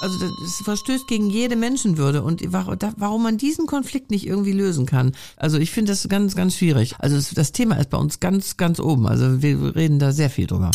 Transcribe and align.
Also 0.00 0.18
das 0.18 0.60
verstößt 0.62 1.06
gegen 1.06 1.30
jede 1.30 1.56
Menschenwürde 1.56 2.22
und 2.22 2.42
warum 2.52 3.22
man 3.22 3.38
diesen 3.38 3.66
Konflikt 3.66 4.10
nicht 4.10 4.26
irgendwie 4.26 4.52
lösen 4.52 4.86
kann. 4.86 5.12
Also 5.36 5.58
ich 5.58 5.70
finde 5.70 5.92
das 5.92 6.08
ganz, 6.08 6.34
ganz 6.34 6.56
schwierig. 6.56 6.94
Also 6.98 7.16
das 7.34 7.52
Thema 7.52 7.76
ist 7.76 7.90
bei 7.90 7.98
uns 7.98 8.20
ganz, 8.20 8.56
ganz 8.56 8.78
oben. 8.80 9.06
Also 9.06 9.42
wir 9.42 9.74
reden 9.74 9.98
da 9.98 10.12
sehr 10.12 10.30
viel 10.30 10.46
drüber. 10.46 10.70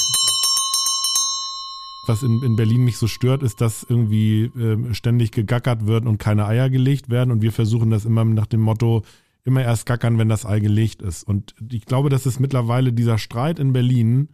Was 2.08 2.24
in, 2.24 2.42
in 2.42 2.56
Berlin 2.56 2.84
mich 2.84 2.98
so 2.98 3.08
stört, 3.08 3.44
ist, 3.44 3.62
dass 3.62 3.84
irgendwie 3.88 4.46
äh, 4.46 4.94
ständig 4.94 5.32
gegackert 5.32 5.86
wird 5.86 6.08
und 6.08 6.18
keine 6.18 6.48
Eier 6.48 6.70
gelegt 6.70 7.10
werden. 7.10 7.32
Und 7.32 7.44
wir 7.44 7.52
versuchen 7.52 7.92
das 7.92 8.06
immer 8.06 8.26
nach 8.26 8.48
dem 8.48 8.62
Motto, 8.62 9.04
immer 9.44 9.62
erst 9.62 9.86
gackern, 9.86 10.18
wenn 10.18 10.30
das 10.30 10.46
Ei 10.46 10.60
gelegt 10.60 11.04
ist. 11.04 11.24
Und 11.24 11.54
ich 11.72 11.86
glaube, 11.86 12.10
dass 12.10 12.26
es 12.26 12.40
mittlerweile 12.40 12.92
dieser 12.92 13.20
Streit 13.20 13.60
in 13.60 13.72
Berlin 13.72 14.30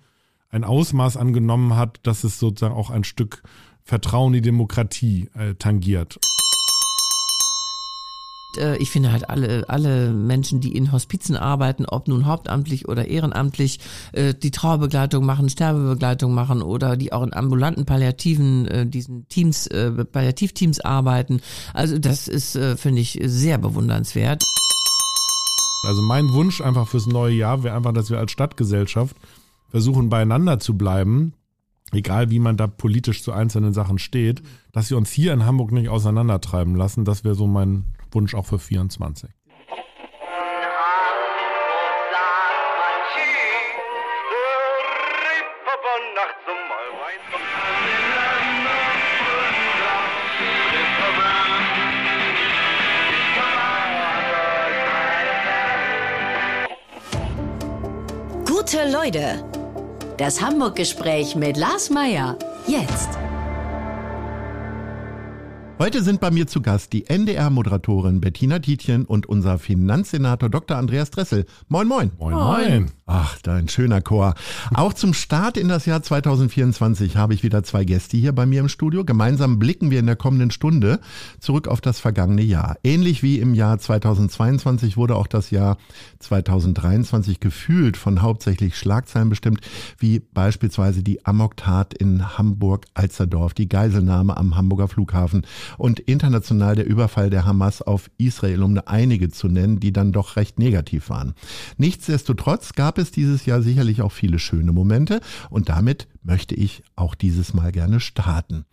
ein 0.49 0.63
Ausmaß 0.63 1.17
angenommen 1.17 1.75
hat, 1.75 1.99
dass 2.03 2.23
es 2.23 2.39
sozusagen 2.39 2.75
auch 2.75 2.89
ein 2.89 3.03
Stück 3.03 3.43
Vertrauen 3.87 4.33
in 4.33 4.43
die 4.43 4.49
Demokratie 4.49 5.29
äh, 5.33 5.55
tangiert 5.55 6.19
äh, 8.57 8.77
ich 8.77 8.89
finde 8.89 9.11
halt 9.11 9.29
alle, 9.29 9.69
alle 9.69 10.11
Menschen, 10.11 10.59
die 10.59 10.75
in 10.75 10.91
Hospizen 10.91 11.37
arbeiten, 11.37 11.85
ob 11.85 12.07
nun 12.07 12.25
hauptamtlich 12.25 12.87
oder 12.87 13.07
ehrenamtlich, 13.07 13.79
äh, 14.11 14.33
die 14.33 14.51
Trauerbegleitung 14.51 15.25
machen, 15.25 15.49
Sterbebegleitung 15.49 16.33
machen 16.33 16.61
oder 16.61 16.97
die 16.97 17.13
auch 17.13 17.23
in 17.23 17.33
ambulanten 17.33 17.85
Palliativen, 17.85 18.67
äh, 18.67 18.85
diesen 18.85 19.27
Teams, 19.29 19.69
Palliativteams 20.11 20.79
arbeiten. 20.81 21.41
Also 21.73 21.97
das 21.97 22.27
ist, 22.27 22.57
finde 22.77 23.01
ich, 23.01 23.19
sehr 23.23 23.57
bewundernswert. 23.57 24.43
Also 25.83 26.01
mein 26.01 26.33
Wunsch 26.33 26.59
einfach 26.61 26.87
fürs 26.87 27.05
neue 27.05 27.35
Jahr 27.35 27.63
wäre 27.63 27.75
einfach, 27.75 27.93
dass 27.93 28.09
wir 28.09 28.19
als 28.19 28.31
Stadtgesellschaft 28.31 29.15
versuchen 29.69 30.09
beieinander 30.09 30.59
zu 30.59 30.77
bleiben, 30.77 31.33
egal 31.91 32.29
wie 32.29 32.39
man 32.39 32.57
da 32.57 32.67
politisch 32.67 33.23
zu 33.23 33.31
einzelnen 33.31 33.73
Sachen 33.73 33.99
steht, 33.99 34.41
dass 34.71 34.89
wir 34.89 34.97
uns 34.97 35.11
hier 35.11 35.33
in 35.33 35.45
Hamburg 35.45 35.71
nicht 35.71 35.89
auseinandertreiben 35.89 36.75
lassen. 36.75 37.05
Das 37.05 37.23
wäre 37.23 37.35
so 37.35 37.47
mein 37.47 37.85
Wunsch 38.11 38.35
auch 38.35 38.45
für 38.45 38.59
24. 38.59 39.29
Gute 58.45 58.91
Leute. 58.91 59.56
Das 60.17 60.41
Hamburg-Gespräch 60.41 61.35
mit 61.35 61.57
Lars 61.57 61.91
Meier. 61.91 62.37
Jetzt. 62.65 63.09
Heute 65.77 66.01
sind 66.01 66.19
bei 66.19 66.31
mir 66.31 66.47
zu 66.47 66.63
Gast 66.63 66.91
die 66.91 67.07
NDR-Moderatorin 67.07 68.19
Bettina 68.19 68.57
Tietjen 68.57 69.05
und 69.05 69.27
unser 69.29 69.59
Finanzsenator 69.59 70.49
Dr. 70.49 70.75
Andreas 70.75 71.11
Dressel. 71.11 71.45
Moin, 71.67 71.87
moin. 71.87 72.11
Moin, 72.17 72.33
moin. 72.33 72.91
Ach, 73.09 73.37
dein 73.41 73.69
schöner 73.69 74.01
Chor. 74.01 74.33
Auch 74.73 74.91
zum 74.91 75.13
Start 75.13 75.55
in 75.55 75.69
das 75.69 75.85
Jahr 75.85 76.03
2024 76.03 77.15
habe 77.15 77.33
ich 77.33 77.41
wieder 77.41 77.63
zwei 77.63 77.85
Gäste 77.85 78.17
hier 78.17 78.33
bei 78.33 78.45
mir 78.45 78.59
im 78.59 78.67
Studio. 78.67 79.05
Gemeinsam 79.05 79.59
blicken 79.59 79.91
wir 79.91 79.99
in 79.99 80.07
der 80.07 80.17
kommenden 80.17 80.51
Stunde 80.51 80.99
zurück 81.39 81.69
auf 81.69 81.79
das 81.79 82.01
vergangene 82.01 82.41
Jahr. 82.41 82.75
Ähnlich 82.83 83.23
wie 83.23 83.39
im 83.39 83.53
Jahr 83.53 83.79
2022 83.79 84.97
wurde 84.97 85.15
auch 85.15 85.27
das 85.27 85.51
Jahr 85.51 85.77
2023 86.19 87.39
gefühlt 87.39 87.95
von 87.95 88.21
hauptsächlich 88.21 88.75
Schlagzeilen 88.75 89.29
bestimmt, 89.29 89.61
wie 89.97 90.19
beispielsweise 90.19 91.01
die 91.01 91.25
Amoktat 91.25 91.93
in 91.93 92.37
Hamburg-Alsterdorf, 92.37 93.53
die 93.53 93.69
Geiselnahme 93.69 94.35
am 94.35 94.57
Hamburger 94.57 94.89
Flughafen 94.89 95.47
und 95.77 96.01
international 96.01 96.75
der 96.75 96.85
Überfall 96.85 97.29
der 97.29 97.45
Hamas 97.45 97.81
auf 97.81 98.09
Israel, 98.17 98.63
um 98.63 98.77
einige 98.85 99.29
zu 99.29 99.47
nennen, 99.47 99.79
die 99.79 99.93
dann 99.93 100.11
doch 100.11 100.35
recht 100.35 100.59
negativ 100.59 101.09
waren. 101.09 101.35
Nichtsdestotrotz 101.77 102.73
gab 102.73 102.96
es 102.97 103.11
dieses 103.11 103.45
Jahr 103.45 103.61
sicherlich 103.61 104.01
auch 104.01 104.11
viele 104.11 104.39
schöne 104.39 104.71
Momente 104.71 105.21
und 105.49 105.69
damit 105.69 106.07
möchte 106.23 106.55
ich 106.55 106.83
auch 106.95 107.15
dieses 107.15 107.53
Mal 107.53 107.71
gerne 107.71 107.99
starten. 107.99 108.65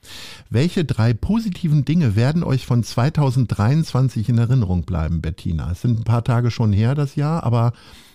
Welche 0.51 0.85
drei 0.85 1.15
positiven 1.15 1.85
Dinge 1.85 2.17
werden 2.17 2.43
euch 2.43 2.67
von 2.67 2.83
2023 2.83 4.29
in 4.29 4.39
Erinnerung 4.39 4.83
bleiben, 4.83 5.21
Bettina? 5.21 5.71
Es 5.71 5.83
sind 5.83 6.01
ein 6.01 6.05
paar 6.05 6.25
Tage 6.25 6.51
schon 6.51 6.73
her, 6.73 6.95
das 6.95 7.17
Jahr, 7.17 7.45
aber 7.45 7.73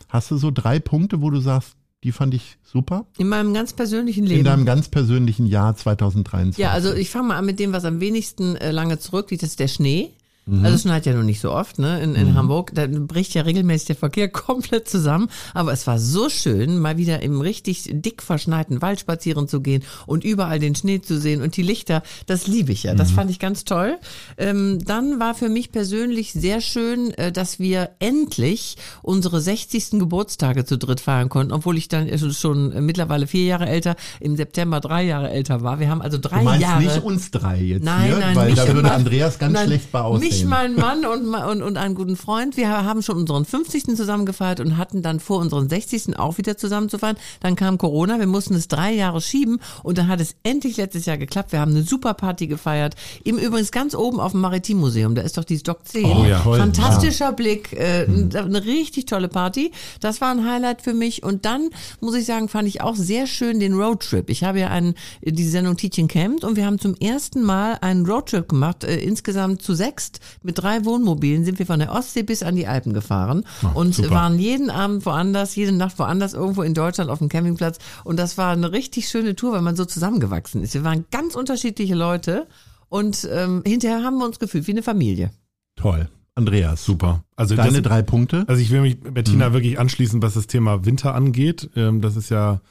hast 0.10 0.32
du 0.32 0.38
so 0.38 0.52
drei 0.52 0.80
Punkte, 0.80 1.22
wo 1.22 1.30
du 1.30 1.40
sagst, 1.40 1.76
die 2.04 2.12
fand 2.14 2.34
ich 2.34 2.58
super. 2.64 3.06
In 3.18 3.28
meinem 3.28 3.54
ganz 3.54 3.74
persönlichen 3.74 4.26
Leben. 4.26 4.40
In 4.40 4.46
deinem 4.46 4.66
ganz 4.66 4.88
persönlichen 4.88 5.46
Jahr 5.46 5.76
2023. 5.76 6.58
Ja, 6.58 6.72
also 6.72 6.94
ich 6.94 7.10
fange 7.10 7.30
mal 7.30 7.38
an 7.38 7.46
mit 7.46 7.60
dem, 7.60 7.74
was 7.74 7.84
am 7.84 8.00
wenigsten 8.00 8.56
äh, 8.56 8.72
lange 8.72 9.00
zurückliegt, 9.00 9.44
das 9.44 9.52
ist 9.52 9.60
der 9.60 9.68
Schnee. 9.68 10.14
Mhm. 10.50 10.66
Also 10.66 10.76
es 10.76 10.82
schneit 10.82 11.06
ja 11.06 11.14
nun 11.14 11.26
nicht 11.26 11.42
so 11.42 11.52
oft, 11.52 11.80
ne? 11.80 12.02
In, 12.02 12.16
in 12.16 12.30
mhm. 12.30 12.36
Hamburg. 12.36 12.72
Da 12.74 12.88
bricht 12.88 13.34
ja 13.34 13.44
regelmäßig 13.44 13.88
der 13.88 13.96
Verkehr 13.96 14.30
komplett 14.30 14.90
zusammen. 14.90 15.30
Aber 15.54 15.72
es 15.72 15.88
war 15.88 16.00
so 16.00 16.30
schön, 16.30 16.80
mal 16.80 16.98
wieder 16.98 17.22
im 17.22 17.42
richtig 17.42 17.90
dick 17.92 18.22
verschneiten 18.22 18.82
Wald 18.82 19.00
spazieren 19.00 19.48
zu 19.48 19.62
gehen 19.62 19.84
und 20.06 20.24
überall 20.24 20.60
den 20.60 20.76
Schnee 20.76 21.02
zu 21.02 21.20
sehen 21.20 21.42
und 21.42 21.56
die 21.58 21.64
Lichter. 21.64 22.04
Das 22.26 22.48
liebe 22.48 22.72
ich 22.72 22.84
ja. 22.84 22.96
Das 22.96 23.12
mhm. 23.12 23.16
fand 23.16 23.32
ich 23.32 23.40
ganz 23.40 23.64
toll. 23.66 23.98
Ähm, 24.38 24.80
dann 24.86 25.20
war 25.20 25.36
für 25.36 25.50
mich 25.50 25.72
persönlich 25.72 26.34
sehr 26.34 26.62
schön, 26.62 27.12
äh, 27.12 27.32
dass 27.32 27.60
wir 27.60 27.92
endlich 28.00 28.78
unsere 29.02 29.42
60. 29.42 29.92
Geburtstage 29.92 30.66
zu 30.66 30.78
dritt 30.78 31.00
feiern 31.00 31.30
konnten, 31.30 31.54
obwohl 31.54 31.78
ich 31.78 31.88
dann 31.88 32.10
schon 32.34 32.86
mittlerweile 32.86 33.28
vier 33.28 33.46
Jahre 33.46 33.68
älter, 33.68 33.96
im 34.20 34.36
September 34.36 34.80
drei 34.80 35.04
Jahre 35.04 35.30
älter 35.30 35.62
war. 35.62 35.80
Wir 35.80 35.90
haben 35.90 36.02
also 36.02 36.18
drei 36.18 36.40
du 36.40 36.46
meinst 36.46 36.62
Jahre. 36.62 36.84
nicht 36.84 37.04
uns 37.04 37.32
drei 37.32 37.58
jetzt 37.58 37.84
nein, 37.84 38.06
hier, 38.06 38.18
nein, 38.18 38.36
weil 38.36 38.54
da 38.54 38.74
würde 38.74 38.92
Andreas 38.92 39.40
ganz 39.40 39.54
nein, 39.54 39.68
schlecht 39.68 39.92
bei 39.92 40.02
aussehen 40.02 40.30
ich, 40.40 40.46
mein 40.46 40.76
Mann 40.76 41.06
und, 41.06 41.34
und, 41.34 41.62
und 41.62 41.78
einen 41.78 41.96
guten 41.96 42.16
Freund, 42.16 42.58
wir 42.58 42.70
haben 42.70 43.02
schon 43.02 43.18
unseren 43.18 43.46
50. 43.46 43.96
zusammen 43.96 44.26
gefeiert 44.26 44.60
und 44.60 44.78
hatten 44.78 45.02
dann 45.02 45.20
vor, 45.20 45.40
unseren 45.40 45.70
60. 45.70 46.18
auch 46.20 46.38
wieder 46.38 46.58
zusammen 46.58 46.90
zu 46.90 46.98
feiern. 47.00 47.18
Dann 47.40 47.56
kam 47.56 47.78
Corona, 47.78 48.20
wir 48.20 48.28
mussten 48.28 48.56
es 48.56 48.68
drei 48.68 48.94
Jahre 48.94 49.22
schieben 49.22 49.60
und 49.84 49.98
dann 49.98 50.08
hat 50.08 50.22
es 50.22 50.36
endlich 50.44 50.78
letztes 50.78 51.06
Jahr 51.06 51.18
geklappt. 51.18 51.52
Wir 51.52 51.60
haben 51.60 51.72
eine 51.72 51.84
super 51.84 52.14
Party 52.14 52.48
gefeiert. 52.48 52.96
Im 53.24 53.38
Übrigens 53.38 53.72
ganz 53.72 53.96
oben 53.96 54.20
auf 54.20 54.32
dem 54.32 54.42
Maritimmuseum, 54.42 55.16
da 55.16 55.22
ist 55.22 55.38
doch 55.38 55.44
dieses 55.44 55.64
Dock 55.64 55.86
10. 55.86 56.06
Oh, 56.06 56.26
ja, 56.26 56.40
Fantastischer 56.40 57.26
ja. 57.26 57.32
Blick, 57.32 57.74
äh, 57.74 58.06
hm. 58.06 58.30
eine 58.34 58.66
richtig 58.66 59.06
tolle 59.06 59.28
Party. 59.28 59.72
Das 60.00 60.22
war 60.22 60.32
ein 60.32 60.46
Highlight 60.46 60.82
für 60.82 60.94
mich. 60.94 61.24
Und 61.24 61.46
dann, 61.46 61.70
muss 62.02 62.16
ich 62.16 62.26
sagen, 62.26 62.50
fand 62.50 62.68
ich 62.68 62.82
auch 62.82 62.96
sehr 62.96 63.28
schön 63.28 63.60
den 63.60 63.74
Roadtrip. 63.74 64.30
Ich 64.30 64.44
habe 64.44 64.60
ja 64.60 64.70
einen, 64.70 64.96
die 65.22 65.48
Sendung 65.48 65.78
Teaching 65.78 66.08
Camp 66.08 66.44
und 66.44 66.56
wir 66.56 66.66
haben 66.66 66.80
zum 66.80 66.96
ersten 66.96 67.44
Mal 67.44 67.78
einen 67.82 68.06
Roadtrip 68.06 68.50
gemacht, 68.50 68.84
äh, 68.84 68.98
insgesamt 69.00 69.62
zu 69.62 69.74
sechst 69.74 70.19
mit 70.44 70.58
drei 70.58 70.86
Wohnmobilen 70.86 71.46
sind 71.46 71.60
wir 71.60 71.66
von 71.66 71.80
der 71.80 71.92
Ostsee 71.92 72.24
bis 72.24 72.44
an 72.44 72.56
die 72.56 72.68
Alpen 72.68 72.94
gefahren 72.94 73.44
Ach, 73.64 73.76
und 73.76 73.96
super. 73.96 74.12
waren 74.12 74.40
jeden 74.40 74.70
Abend 74.70 75.06
woanders, 75.06 75.56
jede 75.56 75.72
Nacht 75.72 76.00
woanders, 76.00 76.34
irgendwo 76.34 76.64
in 76.64 76.74
Deutschland 76.74 77.10
auf 77.10 77.20
dem 77.20 77.30
Campingplatz. 77.30 77.80
Und 78.04 78.18
das 78.18 78.38
war 78.38 78.52
eine 78.52 78.72
richtig 78.72 79.08
schöne 79.10 79.36
Tour, 79.36 79.54
weil 79.54 79.62
man 79.62 79.76
so 79.76 79.86
zusammengewachsen 79.86 80.62
ist. 80.64 80.74
Wir 80.74 80.84
waren 80.84 81.06
ganz 81.12 81.36
unterschiedliche 81.36 81.96
Leute 81.96 82.48
und 82.90 83.28
ähm, 83.32 83.64
hinterher 83.66 84.04
haben 84.04 84.18
wir 84.18 84.26
uns 84.26 84.40
gefühlt 84.40 84.68
wie 84.68 84.72
eine 84.72 84.84
Familie. 84.84 85.32
Toll. 85.76 86.10
Andreas. 86.36 86.86
Super. 86.86 87.24
Also 87.36 87.56
deine 87.56 87.82
das, 87.82 87.82
drei 87.82 88.02
Punkte? 88.02 88.46
Also 88.48 88.62
ich 88.62 88.72
will 88.72 88.82
mich 88.82 89.00
Bettina 89.00 89.50
mhm. 89.50 89.54
wirklich 89.54 89.78
anschließen, 89.78 90.22
was 90.22 90.36
das 90.36 90.48
Thema 90.48 90.86
Winter 90.86 91.14
angeht. 91.14 91.70
Ähm, 91.76 92.02
das 92.02 92.16
ist 92.16 92.30
ja 92.30 92.62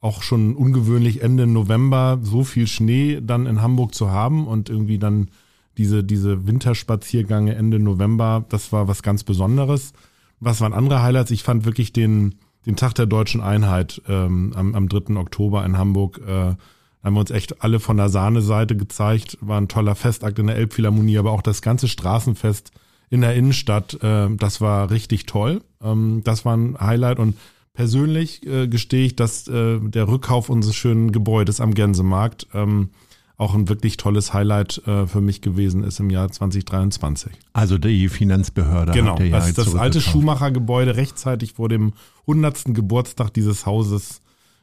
auch 0.00 0.22
schon 0.22 0.54
ungewöhnlich 0.54 1.22
Ende 1.22 1.46
November 1.46 2.18
so 2.22 2.44
viel 2.44 2.66
Schnee 2.66 3.20
dann 3.22 3.46
in 3.46 3.60
Hamburg 3.60 3.94
zu 3.94 4.10
haben 4.10 4.46
und 4.46 4.70
irgendwie 4.70 4.98
dann 4.98 5.28
diese, 5.78 6.04
diese 6.04 6.46
Winterspaziergänge 6.46 7.54
Ende 7.54 7.78
November, 7.78 8.44
das 8.48 8.72
war 8.72 8.88
was 8.88 9.02
ganz 9.02 9.24
Besonderes. 9.24 9.92
Was 10.40 10.60
waren 10.60 10.72
andere 10.72 11.02
Highlights? 11.02 11.30
Ich 11.30 11.44
fand 11.44 11.64
wirklich 11.64 11.92
den, 11.92 12.34
den 12.66 12.76
Tag 12.76 12.94
der 12.94 13.06
deutschen 13.06 13.40
Einheit 13.40 14.02
ähm, 14.08 14.52
am, 14.54 14.74
am 14.74 14.88
3. 14.88 15.16
Oktober 15.16 15.64
in 15.64 15.78
Hamburg. 15.78 16.20
Äh, 16.26 16.56
haben 17.04 17.14
wir 17.14 17.20
uns 17.20 17.30
echt 17.30 17.62
alle 17.62 17.78
von 17.78 17.96
der 17.96 18.08
Sahneseite 18.08 18.76
gezeigt. 18.76 19.38
War 19.40 19.60
ein 19.60 19.68
toller 19.68 19.94
Festakt 19.94 20.38
in 20.40 20.48
der 20.48 20.56
Elbphilharmonie, 20.56 21.16
aber 21.16 21.30
auch 21.30 21.42
das 21.42 21.62
ganze 21.62 21.86
Straßenfest 21.86 22.72
in 23.08 23.20
der 23.20 23.34
Innenstadt, 23.34 24.02
äh, 24.02 24.28
das 24.36 24.60
war 24.60 24.90
richtig 24.90 25.26
toll. 25.26 25.62
Ähm, 25.80 26.22
das 26.24 26.44
war 26.44 26.56
ein 26.56 26.78
Highlight 26.78 27.20
und 27.20 27.36
persönlich 27.72 28.44
äh, 28.44 28.66
gestehe 28.66 29.06
ich, 29.06 29.16
dass 29.16 29.46
äh, 29.46 29.78
der 29.78 30.08
Rückkauf 30.08 30.50
unseres 30.50 30.74
schönen 30.74 31.12
Gebäudes 31.12 31.60
am 31.60 31.72
Gänsemarkt 31.72 32.48
ähm, 32.52 32.90
auch 33.38 33.54
ein 33.54 33.68
wirklich 33.68 33.96
tolles 33.96 34.34
Highlight 34.34 34.82
äh, 34.86 35.06
für 35.06 35.20
mich 35.20 35.40
gewesen 35.40 35.84
ist 35.84 36.00
im 36.00 36.10
Jahr 36.10 36.30
2023. 36.30 37.32
Also 37.52 37.78
die 37.78 38.08
Finanzbehörde. 38.08 38.92
Genau, 38.92 39.18
hat 39.18 39.32
das, 39.32 39.54
das 39.54 39.74
alte 39.76 40.00
Schumacher-Gebäude 40.00 40.96
rechtzeitig 40.96 41.54
vor 41.54 41.68
dem 41.68 41.92
100. 42.22 42.74
Geburtstag 42.74 43.32
dieses 43.32 43.64
Hauses 43.64 44.20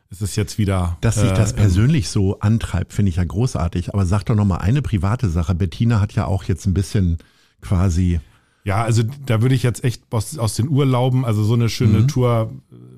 ist 0.09 0.21
es 0.21 0.35
jetzt 0.35 0.57
wieder. 0.57 0.97
Dass 0.99 1.15
sich 1.15 1.31
das 1.31 1.53
äh, 1.53 1.55
persönlich 1.55 2.09
so 2.09 2.39
antreibt, 2.41 2.91
finde 2.91 3.09
ich 3.09 3.15
ja 3.15 3.23
großartig. 3.23 3.93
Aber 3.93 4.05
sag 4.05 4.25
doch 4.25 4.35
noch 4.35 4.45
mal 4.45 4.57
eine 4.57 4.81
private 4.81 5.29
Sache. 5.29 5.55
Bettina 5.55 6.01
hat 6.01 6.13
ja 6.13 6.25
auch 6.25 6.43
jetzt 6.43 6.67
ein 6.67 6.73
bisschen 6.73 7.17
quasi 7.61 8.19
ja, 8.65 8.83
also 8.83 9.03
da 9.27 9.43
würde 9.43 9.53
ich 9.53 9.61
jetzt 9.61 9.83
echt 9.83 10.01
aus, 10.09 10.39
aus 10.39 10.55
den 10.55 10.67
Urlauben, 10.69 11.23
also 11.23 11.43
so 11.43 11.53
eine 11.53 11.69
schöne 11.69 11.99
mhm. 11.99 12.07
Tour, 12.07 12.51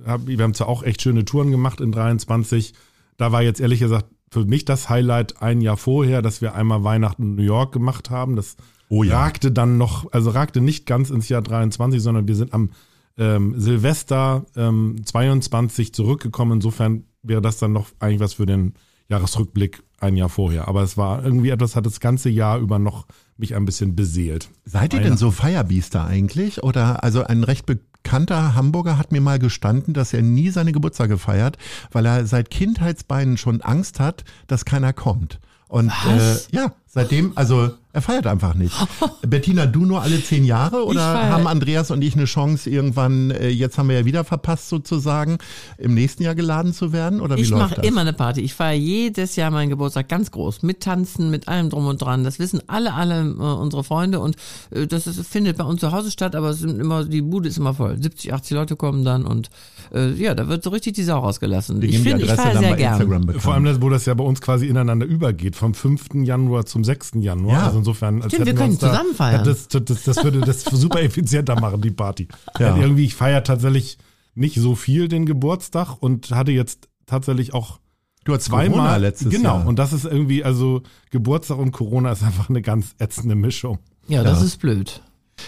hab, 0.05 0.25
wir 0.25 0.41
haben 0.41 0.53
zwar 0.53 0.69
auch 0.69 0.81
echt 0.81 1.01
schöne 1.01 1.25
Touren 1.25 1.51
gemacht 1.51 1.81
in 1.81 1.91
23, 1.91 2.73
da 3.17 3.33
war 3.33 3.41
jetzt 3.41 3.59
ehrlich 3.59 3.81
gesagt 3.81 4.05
für 4.29 4.45
mich 4.45 4.65
das 4.65 4.89
Highlight 4.89 5.41
ein 5.41 5.61
Jahr 5.61 5.77
vorher, 5.77 6.21
dass 6.21 6.41
wir 6.41 6.55
einmal 6.55 6.83
Weihnachten 6.83 7.23
in 7.23 7.35
New 7.35 7.43
York 7.43 7.71
gemacht 7.71 8.09
haben. 8.09 8.35
Das 8.35 8.57
Oh 8.89 9.03
ja. 9.03 9.19
ragte 9.19 9.51
dann 9.51 9.77
noch, 9.77 10.11
also 10.13 10.29
ragte 10.29 10.61
nicht 10.61 10.85
ganz 10.85 11.09
ins 11.09 11.29
Jahr 11.29 11.41
23, 11.41 12.01
sondern 12.01 12.27
wir 12.27 12.35
sind 12.35 12.53
am 12.53 12.71
ähm, 13.17 13.59
Silvester 13.59 14.45
ähm, 14.55 15.01
22 15.03 15.93
zurückgekommen. 15.93 16.53
Insofern 16.53 17.03
wäre 17.21 17.41
das 17.41 17.57
dann 17.57 17.73
noch 17.73 17.87
eigentlich 17.99 18.19
was 18.21 18.33
für 18.33 18.45
den 18.45 18.75
Jahresrückblick 19.09 19.83
ein 19.99 20.15
Jahr 20.15 20.29
vorher. 20.29 20.67
Aber 20.67 20.83
es 20.83 20.97
war 20.97 21.23
irgendwie 21.23 21.49
etwas, 21.49 21.75
hat 21.75 21.85
das 21.85 21.99
ganze 21.99 22.29
Jahr 22.29 22.59
über 22.59 22.79
noch 22.79 23.07
mich 23.37 23.55
ein 23.55 23.65
bisschen 23.65 23.95
beseelt. 23.95 24.49
Seid 24.65 24.93
ihr 24.93 25.01
denn 25.01 25.17
so 25.17 25.31
Feierbiester 25.31 26.05
eigentlich? 26.05 26.63
Oder 26.63 27.03
also 27.03 27.23
ein 27.23 27.43
recht 27.43 27.65
bekannter 27.65 28.55
Hamburger 28.55 28.97
hat 28.97 29.11
mir 29.11 29.21
mal 29.21 29.39
gestanden, 29.39 29.93
dass 29.93 30.13
er 30.13 30.21
nie 30.21 30.49
seine 30.49 30.71
Geburtstage 30.71 31.17
feiert, 31.17 31.57
weil 31.91 32.05
er 32.05 32.25
seit 32.25 32.49
Kindheitsbeinen 32.49 33.37
schon 33.37 33.61
Angst 33.61 33.99
hat, 33.99 34.23
dass 34.47 34.65
keiner 34.65 34.93
kommt. 34.93 35.39
Und 35.67 35.91
Was? 36.05 36.47
Äh, 36.47 36.55
ja, 36.55 36.73
seitdem, 36.85 37.33
also 37.35 37.71
er 37.97 38.01
feiert 38.03 38.27
einfach 38.27 38.53
nicht. 38.53 38.75
Bettina, 39.27 39.65
du 39.65 39.83
nur 39.83 40.03
alle 40.03 40.23
zehn 40.23 40.45
Jahre 40.45 40.85
oder 40.85 41.01
haben 41.31 41.47
Andreas 41.47 41.89
und 41.89 42.03
ich 42.03 42.13
eine 42.15 42.25
Chance 42.25 42.69
irgendwann, 42.69 43.31
äh, 43.31 43.49
jetzt 43.49 43.79
haben 43.79 43.89
wir 43.89 43.97
ja 43.99 44.05
wieder 44.05 44.23
verpasst 44.23 44.69
sozusagen, 44.69 45.39
im 45.79 45.95
nächsten 45.95 46.21
Jahr 46.21 46.35
geladen 46.35 46.73
zu 46.73 46.93
werden? 46.93 47.19
Oder 47.21 47.37
wie 47.37 47.41
Ich 47.41 47.49
mache 47.49 47.81
immer 47.81 48.01
eine 48.01 48.13
Party. 48.13 48.41
Ich 48.41 48.53
feiere 48.53 48.77
jedes 48.77 49.35
Jahr 49.35 49.49
meinen 49.49 49.69
Geburtstag 49.69 50.09
ganz 50.09 50.29
groß. 50.29 50.61
Mit 50.61 50.81
Tanzen, 50.81 51.31
mit 51.31 51.47
allem 51.47 51.71
drum 51.71 51.87
und 51.87 51.99
dran. 51.99 52.23
Das 52.23 52.37
wissen 52.37 52.61
alle, 52.67 52.93
alle 52.93 53.21
äh, 53.21 53.33
unsere 53.33 53.83
Freunde 53.83 54.19
und 54.19 54.35
äh, 54.69 54.85
das 54.85 55.07
ist, 55.07 55.25
findet 55.27 55.57
bei 55.57 55.63
uns 55.63 55.81
zu 55.81 55.91
Hause 55.91 56.11
statt, 56.11 56.35
aber 56.35 56.51
es 56.51 56.59
sind 56.59 56.79
immer, 56.79 57.03
die 57.03 57.23
Bude 57.23 57.49
ist 57.49 57.57
immer 57.57 57.73
voll. 57.73 57.97
70, 57.99 58.31
80 58.31 58.51
Leute 58.55 58.75
kommen 58.75 59.03
dann 59.03 59.25
und 59.25 59.49
äh, 59.91 60.11
ja, 60.11 60.35
da 60.35 60.47
wird 60.47 60.63
so 60.63 60.69
richtig 60.69 60.93
die 60.93 61.03
Sau 61.03 61.17
rausgelassen. 61.17 61.81
Wir 61.81 61.89
Ich 61.89 61.95
die 61.97 62.01
finde, 62.09 62.25
ich 62.25 62.31
feiere 62.31 62.53
dann 62.53 62.61
sehr 62.61 62.69
bei 62.71 62.77
gern. 62.77 63.39
Vor 63.39 63.55
allem, 63.55 63.63
das- 63.65 63.81
wo 63.81 63.89
das 63.89 64.05
ja 64.05 64.13
bei 64.13 64.23
uns 64.23 64.39
quasi 64.39 64.67
ineinander 64.67 65.07
übergeht, 65.07 65.55
vom 65.55 65.73
5. 65.73 66.23
Januar 66.25 66.65
zum 66.67 66.83
6. 66.83 67.13
Januar. 67.21 67.53
Ja. 67.53 67.65
Also 67.67 67.81
insofern, 67.87 68.21
als 68.21 68.33
Stimmt, 68.33 68.47
wir 68.47 68.55
können 68.55 68.77
da- 68.77 68.89
zusammen 68.89 69.15
feiern. 69.15 69.43
Das, 69.45 69.67
das, 69.69 69.85
das, 69.85 70.03
das 70.03 70.23
würde 70.23 70.41
das 70.41 70.63
super 70.63 71.01
effizienter 71.01 71.59
machen, 71.59 71.81
die 71.81 71.91
Party. 71.91 72.27
Ja. 72.59 72.75
Irgendwie, 72.75 73.05
ich 73.05 73.15
feiere 73.15 73.43
tatsächlich 73.43 73.97
nicht 74.35 74.57
so 74.59 74.75
viel 74.75 75.07
den 75.07 75.25
Geburtstag 75.25 75.95
und 75.99 76.31
hatte 76.31 76.51
jetzt 76.51 76.89
tatsächlich 77.05 77.53
auch 77.53 77.79
du 78.25 78.33
hast 78.35 78.49
Corona 78.49 78.65
zweimal 78.69 79.01
letztes 79.01 79.29
genau. 79.31 79.57
Jahr. 79.59 79.67
Und 79.67 79.79
das 79.79 79.93
ist 79.93 80.03
irgendwie, 80.05 80.43
also 80.43 80.83
Geburtstag 81.11 81.57
und 81.57 81.71
Corona 81.71 82.11
ist 82.11 82.23
einfach 82.23 82.49
eine 82.49 82.61
ganz 82.61 82.93
ätzende 82.99 83.35
Mischung. 83.35 83.79
Ja, 84.07 84.23
das 84.23 84.39
Ja. 84.39 84.45
ist 84.45 84.57
blöd. 84.57 85.01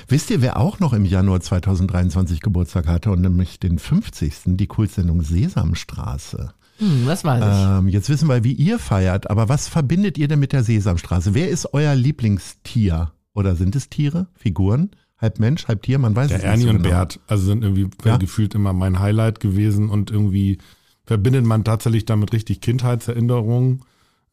Wisst 0.07 0.30
ihr, 0.30 0.42
wer 0.42 0.57
auch 0.57 0.80
noch 0.80 0.94
im 0.94 1.03
Januar 1.03 1.42
2023 1.42 2.42
Geburtstag 2.42 2.88
hatte 2.88 3.12
und 3.12 3.21
nämlich 3.21 3.59
den 3.59 3.80
50. 3.80 4.56
die 4.57 4.68
Kultsendung 4.68 5.24
Sesamstraße. 5.24 6.53
Hm, 6.80 7.06
das 7.06 7.24
weiß 7.24 7.44
ich. 7.44 7.80
Ähm, 7.80 7.88
jetzt 7.90 8.10
wissen 8.10 8.28
wir, 8.30 8.44
wie 8.44 8.54
ihr 8.54 8.80
feiert, 8.80 9.30
aber 9.30 9.50
was 9.50 9.68
verbindet 9.68 10.18
ihr 10.18 10.28
denn 10.28 10.40
mit 10.40 10.54
der 10.54 10.64
Sesamstraße? 10.64 11.34
Wer 11.34 11.50
ist 11.50 11.74
euer 11.74 11.94
Lieblingstier? 11.96 13.12
Oder 13.34 13.56
sind 13.56 13.76
es 13.76 13.90
Tiere, 13.90 14.28
Figuren? 14.34 14.92
Halb 15.18 15.40
Mensch, 15.40 15.68
halb 15.68 15.84
Tier, 15.84 16.00
man 16.00 16.16
weiß 16.16 16.30
Der 16.30 16.38
es 16.38 16.44
nicht 16.44 16.52
Ernie 16.52 16.64
so 16.64 16.70
und 16.70 16.78
genau. 16.78 16.90
Bert, 16.90 17.20
also 17.28 17.46
sind 17.46 17.64
irgendwie 17.64 17.90
Ja. 18.06 18.18
gefühlt 18.18 18.56
immer 18.56 18.72
mein 18.74 19.00
Highlight 19.00 19.40
gewesen 19.42 19.90
und 19.90 20.10
irgendwie 20.12 20.58
verbindet 21.06 21.46
man 21.46 21.64
tatsächlich 21.64 22.06
damit 22.06 22.31
richtig 22.34 22.62
Kindheitserinnerungen. 22.62 23.81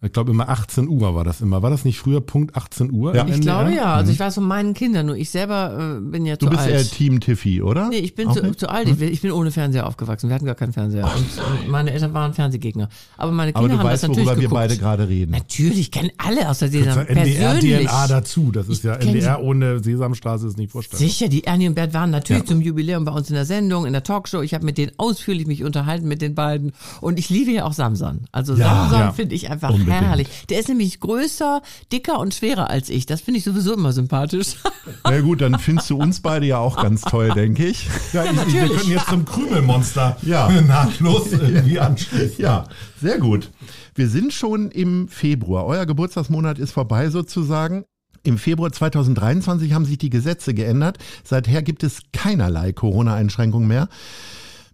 Ich 0.03 0.13
glaube 0.13 0.31
immer 0.31 0.51
18 0.51 0.89
Uhr 0.89 1.15
war 1.15 1.25
das 1.25 1.41
immer. 1.41 1.63
War 1.63 1.71
das 1.71 1.87
nicht 1.87 1.99
früher 1.99 2.21
Punkt 2.21 2.55
18 2.55 2.93
Uhr? 2.93 3.15
Ja. 3.17 3.27
Ich 3.27 3.41
glaube 3.41 3.73
ja. 3.75 3.95
Also 3.95 4.13
ich 4.13 4.21
weiß 4.21 4.35
von 4.35 4.45
meinen 4.45 4.75
Kindern, 4.75 5.07
nur 5.07 5.17
ich 5.17 5.31
selber 5.31 5.97
äh, 5.97 6.01
bin 6.01 6.27
ja 6.27 6.37
Du 6.37 6.47
zu 6.47 6.51
bist 6.51 6.63
alt. 6.63 6.71
eher 6.75 6.85
Team 6.85 7.19
Tiffy, 7.19 7.63
oder? 7.63 7.89
Nee, 7.89 7.97
ich 7.99 8.15
bin 8.15 8.31
zu, 8.31 8.55
zu 8.55 8.69
alt. 8.69 8.89
Ich, 8.89 8.99
bin- 8.99 9.11
ich 9.11 9.23
bin 9.23 9.33
ohne 9.33 9.51
Fernseher 9.51 9.87
aufgewachsen. 9.87 10.29
Wir 10.29 10.35
hatten 10.35 10.45
gar 10.45 10.55
keinen 10.55 10.75
Fernseher. 10.75 11.07
Und, 11.07 11.63
und 11.63 11.71
meine 11.71 11.93
Eltern 11.93 12.13
waren 12.13 12.35
Fernsehgegner. 12.35 12.91
Aber 13.17 13.33
meine 13.33 13.53
Aber 13.55 13.61
Kinder 13.67 13.75
du 13.77 13.81
haben 13.81 13.89
weißt, 13.91 14.03
das 14.03 14.09
natürlich 14.11 14.27
worüber 14.29 14.37
wir 14.37 14.49
geguckt. 14.49 14.61
beide 14.61 14.77
gerade 14.77 15.09
reden. 15.09 15.33
Natürlich 15.33 15.91
kennen 15.91 16.11
alle 16.19 16.51
aus 16.51 16.59
der 16.59 16.71
Zur 16.71 16.83
Sesam 16.83 17.07
persönlich. 17.07 17.39
NDR-DNA 17.41 18.07
dazu. 18.09 18.53
Das 18.53 18.69
ist 18.69 18.79
Ich 18.79 18.85
ja 18.85 18.95
NDR 18.97 19.43
ohne 19.43 19.83
Sesamstraße 19.83 20.47
ist 20.47 20.59
nicht 20.59 20.73
vorstellbar. 20.73 21.09
Sicher, 21.09 21.29
die 21.29 21.45
Ernie 21.45 21.69
und 21.69 21.75
Bert 21.75 21.95
waren 21.95 22.11
natürlich 22.11 22.43
Ja. 22.43 22.49
zum 22.49 22.61
Jubiläum 22.61 23.07
bei 23.07 23.13
uns 23.13 23.31
in 23.31 23.35
der 23.35 23.47
Sendung, 23.47 23.87
in 23.87 23.95
der 23.95 24.03
Talkshow. 24.03 24.43
Ich 24.43 24.53
habe 24.53 24.65
mit 24.67 24.77
denen 24.77 24.93
ausführlich 24.99 25.47
mich 25.47 25.65
unterhalten 25.65 26.07
mit 26.07 26.21
den 26.21 26.35
beiden. 26.35 26.73
Und 27.01 27.19
ich 27.19 27.31
liebe 27.31 27.51
ja 27.51 27.65
auch 27.65 27.73
Samson. 27.73 28.27
Also 28.31 28.55
Ja, 28.55 28.83
Samson 28.83 28.99
ja. 29.01 29.13
finde 29.13 29.35
ich 29.35 29.51
einfach 29.51 29.71
Unbedingt. 29.94 30.09
herrlich. 30.09 30.29
Der 30.49 30.61
ist 30.61 30.69
nämlich 30.69 31.00
größer, 31.00 31.62
dicker 31.93 32.19
und 32.19 32.35
schwerer 32.35 32.71
als 32.71 32.88
ich. 32.88 33.06
Das 33.06 33.21
finde 33.21 33.38
ich 33.38 33.44
sowieso 33.44 33.75
immer 33.75 33.93
sympathisch. 33.93 34.56
Na 35.05 35.21
gut, 35.21 35.41
dann 35.41 35.59
findest 35.59 35.91
du 35.91 35.97
uns 35.97 36.21
beide 36.21 36.47
ja 36.47 36.59
auch 36.59 36.81
ganz 36.81 37.03
toll, 37.03 37.31
denke 37.35 37.67
ich. 37.67 37.88
Ja, 38.12 38.25
ich, 38.25 38.31
ich, 38.49 38.55
wir 38.55 38.69
können 38.69 38.91
jetzt 38.91 39.09
zum 39.09 39.25
Krümelmonster 39.25 40.17
Ja. 40.23 40.49
nahtlos 40.67 41.33
irgendwie 41.33 41.79
anschließen. 41.81 42.37
Ja, 42.38 42.65
sehr 43.00 43.19
gut. 43.19 43.50
Wir 43.94 44.09
sind 44.09 44.33
schon 44.33 44.71
im 44.71 45.09
Februar. 45.09 45.67
Euer 45.67 45.87
Geburtstagsmonat 45.87 46.59
ist 46.59 46.73
vorbei 46.73 47.11
sozusagen. 47.11 47.85
Im 48.25 48.38
Februar 48.38 48.73
2023 48.73 49.73
haben 49.73 49.85
sich 49.85 49.99
die 49.99 50.11
Gesetze 50.11 50.53
geändert. 50.53 50.99
Seither 51.23 51.62
gibt 51.62 51.85
es 51.85 52.00
keinerlei 52.12 52.73
Corona-Einschränkungen 52.73 53.69
mehr. 53.69 53.88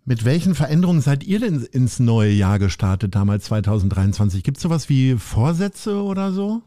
Mit 0.04 0.24
welchen 0.24 0.54
Veränderungen 0.56 1.00
seid 1.00 1.22
ihr 1.24 1.38
denn 1.38 1.62
ins 1.62 2.00
neue 2.00 2.32
Jahr 2.32 2.58
gestartet, 2.58 3.14
damals 3.14 3.44
2023? 3.44 4.42
Gibt 4.42 4.56
es 4.56 4.62
sowas 4.62 4.88
wie 4.88 5.14
Vorsätze 5.16 6.02
oder 6.02 6.32
so? 6.32 6.62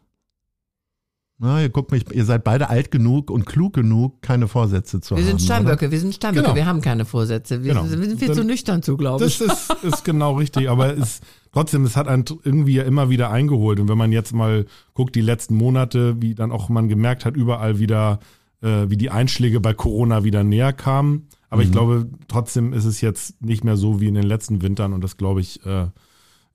Na, 1.38 1.60
ihr 1.60 1.68
guckt 1.68 1.92
mich, 1.92 2.10
ihr 2.14 2.24
seid 2.24 2.44
beide 2.44 2.70
alt 2.70 2.90
genug 2.90 3.30
und 3.30 3.44
klug 3.44 3.74
genug, 3.74 4.22
keine 4.22 4.48
Vorsätze 4.48 5.02
zu 5.02 5.14
Wir 5.16 5.22
haben. 5.22 5.28
sind 5.28 5.42
Steinböcke, 5.42 5.90
wir 5.90 6.00
sind 6.00 6.14
Steinböcke, 6.14 6.44
Genau. 6.44 6.56
wir 6.56 6.64
haben 6.64 6.80
keine 6.80 7.04
Vorsätze. 7.04 7.62
Wir, 7.62 7.74
Genau. 7.74 7.84
sind, 7.84 8.00
wir 8.00 8.08
sind 8.08 8.18
viel 8.20 8.28
Dann- 8.28 8.36
zu 8.38 8.44
nüchtern 8.44 8.82
zu, 8.82 8.96
glaube 8.96 9.22
Das 9.22 9.34
ich. 9.38 9.46
ist, 9.46 9.70
ist 9.82 10.02
genau 10.06 10.36
richtig, 10.36 10.70
aber 10.70 10.96
es, 10.96 11.20
trotzdem, 11.52 11.84
es 11.84 11.94
hat 11.94 12.08
einen 12.08 12.24
irgendwie 12.42 12.72
ja 12.76 12.84
immer 12.84 13.10
wieder 13.10 13.30
eingeholt. 13.30 13.80
Und 13.80 13.88
wenn 13.90 13.98
man 13.98 14.12
jetzt 14.12 14.32
mal 14.32 14.64
guckt, 14.94 15.14
die 15.14 15.20
letzten 15.20 15.56
Monate, 15.56 16.22
wie 16.22 16.34
dann 16.34 16.50
auch 16.52 16.70
man 16.70 16.88
gemerkt 16.88 17.26
hat, 17.26 17.36
überall 17.36 17.78
wieder, 17.78 18.18
äh, 18.62 18.88
wie 18.88 18.96
die 18.96 19.10
Einschläge 19.10 19.60
bei 19.60 19.74
Corona 19.74 20.24
wieder 20.24 20.42
näher 20.42 20.72
kamen. 20.72 21.28
Aber 21.48 21.62
ich 21.62 21.70
glaube, 21.70 22.08
trotzdem 22.28 22.72
ist 22.72 22.84
es 22.84 23.00
jetzt 23.00 23.40
nicht 23.40 23.64
mehr 23.64 23.76
so 23.76 24.00
wie 24.00 24.08
in 24.08 24.14
den 24.14 24.26
letzten 24.26 24.62
Wintern 24.62 24.92
und 24.92 25.02
das 25.02 25.16
glaube 25.16 25.40
ich, 25.40 25.64
äh, 25.64 25.86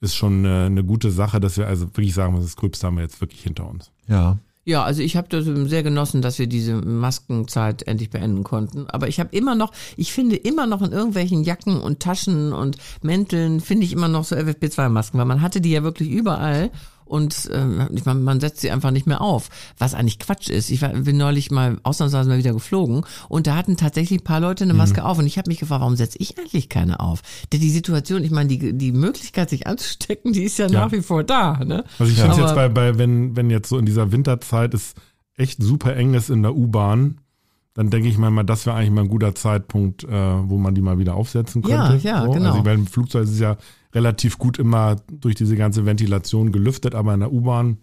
ist 0.02 0.16
schon 0.16 0.46
äh, 0.46 0.66
eine 0.66 0.84
gute 0.84 1.12
Sache, 1.12 1.40
dass 1.40 1.58
wir 1.58 1.68
also 1.68 1.88
wirklich 1.88 2.14
sagen, 2.14 2.36
das 2.36 2.56
Gröbste 2.56 2.88
haben 2.88 2.96
wir 2.96 3.04
jetzt 3.04 3.22
wirklich 3.22 3.42
hinter 3.42 3.70
uns. 3.70 3.92
Ja. 4.08 4.40
Ja, 4.64 4.84
also 4.84 5.02
ich 5.02 5.16
habe 5.16 5.28
das 5.28 5.46
sehr 5.70 5.82
genossen, 5.82 6.22
dass 6.22 6.38
wir 6.38 6.46
diese 6.46 6.76
Maskenzeit 6.76 7.82
endlich 7.88 8.12
beenden 8.12 8.44
konnten. 8.44 8.86
Aber 8.90 9.08
ich 9.08 9.20
habe 9.20 9.36
immer 9.36 9.56
noch, 9.56 9.72
ich 9.98 10.14
finde 10.14 10.36
immer 10.36 10.68
noch 10.68 10.84
in 10.84 10.92
irgendwelchen 10.92 11.44
Jacken 11.44 11.82
und 11.82 12.00
Taschen 12.00 12.54
und 12.54 12.78
Mänteln, 13.02 13.60
finde 13.60 13.86
ich 13.86 13.92
immer 13.94 14.08
noch 14.08 14.24
so 14.24 14.36
FFP2-Masken, 14.36 15.18
weil 15.18 15.26
man 15.26 15.42
hatte 15.42 15.62
die 15.62 15.72
ja 15.72 15.82
wirklich 15.82 16.10
überall 16.10 16.70
und 17.12 17.50
ähm, 17.52 17.90
ich 17.94 18.06
man 18.06 18.40
setzt 18.40 18.62
sie 18.62 18.72
einfach 18.72 18.92
nicht 18.92 19.06
mehr 19.06 19.20
auf, 19.20 19.50
was 19.78 19.94
eigentlich 19.94 20.18
Quatsch 20.18 20.50
ist. 20.50 20.70
Ich 20.72 20.82
war, 20.82 20.90
bin 20.90 21.18
neulich 21.18 21.52
mal 21.52 21.78
ausnahmsweise 21.84 22.30
mal 22.30 22.38
wieder 22.38 22.54
geflogen 22.54 23.06
und 23.28 23.48
da 23.48 23.56
hatten 23.56 23.76
tatsächlich 23.76 24.22
ein 24.22 24.24
paar 24.24 24.40
Leute 24.40 24.64
eine 24.64 24.74
Maske 24.74 25.04
auf 25.04 25.18
und 25.20 25.28
ich 25.28 25.38
habe 25.38 25.50
mich 25.50 25.60
gefragt, 25.60 25.82
warum 25.82 25.98
setze 25.98 26.18
ich 26.20 26.38
eigentlich 26.40 26.70
keine 26.70 27.02
auf? 27.02 27.22
Denn 27.52 27.60
die 27.60 27.70
Situation, 27.70 28.24
ich 28.24 28.32
meine, 28.32 28.48
die, 28.48 28.78
die 28.78 28.94
Möglichkeit, 28.94 29.50
sich 29.50 29.68
anzustecken, 29.68 30.32
die 30.32 30.44
ist 30.44 30.58
ja, 30.58 30.68
Ja. 30.68 30.86
nach 30.86 30.92
wie 30.94 31.02
vor 31.02 31.24
da. 31.26 31.60
Ne? 31.66 31.84
Also 32.00 32.12
ich 32.12 32.18
finde 32.18 32.32
es 32.36 32.38
jetzt 32.38 32.56
bei, 32.56 32.70
bei, 32.70 32.98
wenn, 32.98 33.36
wenn 33.36 33.50
jetzt 33.50 33.68
so 33.68 33.78
in 33.78 33.86
dieser 33.86 34.12
Winterzeit 34.14 34.74
es 34.74 34.94
echt 35.36 35.62
super 35.62 35.96
eng 35.96 36.14
ist 36.14 36.30
in 36.30 36.44
der 36.44 36.56
U-Bahn, 36.56 37.20
dann 37.74 37.90
denke 37.90 38.10
ich 38.10 38.18
mal, 38.18 38.44
das 38.44 38.66
wäre 38.66 38.76
eigentlich 38.76 38.92
mal 38.92 39.02
ein 39.02 39.08
guter 39.08 39.34
Zeitpunkt, 39.34 40.04
äh, 40.04 40.10
wo 40.10 40.58
man 40.58 40.76
die 40.76 40.82
mal 40.82 41.00
wieder 41.00 41.16
aufsetzen 41.16 41.62
könnte. 41.62 42.00
Ja, 42.04 42.20
ja, 42.20 42.26
so. 42.26 42.32
genau. 42.32 42.52
Also 42.52 42.64
beim 42.64 42.86
Flugzeug 42.86 43.24
ist 43.24 43.32
es 43.32 43.40
ja 43.40 43.58
relativ 43.94 44.38
gut 44.38 44.60
immer 44.60 44.98
durch 45.10 45.36
diese 45.36 45.56
ganze 45.56 45.86
Ventilation 45.86 46.52
gelüftet, 46.52 46.96
aber 46.96 47.14
in 47.14 47.22
der 47.22 47.32
U-Bahn 47.32 47.78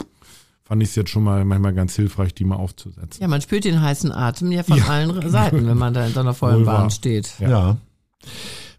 fand 0.64 0.82
ich 0.82 0.90
es 0.90 0.96
jetzt 0.96 1.10
schon 1.10 1.24
mal 1.24 1.44
manchmal 1.46 1.72
ganz 1.72 1.96
hilfreich, 1.96 2.34
die 2.34 2.44
mal 2.44 2.56
aufzusetzen. 2.56 3.22
Ja, 3.22 3.28
man 3.28 3.40
spürt 3.40 3.64
den 3.64 3.80
heißen 3.80 4.12
Atem 4.12 4.52
ja 4.52 4.62
von 4.62 4.80
allen 4.82 5.30
Seiten, 5.30 5.66
wenn 5.66 5.78
man 5.78 5.94
da 5.94 6.06
in 6.06 6.12
so 6.12 6.20
einer 6.20 6.34
vollen 6.34 6.58
Wohl 6.58 6.64
Bahn 6.66 6.90
steht. 6.90 7.34
Ja. 7.38 7.48
Ja. 7.48 7.76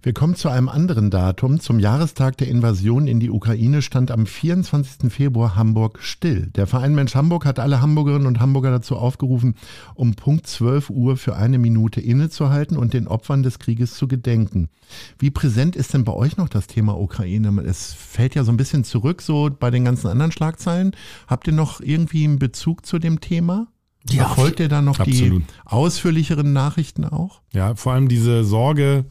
Wir 0.02 0.14
kommen 0.14 0.36
zu 0.36 0.48
einem 0.48 0.70
anderen 0.70 1.10
Datum. 1.10 1.60
Zum 1.60 1.78
Jahrestag 1.78 2.38
der 2.38 2.48
Invasion 2.48 3.06
in 3.06 3.20
die 3.20 3.30
Ukraine 3.30 3.82
stand 3.82 4.12
am 4.12 4.26
24. 4.26 5.12
Februar 5.12 5.58
Hamburg 5.58 6.00
still. 6.02 6.48
Der 6.56 6.68
Verein 6.68 6.96
Mensch 6.96 7.16
Hamburg 7.16 7.46
hat 7.46 7.60
alle 7.60 7.82
Hamburgerinnen 7.82 8.26
und 8.26 8.40
Hamburger 8.40 8.72
dazu 8.72 8.96
aufgerufen, 8.96 9.56
um 9.96 10.16
Punkt 10.16 10.48
12 10.48 10.90
Uhr 10.90 11.18
für 11.18 11.36
eine 11.36 11.60
Minute 11.60 12.00
innezuhalten 12.00 12.78
und 12.78 12.94
den 12.94 13.10
Opfern 13.10 13.44
des 13.44 13.60
Krieges 13.60 13.96
zu 13.96 14.08
gedenken. 14.08 14.70
Wie 15.18 15.32
präsent 15.32 15.76
ist 15.76 15.94
denn 15.94 16.06
bei 16.06 16.14
euch 16.14 16.38
noch 16.38 16.48
das 16.48 16.68
Thema 16.68 16.98
Ukraine? 16.98 17.62
Es 17.64 17.94
fällt 17.94 18.36
ja 18.36 18.46
so 18.46 18.54
ein 18.54 18.58
bisschen 18.58 18.86
zurück, 18.86 19.22
so 19.22 19.50
bei 19.50 19.70
den 19.70 19.84
ganzen 19.84 20.08
anderen 20.08 20.32
Schlagzeilen. 20.32 20.96
Habt 21.28 21.48
ihr 21.48 21.54
noch 21.54 21.82
irgendwie 21.82 22.24
einen 22.24 22.40
Bezug 22.40 22.86
zu 22.86 23.00
dem 23.00 23.20
Thema? 23.20 23.68
Ja, 24.10 24.28
Verfolgt 24.28 24.62
ihr 24.62 24.70
da 24.70 24.82
noch 24.82 25.02
absolut. 25.02 25.42
die 25.42 25.46
ausführlicheren 25.66 26.54
Nachrichten 26.54 27.04
auch? 27.04 27.42
Ja, 27.52 27.76
vor 27.76 27.92
allem 27.92 28.08
diese 28.08 28.46
Sorge, 28.46 29.06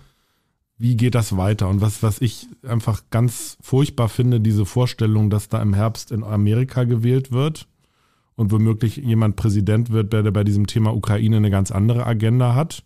wie 0.78 0.96
geht 0.96 1.14
das 1.14 1.36
weiter? 1.36 1.68
Und 1.68 1.80
was, 1.80 2.02
was 2.02 2.20
ich 2.20 2.46
einfach 2.66 3.02
ganz 3.10 3.58
furchtbar 3.60 4.08
finde, 4.08 4.40
diese 4.40 4.64
Vorstellung, 4.64 5.28
dass 5.28 5.48
da 5.48 5.60
im 5.60 5.74
Herbst 5.74 6.12
in 6.12 6.22
Amerika 6.22 6.84
gewählt 6.84 7.32
wird 7.32 7.66
und 8.36 8.52
womöglich 8.52 8.96
jemand 8.96 9.34
Präsident 9.34 9.90
wird, 9.90 10.12
der 10.12 10.22
bei 10.30 10.44
diesem 10.44 10.68
Thema 10.68 10.94
Ukraine 10.94 11.38
eine 11.38 11.50
ganz 11.50 11.72
andere 11.72 12.06
Agenda 12.06 12.54
hat. 12.54 12.84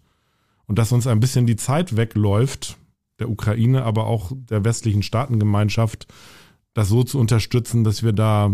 Und 0.67 0.79
dass 0.79 0.93
uns 0.93 1.07
ein 1.07 1.21
bisschen 1.21 1.45
die 1.45 1.57
Zeit 1.57 1.97
wegläuft, 1.97 2.79
der 3.19 3.29
Ukraine, 3.29 3.85
aber 3.85 4.07
auch 4.07 4.33
der 4.35 4.65
westlichen 4.65 5.03
Staatengemeinschaft, 5.03 6.07
das 6.73 6.89
so 6.89 7.03
zu 7.03 7.19
unterstützen, 7.19 7.85
dass 7.85 8.03
wir 8.03 8.13
da 8.13 8.53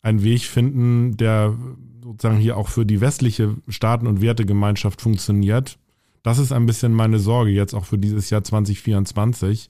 einen 0.00 0.22
Weg 0.22 0.42
finden, 0.42 1.18
der 1.18 1.54
sozusagen 2.02 2.38
hier 2.38 2.56
auch 2.56 2.68
für 2.68 2.86
die 2.86 3.02
westliche 3.02 3.56
Staaten- 3.68 4.06
und 4.06 4.22
Wertegemeinschaft 4.22 5.02
funktioniert. 5.02 5.78
Das 6.26 6.38
ist 6.38 6.50
ein 6.50 6.66
bisschen 6.66 6.92
meine 6.92 7.20
Sorge 7.20 7.52
jetzt 7.52 7.72
auch 7.72 7.84
für 7.84 7.98
dieses 7.98 8.30
Jahr 8.30 8.42
2024. 8.42 9.68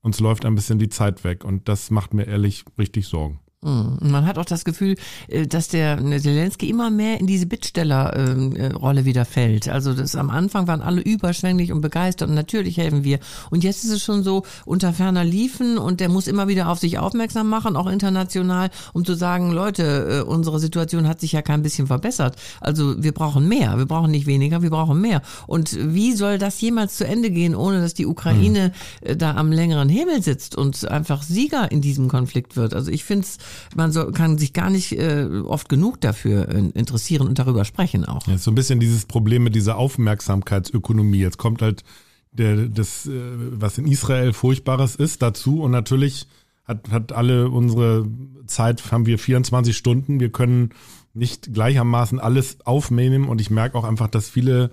Uns 0.00 0.20
läuft 0.20 0.46
ein 0.46 0.54
bisschen 0.54 0.78
die 0.78 0.88
Zeit 0.88 1.22
weg 1.22 1.44
und 1.44 1.68
das 1.68 1.90
macht 1.90 2.14
mir 2.14 2.26
ehrlich 2.26 2.64
richtig 2.78 3.06
Sorgen. 3.06 3.40
Mhm. 3.60 3.98
Man 4.00 4.24
hat 4.24 4.38
auch 4.38 4.44
das 4.44 4.64
Gefühl, 4.64 4.94
äh, 5.26 5.46
dass 5.46 5.66
der 5.66 5.98
Zelensky 5.98 6.70
immer 6.70 6.90
mehr 6.90 7.18
in 7.18 7.26
diese 7.26 7.46
Bittstellerrolle 7.46 9.04
wieder 9.04 9.24
fällt. 9.24 9.68
Also 9.68 9.94
das 9.94 10.14
am 10.14 10.30
Anfang 10.30 10.68
waren 10.68 10.80
alle 10.80 11.00
überschwänglich 11.00 11.72
und 11.72 11.80
begeistert 11.80 12.28
und 12.28 12.36
natürlich 12.36 12.76
helfen 12.76 13.02
wir. 13.02 13.18
Und 13.50 13.64
jetzt 13.64 13.84
ist 13.84 13.90
es 13.90 14.02
schon 14.02 14.22
so 14.22 14.44
unter 14.64 14.92
ferner 14.92 15.24
Liefen 15.24 15.76
und 15.76 15.98
der 15.98 16.08
muss 16.08 16.28
immer 16.28 16.46
wieder 16.46 16.68
auf 16.68 16.78
sich 16.78 16.98
aufmerksam 16.98 17.48
machen, 17.48 17.74
auch 17.74 17.88
international, 17.88 18.70
um 18.92 19.04
zu 19.04 19.14
sagen, 19.14 19.50
Leute, 19.50 20.20
äh, 20.20 20.22
unsere 20.22 20.60
Situation 20.60 21.08
hat 21.08 21.20
sich 21.20 21.32
ja 21.32 21.42
kein 21.42 21.62
bisschen 21.62 21.88
verbessert. 21.88 22.36
Also 22.60 23.02
wir 23.02 23.12
brauchen 23.12 23.48
mehr. 23.48 23.76
Wir 23.76 23.86
brauchen 23.86 24.12
nicht 24.12 24.26
weniger, 24.26 24.62
wir 24.62 24.70
brauchen 24.70 25.00
mehr. 25.00 25.20
Und 25.48 25.76
wie 25.80 26.12
soll 26.12 26.38
das 26.38 26.60
jemals 26.60 26.96
zu 26.96 27.04
Ende 27.04 27.30
gehen, 27.32 27.56
ohne 27.56 27.80
dass 27.80 27.94
die 27.94 28.06
Ukraine 28.06 28.72
mhm. 29.04 29.18
da 29.18 29.34
am 29.34 29.50
längeren 29.50 29.88
Himmel 29.88 30.22
sitzt 30.22 30.54
und 30.54 30.86
einfach 30.88 31.24
Sieger 31.24 31.72
in 31.72 31.80
diesem 31.80 32.08
Konflikt 32.08 32.54
wird? 32.54 32.72
Also 32.72 32.92
ich 32.92 33.02
finde 33.02 33.24
es 33.24 33.38
man 33.76 33.92
so, 33.92 34.10
kann 34.12 34.38
sich 34.38 34.52
gar 34.52 34.70
nicht 34.70 34.92
äh, 34.92 35.26
oft 35.44 35.68
genug 35.68 36.00
dafür 36.00 36.48
äh, 36.48 36.58
interessieren 36.74 37.26
und 37.28 37.38
darüber 37.38 37.64
sprechen 37.64 38.04
auch. 38.04 38.26
Ja, 38.26 38.38
so 38.38 38.50
ein 38.50 38.54
bisschen 38.54 38.80
dieses 38.80 39.04
Problem 39.04 39.44
mit 39.44 39.54
dieser 39.54 39.76
Aufmerksamkeitsökonomie. 39.76 41.18
Jetzt 41.18 41.38
kommt 41.38 41.62
halt 41.62 41.84
der, 42.32 42.68
das, 42.68 43.06
äh, 43.06 43.12
was 43.36 43.78
in 43.78 43.86
Israel 43.86 44.32
Furchtbares 44.32 44.96
ist, 44.96 45.22
dazu 45.22 45.62
und 45.62 45.70
natürlich 45.70 46.26
hat, 46.64 46.90
hat 46.90 47.12
alle 47.12 47.48
unsere 47.48 48.06
Zeit, 48.46 48.92
haben 48.92 49.06
wir 49.06 49.18
24 49.18 49.76
Stunden. 49.76 50.20
Wir 50.20 50.30
können 50.30 50.70
nicht 51.14 51.52
gleichermaßen 51.52 52.20
alles 52.20 52.58
aufnehmen 52.64 53.26
und 53.26 53.40
ich 53.40 53.50
merke 53.50 53.76
auch 53.76 53.84
einfach, 53.84 54.08
dass 54.08 54.28
viele 54.28 54.70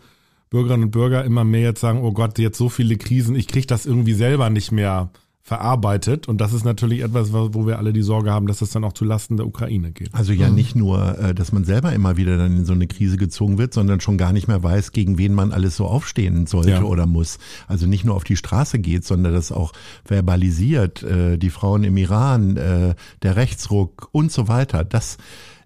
Bürgerinnen 0.50 0.86
und 0.86 0.91
Bürger 0.91 1.24
immer 1.24 1.44
mehr 1.44 1.62
jetzt 1.62 1.82
sagen, 1.82 2.01
oh 2.01 2.12
Gott, 2.12 2.38
jetzt 2.38 2.58
so 2.58 2.70
viele 2.70 2.98
Krisen, 2.98 3.36
ich 3.36 3.48
kriege 3.48 3.67
das 3.67 3.86
irgendwie 3.86 4.13
selber 4.13 4.50
nicht 4.50 4.72
mehr 4.72 5.10
verarbeitet. 5.45 6.27
Und 6.27 6.41
das 6.41 6.53
ist 6.53 6.65
natürlich 6.65 7.01
etwas, 7.01 7.31
wo 7.31 7.67
wir 7.67 7.77
alle 7.77 7.93
die 7.93 8.01
Sorge 8.01 8.31
haben, 8.31 8.47
dass 8.47 8.59
das 8.59 8.71
dann 8.71 8.83
auch 8.83 8.93
zu 8.93 9.05
Lasten 9.05 9.37
der 9.37 9.45
Ukraine 9.45 9.91
geht. 9.91 10.09
Also 10.11 10.33
ja 10.33 10.49
mhm. 10.49 10.55
nicht 10.55 10.75
nur, 10.75 11.19
äh, 11.19 11.35
dass 11.35 11.51
man 11.51 11.65
selber 11.65 11.93
immer 11.93 12.17
wieder 12.17 12.35
dann 12.35 12.57
in 12.57 12.65
so 12.65 12.73
eine 12.73 12.87
Krise 12.87 13.15
gezogen 13.17 13.59
wird, 13.59 13.71
sondern 13.71 14.01
schon 14.01 14.17
gar 14.17 14.33
nicht 14.33 14.47
mehr 14.47 14.63
weiß, 14.63 14.91
gegen 14.91 15.19
wen 15.19 15.35
man 15.35 15.51
alles 15.51 15.77
so 15.77 15.85
aufstehen 15.85 16.47
sollte 16.47 16.71
ja. 16.71 16.81
oder 16.81 17.05
muss. 17.05 17.37
Also 17.67 17.85
nicht 17.85 18.03
nur 18.03 18.15
auf 18.15 18.23
die 18.23 18.37
Straße 18.37 18.79
geht, 18.79 19.05
sondern 19.05 19.33
das 19.33 19.51
auch 19.51 19.71
verbalisiert, 20.03 21.03
äh, 21.03 21.37
die 21.37 21.51
Frauen 21.51 21.83
im 21.83 21.95
Iran, 21.97 22.57
äh, 22.57 22.95
der 23.21 23.35
Rechtsruck 23.35 24.09
und 24.11 24.31
so 24.31 24.47
weiter. 24.47 24.83
Das, 24.83 25.17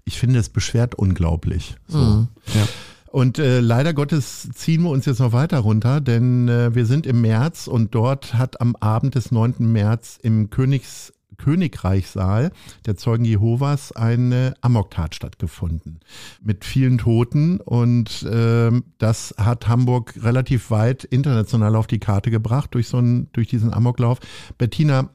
ich 0.03 0.19
finde, 0.19 0.39
es 0.39 0.49
beschwert 0.49 0.93
unglaublich. 0.95 1.77
So. 1.87 1.99
Mhm. 1.99 2.27
Ja. 2.53 2.67
Und 3.11 3.39
äh, 3.39 3.59
leider 3.59 3.93
Gottes 3.93 4.49
ziehen 4.53 4.83
wir 4.83 4.91
uns 4.91 5.05
jetzt 5.05 5.19
noch 5.19 5.33
weiter 5.33 5.59
runter, 5.59 5.99
denn 5.99 6.47
äh, 6.47 6.75
wir 6.75 6.85
sind 6.85 7.07
im 7.07 7.21
März 7.21 7.67
und 7.67 7.95
dort 7.95 8.35
hat 8.35 8.61
am 8.61 8.75
Abend 8.75 9.15
des 9.15 9.31
9. 9.31 9.55
März 9.59 10.19
im 10.21 10.49
Königs 10.49 11.13
Königreichssaal 11.37 12.51
der 12.85 12.97
Zeugen 12.97 13.25
Jehovas 13.25 13.93
eine 13.93 14.53
Amoktat 14.61 15.15
stattgefunden 15.15 16.01
mit 16.43 16.65
vielen 16.65 16.97
Toten 16.97 17.61
und 17.61 18.23
äh, 18.23 18.71
das 18.97 19.33
hat 19.37 19.67
Hamburg 19.67 20.13
relativ 20.21 20.69
weit 20.69 21.05
international 21.05 21.75
auf 21.75 21.87
die 21.87 21.99
Karte 21.99 22.29
gebracht 22.29 22.75
durch 22.75 22.89
so 22.89 22.97
einen 22.97 23.31
durch 23.31 23.47
diesen 23.47 23.73
Amoklauf. 23.73 24.19
Bettina, 24.57 25.09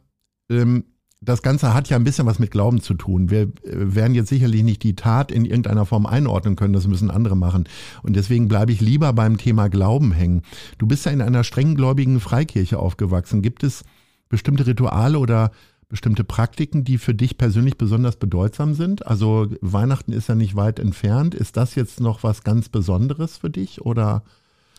ähm, 0.51 0.85
das 1.25 1.43
Ganze 1.43 1.75
hat 1.75 1.88
ja 1.88 1.97
ein 1.97 2.04
bisschen 2.04 2.26
was 2.26 2.38
mit 2.38 2.50
Glauben 2.50 2.81
zu 2.81 2.95
tun. 2.95 3.31
Wir 3.31 3.43
äh, 3.43 3.50
werden 3.64 4.14
jetzt 4.14 4.28
sicherlich 4.28 4.62
nicht 4.62 4.83
die 4.83 4.97
Tat 4.97 5.33
in 5.33 5.45
irgendeiner 5.45 5.87
Form 5.87 6.07
einordnen 6.07 6.57
können, 6.57 6.73
das 6.73 6.87
müssen 6.87 7.11
andere 7.11 7.37
machen. 7.37 7.69
Und 8.02 8.16
deswegen 8.16 8.49
bleibe 8.49 8.73
ich 8.73 8.81
lieber 8.81 9.12
beim 9.12 9.37
Thema 9.38 9.69
Glauben 9.69 10.12
hängen. 10.12 10.43
Du 10.78 10.87
bist 10.87 11.07
ja 11.07 11.12
in 11.12 11.23
einer 11.23 11.45
strenggläubigen 11.45 12.21
Freikirche 12.21 12.78
aufgewachsen. 12.78 13.43
Gibt 13.43 13.64
es 13.64 13.85
bestimmte 14.28 14.66
Rituale 14.66 15.19
oder 15.19 15.50
bestimmte 15.88 16.25
Praktiken, 16.25 16.85
die 16.85 16.99
für 16.99 17.14
dich 17.14 17.38
persönlich 17.38 17.78
besonders 17.78 18.16
bedeutsam 18.16 18.75
sind? 18.75 19.07
Also 19.07 19.49
Weihnachten 19.61 20.12
ist 20.12 20.28
ja 20.28 20.35
nicht 20.35 20.57
weit 20.57 20.78
entfernt. 20.78 21.35
Ist 21.35 21.57
das 21.57 21.75
jetzt 21.75 22.00
noch 22.00 22.23
was 22.23 22.43
ganz 22.43 22.69
Besonderes 22.69 23.38
für 23.38 23.50
dich 23.50 23.83
oder? 23.83 24.23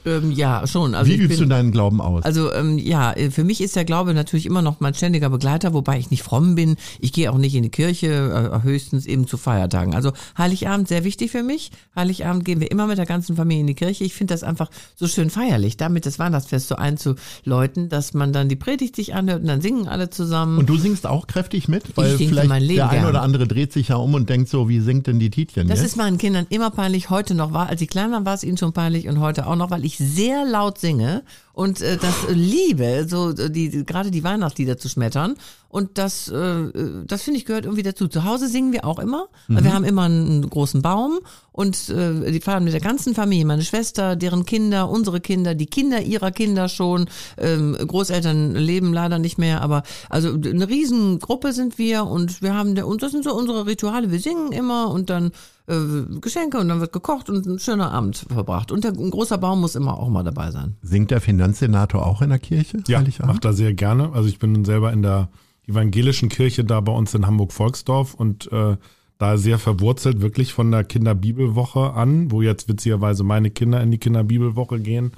Ähm, 0.05 0.31
ja, 0.31 0.65
schon. 0.67 0.95
Also 0.95 1.11
Wie 1.11 1.15
übst 1.15 1.39
bin, 1.39 1.49
du 1.49 1.55
deinen 1.55 1.71
Glauben 1.71 2.01
aus? 2.01 2.23
Also 2.23 2.53
ähm, 2.53 2.77
ja, 2.77 3.13
äh, 3.13 3.31
für 3.31 3.43
mich 3.43 3.61
ist 3.61 3.75
der 3.75 3.85
Glaube 3.85 4.13
natürlich 4.13 4.45
immer 4.45 4.61
noch 4.61 4.79
mein 4.79 4.93
ständiger 4.93 5.29
Begleiter, 5.29 5.73
wobei 5.73 5.97
ich 5.97 6.11
nicht 6.11 6.23
fromm 6.23 6.55
bin. 6.55 6.75
Ich 6.99 7.13
gehe 7.13 7.31
auch 7.31 7.37
nicht 7.37 7.55
in 7.55 7.63
die 7.63 7.69
Kirche, 7.69 8.51
äh, 8.53 8.63
höchstens 8.63 9.05
eben 9.05 9.27
zu 9.27 9.37
Feiertagen. 9.37 9.95
Also 9.95 10.11
Heiligabend 10.37 10.87
sehr 10.87 11.03
wichtig 11.03 11.31
für 11.31 11.43
mich. 11.43 11.71
Heiligabend 11.95 12.45
gehen 12.45 12.59
wir 12.59 12.71
immer 12.71 12.87
mit 12.87 12.97
der 12.97 13.05
ganzen 13.05 13.35
Familie 13.35 13.61
in 13.61 13.67
die 13.67 13.75
Kirche. 13.75 14.03
Ich 14.03 14.13
finde 14.13 14.33
das 14.33 14.43
einfach 14.43 14.69
so 14.95 15.07
schön 15.07 15.29
feierlich, 15.29 15.77
damit 15.77 16.05
das 16.05 16.19
Weihnachtsfest 16.19 16.67
so 16.67 16.75
einzuläuten, 16.75 17.89
dass 17.89 18.13
man 18.13 18.33
dann 18.33 18.49
die 18.49 18.55
Predigt 18.55 18.95
sich 18.95 19.13
anhört 19.15 19.41
und 19.41 19.47
dann 19.47 19.61
singen 19.61 19.87
alle 19.87 20.09
zusammen. 20.09 20.57
Und 20.57 20.69
du 20.69 20.77
singst 20.77 21.07
auch 21.07 21.27
kräftig 21.27 21.67
mit? 21.67 21.97
Weil 21.97 22.15
ich 22.19 22.27
vielleicht 22.29 22.51
der 22.69 22.89
eine 22.89 23.09
oder 23.09 23.21
andere 23.21 23.47
dreht 23.47 23.73
sich 23.73 23.89
ja 23.89 23.95
um 23.95 24.13
und 24.13 24.29
denkt 24.29 24.49
so, 24.49 24.69
wie 24.69 24.79
singt 24.79 25.07
denn 25.07 25.19
die 25.19 25.29
Titeln 25.29 25.67
Das 25.67 25.79
jetzt? 25.79 25.91
ist 25.91 25.95
meinen 25.97 26.17
Kindern 26.17 26.45
immer 26.49 26.69
peinlich, 26.69 27.09
heute 27.09 27.35
noch 27.35 27.53
war. 27.53 27.67
Als 27.69 27.79
sie 27.79 27.87
klein 27.87 28.11
waren, 28.11 28.25
war 28.25 28.33
es 28.33 28.43
ihnen 28.43 28.57
schon 28.57 28.73
peinlich 28.73 29.07
und 29.07 29.19
heute 29.19 29.47
auch 29.47 29.55
noch, 29.55 29.71
weil 29.71 29.83
ich 29.85 29.94
sehr 29.97 30.45
laut 30.45 30.77
singe 30.77 31.23
und 31.55 31.79
äh, 31.81 31.95
das 31.97 32.27
liebe, 32.29 33.07
so 33.09 33.31
die 33.31 33.85
gerade 33.85 34.11
die 34.11 34.25
Weihnachtslieder 34.25 34.77
zu 34.77 34.89
schmettern. 34.89 35.35
Und 35.69 35.97
das, 35.97 36.27
äh, 36.27 36.69
das 37.05 37.23
finde 37.23 37.39
ich 37.39 37.45
gehört 37.45 37.65
irgendwie 37.65 37.83
dazu. 37.83 38.07
Zu 38.07 38.25
Hause 38.25 38.47
singen 38.49 38.73
wir 38.73 38.85
auch 38.85 38.99
immer. 38.99 39.27
Mhm. 39.47 39.63
Wir 39.63 39.73
haben 39.73 39.83
immer 39.85 40.03
einen 40.03 40.49
großen 40.49 40.81
Baum 40.81 41.19
und 41.53 41.89
äh, 41.89 42.31
die 42.31 42.41
feiern 42.41 42.65
mit 42.65 42.73
der 42.73 42.81
ganzen 42.81 43.15
Familie. 43.15 43.45
Meine 43.45 43.63
Schwester, 43.63 44.17
deren 44.17 44.45
Kinder, 44.45 44.89
unsere 44.89 45.21
Kinder, 45.21 45.55
die 45.55 45.65
Kinder 45.65 46.01
ihrer 46.01 46.31
Kinder 46.31 46.67
schon. 46.67 47.09
Ähm, 47.37 47.77
Großeltern 47.77 48.53
leben 48.55 48.93
leider 48.93 49.17
nicht 49.17 49.37
mehr, 49.37 49.61
aber 49.61 49.83
also 50.09 50.33
eine 50.33 50.67
Riesengruppe 50.67 51.53
sind 51.53 51.77
wir 51.77 52.05
und 52.05 52.41
wir 52.41 52.53
haben 52.53 52.77
und 52.83 53.01
das 53.01 53.13
sind 53.13 53.23
so 53.23 53.33
unsere 53.33 53.65
Rituale. 53.65 54.11
Wir 54.11 54.19
singen 54.19 54.51
immer 54.51 54.91
und 54.91 55.09
dann 55.09 55.31
äh, 55.67 56.19
Geschenke 56.21 56.59
und 56.59 56.67
dann 56.67 56.79
wird 56.79 56.93
gekocht 56.93 57.29
und 57.29 57.45
ein 57.45 57.59
schöner 57.59 57.91
Abend 57.91 58.17
verbracht. 58.17 58.71
Und 58.71 58.83
der, 58.83 58.91
ein 58.91 59.11
großer 59.11 59.37
Baum 59.37 59.61
muss 59.61 59.75
immer 59.75 59.97
auch 59.97 60.09
mal 60.09 60.23
dabei 60.23 60.51
sein. 60.51 60.75
Singt 60.81 61.11
der 61.11 61.21
Finanzsenator 61.45 62.05
auch 62.05 62.21
in 62.21 62.29
der 62.29 62.39
Kirche? 62.39 62.83
Ja, 62.87 63.03
macht 63.25 63.45
er 63.45 63.53
sehr 63.53 63.73
gerne. 63.73 64.11
Also 64.13 64.27
ich 64.27 64.39
bin 64.39 64.65
selber 64.65 64.91
in 64.91 65.01
der 65.01 65.29
evangelischen 65.67 66.29
Kirche 66.29 66.63
da 66.63 66.79
bei 66.81 66.91
uns 66.91 67.13
in 67.13 67.25
Hamburg-Volksdorf 67.25 68.13
und 68.13 68.51
äh, 68.51 68.77
da 69.17 69.37
sehr 69.37 69.59
verwurzelt, 69.59 70.21
wirklich 70.21 70.53
von 70.53 70.71
der 70.71 70.83
Kinderbibelwoche 70.83 71.93
an, 71.93 72.31
wo 72.31 72.41
jetzt 72.41 72.67
witzigerweise 72.67 73.23
meine 73.23 73.49
Kinder 73.49 73.81
in 73.81 73.91
die 73.91 73.97
Kinderbibelwoche 73.97 74.79
gehen, 74.79 75.11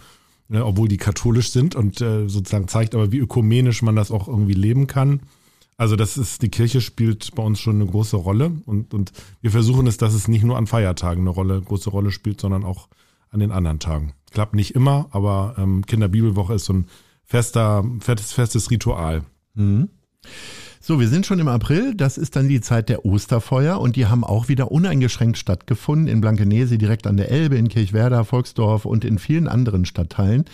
äh, 0.50 0.60
obwohl 0.60 0.88
die 0.88 0.98
katholisch 0.98 1.52
sind 1.52 1.76
und 1.76 2.02
äh, 2.02 2.28
sozusagen 2.28 2.68
zeigt 2.68 2.96
aber, 2.96 3.12
wie 3.12 3.20
ökumenisch 3.20 3.82
man 3.82 3.96
das 3.96 4.12
auch 4.12 4.28
irgendwie 4.28 4.54
leben 4.54 4.88
kann. 4.88 5.22
Also 5.78 5.96
das 5.96 6.18
ist, 6.18 6.42
die 6.42 6.50
Kirche 6.50 6.82
spielt 6.82 7.36
bei 7.36 7.44
uns 7.44 7.60
schon 7.60 7.76
eine 7.76 7.86
große 7.86 8.16
Rolle 8.16 8.52
und, 8.66 8.94
und 8.94 9.12
wir 9.42 9.52
versuchen 9.52 9.86
es, 9.86 9.98
dass 9.98 10.14
es 10.14 10.28
nicht 10.28 10.44
nur 10.44 10.58
an 10.58 10.68
Feiertagen 10.68 11.22
eine 11.22 11.30
Rolle, 11.30 11.62
große 11.62 11.90
Rolle 11.90 12.12
spielt, 12.12 12.42
sondern 12.42 12.64
auch 12.64 12.88
an 13.30 13.40
den 13.40 13.52
anderen 13.52 13.80
Tagen. 13.80 14.14
Klappt 14.32 14.56
nicht 14.56 14.76
immer, 14.76 15.08
aber 15.12 15.56
ähm, 15.58 15.86
Kinderbibelwoche 15.86 16.56
ist 16.56 16.66
so 16.66 16.74
ein 16.74 16.88
fester, 17.24 17.84
festes, 18.00 18.34
festes 18.34 18.72
Ritual. 18.72 19.24
Mhm. 19.54 19.90
So, 20.88 21.02
wir 21.02 21.10
sind 21.10 21.26
schon 21.26 21.40
im 21.40 21.50
April. 21.50 21.96
Das 21.96 22.18
ist 22.18 22.38
dann 22.38 22.48
die 22.48 22.62
Zeit 22.62 22.88
der 22.88 23.04
Osterfeuer 23.04 23.78
und 23.78 23.98
die 23.98 24.06
haben 24.06 24.24
auch 24.24 24.48
wieder 24.48 24.72
uneingeschränkt 24.72 25.38
stattgefunden 25.38 26.08
in 26.08 26.22
Blankenese, 26.22 26.78
direkt 26.78 27.08
an 27.08 27.18
der 27.18 27.30
Elbe, 27.30 27.58
in 27.58 27.68
Kirchwerder, 27.68 28.24
Volksdorf 28.24 28.86
und 28.86 29.04
in 29.04 29.20
vielen 29.20 29.50
anderen 29.50 29.84
Stadtteilen. 29.84 30.46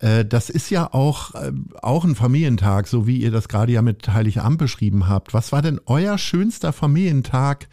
Äh, 0.00 0.24
das 0.24 0.50
ist 0.50 0.70
ja 0.70 0.92
auch, 0.92 1.36
äh, 1.36 1.52
auch 1.82 2.04
ein 2.04 2.16
Familientag, 2.16 2.88
so 2.88 3.06
wie 3.06 3.18
ihr 3.18 3.30
das 3.30 3.46
gerade 3.46 3.70
ja 3.70 3.80
mit 3.80 4.12
Heiligabend 4.12 4.58
beschrieben 4.58 5.08
habt. 5.08 5.34
Was 5.34 5.52
war 5.52 5.62
denn 5.62 5.80
euer 5.86 6.18
schönster 6.18 6.72
Familientag 6.72 7.68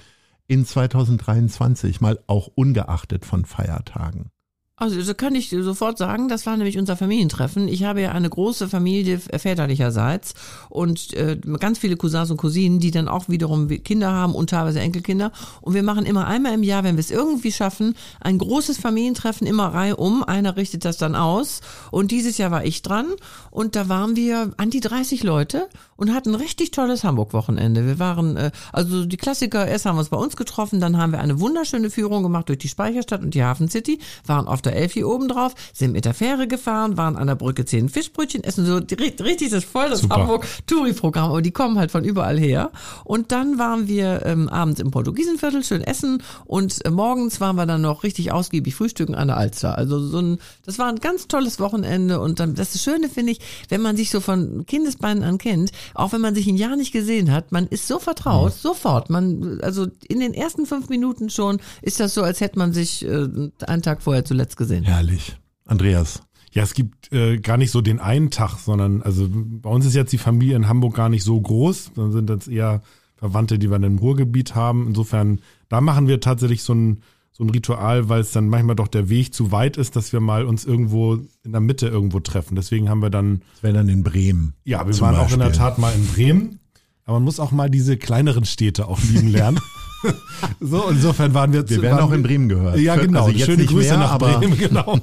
in 0.46 0.68
2023, 0.68 2.00
mal 2.00 2.20
auch 2.28 2.48
ungeachtet 2.54 3.26
von 3.26 3.44
Feiertagen? 3.44 4.33
Also 4.76 5.00
so 5.04 5.14
kann 5.14 5.36
ich 5.36 5.52
sofort 5.52 6.00
sagen, 6.00 6.30
das 6.30 6.48
war 6.48 6.58
nämlich 6.58 6.80
unser 6.80 6.98
Familientreffen. 6.98 7.68
Ich 7.68 7.84
habe 7.84 8.02
ja 8.02 8.12
eine 8.12 8.28
große 8.28 8.68
Familie 8.68 9.20
väterlicherseits 9.20 10.34
und 10.68 11.14
äh, 11.14 11.38
ganz 11.60 11.78
viele 11.78 11.96
Cousins 11.96 12.32
und 12.32 12.38
Cousinen, 12.38 12.80
die 12.80 12.90
dann 12.90 13.08
auch 13.08 13.30
wiederum 13.30 13.68
Kinder 13.68 14.12
haben 14.12 14.34
und 14.34 14.50
teilweise 14.50 14.80
Enkelkinder. 14.80 15.32
Und 15.62 15.76
wir 15.76 15.84
machen 15.84 16.08
immer 16.08 16.26
einmal 16.26 16.56
im 16.56 16.64
Jahr, 16.64 16.84
wenn 16.84 16.96
wir 16.96 17.02
es 17.02 17.12
irgendwie 17.12 17.52
schaffen, 17.52 17.94
ein 18.20 18.40
großes 18.40 18.80
Familientreffen 18.80 19.46
immer 19.46 19.68
Reihe 19.68 19.96
um. 19.96 20.24
Einer 20.24 20.58
richtet 20.58 20.86
das 20.86 20.98
dann 20.98 21.14
aus. 21.14 21.62
Und 21.92 22.10
dieses 22.10 22.40
Jahr 22.40 22.50
war 22.50 22.66
ich 22.66 22.82
dran 22.82 23.06
und 23.52 23.76
da 23.76 23.90
waren 23.90 24.16
wir 24.16 24.54
an 24.58 24.72
die 24.72 24.80
30 24.80 25.22
Leute 25.22 25.70
und 26.04 26.14
hatten 26.14 26.32
ein 26.32 26.36
richtig 26.36 26.72
tolles 26.72 27.06
Hamburg-Wochenende. 27.06 27.86
Wir 27.86 27.98
waren, 27.98 28.36
äh, 28.36 28.52
also 28.74 29.06
die 29.06 29.16
Klassiker, 29.16 29.66
erst 29.66 29.86
haben 29.86 29.96
wir 29.96 30.00
uns 30.00 30.10
bei 30.10 30.18
uns 30.18 30.36
getroffen, 30.36 30.82
dann 30.82 30.98
haben 30.98 31.14
wir 31.14 31.22
eine 31.22 31.40
wunderschöne 31.40 31.90
Führung 31.90 32.24
gemacht 32.24 32.50
durch 32.50 32.60
die 32.60 32.68
Speicherstadt 32.68 33.22
und 33.22 33.34
die 33.34 33.42
Hafen 33.42 33.70
City, 33.70 34.00
waren 34.26 34.46
auf 34.50 34.62
der 34.62 34.76
Elfi 34.76 35.06
oben 35.06 35.30
drauf, 35.30 35.56
sind 35.72 35.94
mit 35.94 36.04
der 36.04 36.14
Fähre 36.14 36.50
gefahren, 36.50 36.98
waren 36.98 37.16
an 37.16 37.28
der 37.28 37.36
Brücke 37.36 37.64
zehn 37.64 37.88
Fischbrötchen 37.88 38.44
essen, 38.44 38.66
so 38.66 38.76
richtig 38.76 39.52
das 39.52 39.64
voll 39.64 39.90
das. 39.90 40.04
Hamburg-Touri-Programm, 40.04 41.30
aber 41.30 41.42
die 41.42 41.52
kommen 41.52 41.80
halt 41.80 41.90
von 41.90 42.04
überall 42.04 42.38
her. 42.38 42.72
Und 43.06 43.32
dann 43.32 43.58
waren 43.58 43.88
wir 43.88 44.26
ähm, 44.26 44.50
abends 44.50 44.82
im 44.82 44.92
Portugiesenviertel, 44.92 45.64
schön 45.64 45.82
essen 45.82 46.22
und 46.44 46.84
äh, 46.86 46.92
morgens 46.92 47.40
waren 47.40 47.56
wir 47.56 47.66
dann 47.66 47.82
noch 47.82 48.04
richtig 48.04 48.34
ausgiebig 48.34 48.76
frühstücken 48.76 49.16
an 49.16 49.30
der 49.30 49.38
Alster. 49.38 49.78
Also 49.78 50.00
so 50.00 50.20
ein, 50.20 50.40
das 50.66 50.80
war 50.80 50.88
ein 50.88 51.00
ganz 51.00 51.30
tolles 51.30 51.62
Wochenende 51.62 52.20
und 52.20 52.42
dann, 52.42 52.56
das 52.56 52.84
Schöne 52.84 53.08
finde 53.08 53.32
ich, 53.32 53.40
wenn 53.70 53.82
man 53.82 53.96
sich 53.96 54.10
so 54.10 54.20
von 54.20 54.66
Kindesbeinen 54.66 55.24
an 55.24 55.38
kennt, 55.38 55.72
auch 55.94 56.14
wenn 56.14 56.22
man 56.22 56.36
sich 56.36 56.48
ein 56.48 56.58
Jahr 56.58 56.76
nicht 56.76 56.92
gesehen 56.92 57.32
hat, 57.32 57.52
man 57.52 57.68
ist 57.68 57.88
so 57.88 58.00
vertraut, 58.00 58.54
sofort. 58.54 59.10
Man, 59.10 59.60
also 59.62 59.88
in 60.08 60.20
den 60.20 60.34
ersten 60.34 60.66
fünf 60.66 60.90
Minuten 60.90 61.30
schon 61.30 61.60
ist 61.82 62.00
das 62.00 62.14
so, 62.14 62.24
als 62.24 62.42
hätte 62.42 62.60
man 62.60 62.74
sich 62.74 63.06
äh, 63.06 63.28
einen 63.66 63.82
Tag 63.82 64.02
vorher 64.02 64.26
zuletzt 64.26 64.58
gesehen. 64.58 64.84
Herrlich. 64.84 65.38
Andreas. 65.66 66.22
Ja, 66.52 66.62
es 66.62 66.74
gibt 66.74 67.12
äh, 67.12 67.38
gar 67.38 67.58
nicht 67.58 67.72
so 67.72 67.82
den 67.82 68.00
einen 68.00 68.30
Tag, 68.30 68.60
sondern 68.60 69.02
also 69.02 69.28
bei 69.32 69.70
uns 69.70 69.86
ist 69.86 69.96
jetzt 69.96 70.14
die 70.14 70.20
Familie 70.20 70.56
in 70.56 70.68
Hamburg 70.68 70.96
gar 70.96 71.10
nicht 71.10 71.24
so 71.24 71.40
groß. 71.40 71.92
Dann 71.96 72.12
sind 72.12 72.30
das 72.30 72.48
eher 72.48 72.84
Verwandte, 73.16 73.58
die 73.58 73.72
wir 73.72 73.78
im 73.78 73.98
Ruhrgebiet 73.98 74.54
haben. 74.54 74.88
Insofern, 74.88 75.40
da 75.70 75.82
machen 75.82 76.08
wir 76.08 76.20
tatsächlich 76.20 76.62
so 76.62 76.74
ein, 76.74 77.02
so 77.36 77.44
ein 77.44 77.50
Ritual, 77.50 78.10
weil 78.10 78.22
es 78.22 78.32
dann 78.32 78.48
manchmal 78.48 78.76
doch 78.76 78.88
der 78.88 79.10
Weg 79.10 79.34
zu 79.34 79.52
weit 79.52 79.76
ist, 79.78 79.96
dass 79.96 80.14
wir 80.14 80.20
mal 80.20 80.46
uns 80.46 80.66
irgendwo 80.66 81.16
in 81.44 81.52
der 81.52 81.62
Mitte 81.62 81.88
irgendwo 81.88 82.20
treffen. 82.20 82.56
Deswegen 82.56 82.90
haben 82.90 83.02
wir 83.02 83.10
dann, 83.10 83.42
Das 83.56 83.64
wäre 83.64 83.74
dann 83.74 83.90
in 83.90 84.04
Bremen. 84.04 84.54
ja, 84.64 84.86
wir 84.88 85.00
waren 85.02 85.16
auch 85.16 85.32
in 85.32 85.40
der 85.40 85.48
Beispiel. 85.48 85.60
Tat 85.60 85.78
mal 85.80 85.94
in 85.94 86.06
Bremen. 86.08 86.60
Aber 87.06 87.18
man 87.18 87.24
muss 87.24 87.40
auch 87.40 87.52
mal 87.52 87.70
diese 87.70 87.98
kleineren 87.98 88.46
Städte 88.46 88.88
auch 88.88 89.02
lieben 89.04 89.28
lernen. 89.30 89.60
so, 90.60 90.88
insofern 90.90 91.34
waren 91.34 91.54
wir 91.54 91.68
Wir 91.70 91.82
werden 91.82 91.98
waren 91.98 92.04
auch 92.08 92.12
in 92.12 92.24
Bremen 92.24 92.50
gehört. 92.50 92.78
Ja, 92.78 92.96
genau. 92.96 93.26
Also 93.26 93.32
jetzt 93.32 93.46
Schöne 93.46 93.58
nicht 93.64 93.70
Grüße 93.72 93.90
mehr, 93.90 93.98
nach 94.00 94.12
aber 94.12 94.40
Bremen, 94.40 94.58
genau. 94.58 95.00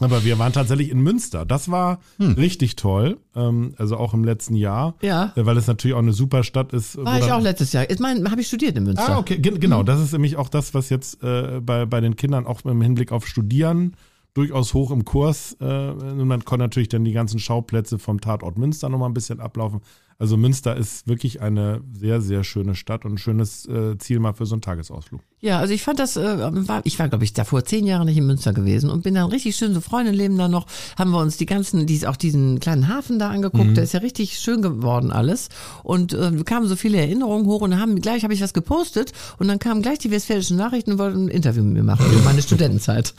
aber 0.00 0.24
wir 0.24 0.38
waren 0.38 0.52
tatsächlich 0.52 0.90
in 0.90 1.00
Münster. 1.00 1.44
Das 1.46 1.70
war 1.70 2.00
Hm. 2.18 2.32
richtig 2.32 2.76
toll. 2.76 3.18
Ähm, 3.34 3.74
also 3.78 3.96
auch 3.96 4.14
im 4.14 4.24
letzten 4.24 4.54
Jahr. 4.56 4.94
Ja. 5.02 5.32
Äh, 5.36 5.46
Weil 5.46 5.56
es 5.56 5.66
natürlich 5.66 5.94
auch 5.94 6.00
eine 6.00 6.12
super 6.12 6.42
Stadt 6.42 6.72
ist. 6.72 6.96
War 6.96 7.18
ich 7.18 7.30
auch 7.30 7.40
letztes 7.40 7.72
Jahr. 7.72 7.88
Ich 7.90 7.98
meine, 8.00 8.30
habe 8.30 8.40
ich 8.40 8.46
studiert 8.48 8.76
in 8.76 8.84
Münster. 8.84 9.08
Ah, 9.16 9.18
okay, 9.18 9.38
Ge- 9.38 9.58
genau. 9.58 9.82
Das 9.82 10.00
ist 10.00 10.12
nämlich 10.12 10.36
auch 10.36 10.48
das, 10.48 10.74
was 10.74 10.88
jetzt 10.90 11.22
äh, 11.22 11.60
bei, 11.60 11.86
bei 11.86 12.00
den 12.00 12.16
Kindern 12.16 12.46
auch 12.46 12.64
im 12.64 12.80
Hinblick 12.82 13.12
auf 13.12 13.26
Studieren 13.26 13.94
durchaus 14.34 14.74
hoch 14.74 14.90
im 14.90 15.04
Kurs. 15.04 15.56
Äh, 15.60 15.64
und 15.64 16.26
man 16.28 16.44
kann 16.44 16.58
natürlich 16.60 16.88
dann 16.88 17.04
die 17.04 17.12
ganzen 17.12 17.38
Schauplätze 17.38 17.98
vom 17.98 18.20
Tatort 18.20 18.58
Münster 18.58 18.88
nochmal 18.88 19.10
ein 19.10 19.14
bisschen 19.14 19.40
ablaufen. 19.40 19.80
Also 20.20 20.36
Münster 20.36 20.76
ist 20.76 21.08
wirklich 21.08 21.40
eine 21.40 21.80
sehr, 21.94 22.20
sehr 22.20 22.44
schöne 22.44 22.74
Stadt 22.74 23.06
und 23.06 23.14
ein 23.14 23.18
schönes 23.18 23.64
äh, 23.64 23.96
Ziel 23.96 24.20
mal 24.20 24.34
für 24.34 24.44
so 24.44 24.54
einen 24.54 24.60
Tagesausflug. 24.60 25.22
Ja, 25.40 25.58
also 25.58 25.72
ich 25.72 25.82
fand 25.82 25.98
das, 25.98 26.18
äh, 26.18 26.68
war, 26.68 26.82
ich 26.84 26.98
war 26.98 27.08
glaube 27.08 27.24
ich 27.24 27.32
davor 27.32 27.64
zehn 27.64 27.86
Jahre 27.86 28.04
nicht 28.04 28.18
in 28.18 28.26
Münster 28.26 28.52
gewesen 28.52 28.90
und 28.90 29.02
bin 29.02 29.14
dann 29.14 29.30
richtig 29.30 29.56
schön, 29.56 29.72
so 29.72 29.80
Freunde 29.80 30.10
leben 30.10 30.36
da 30.36 30.48
noch, 30.48 30.66
haben 30.98 31.10
wir 31.12 31.20
uns 31.20 31.38
die 31.38 31.46
ganzen, 31.46 31.86
die, 31.86 32.06
auch 32.06 32.16
diesen 32.16 32.60
kleinen 32.60 32.88
Hafen 32.88 33.18
da 33.18 33.30
angeguckt, 33.30 33.78
der 33.78 33.84
ist 33.84 33.94
ja 33.94 34.00
richtig 34.00 34.38
schön 34.38 34.60
geworden 34.60 35.10
alles 35.10 35.48
und 35.84 36.12
äh, 36.12 36.30
kamen 36.44 36.68
so 36.68 36.76
viele 36.76 36.98
Erinnerungen 36.98 37.46
hoch 37.46 37.62
und 37.62 37.80
haben, 37.80 37.98
gleich 38.02 38.22
habe 38.22 38.34
ich 38.34 38.42
was 38.42 38.52
gepostet 38.52 39.12
und 39.38 39.48
dann 39.48 39.58
kamen 39.58 39.80
gleich 39.80 40.00
die 40.00 40.10
Westfälischen 40.10 40.58
Nachrichten 40.58 40.92
und 40.92 40.98
wollten 40.98 41.24
ein 41.24 41.28
Interview 41.28 41.64
mit 41.64 41.72
mir 41.72 41.82
machen 41.82 42.04
über 42.12 42.20
meine 42.24 42.42
Studentenzeit. 42.42 43.14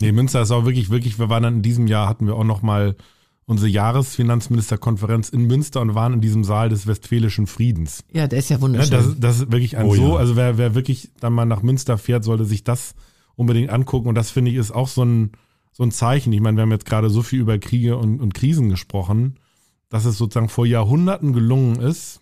Nee, 0.00 0.12
Münster 0.12 0.42
ist 0.42 0.52
auch 0.52 0.64
wirklich, 0.64 0.90
wirklich, 0.90 1.18
wir 1.18 1.28
waren 1.28 1.42
dann 1.42 1.54
in 1.56 1.62
diesem 1.62 1.88
Jahr, 1.88 2.08
hatten 2.08 2.28
wir 2.28 2.36
auch 2.36 2.44
nochmal 2.44 2.94
unsere 3.50 3.68
Jahresfinanzministerkonferenz 3.68 5.28
in 5.28 5.48
Münster 5.48 5.80
und 5.80 5.96
waren 5.96 6.12
in 6.14 6.20
diesem 6.20 6.44
Saal 6.44 6.68
des 6.68 6.86
Westfälischen 6.86 7.48
Friedens. 7.48 8.04
Ja, 8.12 8.28
der 8.28 8.38
ist 8.38 8.48
ja 8.48 8.56
Ja, 8.56 8.62
wunderschön. 8.62 8.90
das, 8.92 9.18
das 9.18 9.40
ist 9.40 9.52
wirklich 9.52 9.76
ein 9.76 9.86
Oh 9.86 9.94
so, 9.94 10.12
ja. 10.12 10.16
also 10.16 10.36
wer, 10.36 10.56
wer 10.56 10.76
wirklich 10.76 11.10
dann 11.18 11.32
mal 11.32 11.46
nach 11.46 11.62
Münster 11.62 11.98
fährt, 11.98 12.22
sollte 12.22 12.44
sich 12.44 12.62
das 12.62 12.94
unbedingt 13.34 13.70
angucken. 13.70 14.08
Und 14.08 14.14
das 14.14 14.30
finde 14.30 14.52
ich 14.52 14.56
ist 14.56 14.70
auch 14.70 14.86
so 14.86 15.04
ein, 15.04 15.32
so 15.72 15.82
ein 15.82 15.90
Zeichen. 15.90 16.32
Ich 16.32 16.40
meine, 16.40 16.56
wir 16.58 16.62
haben 16.62 16.70
jetzt 16.70 16.86
gerade 16.86 17.10
so 17.10 17.22
viel 17.22 17.40
über 17.40 17.58
Kriege 17.58 17.96
und, 17.96 18.20
und 18.20 18.34
Krisen 18.34 18.68
gesprochen, 18.68 19.40
dass 19.88 20.04
es 20.04 20.16
sozusagen 20.16 20.48
vor 20.48 20.64
Jahrhunderten 20.64 21.32
gelungen 21.32 21.80
ist, 21.80 22.20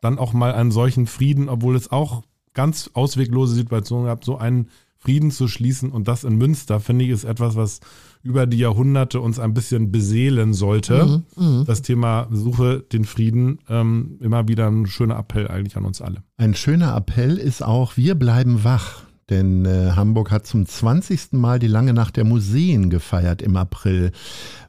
dann 0.00 0.18
auch 0.18 0.32
mal 0.32 0.54
einen 0.54 0.70
solchen 0.70 1.06
Frieden, 1.06 1.50
obwohl 1.50 1.76
es 1.76 1.92
auch 1.92 2.22
ganz 2.54 2.90
ausweglose 2.94 3.54
Situationen 3.54 4.06
gab, 4.06 4.24
so 4.24 4.38
einen 4.38 4.70
Frieden 4.96 5.30
zu 5.30 5.46
schließen 5.46 5.90
und 5.90 6.08
das 6.08 6.24
in 6.24 6.36
Münster, 6.36 6.80
finde 6.80 7.04
ich, 7.04 7.10
ist 7.10 7.24
etwas, 7.24 7.54
was 7.54 7.80
über 8.24 8.46
die 8.46 8.58
Jahrhunderte 8.58 9.20
uns 9.20 9.38
ein 9.38 9.54
bisschen 9.54 9.92
beseelen 9.92 10.54
sollte. 10.54 11.22
Das 11.66 11.82
Thema 11.82 12.26
Suche 12.30 12.80
den 12.80 13.04
Frieden, 13.04 13.58
ähm, 13.68 14.18
immer 14.20 14.48
wieder 14.48 14.66
ein 14.66 14.86
schöner 14.86 15.18
Appell 15.18 15.46
eigentlich 15.46 15.76
an 15.76 15.84
uns 15.84 16.00
alle. 16.00 16.22
Ein 16.38 16.54
schöner 16.54 16.96
Appell 16.96 17.36
ist 17.36 17.62
auch, 17.62 17.96
wir 17.96 18.14
bleiben 18.16 18.64
wach. 18.64 19.02
Denn 19.30 19.64
äh, 19.64 19.92
Hamburg 19.94 20.30
hat 20.30 20.46
zum 20.46 20.66
20. 20.66 21.32
Mal 21.32 21.58
die 21.58 21.66
lange 21.66 21.94
Nacht 21.94 22.16
der 22.16 22.24
Museen 22.24 22.90
gefeiert 22.90 23.40
im 23.40 23.56
April. 23.56 24.12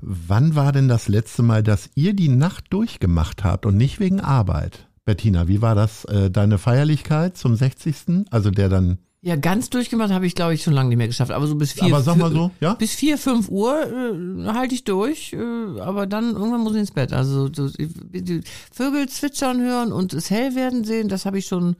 Wann 0.01 0.55
war 0.55 0.71
denn 0.71 0.87
das 0.87 1.09
letzte 1.09 1.43
Mal, 1.43 1.61
dass 1.61 1.89
ihr 1.95 2.13
die 2.13 2.29
Nacht 2.29 2.65
durchgemacht 2.69 3.43
habt 3.43 3.65
und 3.65 3.75
nicht 3.75 3.99
wegen 3.99 4.21
Arbeit? 4.21 4.87
Bettina, 5.03 5.47
wie 5.47 5.61
war 5.61 5.75
das 5.75 6.05
äh, 6.05 6.31
deine 6.31 6.57
Feierlichkeit 6.57 7.37
zum 7.37 7.55
60.? 7.55 8.25
Also 8.31 8.49
der 8.49 8.69
dann 8.69 8.99
ja, 9.25 9.35
ganz 9.35 9.71
durchgemacht 9.71 10.11
habe 10.11 10.27
ich, 10.27 10.35
glaube 10.35 10.53
ich, 10.53 10.61
schon 10.61 10.73
lange 10.73 10.89
nicht 10.89 10.99
mehr 10.99 11.07
geschafft. 11.07 11.31
Aber 11.31 11.47
so 11.47 11.55
bis 11.55 11.71
vier, 11.71 11.85
Aber 11.85 12.03
sag 12.03 12.15
mal 12.17 12.31
so, 12.31 12.51
ja? 12.59 12.75
bis 12.75 12.93
vier, 12.93 13.17
fünf 13.17 13.49
Uhr 13.49 13.73
äh, 13.73 14.45
halte 14.53 14.75
ich 14.75 14.83
durch, 14.83 15.33
äh, 15.33 15.79
aber 15.79 16.05
dann 16.05 16.35
irgendwann 16.35 16.61
muss 16.61 16.73
ich 16.73 16.81
ins 16.81 16.91
Bett. 16.91 17.11
Also 17.11 17.51
so, 17.51 17.69
die 17.69 18.41
Vögel 18.71 19.09
zwitschern 19.09 19.59
hören 19.59 19.91
und 19.91 20.13
es 20.13 20.29
hell 20.29 20.53
werden 20.53 20.83
sehen, 20.83 21.09
das 21.09 21.25
habe 21.25 21.39
ich 21.39 21.47
schon 21.47 21.75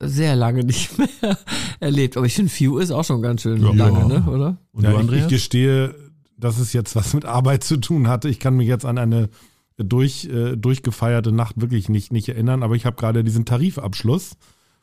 sehr 0.00 0.34
lange 0.36 0.64
nicht 0.64 0.96
mehr 0.96 1.36
erlebt. 1.80 2.16
Aber 2.16 2.24
ich 2.24 2.32
finde, 2.32 2.50
4 2.50 2.70
Uhr 2.70 2.80
ist 2.80 2.92
auch 2.92 3.04
schon 3.04 3.20
ganz 3.20 3.42
schön 3.42 3.60
lange, 3.60 4.06
ne? 4.06 4.24
oder? 4.26 4.56
Und 4.72 4.82
ja, 4.82 4.92
du, 4.92 5.12
ich, 5.12 5.24
ich 5.24 5.28
gestehe, 5.28 5.94
dass 6.38 6.58
es 6.58 6.72
jetzt 6.72 6.96
was 6.96 7.12
mit 7.12 7.26
Arbeit 7.26 7.62
zu 7.62 7.76
tun 7.76 8.08
hatte. 8.08 8.30
Ich 8.30 8.40
kann 8.40 8.56
mich 8.56 8.68
jetzt 8.68 8.86
an 8.86 8.96
eine 8.96 9.28
durch, 9.76 10.30
äh, 10.32 10.56
durchgefeierte 10.56 11.30
Nacht 11.30 11.60
wirklich 11.60 11.90
nicht, 11.90 12.10
nicht 12.10 12.30
erinnern, 12.30 12.62
aber 12.62 12.74
ich 12.74 12.86
habe 12.86 12.96
gerade 12.96 13.22
diesen 13.22 13.44
Tarifabschluss 13.44 14.38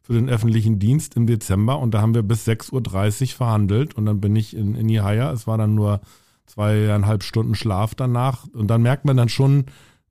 für 0.07 0.13
den 0.13 0.29
öffentlichen 0.29 0.79
Dienst 0.79 1.17
im 1.17 1.27
Dezember 1.27 1.79
und 1.79 1.93
da 1.93 1.99
haben 1.99 2.15
wir 2.15 2.23
bis 2.23 2.47
6.30 2.47 3.21
Uhr 3.23 3.27
verhandelt 3.35 3.93
und 3.95 4.05
dann 4.05 4.21
bin 4.21 4.37
ich 4.37 4.55
in, 4.55 4.73
in 4.73 4.87
Ihaya. 4.87 5.33
Es 5.33 5.47
war 5.47 5.57
dann 5.57 5.75
nur 5.75 5.99
zweieinhalb 6.45 7.23
Stunden 7.23 7.55
Schlaf 7.55 7.93
danach 7.93 8.45
und 8.53 8.67
dann 8.67 8.81
merkt 8.81 9.03
man 9.03 9.17
dann 9.17 9.27
schon, 9.27 9.65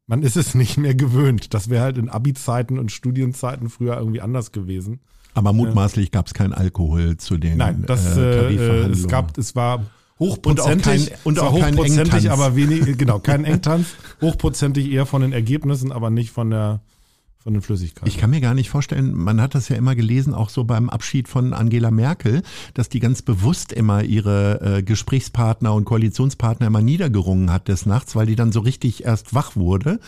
man 0.06 0.22
ist 0.22 0.37
es 0.37 0.54
nicht 0.54 0.76
mehr 0.76 0.94
gewöhnt. 0.94 1.54
Das 1.54 1.70
wäre 1.70 1.82
halt 1.82 1.96
in 1.96 2.11
Abi-Zeiten 2.11 2.78
und 2.78 2.92
Studienzeiten 2.92 3.70
früher 3.70 3.96
irgendwie 3.96 4.20
anders 4.20 4.52
gewesen. 4.52 5.00
Aber 5.32 5.54
mutmaßlich 5.54 6.11
gab 6.11 6.26
es 6.26 6.35
keinen 6.35 6.52
Alkohol 6.52 7.16
zu 7.16 7.38
den 7.38 7.56
Nein, 7.56 7.85
das 7.87 8.18
äh, 8.18 8.54
äh, 8.54 8.90
es 8.90 9.09
gab, 9.09 9.38
es 9.38 9.56
war 9.56 9.87
hochprozentig, 10.18 11.12
Und 11.24 11.38
auch 11.38 11.52
kein- 11.54 11.64
und 11.64 11.72
auch 11.72 11.78
hochprozentig, 11.78 12.30
aber 12.30 12.54
wenig, 12.54 12.98
genau, 12.98 13.18
kein 13.18 13.46
Engtanz, 13.46 13.87
hochprozentig 14.20 14.90
eher 14.90 15.06
von 15.06 15.22
den 15.22 15.32
Ergebnissen, 15.32 15.90
aber 15.90 16.11
nicht 16.11 16.32
von 16.32 16.50
der, 16.50 16.80
von 17.46 17.54
den 17.54 17.62
Flüssigkeiten. 17.62 18.09
Ich 18.09 18.18
kann 18.18 18.30
mir 18.30 18.40
gar 18.40 18.54
nicht 18.54 18.70
vorstellen, 18.70 19.14
man 19.14 19.40
hat 19.40 19.54
das 19.54 19.68
ja 19.68 19.76
immer 19.76 19.94
gelesen, 19.94 20.35
auch 20.35 20.48
so 20.48 20.64
beim 20.64 20.90
Abschied 20.90 21.28
von 21.28 21.52
Angela 21.52 21.92
Merkel, 21.92 22.42
dass 22.74 22.88
die 22.88 22.98
ganz 22.98 23.22
bewusst 23.22 23.72
immer 23.72 24.02
ihre 24.02 24.78
äh, 24.78 24.82
Gesprächspartner 24.82 25.72
und 25.72 25.85
Koalitionspartner 25.85 26.66
immer 26.66 26.82
niedergerungen 26.82 27.52
hat 27.52 27.68
des 27.68 27.87
Nachts, 27.87 28.16
weil 28.16 28.26
die 28.26 28.35
dann 28.35 28.50
so 28.50 28.59
richtig 28.59 29.04
erst 29.04 29.32
wach 29.32 29.54
wurde 29.54 30.00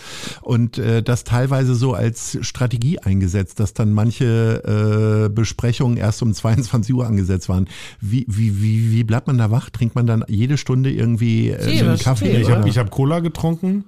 und 0.43 0.79
äh, 0.79 1.01
das 1.01 1.23
teilweise 1.23 1.77
so 1.77 1.95
als 1.95 2.39
Strategie 2.41 2.99
eingesetzt, 2.99 3.61
dass 3.61 3.73
dann 3.73 3.93
manche 3.93 5.29
äh, 5.29 5.33
Besprechungen 5.33 5.97
erst 5.97 6.21
um 6.23 6.35
22 6.39 6.93
Uhr 6.93 7.07
angesetzt 7.07 7.49
waren. 7.49 7.69
Wie, 8.01 8.27
wie, 8.27 8.61
wie, 8.61 8.91
wie 8.91 9.05
bleibt 9.05 9.29
man 9.29 9.39
da 9.39 9.53
wach? 9.53 9.71
Trinkt 9.71 9.95
man 9.95 10.09
dann 10.09 10.25
jede 10.27 10.57
Stunde 10.57 10.91
irgendwie 10.91 11.51
äh, 11.51 11.65
Tee, 11.65 11.83
einen 11.83 11.99
Kaffee? 11.99 12.33
Tee, 12.33 12.41
ich 12.43 12.51
habe 12.51 12.69
ich 12.69 12.79
hab 12.79 12.91
Cola 12.91 13.21
getrunken 13.21 13.85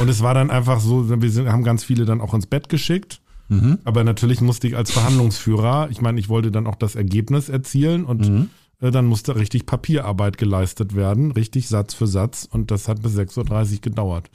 und 0.00 0.08
es 0.08 0.22
war 0.22 0.34
dann 0.34 0.50
einfach 0.50 0.80
so, 0.80 1.08
wir 1.20 1.30
sind, 1.30 1.48
haben 1.50 1.64
ganz 1.64 1.84
viele 1.84 2.04
dann 2.04 2.20
auch 2.20 2.34
ins 2.34 2.46
Bett 2.46 2.68
geschickt. 2.68 3.20
Mhm. 3.48 3.78
Aber 3.84 4.02
natürlich 4.02 4.40
musste 4.40 4.66
ich 4.66 4.76
als 4.76 4.90
Verhandlungsführer, 4.90 5.88
ich 5.90 6.00
meine, 6.00 6.18
ich 6.18 6.28
wollte 6.28 6.50
dann 6.50 6.66
auch 6.66 6.74
das 6.74 6.96
Ergebnis 6.96 7.48
erzielen 7.48 8.04
und 8.04 8.28
Mhm. 8.28 8.50
äh, 8.80 8.90
dann 8.90 9.06
musste 9.06 9.36
richtig 9.36 9.66
Papierarbeit 9.66 10.36
geleistet 10.36 10.96
werden, 10.96 11.30
richtig 11.30 11.68
Satz 11.68 11.94
für 11.94 12.08
Satz 12.08 12.48
und 12.50 12.72
das 12.72 12.88
hat 12.88 13.02
bis 13.02 13.14
6.30 13.16 13.74
Uhr 13.76 13.80
gedauert. 13.82 14.28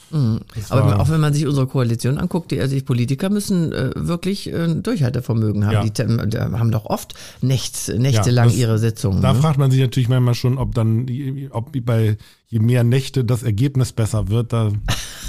Das 0.56 0.72
Aber 0.72 0.86
war- 0.92 1.00
auch 1.02 1.10
wenn 1.10 1.20
man 1.20 1.34
sich 1.34 1.46
unsere 1.46 1.68
Koalition 1.68 2.18
anguckt, 2.18 2.52
die, 2.52 2.60
also 2.62 2.74
die 2.74 2.82
Politiker 2.82 3.30
müssen 3.30 3.74
äh, 3.74 3.92
wirklich 3.96 4.50
äh, 4.52 4.64
ein 4.64 4.82
Durchhaltevermögen 4.82 5.66
haben. 5.66 5.74
Ja. 5.74 5.84
Die, 5.84 5.92
die 6.30 6.38
haben 6.40 6.72
doch 6.72 6.86
oft 6.86 7.14
nächts, 7.42 7.90
nächtelang 7.90 8.48
das- 8.48 8.56
ihre 8.58 8.80
Sitzungen. 8.80 9.22
Da 9.22 9.34
ne? 9.34 9.40
fragt 9.42 9.58
man 9.60 9.72
sich 9.72 9.82
natürlich 9.82 10.08
manchmal 10.08 10.36
schon, 10.36 10.58
ob 10.58 10.74
dann, 10.74 11.06
ob 11.52 11.72
bei 11.86 12.18
je 12.52 12.60
mehr 12.60 12.84
Nächte 12.84 13.24
das 13.24 13.44
Ergebnis 13.44 13.94
besser 13.94 14.28
wird. 14.28 14.52
Da 14.52 14.72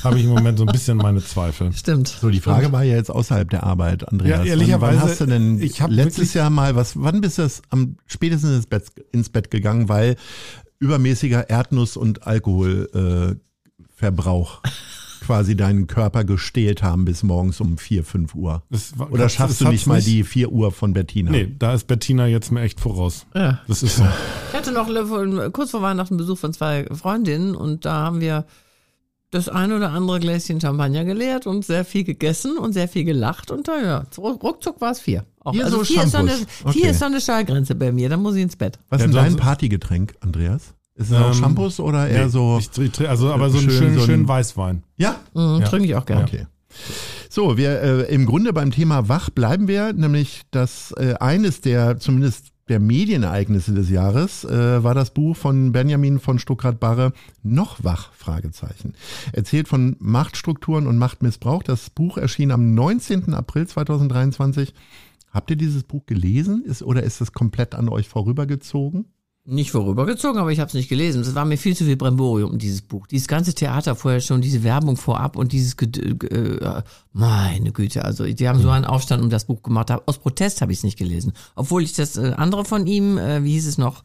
habe 0.02 0.18
ich 0.18 0.24
im 0.24 0.30
Moment 0.30 0.58
so 0.58 0.66
ein 0.66 0.72
bisschen 0.72 0.96
meine 0.96 1.22
Zweifel. 1.22 1.72
Stimmt. 1.76 2.08
So, 2.08 2.30
die 2.30 2.40
Frage 2.40 2.72
war 2.72 2.82
ja 2.82 2.96
jetzt 2.96 3.10
außerhalb 3.10 3.48
der 3.48 3.62
Arbeit, 3.62 4.08
Andreas. 4.08 4.40
Ja, 4.40 4.44
ehrlicherweise, 4.44 5.00
wann, 5.00 5.08
hast 5.08 5.20
du 5.20 5.26
denn 5.26 5.62
ich 5.62 5.80
hab 5.80 5.90
letztes 5.90 6.34
Jahr 6.34 6.50
mal 6.50 6.74
was, 6.74 7.00
wann 7.00 7.20
bist 7.20 7.38
du 7.38 7.48
am 7.70 7.96
spätestens 8.06 8.56
ins 8.56 8.66
Bett, 8.66 8.84
ins 9.12 9.28
Bett 9.28 9.52
gegangen, 9.52 9.88
weil 9.88 10.16
übermäßiger 10.80 11.48
Erdnuss- 11.48 11.96
und 11.96 12.26
Alkoholverbrauch? 12.26 13.30
Äh, 13.32 13.36
Verbrauch. 13.94 14.60
Quasi 15.22 15.56
deinen 15.56 15.86
Körper 15.86 16.24
gestählt 16.24 16.82
haben 16.82 17.04
bis 17.04 17.22
morgens 17.22 17.60
um 17.60 17.78
4, 17.78 18.04
5 18.04 18.34
Uhr. 18.34 18.62
War- 18.96 19.10
Oder 19.12 19.28
schaffst 19.28 19.60
es 19.60 19.66
du 19.66 19.68
nicht 19.72 19.86
mal 19.86 19.96
nicht- 19.96 20.06
die 20.08 20.24
4 20.24 20.52
Uhr 20.52 20.72
von 20.72 20.92
Bettina? 20.92 21.30
Nee, 21.30 21.54
da 21.58 21.72
ist 21.74 21.86
Bettina 21.86 22.26
jetzt 22.26 22.50
mir 22.52 22.60
echt 22.62 22.80
voraus. 22.80 23.26
Ja. 23.34 23.60
Das 23.68 23.82
ist 23.82 23.96
so. 23.96 24.04
Ich 24.50 24.56
hatte 24.58 24.72
noch 24.72 24.88
kurz 25.52 25.70
vor 25.70 25.82
Weihnachten 25.82 26.16
Besuch 26.16 26.38
von 26.38 26.52
zwei 26.52 26.86
Freundinnen 26.92 27.54
und 27.54 27.84
da 27.84 27.94
haben 27.94 28.20
wir 28.20 28.44
das 29.30 29.48
ein 29.48 29.72
oder 29.72 29.90
andere 29.92 30.20
Gläschen 30.20 30.60
Champagner 30.60 31.06
geleert 31.06 31.46
und 31.46 31.64
sehr 31.64 31.86
viel 31.86 32.04
gegessen 32.04 32.58
und 32.58 32.74
sehr 32.74 32.86
viel 32.86 33.04
gelacht 33.04 33.50
und 33.50 33.66
da 33.66 33.80
ja, 33.82 34.04
ruckzuck 34.18 34.80
war 34.82 34.90
es 34.92 35.00
vier. 35.00 35.24
Auch. 35.40 35.52
Hier 35.52 35.64
also 35.64 35.78
so 35.78 35.84
vier, 35.84 36.02
ist 36.02 36.12
so 36.12 36.18
eine, 36.18 36.32
vier 36.32 36.46
Okay. 36.66 36.90
ist 36.90 36.98
so 36.98 37.06
eine 37.06 37.20
Schallgrenze 37.20 37.74
bei 37.74 37.92
mir, 37.92 38.10
dann 38.10 38.20
muss 38.20 38.34
ich 38.34 38.42
ins 38.42 38.56
Bett. 38.56 38.78
Was 38.90 39.00
ist 39.00 39.06
denn 39.06 39.14
dein 39.14 39.36
Partygetränk, 39.36 40.14
Andreas? 40.20 40.74
Ist 40.94 41.10
es 41.10 41.16
auch 41.16 41.28
Ähm, 41.28 41.34
Shampoos 41.34 41.80
oder 41.80 42.08
eher 42.08 42.24
Nee, 42.26 42.30
so? 42.30 42.58
Ich, 42.60 43.08
also, 43.08 43.32
aber 43.32 43.48
so 43.50 43.58
einen 43.58 43.70
schön- 43.70 43.78
schönen, 43.78 43.98
so 43.98 44.04
schönen 44.06 44.28
Weißwein. 44.28 44.82
ja? 44.96 45.16
Mhm, 45.34 45.60
Ja. 45.60 45.66
Trinke 45.68 45.86
ich 45.86 45.94
auch 45.94 46.04
gerne. 46.06 46.24
Okay. 46.24 46.46
So, 47.28 47.56
wir 47.56 47.80
äh, 47.82 48.14
im 48.14 48.26
Grunde 48.26 48.52
beim 48.52 48.70
Thema 48.70 49.08
wach 49.08 49.30
bleiben 49.30 49.68
wir, 49.68 49.92
nämlich 49.92 50.42
das 50.50 50.92
äh, 50.98 51.14
eines 51.20 51.60
der 51.60 51.98
zumindest 51.98 52.46
der 52.68 52.78
Medienereignisse 52.78 53.74
des 53.74 53.90
Jahres 53.90 54.44
äh, 54.44 54.82
war 54.84 54.94
das 54.94 55.12
Buch 55.12 55.36
von 55.36 55.72
Benjamin 55.72 56.20
von 56.20 56.38
Stuckrad-Barre 56.38 57.12
Noch 57.42 57.82
wach? 57.84 58.12
Fragezeichen. 58.14 58.94
Erzählt 59.32 59.68
von 59.68 59.96
Machtstrukturen 59.98 60.86
und 60.86 60.96
Machtmissbrauch. 60.96 61.62
Das 61.62 61.90
Buch 61.90 62.16
erschien 62.18 62.50
am 62.52 62.74
19. 62.74 63.34
April 63.34 63.66
2023. 63.66 64.72
Habt 65.30 65.50
ihr 65.50 65.56
dieses 65.56 65.82
Buch 65.82 66.06
gelesen? 66.06 66.62
Ist, 66.64 66.82
oder 66.82 67.02
ist 67.02 67.20
es 67.20 67.32
komplett 67.32 67.74
an 67.74 67.88
euch 67.88 68.08
vorübergezogen? 68.08 69.06
Nicht 69.44 69.72
vorübergezogen, 69.72 70.40
aber 70.40 70.52
ich 70.52 70.60
habe 70.60 70.68
es 70.68 70.74
nicht 70.74 70.88
gelesen. 70.88 71.22
Es 71.22 71.34
war 71.34 71.44
mir 71.44 71.58
viel 71.58 71.76
zu 71.76 71.84
viel 71.84 71.96
Bremborium, 71.96 72.58
dieses 72.58 72.80
Buch. 72.80 73.08
Dieses 73.08 73.26
ganze 73.26 73.52
Theater 73.54 73.96
vorher 73.96 74.20
schon, 74.20 74.40
diese 74.40 74.62
Werbung 74.62 74.96
vorab 74.96 75.36
und 75.36 75.50
dieses, 75.50 75.76
Ged- 75.76 76.14
ge- 76.14 76.58
äh, 76.58 76.82
meine 77.12 77.72
Güte, 77.72 78.04
also 78.04 78.24
die 78.24 78.48
haben 78.48 78.60
so 78.60 78.70
einen 78.70 78.84
Aufstand 78.84 79.20
um 79.20 79.30
das 79.30 79.46
Buch 79.46 79.60
gemacht. 79.64 79.90
Aus 79.90 80.18
Protest 80.18 80.62
habe 80.62 80.70
ich 80.70 80.78
es 80.78 80.84
nicht 80.84 80.96
gelesen. 80.96 81.32
Obwohl 81.56 81.82
ich 81.82 81.92
das 81.92 82.16
äh, 82.16 82.34
andere 82.36 82.64
von 82.64 82.86
ihm, 82.86 83.18
äh, 83.18 83.42
wie 83.42 83.50
hieß 83.50 83.66
es 83.66 83.78
noch, 83.78 84.04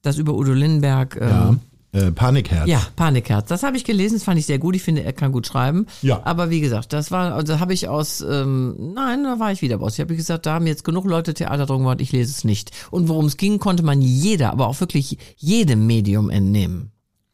das 0.00 0.16
über 0.16 0.32
Udo 0.32 0.54
Lindenberg, 0.54 1.18
ähm, 1.20 1.60
Äh, 1.92 2.12
Panikherz. 2.12 2.68
ja, 2.68 2.82
Panikherz. 2.96 3.48
Das 3.48 3.62
habe 3.62 3.78
ich 3.78 3.84
gelesen, 3.84 4.16
das 4.16 4.24
fand 4.24 4.38
ich 4.38 4.44
sehr 4.44 4.58
gut. 4.58 4.76
Ich 4.76 4.82
finde, 4.82 5.04
er 5.04 5.14
kann 5.14 5.32
gut 5.32 5.46
schreiben. 5.46 5.86
Ja. 6.02 6.20
Aber 6.24 6.50
wie 6.50 6.60
gesagt, 6.60 6.92
das 6.92 7.10
war, 7.10 7.32
also 7.34 7.60
habe 7.60 7.72
ich 7.72 7.88
aus, 7.88 8.20
ähm, 8.20 8.92
nein, 8.94 9.24
da 9.24 9.38
war 9.40 9.52
ich 9.52 9.62
wieder 9.62 9.76
raus. 9.78 9.94
Ich 9.94 10.00
habe 10.00 10.14
gesagt, 10.14 10.44
da 10.44 10.54
haben 10.54 10.66
jetzt 10.66 10.84
genug 10.84 11.06
Leute 11.06 11.32
Theater 11.32 11.64
drum 11.64 11.78
gemacht, 11.78 12.02
ich 12.02 12.12
lese 12.12 12.30
es 12.30 12.44
nicht. 12.44 12.72
Und 12.90 13.08
worum 13.08 13.24
es 13.24 13.38
ging, 13.38 13.58
konnte 13.58 13.82
man 13.82 14.02
jeder, 14.02 14.52
aber 14.52 14.66
auch 14.68 14.78
wirklich 14.80 15.16
jedem 15.36 15.86
Medium 15.86 16.28
entnehmen. 16.28 16.90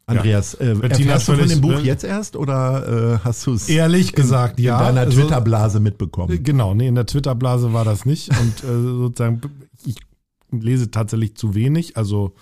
Andreas, 0.07 0.55
äh, 0.55 0.75
Bettina 0.79 1.15
erfährst 1.15 1.29
du 1.29 1.37
von 1.37 1.49
dem 1.49 1.61
Buch 1.63 1.81
jetzt 1.81 2.05
erst 2.05 2.37
oder 2.37 3.15
äh, 3.15 3.19
hast 3.25 3.47
du 3.47 3.55
es 3.55 3.69
Ehrlich 3.71 4.13
gesagt, 4.13 4.59
in 4.59 4.67
ja. 4.67 4.79
deiner 4.79 5.01
Also- 5.01 5.19
Twitter-Blase 5.21 5.81
mitbekommen? 5.81 6.45
Genau, 6.45 6.75
nee, 6.75 6.87
in 6.89 6.95
der 6.95 7.07
Twitter-Blase 7.07 7.73
war 7.73 7.85
das 7.87 8.05
nicht. 8.05 8.29
Und 8.29 8.63
äh, 8.63 8.83
sozusagen, 8.83 9.41
ich 9.87 9.97
lese 10.53 10.91
tatsächlich 10.91 11.37
zu 11.37 11.55
wenig. 11.55 11.97
Also 11.97 12.35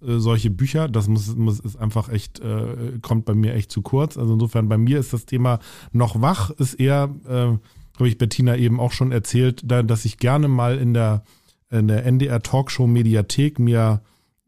äh, 0.00 0.18
solche 0.18 0.50
Bücher, 0.50 0.88
das 0.88 1.08
muss, 1.08 1.34
muss 1.36 1.60
ist 1.60 1.76
einfach 1.76 2.08
echt, 2.08 2.40
äh, 2.40 2.98
kommt 3.02 3.24
bei 3.24 3.34
mir 3.34 3.54
echt 3.54 3.72
zu 3.72 3.82
kurz. 3.82 4.16
Also 4.16 4.34
insofern, 4.34 4.68
bei 4.68 4.78
mir 4.78 4.98
ist 4.98 5.12
das 5.12 5.26
Thema 5.26 5.58
noch 5.92 6.20
wach, 6.20 6.50
ist 6.50 6.74
eher, 6.74 7.14
äh, 7.26 7.58
habe 7.98 8.08
ich 8.08 8.18
Bettina 8.18 8.56
eben 8.56 8.80
auch 8.80 8.92
schon 8.92 9.12
erzählt, 9.12 9.62
da, 9.64 9.82
dass 9.82 10.04
ich 10.04 10.18
gerne 10.18 10.48
mal 10.48 10.78
in 10.78 10.94
der, 10.94 11.24
in 11.70 11.88
der 11.88 12.06
NDR 12.06 12.42
Talkshow 12.42 12.86
Mediathek 12.86 13.58
mir 13.58 14.02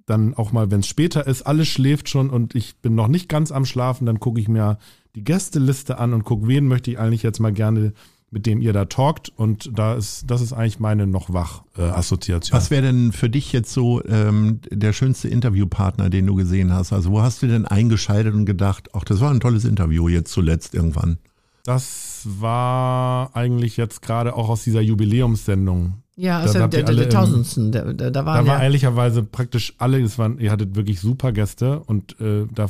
dann 0.06 0.34
auch 0.34 0.52
mal, 0.52 0.70
wenn 0.70 0.80
es 0.80 0.88
später 0.88 1.26
ist, 1.26 1.42
alles 1.42 1.68
schläft 1.68 2.08
schon 2.08 2.30
und 2.30 2.54
ich 2.54 2.76
bin 2.78 2.94
noch 2.94 3.08
nicht 3.08 3.28
ganz 3.28 3.52
am 3.52 3.64
Schlafen, 3.64 4.06
dann 4.06 4.20
gucke 4.20 4.40
ich 4.40 4.48
mir 4.48 4.78
die 5.14 5.24
Gästeliste 5.24 5.98
an 5.98 6.12
und 6.14 6.24
gucke, 6.24 6.48
wen 6.48 6.66
möchte 6.66 6.90
ich 6.90 6.98
eigentlich 6.98 7.22
jetzt 7.22 7.40
mal 7.40 7.52
gerne, 7.52 7.92
mit 8.30 8.46
dem 8.46 8.60
ihr 8.60 8.72
da 8.72 8.84
talkt. 8.84 9.30
Und 9.34 9.70
da 9.76 9.94
ist, 9.94 10.30
das 10.30 10.40
ist 10.40 10.52
eigentlich 10.52 10.78
meine 10.78 11.06
noch 11.06 11.32
wach 11.32 11.62
äh, 11.76 11.82
Assoziation. 11.82 12.56
Was 12.56 12.70
wäre 12.70 12.82
denn 12.82 13.12
für 13.12 13.28
dich 13.28 13.52
jetzt 13.52 13.72
so 13.72 14.04
ähm, 14.04 14.60
der 14.70 14.92
schönste 14.92 15.28
Interviewpartner, 15.28 16.10
den 16.10 16.26
du 16.26 16.34
gesehen 16.34 16.72
hast? 16.72 16.92
Also 16.92 17.10
wo 17.10 17.22
hast 17.22 17.42
du 17.42 17.48
denn 17.48 17.66
eingeschaltet 17.66 18.34
und 18.34 18.46
gedacht, 18.46 18.90
ach, 18.92 19.04
das 19.04 19.20
war 19.20 19.30
ein 19.30 19.40
tolles 19.40 19.64
Interview 19.64 20.08
jetzt 20.08 20.32
zuletzt 20.32 20.74
irgendwann? 20.74 21.18
Das 21.64 22.22
war 22.24 23.34
eigentlich 23.34 23.76
jetzt 23.76 24.02
gerade 24.02 24.34
auch 24.34 24.48
aus 24.48 24.64
dieser 24.64 24.80
Jubiläumssendung. 24.80 25.94
Ja, 26.16 26.38
Da 26.38 26.42
also 26.46 26.60
habt 26.60 26.74
der, 26.74 26.82
der, 26.84 26.94
der 26.94 27.08
Tausendsten, 27.08 27.72
da, 27.72 27.92
da, 27.92 28.10
da 28.10 28.26
waren 28.26 28.44
Da 28.44 28.50
war 28.50 28.58
ja, 28.58 28.62
ehrlicherweise 28.62 29.22
praktisch 29.22 29.74
alle, 29.78 30.00
es 30.00 30.18
waren, 30.18 30.38
ihr 30.38 30.50
hattet 30.50 30.74
wirklich 30.74 31.00
super 31.00 31.32
Gäste 31.32 31.80
und 31.80 32.20
äh, 32.20 32.46
da 32.54 32.68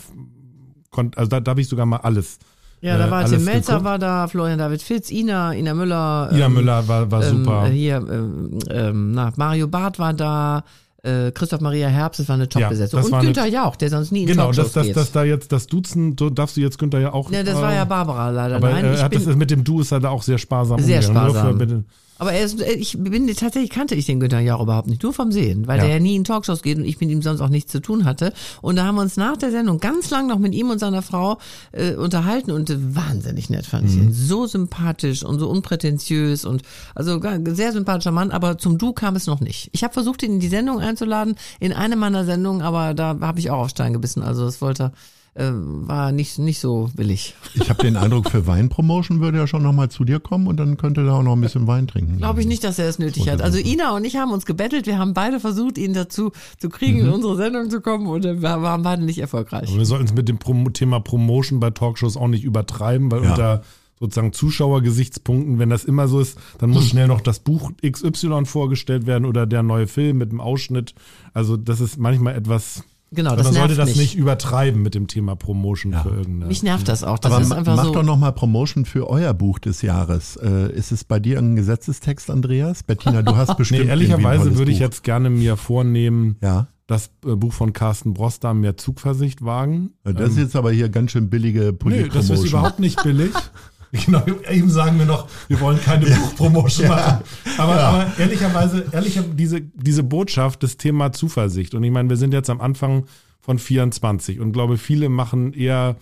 konnte, 0.90 1.18
also 1.18 1.28
da, 1.28 1.40
da 1.40 1.50
habe 1.50 1.60
ich 1.60 1.68
sogar 1.68 1.86
mal 1.86 1.98
alles. 1.98 2.38
Ja, 2.80 2.96
da 2.98 3.06
äh, 3.06 3.10
war 3.10 3.24
Tim 3.26 3.44
Melzer 3.44 3.84
war 3.84 3.98
da, 3.98 4.26
Florian 4.28 4.58
David 4.58 4.82
Fitz, 4.82 5.10
Ina, 5.10 5.54
Ina 5.54 5.74
Müller. 5.74 6.30
Ina 6.32 6.46
ähm, 6.46 6.54
Müller 6.54 6.88
war, 6.88 7.10
war 7.10 7.22
ähm, 7.24 7.44
super. 7.44 7.66
äh, 7.66 7.70
Hier, 7.70 7.96
ähm, 7.96 8.58
ähm, 8.70 9.12
na, 9.12 9.32
Mario 9.36 9.68
Barth 9.68 9.98
war 9.98 10.14
da, 10.14 10.64
äh, 11.02 11.30
Christoph 11.32 11.60
Maria 11.60 11.88
Herbst, 11.88 12.20
das 12.20 12.28
war 12.28 12.34
eine 12.34 12.48
Top-Besetzung. 12.48 12.98
das 12.98 13.06
Und 13.06 13.12
war 13.12 13.20
eine- 13.20 13.28
Günther 13.32 13.46
Jauch, 13.46 13.76
der 13.76 13.88
sonst 13.90 14.12
nie 14.12 14.22
in 14.22 14.26
Genau, 14.26 14.52
Talkshows 14.52 14.72
das, 14.72 14.92
das, 14.92 15.12
da 15.12 15.24
jetzt, 15.24 15.50
das 15.52 15.66
Duzen, 15.66 16.14
so 16.18 16.28
darfst 16.30 16.56
du 16.56 16.60
jetzt 16.60 16.78
Günther 16.78 17.00
ja 17.00 17.12
auch. 17.12 17.30
ja, 17.30 17.42
das 17.42 17.54
war 17.54 17.72
äh, 17.72 17.76
ja 17.76 17.84
Barbara 17.84 18.30
leider. 18.30 18.56
Aber 18.56 18.70
Nein, 18.70 18.84
äh, 18.84 18.94
ich 18.94 19.02
hat 19.02 19.14
das, 19.14 19.24
mit 19.26 19.50
dem 19.50 19.64
Du 19.64 19.80
ist 19.80 19.92
er 19.92 20.00
da 20.00 20.10
auch 20.10 20.22
sehr 20.22 20.38
sparsam 20.38 20.78
Sehr 20.80 21.00
umgegangen. 21.00 21.26
Nur 21.26 21.34
sparsam. 21.34 21.58
Für, 21.58 21.84
Aber 22.20 22.34
er 22.34 22.44
ist, 22.44 22.60
äh, 22.60 22.72
ich 22.74 22.98
bin 22.98 23.26
tatsächlich 23.34 23.70
kannte 23.70 23.94
ich 23.94 24.04
den 24.04 24.20
Günther 24.20 24.40
Jauch 24.40 24.60
überhaupt 24.60 24.88
nicht, 24.88 25.02
nur 25.02 25.14
vom 25.14 25.32
Sehen, 25.32 25.66
weil 25.66 25.78
Ja. 25.78 25.84
der 25.86 25.94
ja 25.94 26.00
nie 26.00 26.16
in 26.16 26.24
Talkshows 26.24 26.60
geht 26.60 26.76
und 26.76 26.84
ich 26.84 27.00
mit 27.00 27.08
ihm 27.08 27.22
sonst 27.22 27.40
auch 27.40 27.48
nichts 27.48 27.72
zu 27.72 27.80
tun 27.80 28.04
hatte. 28.04 28.34
Und 28.60 28.76
da 28.76 28.84
haben 28.84 28.96
wir 28.96 29.00
uns 29.00 29.16
nach 29.16 29.38
der 29.38 29.50
Sendung 29.50 29.78
ganz 29.80 30.10
lang 30.10 30.26
noch 30.26 30.38
mit 30.38 30.54
ihm 30.54 30.68
und 30.68 30.78
seiner 30.78 31.00
Frau 31.00 31.38
äh, 31.72 31.94
unterhalten 31.94 32.50
und 32.50 32.70
wahnsinnig 32.94 33.48
nett 33.48 33.64
fand 33.64 33.88
ich 33.88 33.96
ihn. 33.96 34.12
So 34.12 34.46
sympathisch 34.46 35.22
und 35.22 35.40
so 35.40 35.48
unprätentiös 35.48 36.44
und 36.44 36.60
also 36.94 37.18
sehr 37.54 37.72
sympathischer 37.72 38.12
Mann, 38.12 38.32
aber 38.32 38.58
zum 38.58 38.76
Du 38.76 38.92
kam 38.92 39.16
es 39.16 39.26
noch 39.26 39.40
nicht. 39.40 39.70
Ich 39.72 39.82
habe 39.82 39.94
versucht, 39.94 40.22
ihn 40.22 40.34
in 40.34 40.40
die 40.40 40.48
Sendung 40.48 40.78
einzuladen, 40.78 41.36
in 41.58 41.72
eine 41.72 41.96
meiner 41.96 42.26
Sendungen, 42.26 42.60
aber 42.60 42.92
da 42.92 43.16
habe 43.22 43.38
ich 43.38 43.50
auch 43.50 43.60
auf 43.60 43.70
Stein 43.70 43.94
gebissen. 43.94 44.22
Also 44.22 44.44
das 44.44 44.60
wollte, 44.60 44.92
äh, 45.34 45.50
war 45.52 46.12
nicht, 46.12 46.38
nicht 46.38 46.58
so 46.58 46.90
willig. 46.94 47.34
Ich 47.54 47.70
habe 47.70 47.82
den 47.82 47.96
Eindruck, 47.96 48.30
für 48.30 48.46
Weinpromotion 48.46 49.20
würde 49.20 49.38
er 49.38 49.46
schon 49.46 49.62
nochmal 49.62 49.88
zu 49.90 50.04
dir 50.04 50.18
kommen 50.20 50.46
und 50.46 50.56
dann 50.58 50.76
könnte 50.76 51.02
er 51.02 51.14
auch 51.14 51.22
noch 51.22 51.34
ein 51.34 51.40
bisschen 51.40 51.66
Wein 51.66 51.86
trinken. 51.86 52.16
Glaube 52.18 52.40
ich 52.40 52.46
nicht, 52.46 52.64
dass 52.64 52.78
er 52.78 52.88
es 52.88 52.98
nötig 52.98 53.28
hat. 53.28 53.40
Also 53.40 53.58
Ina 53.58 53.94
und 53.94 54.04
ich 54.04 54.16
haben 54.16 54.32
uns 54.32 54.44
gebettelt. 54.46 54.86
Wir 54.86 54.98
haben 54.98 55.14
beide 55.14 55.38
versucht, 55.40 55.78
ihn 55.78 55.94
dazu 55.94 56.32
zu 56.58 56.68
kriegen, 56.68 57.00
in 57.00 57.08
unsere 57.08 57.36
Sendung 57.36 57.70
zu 57.70 57.80
kommen 57.80 58.06
und 58.06 58.24
äh, 58.24 58.42
wir 58.42 58.62
waren 58.62 58.82
beide 58.82 59.04
nicht 59.04 59.18
erfolgreich. 59.18 59.68
aber 59.68 59.78
wir 59.78 59.86
sollten 59.86 60.06
es 60.06 60.14
mit 60.14 60.28
dem 60.28 60.38
Prom 60.38 60.72
Thema 60.72 61.00
Promotion 61.00 61.60
bei 61.60 61.70
Talkshows 61.70 62.16
auch 62.16 62.28
nicht 62.28 62.44
übertreiben, 62.44 63.10
weil 63.10 63.22
Ja. 63.24 63.30
unter 63.30 63.62
sozusagen 64.00 64.32
Zuschauergesichtspunkten, 64.32 65.58
wenn 65.58 65.68
das 65.68 65.84
immer 65.84 66.08
so 66.08 66.20
ist, 66.20 66.38
dann 66.58 66.70
muss 66.70 66.88
schnell 66.88 67.06
noch 67.06 67.20
das 67.20 67.40
Buch 67.40 67.70
XY 67.86 68.46
vorgestellt 68.46 69.06
werden 69.06 69.26
oder 69.26 69.46
der 69.46 69.62
neue 69.62 69.86
Film 69.86 70.18
mit 70.18 70.32
dem 70.32 70.40
Ausschnitt. 70.40 70.94
Also 71.34 71.56
das 71.58 71.80
ist 71.80 71.98
manchmal 71.98 72.34
etwas, 72.34 72.82
Genau, 73.12 73.30
man 73.30 73.38
das 73.38 73.46
sollte 73.48 73.58
nervt 73.74 73.78
das 73.78 73.88
mich. 73.88 73.96
nicht 73.96 74.14
übertreiben 74.16 74.82
mit 74.82 74.94
dem 74.94 75.08
Thema 75.08 75.34
Promotion 75.34 75.92
für 75.94 76.10
irgendeine. 76.10 76.46
Mich 76.46 76.62
nervt 76.62 76.86
das 76.86 77.02
auch. 77.02 77.18
Das 77.18 77.32
Aber 77.32 77.42
ist 77.42 77.50
einfach 77.52 77.74
mach 77.76 77.84
so. 77.86 77.92
doch 77.92 78.02
nochmal 78.04 78.32
Promotion 78.32 78.84
für 78.84 79.10
euer 79.10 79.34
Buch 79.34 79.58
des 79.58 79.82
Jahres. 79.82 80.36
Äh, 80.36 80.72
ist 80.72 80.92
es 80.92 81.02
bei 81.04 81.18
dir 81.18 81.38
ein 81.38 81.56
Gesetzestext, 81.56 82.30
Andreas? 82.30 82.82
Bettina, 82.84 83.22
du 83.22 83.34
hast 83.36 83.56
bestimmt 83.58 83.82
Nee, 83.84 83.88
ehrlicherweise 83.88 84.56
würde 84.56 84.70
ich 84.70 84.78
Buch. 84.78 84.84
jetzt 84.84 85.02
gerne 85.02 85.28
mir 85.28 85.56
vornehmen, 85.56 86.36
Ja, 86.40 86.68
das 86.86 87.10
äh, 87.26 87.34
Buch 87.34 87.52
von 87.52 87.72
Carsten 87.72 88.14
Broster 88.14 88.54
mehr 88.54 88.76
Zugversicht 88.76 89.44
wagen. 89.44 89.90
das 90.04 90.30
ist 90.32 90.38
jetzt 90.38 90.56
aber 90.56 90.70
hier 90.70 90.88
ganz 90.88 91.10
schön 91.10 91.30
billige 91.30 91.60
Nee, 91.66 91.72
Polit-Promotion. 91.72 92.28
das 92.28 92.30
ist 92.30 92.46
überhaupt 92.48 92.78
nicht 92.78 93.02
billig. 93.02 93.32
Genau, 93.92 94.22
eben 94.48 94.70
sagen 94.70 94.98
wir 94.98 95.06
noch, 95.06 95.28
wir 95.48 95.60
wollen 95.60 95.80
keine 95.80 96.06
Buchpromotion 96.10 96.88
machen. 96.88 97.24
Aber, 97.58 97.74
aber 97.80 98.12
ehrlicherweise, 98.18 98.86
ehrlicher, 98.92 99.22
diese, 99.22 99.60
diese 99.60 100.04
Botschaft, 100.04 100.62
das 100.62 100.76
Thema 100.76 101.12
Zuversicht. 101.12 101.74
Und 101.74 101.82
ich 101.82 101.90
meine, 101.90 102.08
wir 102.08 102.16
sind 102.16 102.32
jetzt 102.32 102.50
am 102.50 102.60
Anfang 102.60 103.06
von 103.40 103.58
24 103.58 104.38
und 104.38 104.52
glaube, 104.52 104.78
viele 104.78 105.08
machen 105.08 105.52
eher 105.52 105.96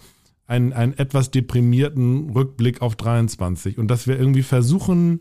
einen, 0.46 0.72
einen 0.72 0.98
etwas 0.98 1.30
deprimierten 1.30 2.30
Rückblick 2.30 2.82
auf 2.82 2.96
23. 2.96 3.78
Und 3.78 3.88
dass 3.88 4.06
wir 4.06 4.18
irgendwie 4.18 4.42
versuchen, 4.42 5.20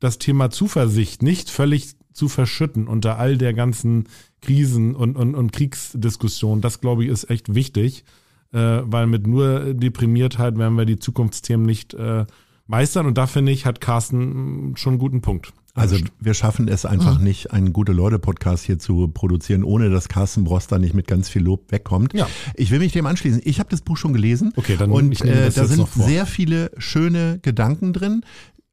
das 0.00 0.18
Thema 0.18 0.50
Zuversicht 0.50 1.22
nicht 1.22 1.50
völlig 1.50 1.96
zu 2.12 2.28
verschütten 2.28 2.88
unter 2.88 3.18
all 3.18 3.38
der 3.38 3.54
ganzen 3.54 4.08
Krisen 4.40 4.94
und, 4.94 5.16
und, 5.16 5.34
und 5.34 5.52
Kriegsdiskussionen, 5.52 6.60
das 6.60 6.80
glaube 6.80 7.04
ich 7.04 7.10
ist 7.10 7.30
echt 7.30 7.54
wichtig, 7.54 8.04
äh, 8.52 8.80
weil 8.84 9.06
mit 9.06 9.26
nur 9.26 9.74
Deprimiertheit 9.74 10.56
werden 10.58 10.76
wir 10.76 10.84
die 10.86 10.98
Zukunftsthemen 10.98 11.66
nicht 11.66 11.94
äh, 11.94 12.24
meistern. 12.66 13.06
Und 13.06 13.18
da 13.18 13.26
finde 13.26 13.52
ich, 13.52 13.66
hat 13.66 13.80
Carsten 13.80 14.70
mh, 14.70 14.76
schon 14.76 14.92
einen 14.94 14.98
guten 14.98 15.20
Punkt. 15.20 15.52
Also 15.74 15.96
wir 16.18 16.34
schaffen 16.34 16.66
es 16.66 16.82
Mhm. 16.82 16.90
einfach 16.90 17.18
nicht, 17.20 17.52
einen 17.52 17.72
Gute-Leute-Podcast 17.72 18.64
hier 18.64 18.80
zu 18.80 19.06
produzieren, 19.08 19.62
ohne 19.62 19.90
dass 19.90 20.08
Carsten 20.08 20.42
Broster 20.42 20.78
nicht 20.80 20.92
mit 20.92 21.06
ganz 21.06 21.28
viel 21.28 21.42
Lob 21.42 21.70
wegkommt. 21.70 22.14
Ja. 22.14 22.26
Ich 22.54 22.70
will 22.72 22.80
mich 22.80 22.92
dem 22.92 23.06
anschließen. 23.06 23.40
Ich 23.44 23.60
habe 23.60 23.70
das 23.70 23.82
Buch 23.82 23.96
schon 23.96 24.12
gelesen. 24.12 24.52
Okay, 24.56 24.76
dann 24.76 24.90
und 24.90 25.12
ich 25.12 25.22
nehme 25.22 25.36
äh, 25.36 25.44
das 25.44 25.54
da 25.54 25.60
jetzt 25.62 25.70
sind 25.70 25.78
noch 25.78 25.88
vor. 25.88 26.04
sehr 26.06 26.26
viele 26.26 26.72
schöne 26.78 27.38
Gedanken 27.42 27.92
drin. 27.92 28.22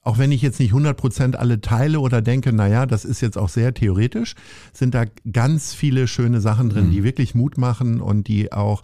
auch 0.01 0.17
wenn 0.19 0.31
ich 0.31 0.41
jetzt 0.41 0.59
nicht 0.59 0.69
100 0.69 0.95
Prozent 0.97 1.35
alle 1.35 1.61
teile 1.61 1.99
oder 1.99 2.21
denke, 2.21 2.53
naja, 2.53 2.85
das 2.85 3.05
ist 3.05 3.21
jetzt 3.21 3.37
auch 3.37 3.49
sehr 3.49 3.73
theoretisch, 3.73 4.35
sind 4.73 4.93
da 4.95 5.05
ganz 5.31 5.73
viele 5.73 6.07
schöne 6.07 6.41
Sachen 6.41 6.69
drin, 6.69 6.87
mhm. 6.87 6.91
die 6.91 7.03
wirklich 7.03 7.33
Mut 7.35 7.57
machen 7.57 8.01
und 8.01 8.27
die 8.27 8.51
auch 8.51 8.81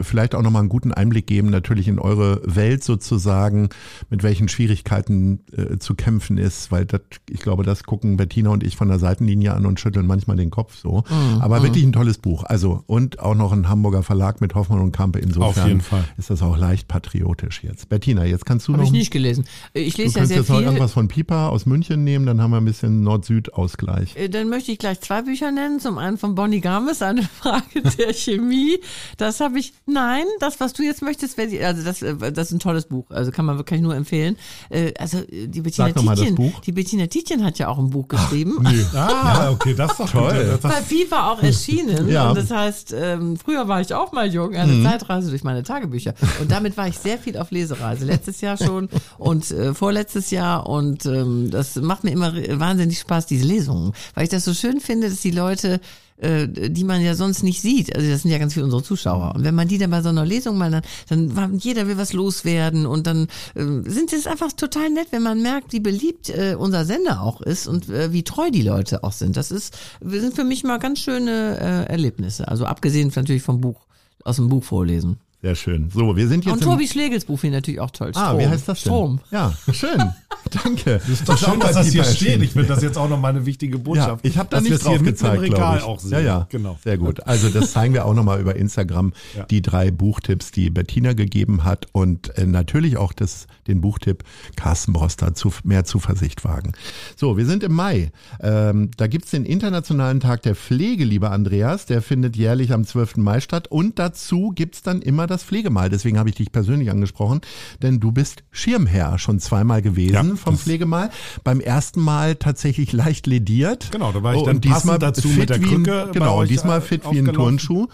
vielleicht 0.00 0.34
auch 0.34 0.42
nochmal 0.42 0.60
einen 0.60 0.68
guten 0.68 0.92
Einblick 0.92 1.26
geben, 1.26 1.50
natürlich 1.50 1.88
in 1.88 1.98
eure 1.98 2.40
Welt 2.44 2.84
sozusagen, 2.84 3.68
mit 4.10 4.22
welchen 4.22 4.48
Schwierigkeiten 4.48 5.40
äh, 5.52 5.78
zu 5.78 5.94
kämpfen 5.94 6.38
ist, 6.38 6.70
weil 6.70 6.86
das, 6.86 7.00
ich 7.28 7.40
glaube, 7.40 7.64
das 7.64 7.84
gucken 7.84 8.16
Bettina 8.16 8.50
und 8.50 8.62
ich 8.62 8.76
von 8.76 8.88
der 8.88 8.98
Seitenlinie 8.98 9.54
an 9.54 9.66
und 9.66 9.80
schütteln 9.80 10.06
manchmal 10.06 10.36
den 10.36 10.50
Kopf 10.50 10.76
so. 10.76 11.04
Mhm. 11.08 11.40
Aber 11.40 11.60
mhm. 11.60 11.64
wirklich 11.64 11.84
ein 11.84 11.92
tolles 11.92 12.18
Buch. 12.18 12.44
Also, 12.44 12.82
und 12.86 13.20
auch 13.20 13.34
noch 13.34 13.52
ein 13.52 13.68
Hamburger 13.68 14.02
Verlag 14.02 14.40
mit 14.40 14.54
Hoffmann 14.54 14.80
und 14.80 14.92
Kampe. 14.92 15.18
Insofern 15.18 15.82
ist 16.16 16.30
das 16.30 16.42
auch 16.42 16.56
leicht 16.56 16.88
patriotisch 16.88 17.62
jetzt. 17.64 17.88
Bettina, 17.88 18.24
jetzt 18.24 18.46
kannst 18.46 18.68
du 18.68 18.72
Hab 18.72 18.80
noch. 18.80 18.86
Habe 18.86 18.96
ich 18.96 19.00
nicht 19.00 19.10
gelesen. 19.10 19.44
Ich 19.72 19.96
lese 19.96 20.20
ja 20.20 20.26
sehr 20.26 20.38
jetzt 20.38 20.46
viel. 20.46 20.56
noch 20.56 20.62
irgendwas 20.62 20.92
von 20.92 21.08
Pipa 21.08 21.48
aus 21.48 21.66
München 21.66 22.04
nehmen, 22.04 22.26
dann 22.26 22.40
haben 22.40 22.50
wir 22.50 22.58
ein 22.58 22.64
bisschen 22.64 23.02
Nord-Süd-Ausgleich. 23.02 24.16
Äh, 24.16 24.28
dann 24.28 24.48
möchte 24.48 24.72
ich 24.72 24.78
gleich 24.78 25.00
zwei 25.00 25.22
Bücher 25.22 25.50
nennen. 25.50 25.80
Zum 25.80 25.98
einen 25.98 26.18
von 26.18 26.34
Bonnie 26.34 26.60
Games, 26.60 27.02
eine 27.02 27.22
Frage 27.22 27.82
der 27.98 28.12
Chemie. 28.12 28.78
Das 29.16 29.40
habe 29.48 29.58
ich, 29.58 29.72
nein, 29.86 30.24
das, 30.40 30.60
was 30.60 30.72
du 30.72 30.82
jetzt 30.82 31.02
möchtest, 31.02 31.38
also 31.38 31.82
das, 31.82 32.02
äh, 32.02 32.32
das 32.32 32.48
ist 32.48 32.52
ein 32.52 32.60
tolles 32.60 32.86
Buch. 32.86 33.06
Also 33.10 33.30
kann 33.30 33.44
man 33.44 33.56
wirklich 33.56 33.80
nur 33.80 33.94
empfehlen. 33.94 34.36
Äh, 34.68 34.92
also 34.98 35.22
die 35.30 35.60
Bettina 35.60 35.92
Tietjen, 35.92 36.52
die 36.64 36.72
Bettina 36.72 37.06
Tietjen 37.06 37.44
hat 37.44 37.58
ja 37.58 37.68
auch 37.68 37.78
ein 37.78 37.90
Buch 37.90 38.08
geschrieben. 38.08 38.56
Ach, 38.64 38.72
nee. 38.72 38.84
Ah, 38.98 39.50
okay, 39.50 39.74
das 39.74 39.92
ist 39.92 40.00
doch 40.00 40.10
toll. 40.10 40.58
Bei 40.62 40.82
FIFA 40.82 41.32
auch 41.32 41.42
erschienen. 41.42 42.08
ja. 42.08 42.28
Und 42.28 42.38
das 42.38 42.50
heißt, 42.50 42.94
ähm, 42.96 43.36
früher 43.36 43.68
war 43.68 43.80
ich 43.80 43.94
auch 43.94 44.12
mal 44.12 44.32
jung, 44.32 44.54
eine 44.54 44.72
mhm. 44.72 44.84
Zeitreise 44.84 45.30
durch 45.30 45.44
meine 45.44 45.62
Tagebücher. 45.62 46.14
Und 46.40 46.50
damit 46.50 46.76
war 46.76 46.88
ich 46.88 46.98
sehr 46.98 47.18
viel 47.18 47.36
auf 47.38 47.50
Lesereise. 47.50 48.04
Letztes 48.04 48.40
Jahr 48.40 48.56
schon 48.56 48.88
und 49.18 49.50
äh, 49.50 49.74
vorletztes 49.74 50.30
Jahr 50.30 50.68
und 50.68 51.06
ähm, 51.06 51.50
das 51.50 51.76
macht 51.76 52.04
mir 52.04 52.10
immer 52.10 52.32
wahnsinnig 52.58 52.98
Spaß, 52.98 53.26
diese 53.26 53.46
Lesungen, 53.46 53.92
weil 54.14 54.24
ich 54.24 54.30
das 54.30 54.44
so 54.44 54.54
schön 54.54 54.80
finde, 54.80 55.08
dass 55.08 55.20
die 55.20 55.30
Leute 55.30 55.80
äh, 56.18 56.48
die 56.48 56.84
man 56.84 57.02
ja 57.02 57.14
sonst 57.14 57.42
nicht 57.42 57.60
sieht. 57.60 57.94
Also 57.94 58.08
das 58.08 58.22
sind 58.22 58.30
ja 58.30 58.38
ganz 58.38 58.54
viele 58.54 58.64
unsere 58.64 58.82
Zuschauer. 58.82 59.34
Und 59.34 59.44
wenn 59.44 59.54
man 59.54 59.68
die 59.68 59.78
dann 59.78 59.90
bei 59.90 60.02
so 60.02 60.08
einer 60.08 60.26
Lesung 60.26 60.58
mal 60.58 60.70
dann, 60.70 60.82
dann 61.08 61.58
jeder 61.58 61.86
will 61.86 61.96
was 61.96 62.12
loswerden 62.12 62.86
und 62.86 63.06
dann 63.06 63.28
äh, 63.54 63.64
sind 63.84 64.12
es 64.12 64.26
einfach 64.26 64.52
total 64.52 64.90
nett, 64.90 65.08
wenn 65.10 65.22
man 65.22 65.42
merkt, 65.42 65.72
wie 65.72 65.80
beliebt 65.80 66.30
äh, 66.30 66.56
unser 66.58 66.84
Sender 66.84 67.22
auch 67.22 67.40
ist 67.40 67.66
und 67.66 67.88
äh, 67.88 68.12
wie 68.12 68.24
treu 68.24 68.50
die 68.50 68.62
Leute 68.62 69.04
auch 69.04 69.12
sind. 69.12 69.36
Das 69.36 69.50
ist, 69.50 69.76
sind 70.00 70.34
für 70.34 70.44
mich 70.44 70.64
mal 70.64 70.78
ganz 70.78 71.00
schöne 71.00 71.58
äh, 71.60 71.90
Erlebnisse. 71.90 72.48
Also 72.48 72.66
abgesehen 72.66 73.12
natürlich 73.14 73.42
vom 73.42 73.60
Buch, 73.60 73.86
aus 74.24 74.36
dem 74.36 74.48
Buch 74.48 74.64
vorlesen. 74.64 75.18
Sehr 75.40 75.54
schön. 75.54 75.88
So, 75.90 76.16
wir 76.16 76.26
sind 76.26 76.44
jetzt. 76.44 76.52
Und 76.52 76.62
Tobi 76.64 76.88
Schlegels 76.88 77.24
Buch 77.24 77.38
finde 77.38 77.58
ich 77.58 77.62
natürlich 77.62 77.80
auch 77.80 77.92
toll. 77.92 78.10
Strom. 78.10 78.24
Ah, 78.24 78.38
wie 78.38 78.46
heißt 78.46 78.68
das 78.68 78.82
denn? 78.82 78.90
Strom. 78.90 79.20
Ja, 79.30 79.54
schön. 79.72 80.02
Danke. 80.64 80.98
Das 80.98 81.08
ist 81.08 81.28
doch 81.28 81.38
schön, 81.38 81.60
dass 81.60 81.72
das 81.72 81.88
hier 81.88 82.02
steht. 82.02 82.42
Ich 82.42 82.52
finde 82.52 82.66
das 82.68 82.82
jetzt 82.82 82.98
auch 82.98 83.08
noch 83.08 83.20
mal 83.20 83.28
eine 83.28 83.46
wichtige 83.46 83.78
Botschaft. 83.78 84.24
Ja, 84.24 84.30
ich 84.30 84.36
habe 84.36 84.48
da 84.50 84.60
nicht 84.60 84.84
drauf 84.84 85.00
gezeigt, 85.00 85.44
glaube 85.44 85.78
ich. 85.78 85.82
Auch 85.84 86.00
sehen. 86.00 86.10
Ja, 86.12 86.20
ja, 86.20 86.46
genau. 86.50 86.76
Sehr 86.82 86.98
gut. 86.98 87.24
Also 87.24 87.50
das 87.50 87.72
zeigen 87.72 87.94
wir 87.94 88.04
auch 88.04 88.14
noch 88.14 88.24
mal 88.24 88.40
über 88.40 88.56
Instagram. 88.56 89.12
Ja. 89.36 89.44
Die 89.44 89.62
drei 89.62 89.92
Buchtipps, 89.92 90.50
die 90.50 90.70
Bettina 90.70 91.12
gegeben 91.12 91.62
hat 91.62 91.86
und 91.92 92.36
äh, 92.36 92.44
natürlich 92.44 92.96
auch 92.96 93.12
das, 93.12 93.46
den 93.68 93.80
Buchtipp 93.80 94.24
Carsten 94.56 94.92
Broster 94.92 95.34
zu 95.34 95.52
mehr 95.62 95.84
Zuversicht 95.84 96.44
wagen. 96.44 96.72
So, 97.14 97.36
wir 97.36 97.46
sind 97.46 97.62
im 97.62 97.74
Mai. 97.74 98.10
Ähm, 98.40 98.90
da 98.96 99.06
gibt's 99.06 99.30
den 99.30 99.44
Internationalen 99.44 100.18
Tag 100.18 100.42
der 100.42 100.56
Pflege, 100.56 101.04
lieber 101.04 101.30
Andreas. 101.30 101.86
Der 101.86 102.02
findet 102.02 102.36
jährlich 102.36 102.72
am 102.72 102.84
12. 102.84 103.18
Mai 103.18 103.38
statt. 103.38 103.68
Und 103.68 104.00
dazu 104.00 104.52
gibt's 104.52 104.82
dann 104.82 105.00
immer 105.00 105.27
das 105.28 105.44
Pflegemal. 105.44 105.88
Deswegen 105.88 106.18
habe 106.18 106.28
ich 106.28 106.34
dich 106.34 106.52
persönlich 106.52 106.90
angesprochen, 106.90 107.40
denn 107.82 108.00
du 108.00 108.12
bist 108.12 108.44
Schirmherr 108.50 109.18
schon 109.18 109.38
zweimal 109.38 109.82
gewesen 109.82 110.30
ja, 110.30 110.36
vom 110.36 110.58
Pflegemal. 110.58 111.10
Beim 111.44 111.60
ersten 111.60 112.00
Mal 112.00 112.36
tatsächlich 112.36 112.92
leicht 112.92 113.26
lediert. 113.26 113.90
Genau, 113.92 114.12
da 114.12 114.22
war 114.22 114.34
ich 114.34 114.42
dann 114.42 114.56
und 114.56 114.64
diesmal 114.64 114.98
dazu 114.98 115.28
mit 115.28 115.50
der 115.50 115.58
Krücke. 115.58 116.06
Ein, 116.06 116.12
genau, 116.12 116.44
diesmal 116.44 116.80
fit 116.80 117.02
wie 117.10 117.18
ein 117.18 117.32
Turnschuh. 117.32 117.86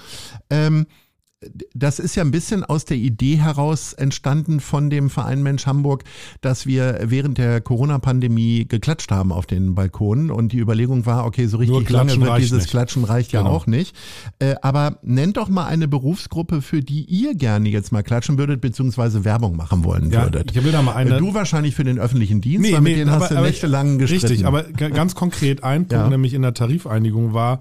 Ähm, 0.50 0.86
das 1.74 1.98
ist 1.98 2.14
ja 2.14 2.22
ein 2.22 2.30
bisschen 2.30 2.64
aus 2.64 2.84
der 2.84 2.96
Idee 2.96 3.36
heraus 3.36 3.92
entstanden 3.92 4.60
von 4.60 4.90
dem 4.90 5.10
Verein 5.10 5.42
Mensch 5.42 5.66
Hamburg, 5.66 6.04
dass 6.40 6.66
wir 6.66 7.00
während 7.04 7.38
der 7.38 7.60
Corona-Pandemie 7.60 8.66
geklatscht 8.68 9.10
haben 9.10 9.32
auf 9.32 9.46
den 9.46 9.74
Balkonen 9.74 10.30
und 10.30 10.52
die 10.52 10.58
Überlegung 10.58 11.06
war, 11.06 11.26
okay, 11.26 11.46
so 11.46 11.56
richtig 11.58 11.88
lange 11.90 12.20
wird 12.20 12.38
dieses 12.38 12.62
nicht. 12.62 12.70
Klatschen 12.70 13.04
reicht 13.04 13.32
genau. 13.32 13.44
ja 13.44 13.50
auch 13.50 13.66
nicht. 13.66 13.96
Äh, 14.38 14.54
aber 14.62 14.98
nennt 15.02 15.36
doch 15.36 15.48
mal 15.48 15.66
eine 15.66 15.88
Berufsgruppe, 15.88 16.62
für 16.62 16.80
die 16.80 17.04
ihr 17.04 17.34
gerne 17.34 17.68
jetzt 17.68 17.92
mal 17.92 18.02
klatschen 18.02 18.38
würdet, 18.38 18.60
beziehungsweise 18.60 19.24
Werbung 19.24 19.56
machen 19.56 19.84
wollen 19.84 20.10
ja, 20.10 20.24
würdet. 20.24 20.52
Ich 20.54 20.64
will 20.64 20.72
da 20.72 20.82
mal 20.82 20.94
eine. 20.94 21.18
Du 21.18 21.34
wahrscheinlich 21.34 21.74
für 21.74 21.84
den 21.84 21.98
öffentlichen 21.98 22.40
Dienst, 22.40 22.68
nee, 22.68 22.74
weil 22.74 22.80
mit 22.80 22.92
nee, 22.92 22.98
denen 22.98 23.10
aber, 23.10 23.24
hast 23.24 23.30
du 23.30 23.40
nächtelang 23.40 23.98
gestritten. 23.98 24.26
Richtig, 24.26 24.46
aber 24.46 24.64
ganz 24.64 25.14
konkret 25.14 25.62
ein 25.64 25.86
Punkt, 25.88 26.04
ja. 26.04 26.08
nämlich 26.08 26.34
in 26.34 26.42
der 26.42 26.54
Tarifeinigung 26.54 27.34
war, 27.34 27.60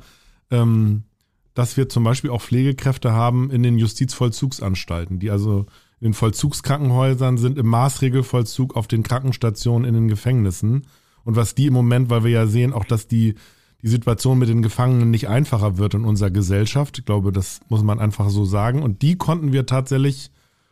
ähm, 0.52 1.04
dass 1.54 1.78
wir 1.78 1.90
zum 1.90 2.04
Beispiel 2.04 2.30
auch 2.30 2.42
Pflegekräfte 2.42 3.14
haben 3.14 3.52
in 3.52 3.64
den 3.64 3.78
Justizvollzugsanstalten, 3.78 5.20
die 5.20 5.30
also 5.30 5.66
in 6.00 6.10
den 6.10 6.14
Vollzugskrankenhäusern 6.14 7.38
sind, 7.38 7.58
im 7.58 7.68
Maßregelvollzug 7.68 8.76
auf 8.76 8.88
den 8.88 9.04
Krankenstationen, 9.04 9.88
in 9.88 9.94
den 9.94 10.08
Gefängnissen. 10.08 10.88
Und 11.24 11.36
was 11.36 11.56
die 11.56 11.68
im 11.68 11.74
Moment, 11.74 12.10
weil 12.10 12.24
wir 12.24 12.32
ja 12.32 12.48
sehen, 12.48 12.74
auch 12.74 12.86
dass 12.86 13.08
die, 13.08 13.36
die 13.82 13.88
Situation 13.88 14.40
mit 14.40 14.50
den 14.50 14.62
Gefangenen 14.62 15.12
nicht 15.12 15.30
einfacher 15.30 15.78
wird 15.78 15.94
in 15.94 16.04
unserer 16.04 16.32
Gesellschaft. 16.32 16.98
Ich 17.00 17.06
glaube, 17.06 17.32
das 17.32 17.62
muss 17.70 17.84
man 17.84 18.00
einfach 18.00 18.30
so 18.30 18.44
sagen. 18.44 18.82
Und 18.82 19.02
die 19.02 19.16
konnten 19.16 19.54
wir 19.54 19.66
tatsächlich 19.66 20.32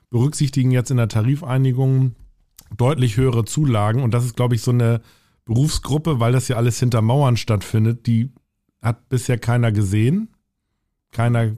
berücksichtigen 0.10 0.72
jetzt 0.72 0.92
in 0.92 0.98
der 0.98 1.08
Tarifeinigung 1.08 2.16
deutlich 2.76 3.16
höhere 3.16 3.46
Zulagen. 3.46 4.04
Und 4.04 4.14
das 4.14 4.26
ist, 4.26 4.36
glaube 4.36 4.56
ich, 4.56 4.62
so 4.62 4.72
eine 4.72 5.02
Berufsgruppe, 5.46 6.20
weil 6.20 6.34
das 6.34 6.48
ja 6.48 6.58
alles 6.58 6.80
hinter 6.80 7.02
Mauern 7.02 7.38
stattfindet, 7.38 8.06
die 8.08 8.32
hat 8.82 9.08
bisher 9.10 9.38
keiner 9.38 9.72
gesehen 9.72 10.30
keiner 11.12 11.52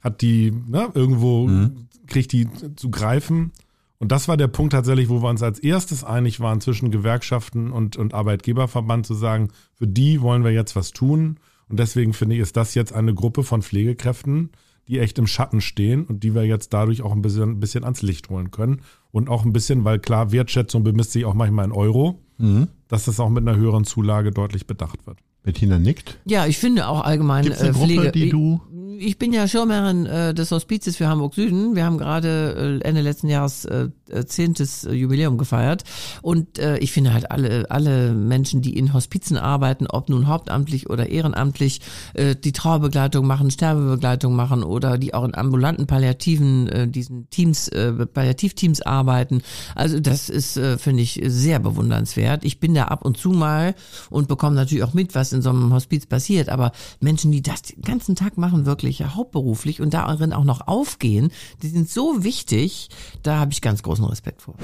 hat 0.00 0.22
die 0.22 0.52
ne, 0.68 0.88
irgendwo, 0.94 1.46
mhm. 1.46 1.88
kriegt 2.06 2.32
die 2.32 2.48
zu 2.76 2.90
greifen. 2.90 3.52
Und 3.98 4.12
das 4.12 4.28
war 4.28 4.36
der 4.36 4.48
Punkt 4.48 4.72
tatsächlich, 4.72 5.08
wo 5.08 5.22
wir 5.22 5.30
uns 5.30 5.42
als 5.42 5.58
erstes 5.58 6.04
einig 6.04 6.40
waren 6.40 6.60
zwischen 6.60 6.90
Gewerkschaften 6.90 7.72
und, 7.72 7.96
und 7.96 8.14
Arbeitgeberverband 8.14 9.06
zu 9.06 9.14
sagen, 9.14 9.48
für 9.74 9.86
die 9.86 10.20
wollen 10.20 10.44
wir 10.44 10.52
jetzt 10.52 10.76
was 10.76 10.92
tun. 10.92 11.38
Und 11.68 11.78
deswegen 11.80 12.12
finde 12.12 12.36
ich, 12.36 12.42
ist 12.42 12.56
das 12.56 12.74
jetzt 12.74 12.92
eine 12.92 13.14
Gruppe 13.14 13.42
von 13.42 13.62
Pflegekräften, 13.62 14.50
die 14.86 15.00
echt 15.00 15.18
im 15.18 15.26
Schatten 15.26 15.60
stehen 15.60 16.04
und 16.04 16.22
die 16.22 16.34
wir 16.34 16.44
jetzt 16.44 16.72
dadurch 16.72 17.02
auch 17.02 17.12
ein 17.12 17.22
bisschen, 17.22 17.52
ein 17.52 17.60
bisschen 17.60 17.84
ans 17.84 18.02
Licht 18.02 18.28
holen 18.28 18.50
können. 18.50 18.82
Und 19.10 19.28
auch 19.28 19.44
ein 19.44 19.52
bisschen, 19.52 19.84
weil 19.84 19.98
klar, 19.98 20.30
Wertschätzung 20.30 20.84
bemisst 20.84 21.12
sich 21.12 21.24
auch 21.24 21.34
manchmal 21.34 21.64
in 21.64 21.72
Euro, 21.72 22.20
mhm. 22.38 22.68
dass 22.88 23.06
das 23.06 23.18
auch 23.18 23.30
mit 23.30 23.48
einer 23.48 23.56
höheren 23.56 23.84
Zulage 23.84 24.30
deutlich 24.30 24.66
bedacht 24.66 25.06
wird. 25.06 25.18
Bettina 25.42 25.78
nickt. 25.78 26.18
Ja, 26.26 26.46
ich 26.46 26.58
finde 26.58 26.86
auch 26.86 27.02
allgemein 27.02 27.44
Gibt's 27.44 27.60
eine 27.60 27.70
äh, 27.70 27.74
Pflege. 27.74 28.02
Gruppe, 28.02 28.12
die 28.12 28.28
du 28.28 28.60
ich 28.98 29.18
bin 29.18 29.32
ja 29.32 29.46
Schirmherrin 29.48 30.06
äh, 30.06 30.34
des 30.34 30.50
Hospizes 30.50 30.96
für 30.96 31.08
Hamburg 31.08 31.34
Süden. 31.34 31.74
Wir 31.74 31.84
haben 31.84 31.98
gerade 31.98 32.80
äh, 32.82 32.86
Ende 32.86 33.00
letzten 33.00 33.28
Jahres 33.28 33.64
äh, 33.64 33.88
zehntes 34.26 34.84
äh, 34.84 34.92
Jubiläum 34.92 35.38
gefeiert 35.38 35.84
und 36.22 36.58
äh, 36.58 36.78
ich 36.78 36.92
finde 36.92 37.12
halt 37.12 37.30
alle 37.30 37.70
alle 37.70 38.12
Menschen, 38.12 38.62
die 38.62 38.76
in 38.76 38.92
Hospizen 38.92 39.36
arbeiten, 39.36 39.86
ob 39.86 40.08
nun 40.08 40.26
hauptamtlich 40.26 40.88
oder 40.90 41.08
ehrenamtlich, 41.08 41.80
äh, 42.14 42.34
die 42.36 42.52
Trauerbegleitung 42.52 43.26
machen, 43.26 43.50
Sterbebegleitung 43.50 44.34
machen 44.34 44.62
oder 44.62 44.98
die 44.98 45.14
auch 45.14 45.24
in 45.24 45.34
ambulanten 45.34 45.86
Palliativen 45.86 46.68
äh, 46.68 46.88
diesen 46.88 47.28
Teams 47.30 47.68
äh, 47.68 47.92
Palliativteams 48.06 48.82
arbeiten. 48.82 49.42
Also 49.74 50.00
das 50.00 50.28
ist 50.28 50.56
äh, 50.56 50.78
finde 50.78 51.02
ich 51.02 51.20
sehr 51.26 51.58
bewundernswert. 51.58 52.44
Ich 52.44 52.60
bin 52.60 52.74
da 52.74 52.84
ab 52.84 53.04
und 53.04 53.16
zu 53.16 53.30
mal 53.30 53.74
und 54.10 54.28
bekomme 54.28 54.56
natürlich 54.56 54.84
auch 54.84 54.94
mit, 54.94 55.14
was 55.14 55.32
in 55.32 55.42
so 55.42 55.50
einem 55.50 55.72
Hospiz 55.72 56.06
passiert, 56.06 56.48
aber 56.48 56.72
Menschen, 57.00 57.32
die 57.32 57.42
das 57.42 57.62
den 57.62 57.82
ganzen 57.82 58.14
Tag 58.14 58.38
machen, 58.38 58.66
wirklich 58.66 58.85
wirklich 58.86 59.04
hauptberuflich 59.04 59.80
und 59.80 59.92
darin 59.92 60.32
auch 60.32 60.44
noch 60.44 60.66
aufgehen, 60.68 61.30
die 61.62 61.68
sind 61.68 61.90
so 61.90 62.22
wichtig, 62.22 62.88
da 63.22 63.38
habe 63.38 63.52
ich 63.52 63.60
ganz 63.60 63.82
großen 63.82 64.04
Respekt 64.04 64.42
vor. 64.42 64.54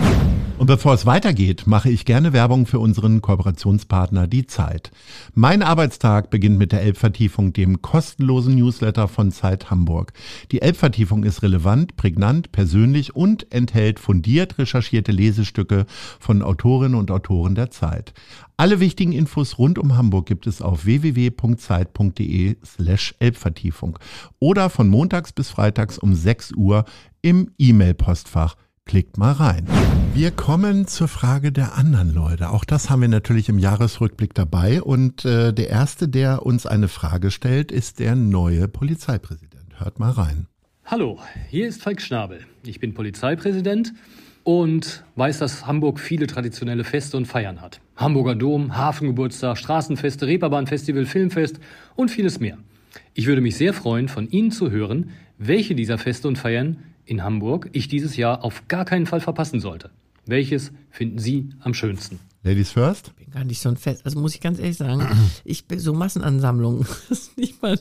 Und 0.59 0.67
bevor 0.67 0.95
es 0.95 1.07
weitergeht, 1.07 1.67
mache 1.67 1.91
ich 1.91 2.05
gerne 2.05 2.33
Werbung 2.33 2.67
für 2.67 2.79
unseren 2.79 3.21
Kooperationspartner 3.21 4.29
Die 4.29 4.47
Zeit. 4.47 4.93
Mein 5.35 5.63
Arbeitstag 5.63 6.31
beginnt 6.31 6.57
mit 6.57 6.71
der 6.71 6.83
Elbvertiefung, 6.83 7.53
dem 7.53 7.83
kostenlosen 7.83 8.55
Newsletter 8.55 9.09
von 9.09 9.33
Zeit 9.33 9.71
Hamburg. 9.71 10.13
Die 10.53 10.63
Elbvertiefung 10.63 11.25
ist 11.25 11.43
relevant, 11.43 11.97
prägnant, 11.97 12.53
persönlich 12.53 13.17
und 13.17 13.53
enthält 13.53 13.99
fundiert 13.99 14.59
recherchierte 14.59 15.11
Lesestücke 15.11 15.87
von 16.21 16.43
Autorinnen 16.43 16.95
und 16.95 17.11
Autoren 17.11 17.57
der 17.57 17.71
Zeit. 17.71 18.15
Alle 18.57 18.81
wichtigen 18.81 19.13
Infos 19.13 19.59
rund 19.59 19.79
um 19.79 19.97
Hamburg 19.97 20.27
gibt 20.27 20.47
es 20.47 20.61
auf 20.61 20.85
www.zeit.de 20.85 22.57
slash 22.65 23.15
Elbvertiefung 23.19 23.99
oder 24.39 24.71
von 24.71 24.89
montags 24.89 25.33
bis 25.33 25.51
freitags 25.51 25.99
um 25.99 26.15
6 26.15 26.53
Uhr 26.53 26.85
im 27.23 27.51
E-Mail-Postfach. 27.59 28.57
Klickt 28.85 29.17
mal 29.17 29.33
rein. 29.33 29.67
Wir 30.13 30.31
kommen 30.33 30.87
zur 30.87 31.09
Frage 31.09 31.53
der 31.53 31.77
anderen 31.77 32.13
Leute. 32.13 32.51
Auch 32.51 32.65
das 32.65 32.91
haben 32.91 33.01
wir 33.01 33.09
natürlich 33.09 33.49
im 33.49 33.59
Jahresrückblick 33.59 34.35
dabei. 34.35 34.83
Und 34.83 35.25
äh, 35.25 35.53
der 35.55 35.71
Erste, 35.71 36.09
der 36.09 36.45
uns 36.45 36.67
eine 36.67 36.89
Frage 36.89 37.31
stellt, 37.31 37.73
ist 37.73 38.01
der 38.01 38.17
neue 38.17 38.69
Polizeipräsident. 38.69 39.81
Hört 39.81 39.99
mal 39.99 40.11
rein. 40.11 40.47
Hallo, 40.85 41.21
hier 41.49 41.69
ist 41.69 41.83
Falk 41.83 42.03
Schnabel. 42.03 42.41
Ich 42.67 42.81
bin 42.81 42.93
Polizeipräsident 42.93 43.95
und 44.45 45.05
weiß, 45.17 45.39
dass 45.39 45.67
Hamburg 45.67 46.01
viele 46.01 46.27
traditionelle 46.27 46.85
Feste 46.85 47.17
und 47.17 47.27
Feiern 47.27 47.61
hat. 47.61 47.81
Hamburger 47.97 48.35
Dom, 48.35 48.77
Hafengeburtstag, 48.77 49.59
Straßenfeste, 49.59 50.27
Reeperbahnfestival, 50.27 51.07
Filmfest 51.07 51.61
und 51.95 52.11
vieles 52.11 52.41
mehr. 52.41 52.59
Ich 53.15 53.27
würde 53.27 53.41
mich 53.41 53.57
sehr 53.57 53.73
freuen, 53.73 54.09
von 54.09 54.29
Ihnen 54.29 54.51
zu 54.51 54.71
hören, 54.71 55.11
welche 55.39 55.75
dieser 55.75 55.99
Feste 55.99 56.29
und 56.29 56.39
Feiern 56.39 56.79
in 57.05 57.23
Hamburg 57.23 57.69
ich 57.73 57.89
dieses 57.89 58.17
Jahr 58.17 58.45
auf 58.45 58.69
gar 58.69 58.85
keinen 58.85 59.07
Fall 59.07 59.21
verpassen 59.21 59.61
sollte. 59.61 59.91
Welches 60.27 60.73
finden 60.91 61.19
Sie 61.19 61.51
am 61.61 61.75
schönsten? 61.75 62.21
Ladies 62.45 62.73
first? 62.73 63.13
bin 63.33 63.41
gar 63.41 63.45
nicht 63.45 63.61
so 63.61 63.69
ein 63.69 63.77
Fest. 63.77 64.03
Also 64.05 64.19
muss 64.19 64.35
ich 64.35 64.41
ganz 64.41 64.59
ehrlich 64.59 64.77
sagen, 64.77 65.07
ich 65.45 65.67
bin 65.67 65.79
so 65.79 65.93
Massenansammlungen. 65.93 66.87
Das 67.09 67.19
ist 67.19 67.39
nicht 67.39 67.63
mal, 67.63 67.79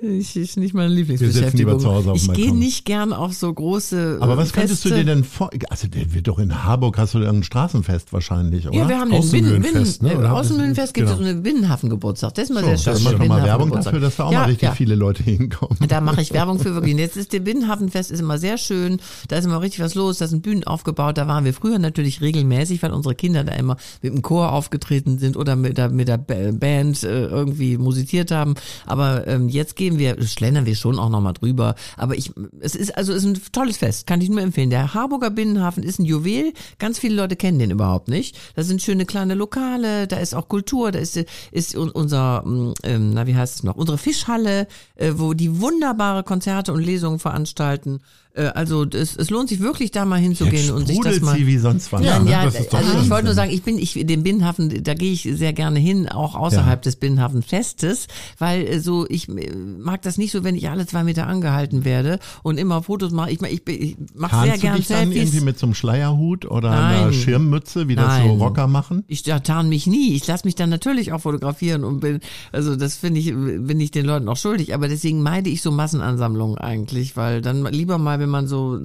ich, 0.00 0.36
ist 0.36 0.56
nicht 0.56 0.74
meine 0.74 0.92
Lieblingsbeschäftigung. 0.92 1.58
lieber 1.58 1.78
zu 1.78 1.90
Hause 1.90 2.12
auf 2.12 2.20
dem 2.20 2.32
ich 2.32 2.36
gehe 2.36 2.54
nicht 2.54 2.84
gern 2.84 3.12
auf 3.12 3.32
so 3.32 3.52
große. 3.52 4.18
Aber 4.20 4.36
was 4.36 4.50
Feste. 4.50 4.60
könntest 4.60 4.84
du 4.84 4.90
dir 4.90 5.04
denn 5.04 5.24
vor... 5.24 5.50
Also 5.70 5.88
der 5.88 6.12
wird 6.12 6.28
doch 6.28 6.38
in 6.38 6.64
Harburg, 6.64 6.98
hast 6.98 7.14
du 7.14 7.18
irgendein 7.18 7.44
Straßenfest 7.44 8.12
wahrscheinlich, 8.12 8.68
oder? 8.68 8.76
Ja, 8.76 8.88
wir 8.88 8.98
haben 8.98 9.10
den 9.10 9.18
Außenmühlenfest, 9.20 10.02
ne? 10.02 10.12
äh, 10.12 10.16
Oder? 10.16 10.32
Außenmühlenfest 10.32 10.94
gibt 10.94 11.08
es 11.08 11.16
Genau. 11.16 11.24
so 11.24 11.30
einen 11.30 11.42
Binnenhafengeburtstag. 11.42 12.34
Das 12.34 12.44
ist 12.44 12.54
mal 12.54 12.60
so, 12.60 12.66
sehr 12.66 12.78
schön. 12.78 12.92
das 12.92 13.02
macht 13.02 13.20
doch 13.20 13.26
mal 13.26 13.44
Werbung 13.44 13.70
dafür, 13.70 14.00
dass 14.00 14.16
da 14.16 14.24
auch 14.24 14.32
ja, 14.32 14.40
mal 14.40 14.46
richtig 14.46 14.68
ja. 14.68 14.74
viele 14.74 14.94
Leute 14.94 15.22
hinkommen. 15.22 15.78
Da 15.88 16.00
mache 16.00 16.20
ich 16.20 16.32
Werbung 16.32 16.58
für 16.58 16.74
wirklich. 16.74 16.96
Jetzt 16.96 17.16
ist 17.16 17.32
der 17.32 17.40
Binnenhafenfest 17.40 18.10
ist 18.10 18.20
immer 18.20 18.38
sehr 18.38 18.58
schön. 18.58 19.00
Da 19.28 19.36
ist 19.36 19.44
immer 19.44 19.60
richtig 19.60 19.80
was 19.80 19.94
los. 19.94 20.18
Da 20.18 20.26
sind 20.26 20.42
Bühnen 20.42 20.64
aufgebaut. 20.64 21.18
Da 21.18 21.26
waren 21.26 21.44
wir 21.44 21.54
früher 21.54 21.78
natürlich 21.78 22.20
regelmäßig, 22.20 22.82
weil 22.82 22.92
unsere 22.92 23.14
Kinder 23.14 23.44
da 23.44 23.52
immer 23.52 23.76
mit 24.02 24.12
dem 24.12 24.22
Chor 24.22 24.52
aufgetreten 24.52 25.18
sind 25.18 25.36
oder 25.36 25.56
mit 25.56 25.78
der, 25.78 25.90
mit 25.90 26.08
der 26.08 26.18
Ba- 26.18 26.52
Band 26.52 27.02
äh, 27.02 27.26
irgendwie 27.26 27.78
musiziert 27.78 28.30
haben. 28.30 28.54
Aber 28.86 29.26
ähm, 29.26 29.48
jetzt 29.48 29.76
gehen 29.76 29.98
wir, 29.98 30.20
schlendern 30.26 30.66
wir 30.66 30.76
schon 30.76 30.98
auch 30.98 31.08
nochmal 31.10 31.32
drüber. 31.34 31.74
Aber 31.96 32.16
ich, 32.16 32.32
es 32.60 32.74
ist 32.74 32.96
also 32.96 33.12
es 33.12 33.24
ist 33.24 33.28
ein 33.46 33.52
tolles 33.52 33.76
Fest, 33.78 34.06
kann 34.06 34.20
ich 34.20 34.28
nur 34.28 34.40
empfehlen. 34.40 34.70
Der 34.70 34.94
Harburger 34.94 35.30
Binnenhafen 35.30 35.82
ist 35.82 35.98
ein 35.98 36.04
Juwel. 36.04 36.52
Ganz 36.78 36.98
viele 36.98 37.14
Leute 37.16 37.36
kennen 37.36 37.58
den 37.58 37.70
überhaupt 37.70 38.08
nicht. 38.08 38.36
Da 38.54 38.62
sind 38.62 38.82
schöne 38.82 39.06
kleine 39.06 39.34
Lokale, 39.34 40.06
da 40.06 40.16
ist 40.18 40.34
auch 40.34 40.48
Kultur, 40.48 40.92
da 40.92 40.98
ist, 40.98 41.18
ist 41.52 41.76
un- 41.76 41.90
unser, 41.90 42.42
mm, 42.46 42.74
ähm, 42.82 43.10
na 43.14 43.26
wie 43.26 43.34
heißt 43.34 43.56
es 43.56 43.62
noch, 43.62 43.76
unsere 43.76 43.98
Fischhalle, 43.98 44.66
äh, 44.96 45.12
wo 45.16 45.34
die 45.34 45.60
wunderbare 45.60 46.22
Konzerte 46.22 46.72
und 46.72 46.80
Lesungen 46.82 47.18
veranstalten. 47.18 48.00
Äh, 48.36 48.48
also 48.54 48.84
es, 48.84 49.16
es 49.16 49.30
lohnt 49.30 49.48
sich 49.48 49.60
wirklich 49.60 49.90
da 49.90 50.04
mal 50.04 50.20
hinzugehen 50.20 50.70
und 50.70 50.86
sich 50.86 51.00
das 51.00 51.20
mal. 51.20 51.36
sie 51.36 51.46
wie 51.46 51.58
sonst 51.58 51.92
was. 51.92 52.04
Ja, 52.04 52.18
ne? 52.18 52.30
ja, 52.30 52.40
also 52.40 52.58
ich 52.58 53.10
wollte 53.10 53.24
nur 53.24 53.34
sagen, 53.34 53.50
ich 53.50 53.62
bin, 53.62 53.78
ich, 53.78 53.94
den 53.94 54.22
Binnenhafen, 54.22 54.82
da 54.84 54.94
gehe 54.94 55.12
ich 55.12 55.22
sehr 55.22 55.52
gerne 55.52 55.78
hin, 55.78 56.08
auch 56.08 56.34
außerhalb 56.34 56.82
des 56.82 56.96
Binnenhafenfestes, 56.96 58.08
weil 58.38 58.66
äh, 58.66 58.80
so, 58.80 59.06
ich 59.08 59.28
äh, 59.28 59.54
mag 59.54 60.02
das 60.02 60.18
nicht 60.18 60.32
so, 60.32 60.44
wenn 60.44 60.54
ich 60.54 60.68
alle 60.68 60.86
zwei 60.86 61.02
Meter 61.02 61.26
angehalten 61.26 61.84
werde 61.84 62.18
und 62.42 62.58
immer 62.58 62.82
Fotos 62.82 63.12
mache. 63.12 63.30
Ich, 63.30 63.42
ich, 63.42 63.66
ich 63.66 63.96
mache 64.14 64.36
sehr 64.36 64.46
Tarnst 64.46 64.56
du 64.56 64.66
gern 64.66 64.76
dich 64.76 64.86
dann 64.88 64.98
irgendwie 65.00 65.20
Selfies. 65.20 65.44
mit 65.44 65.58
so 65.58 65.66
einem 65.66 65.74
Schleierhut 65.74 66.44
oder 66.44 66.70
einer 66.70 67.04
Nein. 67.06 67.12
Schirmmütze, 67.14 67.88
wie 67.88 67.94
das 67.94 68.16
so 68.16 68.28
Nein. 68.28 68.30
Rocker 68.38 68.66
machen? 68.66 69.04
Ich 69.08 69.22
tarn 69.22 69.68
mich 69.68 69.86
nie. 69.86 70.14
Ich 70.14 70.26
lasse 70.26 70.46
mich 70.46 70.54
dann 70.54 70.70
natürlich 70.70 71.12
auch 71.12 71.20
fotografieren 71.20 71.84
und 71.84 72.00
bin, 72.00 72.20
also 72.52 72.76
das 72.76 72.96
finde 72.96 73.20
ich, 73.20 73.26
bin 73.26 73.80
ich 73.80 73.90
den 73.90 74.04
Leuten 74.04 74.28
auch 74.28 74.36
schuldig. 74.36 74.74
Aber 74.74 74.88
deswegen 74.88 75.22
meide 75.22 75.48
ich 75.48 75.62
so 75.62 75.70
Massenansammlungen 75.70 76.58
eigentlich, 76.58 77.16
weil 77.16 77.40
dann 77.40 77.64
lieber 77.66 77.98
mal, 77.98 78.25
wenn 78.26 78.30
man 78.30 78.48
so 78.48 78.80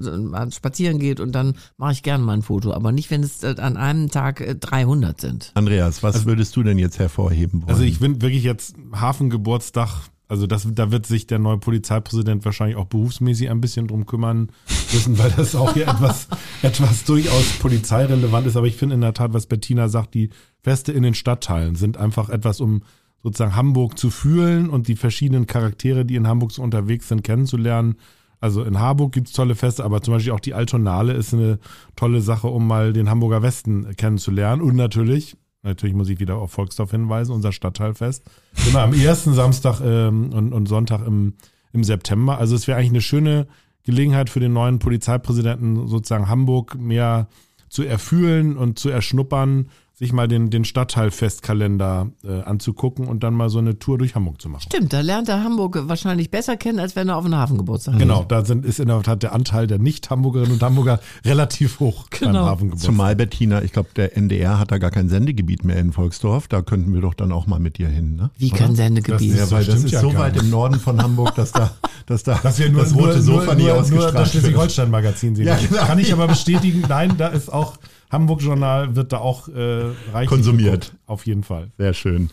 spazieren 0.51 0.99
geht 0.99 1.19
und 1.19 1.33
dann 1.33 1.55
mache 1.77 1.93
ich 1.93 2.03
gerne 2.03 2.23
mal 2.23 2.33
ein 2.33 2.41
Foto. 2.43 2.73
Aber 2.73 2.91
nicht, 2.91 3.09
wenn 3.09 3.23
es 3.23 3.43
äh, 3.43 3.55
an 3.57 3.75
einem 3.75 4.09
Tag 4.09 4.39
äh, 4.41 4.55
300 4.55 5.19
sind. 5.19 5.51
Andreas, 5.55 6.03
was 6.03 6.25
würdest 6.25 6.55
du 6.55 6.63
denn 6.63 6.77
jetzt 6.77 6.99
hervorheben 6.99 7.63
wollen? 7.63 7.71
Also 7.71 7.83
ich 7.83 7.99
bin 7.99 8.21
wirklich 8.21 8.43
jetzt 8.43 8.75
Hafengeburtstag, 8.93 9.89
also 10.27 10.47
das, 10.47 10.67
da 10.71 10.91
wird 10.91 11.07
sich 11.07 11.27
der 11.27 11.39
neue 11.39 11.57
Polizeipräsident 11.57 12.45
wahrscheinlich 12.45 12.77
auch 12.77 12.85
berufsmäßig 12.85 13.49
ein 13.49 13.61
bisschen 13.61 13.87
drum 13.87 14.05
kümmern 14.05 14.49
müssen, 14.93 15.17
weil 15.17 15.31
das 15.31 15.55
auch 15.55 15.73
hier 15.73 15.87
etwas, 15.87 16.27
etwas 16.61 17.03
durchaus 17.03 17.57
polizeirelevant 17.59 18.45
ist. 18.45 18.55
Aber 18.55 18.67
ich 18.67 18.77
finde 18.77 18.95
in 18.95 19.01
der 19.01 19.13
Tat, 19.13 19.33
was 19.33 19.47
Bettina 19.47 19.89
sagt, 19.89 20.13
die 20.13 20.29
Feste 20.61 20.91
in 20.91 21.03
den 21.03 21.15
Stadtteilen 21.15 21.75
sind 21.75 21.97
einfach 21.97 22.29
etwas, 22.29 22.61
um 22.61 22.83
sozusagen 23.23 23.55
Hamburg 23.55 23.97
zu 23.97 24.09
fühlen 24.09 24.69
und 24.69 24.87
die 24.87 24.95
verschiedenen 24.95 25.47
Charaktere, 25.47 26.05
die 26.05 26.15
in 26.15 26.27
Hamburg 26.27 26.51
so 26.51 26.61
unterwegs 26.61 27.07
sind, 27.07 27.23
kennenzulernen. 27.23 27.95
Also 28.41 28.63
in 28.63 28.79
Harburg 28.79 29.13
gibt's 29.13 29.33
tolle 29.33 29.55
Feste, 29.55 29.85
aber 29.85 30.01
zum 30.01 30.15
Beispiel 30.15 30.33
auch 30.33 30.39
die 30.39 30.55
Altonale 30.55 31.13
ist 31.13 31.33
eine 31.33 31.59
tolle 31.95 32.21
Sache, 32.21 32.47
um 32.47 32.67
mal 32.67 32.91
den 32.91 33.09
Hamburger 33.09 33.43
Westen 33.43 33.95
kennenzulernen. 33.95 34.63
Und 34.63 34.75
natürlich, 34.75 35.37
natürlich 35.61 35.95
muss 35.95 36.09
ich 36.09 36.19
wieder 36.19 36.37
auf 36.37 36.51
Volksdorf 36.51 36.89
hinweisen, 36.89 37.33
unser 37.33 37.51
Stadtteilfest. 37.51 38.23
Immer 38.67 38.81
am 38.81 38.93
ersten 38.93 39.33
Samstag 39.33 39.79
ähm, 39.81 40.33
und, 40.33 40.53
und 40.53 40.65
Sonntag 40.67 41.05
im, 41.05 41.35
im 41.71 41.83
September. 41.83 42.39
Also 42.39 42.55
es 42.55 42.67
wäre 42.67 42.79
eigentlich 42.79 42.91
eine 42.91 43.01
schöne 43.01 43.47
Gelegenheit 43.83 44.31
für 44.31 44.39
den 44.39 44.53
neuen 44.53 44.79
Polizeipräsidenten, 44.79 45.87
sozusagen 45.87 46.27
Hamburg 46.27 46.75
mehr 46.75 47.27
zu 47.69 47.83
erfühlen 47.83 48.57
und 48.57 48.79
zu 48.79 48.89
erschnuppern, 48.89 49.69
sich 50.01 50.13
mal 50.13 50.27
den, 50.27 50.49
den 50.49 50.65
Stadtteilfestkalender 50.65 52.07
äh, 52.23 52.41
anzugucken 52.41 53.07
und 53.07 53.23
dann 53.23 53.35
mal 53.35 53.49
so 53.49 53.59
eine 53.59 53.77
Tour 53.77 53.99
durch 53.99 54.15
Hamburg 54.15 54.41
zu 54.41 54.49
machen. 54.49 54.63
Stimmt, 54.63 54.91
da 54.93 55.01
lernt 55.01 55.29
er 55.29 55.43
Hamburg 55.43 55.77
wahrscheinlich 55.87 56.31
besser 56.31 56.57
kennen, 56.57 56.79
als 56.79 56.95
wenn 56.95 57.07
er 57.07 57.17
auf 57.17 57.25
einen 57.25 57.35
Hafengeburtstag 57.35 57.93
geht. 57.93 58.01
Genau, 58.01 58.23
da 58.23 58.43
sind, 58.43 58.65
ist 58.65 58.79
in 58.79 58.87
der 58.87 59.01
Tat 59.03 59.21
der 59.21 59.33
Anteil 59.33 59.67
der 59.67 59.77
Nicht-Hamburgerinnen 59.77 60.53
und 60.53 60.63
Hamburger 60.63 60.99
relativ 61.25 61.79
hoch 61.79 62.05
beim 62.19 62.31
Genau. 62.33 62.45
Hafengeburtstag. 62.47 62.91
Zumal 62.91 63.15
Bettina, 63.15 63.61
ich 63.61 63.73
glaube, 63.73 63.89
der 63.95 64.17
NDR 64.17 64.57
hat 64.57 64.71
da 64.71 64.79
gar 64.79 64.89
kein 64.89 65.07
Sendegebiet 65.07 65.63
mehr 65.63 65.77
in 65.77 65.91
Volksdorf. 65.91 66.47
Da 66.47 66.63
könnten 66.63 66.93
wir 66.95 67.01
doch 67.01 67.13
dann 67.13 67.31
auch 67.31 67.45
mal 67.45 67.59
mit 67.59 67.77
dir 67.77 67.87
hin, 67.87 68.15
ne? 68.15 68.31
Wie 68.39 68.49
kein 68.49 68.75
Sendegebiet. 68.75 69.33
Das- 69.33 69.39
Ja, 69.39 69.51
weil 69.51 69.65
das 69.65 69.73
stimmt 69.75 69.85
ist 69.85 69.91
ja 69.91 70.01
so 70.01 70.15
weit 70.17 70.35
im 70.35 70.49
Norden 70.49 70.79
von 70.79 70.99
Hamburg, 71.01 71.35
dass 71.35 71.51
da, 71.51 71.71
dass 72.07 72.23
da 72.23 72.39
dass 72.41 72.57
wir 72.57 72.71
nur 72.71 72.81
das 72.81 72.95
rote 72.95 73.05
nur, 73.13 73.21
Sofa 73.21 73.45
nur, 73.45 73.55
nie 73.55 73.63
nur, 73.65 73.75
ausgestrahlt 73.75 74.15
das 74.15 74.33
wird. 74.33 74.43
Schleswig-Holstein-Magazin 74.43 75.35
sehen. 75.35 75.45
Ja, 75.45 75.57
genau. 75.57 75.83
Kann 75.85 75.99
ich 75.99 76.11
aber 76.11 76.27
bestätigen, 76.27 76.83
nein, 76.89 77.13
da 77.19 77.27
ist 77.27 77.53
auch 77.53 77.77
Hamburg-Journal 78.11 78.95
wird 78.95 79.13
da 79.13 79.19
auch 79.19 79.47
äh, 79.47 79.91
reichlich 80.11 80.27
Konsumiert. 80.27 80.85
geguckt. 80.85 81.01
Auf 81.07 81.25
jeden 81.25 81.43
Fall. 81.43 81.71
Sehr 81.77 81.93
schön. 81.93 82.29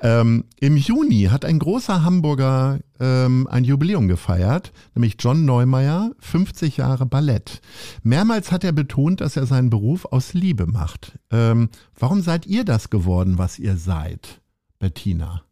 Ähm, 0.00 0.44
Im 0.60 0.76
Juni 0.76 1.28
hat 1.30 1.44
ein 1.44 1.58
großer 1.58 2.04
Hamburger 2.04 2.80
ähm, 3.00 3.46
ein 3.50 3.64
Jubiläum 3.64 4.08
gefeiert, 4.08 4.72
nämlich 4.94 5.16
John 5.18 5.44
Neumeier, 5.44 6.10
50 6.20 6.76
Jahre 6.76 7.06
Ballett. 7.06 7.60
Mehrmals 8.02 8.52
hat 8.52 8.64
er 8.64 8.72
betont, 8.72 9.20
dass 9.20 9.36
er 9.36 9.46
seinen 9.46 9.70
Beruf 9.70 10.04
aus 10.04 10.34
Liebe 10.34 10.66
macht. 10.66 11.18
Ähm, 11.30 11.70
warum 11.98 12.20
seid 12.20 12.46
ihr 12.46 12.64
das 12.64 12.90
geworden, 12.90 13.38
was 13.38 13.58
ihr 13.58 13.76
seid, 13.76 14.40
Bettina? 14.78 15.45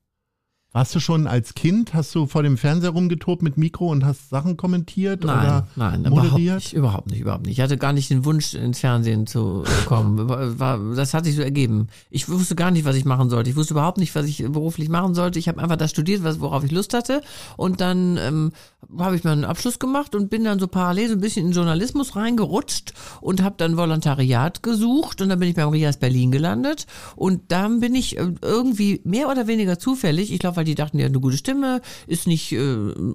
Warst 0.75 0.93
du 0.93 0.99
schon 0.99 1.29
als 1.29 1.55
Kind, 1.55 1.95
hast 1.95 2.13
du 2.17 2.27
vor 2.27 2.43
dem 2.43 2.59
Fernseher 2.59 2.91
rumgetobt 2.91 3.43
mit 3.43 3.57
Mikro 3.57 3.93
und 3.93 4.05
hast 4.05 4.29
Sachen 4.29 4.57
kommentiert 4.57 5.23
Nein, 5.23 5.39
oder 5.39 5.69
nein, 5.77 6.01
überhaupt 6.01 6.25
moderiert? 6.25 6.57
nicht, 6.57 6.73
überhaupt 6.73 7.11
nicht, 7.11 7.21
überhaupt 7.21 7.47
nicht. 7.47 7.53
Ich 7.53 7.63
hatte 7.63 7.79
gar 7.79 7.93
nicht 7.93 8.11
den 8.11 8.25
Wunsch, 8.25 8.55
ins 8.55 8.81
Fernsehen 8.81 9.29
zu 9.29 9.63
kommen. 9.87 10.29
War, 10.59 10.81
das 10.97 11.15
hat 11.15 11.27
sich 11.27 11.37
so 11.37 11.43
ergeben. 11.43 11.87
Ich 12.11 12.29
wusste 12.29 12.57
gar 12.57 12.73
nicht, 12.73 12.85
was 12.85 12.97
ich 12.97 13.05
machen 13.05 13.31
sollte. 13.31 13.51
Ich 13.51 13.55
wusste 13.55 13.75
überhaupt 13.75 13.99
nicht, 13.99 14.17
was 14.17 14.27
ich 14.27 14.39
beruflich 14.39 14.89
machen 14.89 15.15
sollte. 15.15 15.39
Ich 15.39 15.47
habe 15.47 15.63
einfach 15.63 15.77
das 15.77 15.93
studiert, 15.93 16.25
worauf 16.41 16.65
ich 16.65 16.73
Lust 16.73 16.93
hatte. 16.93 17.23
Und 17.57 17.81
dann 17.81 18.17
ähm, 18.17 18.51
habe 18.99 19.15
ich 19.15 19.23
meinen 19.23 19.45
Abschluss 19.45 19.79
gemacht 19.79 20.17
und 20.17 20.29
bin 20.29 20.43
dann 20.43 20.59
so 20.59 20.67
parallel 20.67 21.09
so 21.09 21.15
ein 21.15 21.21
bisschen 21.21 21.47
in 21.47 21.53
Journalismus 21.53 22.17
reingerutscht 22.17 22.95
und 23.21 23.43
habe 23.45 23.55
dann 23.59 23.77
Volontariat 23.77 24.65
gesucht 24.65 25.23
und 25.23 25.29
dann 25.29 25.39
bin 25.39 25.49
ich 25.49 25.55
beim 25.55 25.69
Rias 25.69 25.99
Berlin 25.99 26.33
gelandet 26.33 26.87
und 27.15 27.53
dann 27.53 27.79
bin 27.79 27.95
ich 27.95 28.19
äh, 28.19 28.33
irgendwie 28.43 29.01
mehr 29.05 29.29
oder 29.29 29.47
weniger 29.47 29.79
zufällig, 29.79 30.33
ich 30.33 30.41
glaube, 30.41 30.64
weil 30.65 30.71
die 30.71 30.75
dachten, 30.75 30.97
die 30.97 31.05
hat 31.05 31.11
eine 31.11 31.21
gute 31.21 31.37
Stimme, 31.37 31.83
ist 32.07 32.27
nicht 32.27 32.53
äh, 32.53 32.59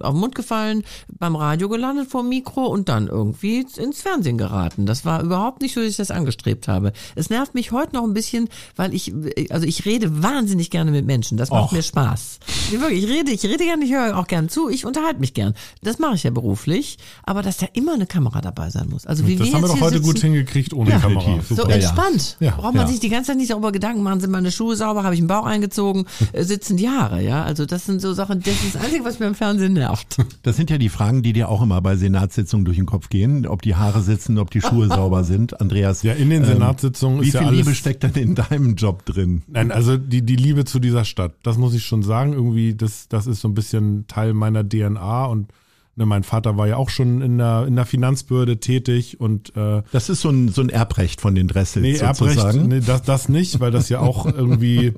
auf 0.00 0.12
den 0.12 0.20
Mund 0.20 0.34
gefallen, 0.36 0.84
beim 1.18 1.34
Radio 1.34 1.68
gelandet 1.68 2.08
vor 2.08 2.22
dem 2.22 2.28
Mikro 2.28 2.66
und 2.66 2.88
dann 2.88 3.08
irgendwie 3.08 3.66
ins 3.76 4.02
Fernsehen 4.02 4.38
geraten. 4.38 4.86
Das 4.86 5.04
war 5.04 5.22
überhaupt 5.22 5.62
nicht 5.62 5.74
so, 5.74 5.80
dass 5.80 5.90
ich 5.90 5.96
das 5.96 6.12
angestrebt 6.12 6.68
habe. 6.68 6.92
Es 7.16 7.28
nervt 7.28 7.54
mich 7.54 7.72
heute 7.72 7.96
noch 7.96 8.04
ein 8.04 8.14
bisschen, 8.14 8.48
weil 8.76 8.94
ich, 8.94 9.12
also 9.50 9.66
ich 9.66 9.84
rede 9.84 10.22
wahnsinnig 10.22 10.70
gerne 10.70 10.92
mit 10.92 11.06
Menschen. 11.06 11.36
Das 11.36 11.50
macht 11.50 11.64
Och. 11.64 11.72
mir 11.72 11.82
Spaß. 11.82 12.38
Ich, 12.70 12.80
wirklich, 12.80 13.02
ich 13.04 13.10
rede, 13.10 13.32
ich 13.32 13.44
rede 13.44 13.64
gerne, 13.64 13.84
ich 13.84 13.92
höre 13.92 14.16
auch 14.16 14.28
gern 14.28 14.48
zu, 14.48 14.68
ich 14.68 14.86
unterhalte 14.86 15.18
mich 15.18 15.34
gern. 15.34 15.54
Das 15.82 15.98
mache 15.98 16.14
ich 16.14 16.22
ja 16.22 16.30
beruflich, 16.30 16.98
aber 17.24 17.42
dass 17.42 17.56
da 17.56 17.66
immer 17.72 17.94
eine 17.94 18.06
Kamera 18.06 18.40
dabei 18.40 18.70
sein 18.70 18.88
muss. 18.88 19.06
Also 19.06 19.26
wie 19.26 19.34
Das 19.34 19.48
wir 19.48 19.54
haben 19.54 19.62
wir 19.62 19.68
doch 19.68 19.80
heute 19.80 19.96
sitzen, 19.96 20.06
gut 20.06 20.18
hingekriegt 20.20 20.72
ohne 20.72 20.90
Ja. 20.90 20.98
Kamera. 21.00 21.40
So 21.48 21.56
Super. 21.56 21.70
ja. 21.70 21.74
entspannt. 21.76 22.36
Ja, 22.38 22.52
Braucht 22.52 22.74
man 22.74 22.86
ja. 22.86 22.92
sich 22.92 23.00
die 23.00 23.08
ganze 23.08 23.28
Zeit 23.28 23.38
nicht 23.38 23.50
darüber 23.50 23.72
Gedanken 23.72 24.04
machen, 24.04 24.20
sind 24.20 24.30
meine 24.30 24.52
Schuhe 24.52 24.76
sauber, 24.76 25.02
habe 25.02 25.14
ich 25.14 25.20
einen 25.20 25.26
Bauch 25.28 25.46
eingezogen, 25.46 26.06
äh, 26.32 26.44
sitzen 26.44 26.76
die 26.76 26.88
Haare, 26.88 27.22
ja. 27.22 27.39
Also 27.44 27.66
das 27.66 27.86
sind 27.86 28.00
so 28.00 28.12
Sachen, 28.12 28.40
das 28.40 28.54
ist 28.62 28.74
das 28.74 28.82
Einzige, 28.82 29.04
was 29.04 29.18
mir 29.18 29.26
im 29.26 29.34
Fernsehen 29.34 29.72
nervt. 29.74 30.16
Das 30.42 30.56
sind 30.56 30.70
ja 30.70 30.78
die 30.78 30.88
Fragen, 30.88 31.22
die 31.22 31.32
dir 31.32 31.48
auch 31.48 31.60
immer 31.62 31.80
bei 31.82 31.96
Senatssitzungen 31.96 32.64
durch 32.64 32.76
den 32.78 32.86
Kopf 32.86 33.08
gehen, 33.08 33.46
ob 33.46 33.62
die 33.62 33.74
Haare 33.74 34.00
sitzen, 34.00 34.38
ob 34.38 34.50
die 34.50 34.60
Schuhe 34.62 34.88
sauber 34.88 35.24
sind. 35.24 35.60
Andreas, 35.60 36.02
Ja, 36.02 36.14
in 36.14 36.30
den 36.30 36.44
Senatssitzungen 36.44 37.20
wie 37.22 37.28
ist 37.28 37.34
ja 37.34 37.40
viel 37.40 37.48
alles. 37.48 37.58
Liebe 37.58 37.74
steckt 37.74 38.02
denn 38.02 38.14
in 38.14 38.34
deinem 38.34 38.74
Job 38.76 39.04
drin? 39.04 39.42
Nein, 39.48 39.70
also 39.70 39.96
die, 39.96 40.22
die 40.22 40.36
Liebe 40.36 40.64
zu 40.64 40.78
dieser 40.78 41.04
Stadt, 41.04 41.34
das 41.42 41.58
muss 41.58 41.74
ich 41.74 41.84
schon 41.84 42.02
sagen. 42.02 42.32
Irgendwie, 42.32 42.74
das, 42.74 43.08
das 43.08 43.26
ist 43.26 43.40
so 43.40 43.48
ein 43.48 43.54
bisschen 43.54 44.06
Teil 44.06 44.32
meiner 44.32 44.66
DNA 44.66 45.26
und 45.26 45.48
ne, 45.96 46.06
mein 46.06 46.22
Vater 46.22 46.56
war 46.56 46.66
ja 46.66 46.76
auch 46.76 46.90
schon 46.90 47.22
in 47.22 47.38
der, 47.38 47.66
in 47.66 47.76
der 47.76 47.86
Finanzbehörde 47.86 48.58
tätig 48.60 49.20
und 49.20 49.54
äh, 49.56 49.82
Das 49.92 50.08
ist 50.08 50.20
so 50.22 50.30
ein, 50.30 50.48
so 50.48 50.62
ein 50.62 50.68
Erbrecht 50.68 51.20
von 51.20 51.34
den 51.34 51.48
Dressels 51.48 51.82
Nee, 51.82 51.96
Erbrecht, 51.96 52.38
sozusagen. 52.38 52.68
nee, 52.68 52.80
das, 52.80 53.02
das 53.02 53.28
nicht, 53.28 53.60
weil 53.60 53.70
das 53.70 53.88
ja 53.88 54.00
auch 54.00 54.26
irgendwie 54.32 54.92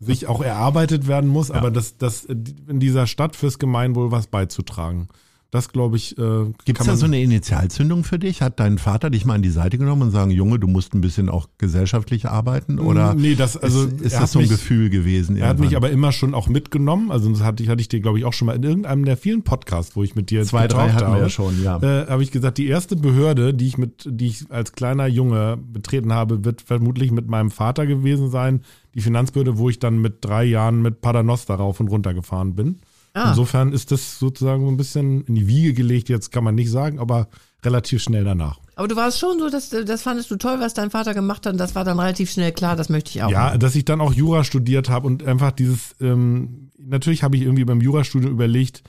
sich 0.00 0.26
auch 0.26 0.42
erarbeitet 0.42 1.06
werden 1.08 1.28
muss, 1.30 1.50
aber 1.50 1.70
das, 1.70 1.96
das 1.98 2.24
in 2.24 2.80
dieser 2.80 3.06
Stadt 3.06 3.36
fürs 3.36 3.58
Gemeinwohl 3.58 4.10
was 4.10 4.26
beizutragen. 4.26 5.08
Das 5.54 5.68
glaube 5.68 5.96
ich. 5.96 6.18
Äh, 6.18 6.46
Gibt 6.64 6.80
es 6.80 6.86
da 6.86 6.96
so 6.96 7.06
eine 7.06 7.22
Initialzündung 7.22 8.02
für 8.02 8.18
dich? 8.18 8.42
Hat 8.42 8.58
dein 8.58 8.76
Vater 8.76 9.08
dich 9.08 9.24
mal 9.24 9.34
an 9.34 9.42
die 9.42 9.50
Seite 9.50 9.78
genommen 9.78 10.02
und 10.02 10.10
sagen, 10.10 10.32
Junge, 10.32 10.58
du 10.58 10.66
musst 10.66 10.94
ein 10.94 11.00
bisschen 11.00 11.28
auch 11.28 11.46
gesellschaftlich 11.58 12.26
arbeiten? 12.26 12.80
Oder 12.80 13.14
nee, 13.14 13.36
das, 13.36 13.56
also 13.56 13.84
ist, 13.84 14.00
ist 14.00 14.16
das 14.16 14.32
so 14.32 14.40
ein 14.40 14.42
mich, 14.42 14.50
Gefühl 14.50 14.90
gewesen? 14.90 15.36
Er 15.36 15.46
hat 15.46 15.60
mich 15.60 15.76
aber 15.76 15.90
immer 15.90 16.10
schon 16.10 16.34
auch 16.34 16.48
mitgenommen. 16.48 17.12
Also 17.12 17.30
das 17.30 17.42
hatte 17.42 17.62
ich, 17.62 17.68
hatte 17.68 17.80
ich 17.80 17.86
dir, 17.86 18.00
glaube 18.00 18.18
ich, 18.18 18.24
auch 18.24 18.32
schon 18.32 18.46
mal 18.46 18.56
in 18.56 18.64
irgendeinem 18.64 19.04
der 19.04 19.16
vielen 19.16 19.44
Podcasts, 19.44 19.94
wo 19.94 20.02
ich 20.02 20.16
mit 20.16 20.30
dir 20.30 20.42
Zwei, 20.42 20.66
drei 20.66 20.90
hatten 20.90 21.06
habe, 21.06 21.18
wir 21.18 21.22
ja 21.22 21.28
schon, 21.28 21.62
ja. 21.62 21.76
Äh, 21.80 22.08
habe 22.08 22.24
ich 22.24 22.32
gesagt, 22.32 22.58
die 22.58 22.66
erste 22.66 22.96
Behörde, 22.96 23.54
die 23.54 23.68
ich 23.68 23.78
mit, 23.78 24.08
die 24.10 24.26
ich 24.26 24.50
als 24.50 24.72
kleiner 24.72 25.06
Junge 25.06 25.56
betreten 25.56 26.12
habe, 26.12 26.44
wird 26.44 26.62
vermutlich 26.62 27.12
mit 27.12 27.28
meinem 27.28 27.52
Vater 27.52 27.86
gewesen 27.86 28.28
sein. 28.28 28.62
Die 28.96 29.02
Finanzbehörde, 29.02 29.56
wo 29.56 29.70
ich 29.70 29.78
dann 29.78 29.98
mit 29.98 30.16
drei 30.22 30.42
Jahren 30.42 30.82
mit 30.82 31.00
Paternoster 31.00 31.54
rauf 31.54 31.78
und 31.78 31.86
runter 31.86 32.12
gefahren 32.12 32.56
bin. 32.56 32.80
Ah. 33.14 33.30
Insofern 33.30 33.72
ist 33.72 33.92
das 33.92 34.18
sozusagen 34.18 34.64
so 34.64 34.70
ein 34.70 34.76
bisschen 34.76 35.24
in 35.24 35.36
die 35.36 35.46
Wiege 35.46 35.72
gelegt, 35.72 36.08
jetzt 36.08 36.32
kann 36.32 36.42
man 36.42 36.56
nicht 36.56 36.70
sagen, 36.70 36.98
aber 36.98 37.28
relativ 37.64 38.02
schnell 38.02 38.24
danach. 38.24 38.58
Aber 38.74 38.88
du 38.88 38.96
warst 38.96 39.20
schon 39.20 39.38
so, 39.38 39.48
dass 39.48 39.70
das 39.70 40.02
fandest 40.02 40.30
du 40.32 40.36
toll, 40.36 40.56
was 40.58 40.74
dein 40.74 40.90
Vater 40.90 41.14
gemacht 41.14 41.46
hat 41.46 41.52
und 41.52 41.58
das 41.58 41.76
war 41.76 41.84
dann 41.84 42.00
relativ 42.00 42.30
schnell 42.30 42.50
klar, 42.50 42.74
das 42.74 42.88
möchte 42.88 43.10
ich 43.10 43.22
auch. 43.22 43.30
Ja, 43.30 43.56
dass 43.56 43.76
ich 43.76 43.84
dann 43.84 44.00
auch 44.00 44.12
Jura 44.12 44.42
studiert 44.42 44.90
habe 44.90 45.06
und 45.06 45.22
einfach 45.22 45.52
dieses, 45.52 45.94
ähm, 46.00 46.72
natürlich 46.76 47.22
habe 47.22 47.36
ich 47.36 47.42
irgendwie 47.42 47.64
beim 47.64 47.80
Jurastudium 47.80 48.32
überlegt, 48.32 48.82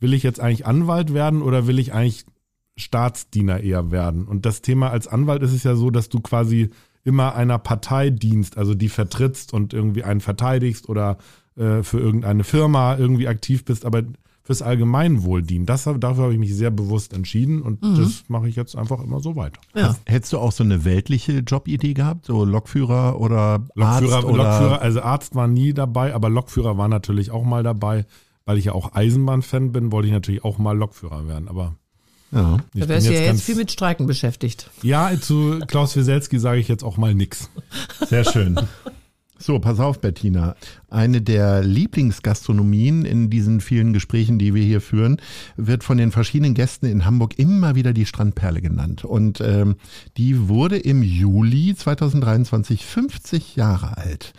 will 0.00 0.14
ich 0.14 0.22
jetzt 0.22 0.40
eigentlich 0.40 0.66
Anwalt 0.66 1.12
werden 1.12 1.42
oder 1.42 1.66
will 1.66 1.78
ich 1.78 1.92
eigentlich 1.92 2.24
Staatsdiener 2.78 3.60
eher 3.60 3.90
werden? 3.90 4.26
Und 4.26 4.46
das 4.46 4.62
Thema 4.62 4.90
als 4.90 5.06
Anwalt 5.06 5.42
ist 5.42 5.52
es 5.52 5.64
ja 5.64 5.76
so, 5.76 5.90
dass 5.90 6.08
du 6.08 6.20
quasi 6.20 6.70
immer 7.04 7.34
einer 7.34 7.58
Partei 7.58 8.10
dienst, 8.10 8.56
also 8.56 8.74
die 8.74 8.88
vertrittst 8.88 9.52
und 9.52 9.74
irgendwie 9.74 10.02
einen 10.02 10.20
verteidigst 10.20 10.88
oder 10.88 11.18
äh, 11.56 11.82
für 11.82 11.98
irgendeine 11.98 12.44
Firma 12.44 12.96
irgendwie 12.96 13.28
aktiv 13.28 13.64
bist, 13.64 13.84
aber 13.84 14.02
fürs 14.46 14.62
Allgemeinwohl 14.62 15.42
dienen. 15.42 15.66
Das, 15.66 15.84
dafür 15.84 16.24
habe 16.24 16.32
ich 16.32 16.38
mich 16.38 16.54
sehr 16.54 16.70
bewusst 16.70 17.12
entschieden 17.12 17.62
und 17.62 17.82
mhm. 17.82 17.96
das 17.96 18.24
mache 18.28 18.48
ich 18.48 18.54
jetzt 18.54 18.76
einfach 18.76 19.02
immer 19.02 19.18
so 19.18 19.34
weiter. 19.34 19.60
Ja. 19.74 19.96
Hättest 20.06 20.32
du 20.32 20.38
auch 20.38 20.52
so 20.52 20.62
eine 20.62 20.84
weltliche 20.84 21.38
Jobidee 21.40 21.94
gehabt, 21.94 22.26
so 22.26 22.44
Lokführer 22.44 23.20
oder 23.20 23.66
Lokführer, 23.74 24.16
Arzt 24.16 24.24
oder? 24.24 24.44
Lokführer, 24.44 24.80
also 24.80 25.02
Arzt 25.02 25.34
war 25.34 25.48
nie 25.48 25.72
dabei, 25.72 26.14
aber 26.14 26.30
Lokführer 26.30 26.78
war 26.78 26.86
natürlich 26.86 27.32
auch 27.32 27.42
mal 27.42 27.64
dabei, 27.64 28.06
weil 28.44 28.56
ich 28.56 28.66
ja 28.66 28.72
auch 28.72 28.94
Eisenbahnfan 28.94 29.72
bin, 29.72 29.90
wollte 29.90 30.06
ich 30.06 30.14
natürlich 30.14 30.44
auch 30.44 30.58
mal 30.58 30.78
Lokführer 30.78 31.26
werden, 31.26 31.48
aber 31.48 31.74
ja. 32.32 32.58
Da 32.74 32.88
wärst 32.88 33.08
du 33.08 33.14
ja 33.14 33.20
jetzt 33.20 33.42
viel 33.42 33.54
mit 33.56 33.72
Streiken 33.72 34.06
beschäftigt. 34.06 34.70
Ja, 34.82 35.10
zu 35.20 35.60
Klaus 35.66 35.96
Wieselski 35.96 36.38
sage 36.38 36.60
ich 36.60 36.68
jetzt 36.68 36.84
auch 36.84 36.96
mal 36.96 37.14
nix. 37.14 37.50
Sehr 38.08 38.24
schön. 38.24 38.60
So, 39.38 39.58
pass 39.58 39.80
auf, 39.80 40.00
Bettina. 40.00 40.56
Eine 40.96 41.20
der 41.20 41.62
Lieblingsgastronomien 41.62 43.04
in 43.04 43.28
diesen 43.28 43.60
vielen 43.60 43.92
Gesprächen, 43.92 44.38
die 44.38 44.54
wir 44.54 44.64
hier 44.64 44.80
führen, 44.80 45.18
wird 45.58 45.84
von 45.84 45.98
den 45.98 46.10
verschiedenen 46.10 46.54
Gästen 46.54 46.86
in 46.86 47.04
Hamburg 47.04 47.38
immer 47.38 47.74
wieder 47.74 47.92
die 47.92 48.06
Strandperle 48.06 48.62
genannt. 48.62 49.04
Und 49.04 49.42
ähm, 49.42 49.76
die 50.16 50.48
wurde 50.48 50.78
im 50.78 51.02
Juli 51.02 51.74
2023 51.76 52.86
50 52.86 53.56
Jahre 53.56 53.98
alt. 53.98 54.32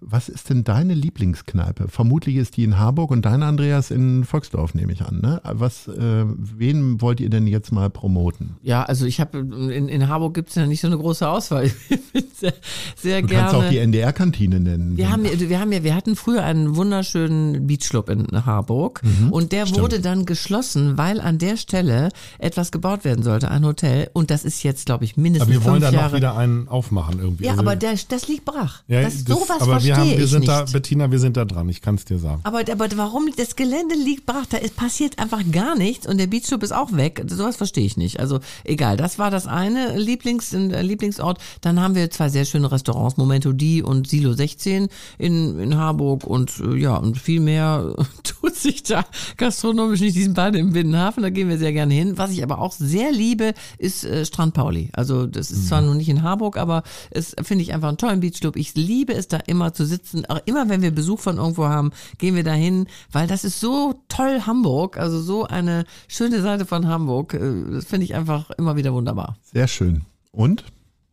Was 0.00 0.28
ist 0.28 0.50
denn 0.50 0.64
deine 0.64 0.94
Lieblingskneipe? 0.94 1.86
Vermutlich 1.86 2.36
ist 2.36 2.56
die 2.56 2.64
in 2.64 2.78
Harburg 2.78 3.12
und 3.12 3.24
deine, 3.24 3.44
Andreas, 3.44 3.92
in 3.92 4.24
Volksdorf, 4.24 4.74
nehme 4.74 4.92
ich 4.92 5.02
an. 5.02 5.20
Ne? 5.20 5.40
Was, 5.44 5.86
äh, 5.86 6.24
wen 6.26 7.00
wollt 7.00 7.20
ihr 7.20 7.30
denn 7.30 7.46
jetzt 7.46 7.70
mal 7.70 7.88
promoten? 7.88 8.56
Ja, 8.62 8.82
also 8.82 9.06
ich 9.06 9.20
habe 9.20 9.38
in, 9.38 9.88
in 9.88 10.08
Harburg 10.08 10.34
gibt 10.34 10.48
es 10.48 10.56
ja 10.56 10.66
nicht 10.66 10.80
so 10.80 10.88
eine 10.88 10.98
große 10.98 11.28
Auswahl. 11.28 11.70
Ich 11.90 12.12
bin 12.12 12.24
sehr, 12.34 12.54
sehr 12.96 13.20
du 13.20 13.28
gerne. 13.28 13.44
Du 13.44 13.50
kannst 13.52 13.66
auch 13.66 13.70
die 13.70 13.78
NDR-Kantine 13.78 14.58
nennen. 14.58 14.96
Wir 14.96 15.10
haben, 15.10 15.24
wir 15.24 15.60
haben 15.60 15.70
ja, 15.70 15.84
wir 15.84 15.94
hatten 16.00 16.16
früher 16.16 16.42
einen 16.42 16.76
wunderschönen 16.76 17.66
Beachclub 17.66 18.08
in 18.08 18.26
Harburg 18.46 19.02
mhm, 19.02 19.30
und 19.30 19.52
der 19.52 19.66
stimmt. 19.66 19.82
wurde 19.82 20.00
dann 20.00 20.24
geschlossen, 20.24 20.96
weil 20.96 21.20
an 21.20 21.36
der 21.36 21.58
Stelle 21.58 22.08
etwas 22.38 22.72
gebaut 22.72 23.04
werden 23.04 23.22
sollte, 23.22 23.50
ein 23.50 23.66
Hotel. 23.66 24.08
Und 24.14 24.30
das 24.30 24.44
ist 24.44 24.62
jetzt, 24.62 24.86
glaube 24.86 25.04
ich, 25.04 25.18
mindestens 25.18 25.54
Aber 25.54 25.62
wir 25.62 25.70
wollen 25.70 25.82
da 25.82 25.92
noch 25.92 26.14
wieder 26.14 26.38
einen 26.38 26.68
aufmachen 26.68 27.18
irgendwie. 27.20 27.44
Ja, 27.44 27.50
also, 27.50 27.62
aber 27.64 27.76
der, 27.76 27.96
das 28.08 28.28
liegt 28.28 28.46
brach. 28.46 28.82
Ja, 28.88 29.02
das, 29.02 29.24
das, 29.24 29.36
sowas 29.36 29.60
aber 29.60 29.82
wir, 29.82 29.94
haben, 29.94 30.08
wir 30.08 30.26
sind 30.26 30.40
nicht. 30.40 30.50
da, 30.50 30.64
Bettina, 30.64 31.10
wir 31.10 31.18
sind 31.18 31.36
da 31.36 31.44
dran, 31.44 31.68
ich 31.68 31.82
kann 31.82 31.96
es 31.96 32.06
dir 32.06 32.18
sagen. 32.18 32.40
Aber, 32.44 32.60
aber 32.60 32.88
warum, 32.96 33.28
das 33.36 33.56
Gelände 33.56 33.94
liegt 33.94 34.24
brach, 34.24 34.46
da 34.46 34.56
ist, 34.56 34.76
passiert 34.76 35.18
einfach 35.18 35.42
gar 35.52 35.76
nichts 35.76 36.06
und 36.06 36.16
der 36.16 36.28
Beachclub 36.28 36.62
ist 36.62 36.72
auch 36.72 36.92
weg. 36.92 37.26
Sowas 37.26 37.56
verstehe 37.56 37.84
ich 37.84 37.98
nicht. 37.98 38.20
Also 38.20 38.40
egal, 38.64 38.96
das 38.96 39.18
war 39.18 39.30
das 39.30 39.46
eine 39.46 39.98
Lieblings, 39.98 40.52
Lieblingsort. 40.52 41.38
Dann 41.60 41.78
haben 41.78 41.94
wir 41.94 42.10
zwei 42.10 42.30
sehr 42.30 42.46
schöne 42.46 42.72
Restaurants, 42.72 43.18
Momento 43.18 43.52
Die 43.52 43.82
und 43.82 44.08
Silo 44.08 44.32
16 44.32 44.88
in, 45.18 45.58
in 45.58 45.76
Harburg 45.80 46.24
und 46.24 46.60
äh, 46.60 46.76
ja, 46.76 46.96
und 46.96 47.18
viel 47.18 47.40
mehr 47.40 47.94
tut 48.22 48.54
sich 48.54 48.82
da 48.82 49.04
gastronomisch 49.36 50.00
nicht. 50.00 50.16
Die 50.16 50.22
sind 50.22 50.34
beide 50.34 50.58
im 50.58 50.72
Binnenhafen, 50.72 51.22
da 51.22 51.30
gehen 51.30 51.48
wir 51.48 51.58
sehr 51.58 51.72
gerne 51.72 51.94
hin. 51.94 52.18
Was 52.18 52.30
ich 52.30 52.42
aber 52.42 52.60
auch 52.60 52.72
sehr 52.72 53.10
liebe, 53.10 53.54
ist 53.78 54.04
äh, 54.04 54.24
Strand 54.24 54.54
Pauli. 54.54 54.90
Also 54.92 55.26
das 55.26 55.50
ist 55.50 55.64
mhm. 55.64 55.66
zwar 55.66 55.80
noch 55.82 55.94
nicht 55.94 56.08
in 56.08 56.22
Harburg, 56.22 56.56
aber 56.56 56.82
es 57.10 57.34
finde 57.42 57.62
ich 57.62 57.72
einfach 57.72 57.88
einen 57.88 57.98
tollen 57.98 58.20
Beachclub. 58.20 58.56
Ich 58.56 58.74
liebe 58.74 59.14
es 59.14 59.28
da 59.28 59.38
immer 59.38 59.72
zu 59.72 59.84
sitzen. 59.84 60.26
Auch 60.26 60.40
immer 60.44 60.68
wenn 60.68 60.82
wir 60.82 60.90
Besuch 60.90 61.20
von 61.20 61.38
irgendwo 61.38 61.66
haben, 61.66 61.90
gehen 62.18 62.36
wir 62.36 62.44
da 62.44 62.52
hin, 62.52 62.86
weil 63.10 63.26
das 63.26 63.44
ist 63.44 63.58
so 63.58 63.94
toll 64.08 64.42
Hamburg, 64.46 64.98
also 64.98 65.20
so 65.20 65.44
eine 65.46 65.84
schöne 66.06 66.42
Seite 66.42 66.66
von 66.66 66.86
Hamburg. 66.86 67.34
Äh, 67.34 67.72
das 67.72 67.86
finde 67.86 68.04
ich 68.04 68.14
einfach 68.14 68.50
immer 68.50 68.76
wieder 68.76 68.92
wunderbar. 68.92 69.36
Sehr 69.52 69.66
schön. 69.66 70.02
Und? 70.32 70.64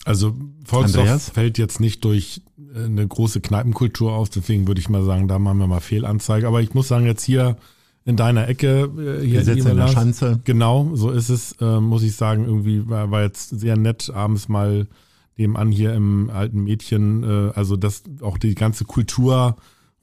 Also 0.05 0.33
Volksdorf 0.63 1.31
fällt 1.33 1.57
jetzt 1.57 1.81
nicht 1.81 2.05
durch 2.05 2.41
eine 2.85 3.07
große 3.07 3.41
Kneipenkultur 3.41 4.13
aus, 4.13 4.29
deswegen 4.29 4.67
würde 4.67 4.79
ich 4.79 4.89
mal 4.89 5.03
sagen, 5.03 5.27
da 5.27 5.39
machen 5.39 5.59
wir 5.59 5.67
mal 5.67 5.79
Fehlanzeige. 5.79 6.47
Aber 6.47 6.61
ich 6.61 6.73
muss 6.73 6.87
sagen, 6.87 7.05
jetzt 7.05 7.23
hier 7.23 7.57
in 8.05 8.15
deiner 8.15 8.47
Ecke, 8.47 8.89
äh, 8.97 9.25
hier 9.25 9.47
in 9.47 9.75
der 9.75 9.87
Schanze. 9.89 10.39
Genau, 10.45 10.91
so 10.93 11.11
ist 11.11 11.29
es, 11.29 11.53
äh, 11.59 11.79
muss 11.79 12.03
ich 12.03 12.15
sagen, 12.15 12.45
irgendwie 12.45 12.87
war, 12.89 13.11
war 13.11 13.23
jetzt 13.23 13.59
sehr 13.59 13.75
nett, 13.75 14.09
abends 14.13 14.47
mal 14.47 14.87
nebenan 15.35 15.71
hier 15.71 15.93
im 15.93 16.29
alten 16.29 16.63
Mädchen, 16.63 17.23
äh, 17.23 17.51
also 17.53 17.75
das 17.75 18.03
auch 18.21 18.37
die 18.37 18.55
ganze 18.55 18.85
Kultur 18.85 19.57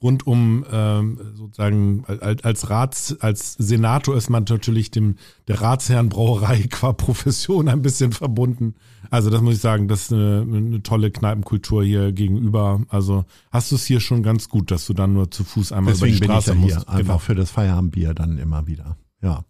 rund 0.04 0.26
um 0.26 0.64
ähm, 0.70 1.18
sozusagen 1.34 2.04
als, 2.06 2.44
als 2.44 2.70
Rats, 2.70 3.16
als 3.20 3.54
Senator 3.54 4.14
ist 4.14 4.28
man 4.28 4.44
natürlich 4.46 4.90
dem 4.90 5.16
der 5.48 5.62
Ratsherrenbrauerei 5.62 6.62
qua 6.70 6.92
Profession 6.92 7.68
ein 7.68 7.80
bisschen 7.80 8.12
verbunden. 8.12 8.74
Also 9.10 9.30
das 9.30 9.40
muss 9.40 9.54
ich 9.54 9.60
sagen, 9.60 9.88
das 9.88 10.02
ist 10.02 10.12
eine, 10.12 10.42
eine 10.42 10.82
tolle 10.82 11.10
Kneipenkultur 11.10 11.82
hier 11.82 12.12
gegenüber. 12.12 12.82
Also 12.88 13.24
hast 13.50 13.72
du 13.72 13.76
es 13.76 13.86
hier 13.86 14.00
schon 14.00 14.22
ganz 14.22 14.50
gut, 14.50 14.70
dass 14.70 14.86
du 14.86 14.92
dann 14.92 15.14
nur 15.14 15.30
zu 15.30 15.42
Fuß 15.42 15.72
einmal 15.72 15.94
Deswegen 15.94 16.18
über 16.18 16.26
die 16.26 16.32
Straße 16.32 16.52
bin 16.52 16.64
ich 16.64 16.70
ja 16.70 16.76
musst. 16.76 16.88
Hier, 16.88 16.94
einfach 16.94 17.14
genau. 17.14 17.18
für 17.18 17.34
das 17.34 17.50
Feierabendbier 17.50 18.12
dann 18.12 18.38
immer 18.38 18.66
wieder. 18.66 18.98
Ja. 19.22 19.44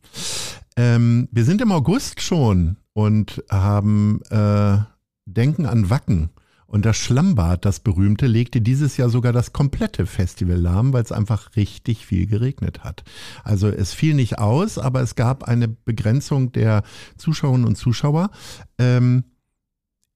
Ähm, 0.76 1.28
wir 1.32 1.44
sind 1.44 1.60
im 1.60 1.72
August 1.72 2.20
schon 2.20 2.76
und 2.92 3.42
haben 3.50 4.20
äh, 4.30 4.78
Denken 5.26 5.66
an 5.66 5.90
Wacken. 5.90 6.30
Und 6.66 6.84
das 6.84 6.96
Schlammbad, 6.96 7.64
das 7.64 7.80
berühmte, 7.80 8.26
legte 8.26 8.60
dieses 8.60 8.96
Jahr 8.96 9.08
sogar 9.08 9.32
das 9.32 9.52
komplette 9.52 10.06
Festival 10.06 10.56
lahm, 10.56 10.92
weil 10.92 11.02
es 11.02 11.12
einfach 11.12 11.56
richtig 11.56 12.06
viel 12.06 12.26
geregnet 12.26 12.82
hat. 12.84 13.04
Also 13.42 13.68
es 13.68 13.92
fiel 13.92 14.14
nicht 14.14 14.38
aus, 14.38 14.78
aber 14.78 15.00
es 15.00 15.14
gab 15.14 15.44
eine 15.44 15.68
Begrenzung 15.68 16.52
der 16.52 16.82
Zuschauerinnen 17.16 17.66
und 17.66 17.76
Zuschauer. 17.76 18.30
Ähm, 18.78 19.24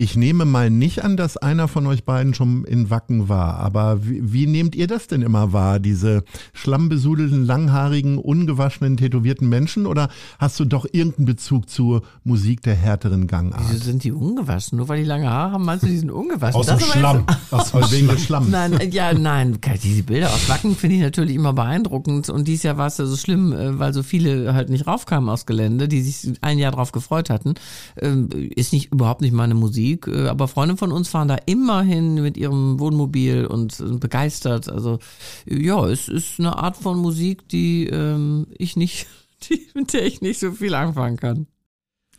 ich 0.00 0.14
nehme 0.14 0.44
mal 0.44 0.70
nicht 0.70 1.02
an, 1.02 1.16
dass 1.16 1.36
einer 1.36 1.66
von 1.66 1.84
euch 1.88 2.04
beiden 2.04 2.32
schon 2.32 2.64
in 2.64 2.88
Wacken 2.88 3.28
war, 3.28 3.56
aber 3.56 4.06
wie, 4.06 4.32
wie 4.32 4.46
nehmt 4.46 4.76
ihr 4.76 4.86
das 4.86 5.08
denn 5.08 5.22
immer 5.22 5.52
wahr, 5.52 5.80
diese 5.80 6.22
schlammbesudelten, 6.52 7.44
langhaarigen, 7.44 8.16
ungewaschenen, 8.16 8.96
tätowierten 8.96 9.48
Menschen? 9.48 9.86
Oder 9.86 10.08
hast 10.38 10.60
du 10.60 10.66
doch 10.66 10.86
irgendeinen 10.92 11.26
Bezug 11.26 11.68
zur 11.68 12.02
Musik 12.22 12.62
der 12.62 12.76
härteren 12.76 13.26
Gangart? 13.26 13.60
Wieso 13.70 13.82
sind 13.82 14.04
die 14.04 14.12
ungewaschen? 14.12 14.78
Nur 14.78 14.86
weil 14.88 15.00
die 15.00 15.08
lange 15.08 15.28
Haare 15.28 15.50
haben, 15.54 15.64
meinst 15.64 15.82
du, 15.82 15.88
die 15.88 15.98
sind 15.98 16.12
ungewaschen? 16.12 16.60
Aus 16.60 16.66
dem 16.66 16.78
Schlamm. 16.78 17.26
Aus, 17.50 17.74
aus 17.74 17.90
wegen 17.90 18.06
des 18.06 18.24
Schlamms. 18.24 18.50
Nein, 18.50 18.78
ja, 18.92 19.12
nein, 19.12 19.58
diese 19.82 20.04
Bilder 20.04 20.30
aus 20.32 20.48
Wacken 20.48 20.76
finde 20.76 20.96
ich 20.96 21.02
natürlich 21.02 21.34
immer 21.34 21.54
beeindruckend. 21.54 22.28
Und 22.28 22.46
dieses 22.46 22.62
Jahr 22.62 22.76
war 22.76 22.86
es 22.86 22.98
ja 22.98 23.06
so 23.06 23.16
schlimm, 23.16 23.52
äh, 23.52 23.78
weil 23.78 23.92
so 23.92 24.04
viele 24.04 24.54
halt 24.54 24.68
nicht 24.68 24.86
raufkamen 24.86 25.28
aus 25.28 25.44
Gelände, 25.44 25.88
die 25.88 26.02
sich 26.02 26.38
ein 26.42 26.58
Jahr 26.58 26.70
drauf 26.70 26.92
gefreut 26.92 27.30
hatten. 27.30 27.54
Ähm, 28.00 28.28
ist 28.54 28.72
nicht, 28.72 28.92
überhaupt 28.92 29.22
nicht 29.22 29.32
meine 29.32 29.54
Musik. 29.54 29.87
Musik, 29.88 30.06
äh, 30.06 30.28
aber 30.28 30.48
Freunde 30.48 30.76
von 30.76 30.92
uns 30.92 31.08
fahren 31.08 31.28
da 31.28 31.36
immerhin 31.46 32.14
mit 32.14 32.36
ihrem 32.36 32.78
Wohnmobil 32.78 33.46
und 33.46 33.72
sind 33.72 34.00
begeistert. 34.00 34.68
Also 34.68 34.98
ja, 35.46 35.86
es 35.86 36.08
ist 36.08 36.38
eine 36.38 36.56
Art 36.58 36.76
von 36.76 36.98
Musik, 36.98 37.48
die 37.48 37.86
ähm, 37.86 38.46
ich 38.56 38.76
nicht, 38.76 39.06
die, 39.48 39.66
mit 39.74 39.92
der 39.92 40.06
ich 40.06 40.20
nicht 40.20 40.40
so 40.40 40.52
viel 40.52 40.74
anfangen 40.74 41.16
kann. 41.16 41.46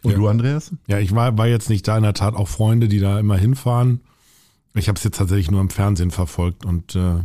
Und 0.01 0.11
ja. 0.11 0.17
du, 0.17 0.27
Andreas? 0.27 0.71
Ja, 0.87 0.99
ich 0.99 1.13
war, 1.13 1.37
war 1.37 1.47
jetzt 1.47 1.69
nicht 1.69 1.87
da, 1.87 1.97
in 1.97 2.03
der 2.03 2.13
Tat 2.13 2.33
auch 2.33 2.47
Freunde, 2.47 2.87
die 2.87 2.99
da 2.99 3.19
immer 3.19 3.37
hinfahren. 3.37 4.01
Ich 4.73 4.87
habe 4.87 4.97
es 4.97 5.03
jetzt 5.03 5.17
tatsächlich 5.17 5.51
nur 5.51 5.61
im 5.61 5.69
Fernsehen 5.69 6.11
verfolgt 6.11 6.63
und 6.63 6.95
äh, 6.95 7.23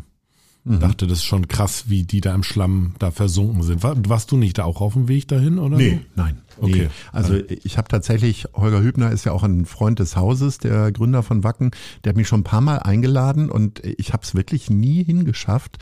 Mhm. 0.64 0.80
Dachte, 0.80 1.06
das 1.06 1.18
ist 1.18 1.24
schon 1.24 1.46
krass, 1.46 1.84
wie 1.88 2.04
die 2.04 2.22
da 2.22 2.34
im 2.34 2.42
Schlamm 2.42 2.94
da 2.98 3.10
versunken 3.10 3.62
sind. 3.62 3.82
War, 3.82 3.96
warst 4.08 4.32
du 4.32 4.38
nicht 4.38 4.56
da 4.56 4.64
auch 4.64 4.80
auf 4.80 4.94
dem 4.94 5.08
Weg 5.08 5.28
dahin, 5.28 5.58
oder? 5.58 5.76
Nee, 5.76 6.00
nein. 6.14 6.38
Okay. 6.58 6.84
Nee. 6.84 6.88
Also 7.12 7.38
ich 7.48 7.76
habe 7.76 7.88
tatsächlich, 7.88 8.46
Holger 8.54 8.80
Hübner 8.80 9.10
ist 9.10 9.24
ja 9.24 9.32
auch 9.32 9.42
ein 9.42 9.66
Freund 9.66 9.98
des 9.98 10.16
Hauses, 10.16 10.58
der 10.58 10.90
Gründer 10.92 11.22
von 11.22 11.44
Wacken, 11.44 11.72
der 12.02 12.10
hat 12.10 12.16
mich 12.16 12.28
schon 12.28 12.40
ein 12.40 12.44
paar 12.44 12.62
Mal 12.62 12.78
eingeladen 12.78 13.50
und 13.50 13.84
ich 13.84 14.12
habe 14.12 14.22
es 14.22 14.34
wirklich 14.34 14.70
nie 14.70 15.04
hingeschafft. 15.04 15.78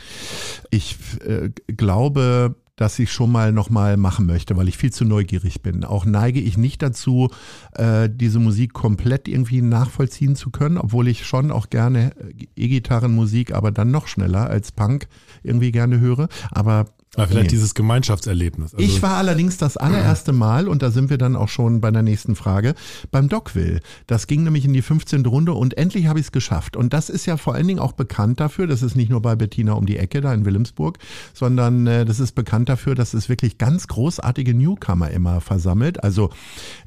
Ich 0.69 0.97
äh, 1.25 1.49
glaube, 1.67 2.55
das 2.75 2.97
ich 2.97 3.11
schon 3.11 3.31
mal 3.31 3.51
nochmal 3.51 3.97
machen 3.97 4.25
möchte, 4.25 4.57
weil 4.57 4.67
ich 4.67 4.77
viel 4.77 4.91
zu 4.91 5.05
neugierig 5.05 5.61
bin. 5.61 5.83
Auch 5.83 6.05
neige 6.05 6.39
ich 6.39 6.57
nicht 6.57 6.81
dazu, 6.81 7.29
äh, 7.73 8.09
diese 8.11 8.39
Musik 8.39 8.73
komplett 8.73 9.27
irgendwie 9.27 9.61
nachvollziehen 9.61 10.35
zu 10.35 10.49
können, 10.49 10.77
obwohl 10.77 11.07
ich 11.07 11.25
schon 11.25 11.51
auch 11.51 11.69
gerne 11.69 12.11
äh, 12.17 12.47
E-Gitarrenmusik, 12.55 13.53
aber 13.53 13.71
dann 13.71 13.91
noch 13.91 14.07
schneller 14.07 14.49
als 14.49 14.71
Punk 14.71 15.07
irgendwie 15.43 15.71
gerne 15.71 15.99
höre. 15.99 16.27
Aber 16.51 16.85
Aber 17.15 17.27
vielleicht 17.27 17.45
Nee. 17.45 17.49
dieses 17.51 17.75
Gemeinschaftserlebnis. 17.75 18.73
Also, 18.73 18.83
ich 18.83 19.01
war 19.03 19.17
allerdings 19.17 19.57
das 19.57 19.77
allererste 19.77 20.31
Mal, 20.31 20.67
und 20.67 20.81
da 20.81 20.89
sind 20.89 21.11
wir 21.11 21.19
dann 21.19 21.35
auch 21.35 21.47
schon 21.49 21.79
bei 21.79 21.91
der 21.91 22.01
nächsten 22.01 22.35
Frage, 22.35 22.73
beim 23.11 23.29
Dockville. 23.29 23.81
Das 24.07 24.25
ging 24.25 24.43
nämlich 24.43 24.65
in 24.65 24.73
die 24.73 24.81
15. 24.81 25.23
Runde 25.25 25.53
und 25.53 25.77
endlich 25.77 26.07
habe 26.07 26.19
ich 26.19 26.25
es 26.25 26.31
geschafft. 26.31 26.75
Und 26.75 26.91
das 26.93 27.09
ist 27.09 27.27
ja 27.27 27.37
vor 27.37 27.53
allen 27.53 27.67
Dingen 27.67 27.79
auch 27.79 27.91
bekannt 27.91 28.39
dafür, 28.39 28.65
das 28.65 28.81
ist 28.81 28.95
nicht 28.95 29.09
nur 29.11 29.21
bei 29.21 29.35
Bettina 29.35 29.73
um 29.73 29.85
die 29.85 29.97
Ecke 29.97 30.21
da 30.21 30.33
in 30.33 30.43
Wilhelmsburg, 30.45 30.97
sondern 31.33 31.85
äh, 31.85 32.03
das 32.05 32.19
ist 32.19 32.31
bekannt 32.33 32.67
dafür, 32.69 32.95
dass 32.95 33.13
es 33.13 33.29
wirklich 33.29 33.59
ganz 33.59 33.87
großartige 33.87 34.55
Newcomer 34.55 35.11
immer 35.11 35.39
versammelt. 35.39 36.03
Also 36.03 36.31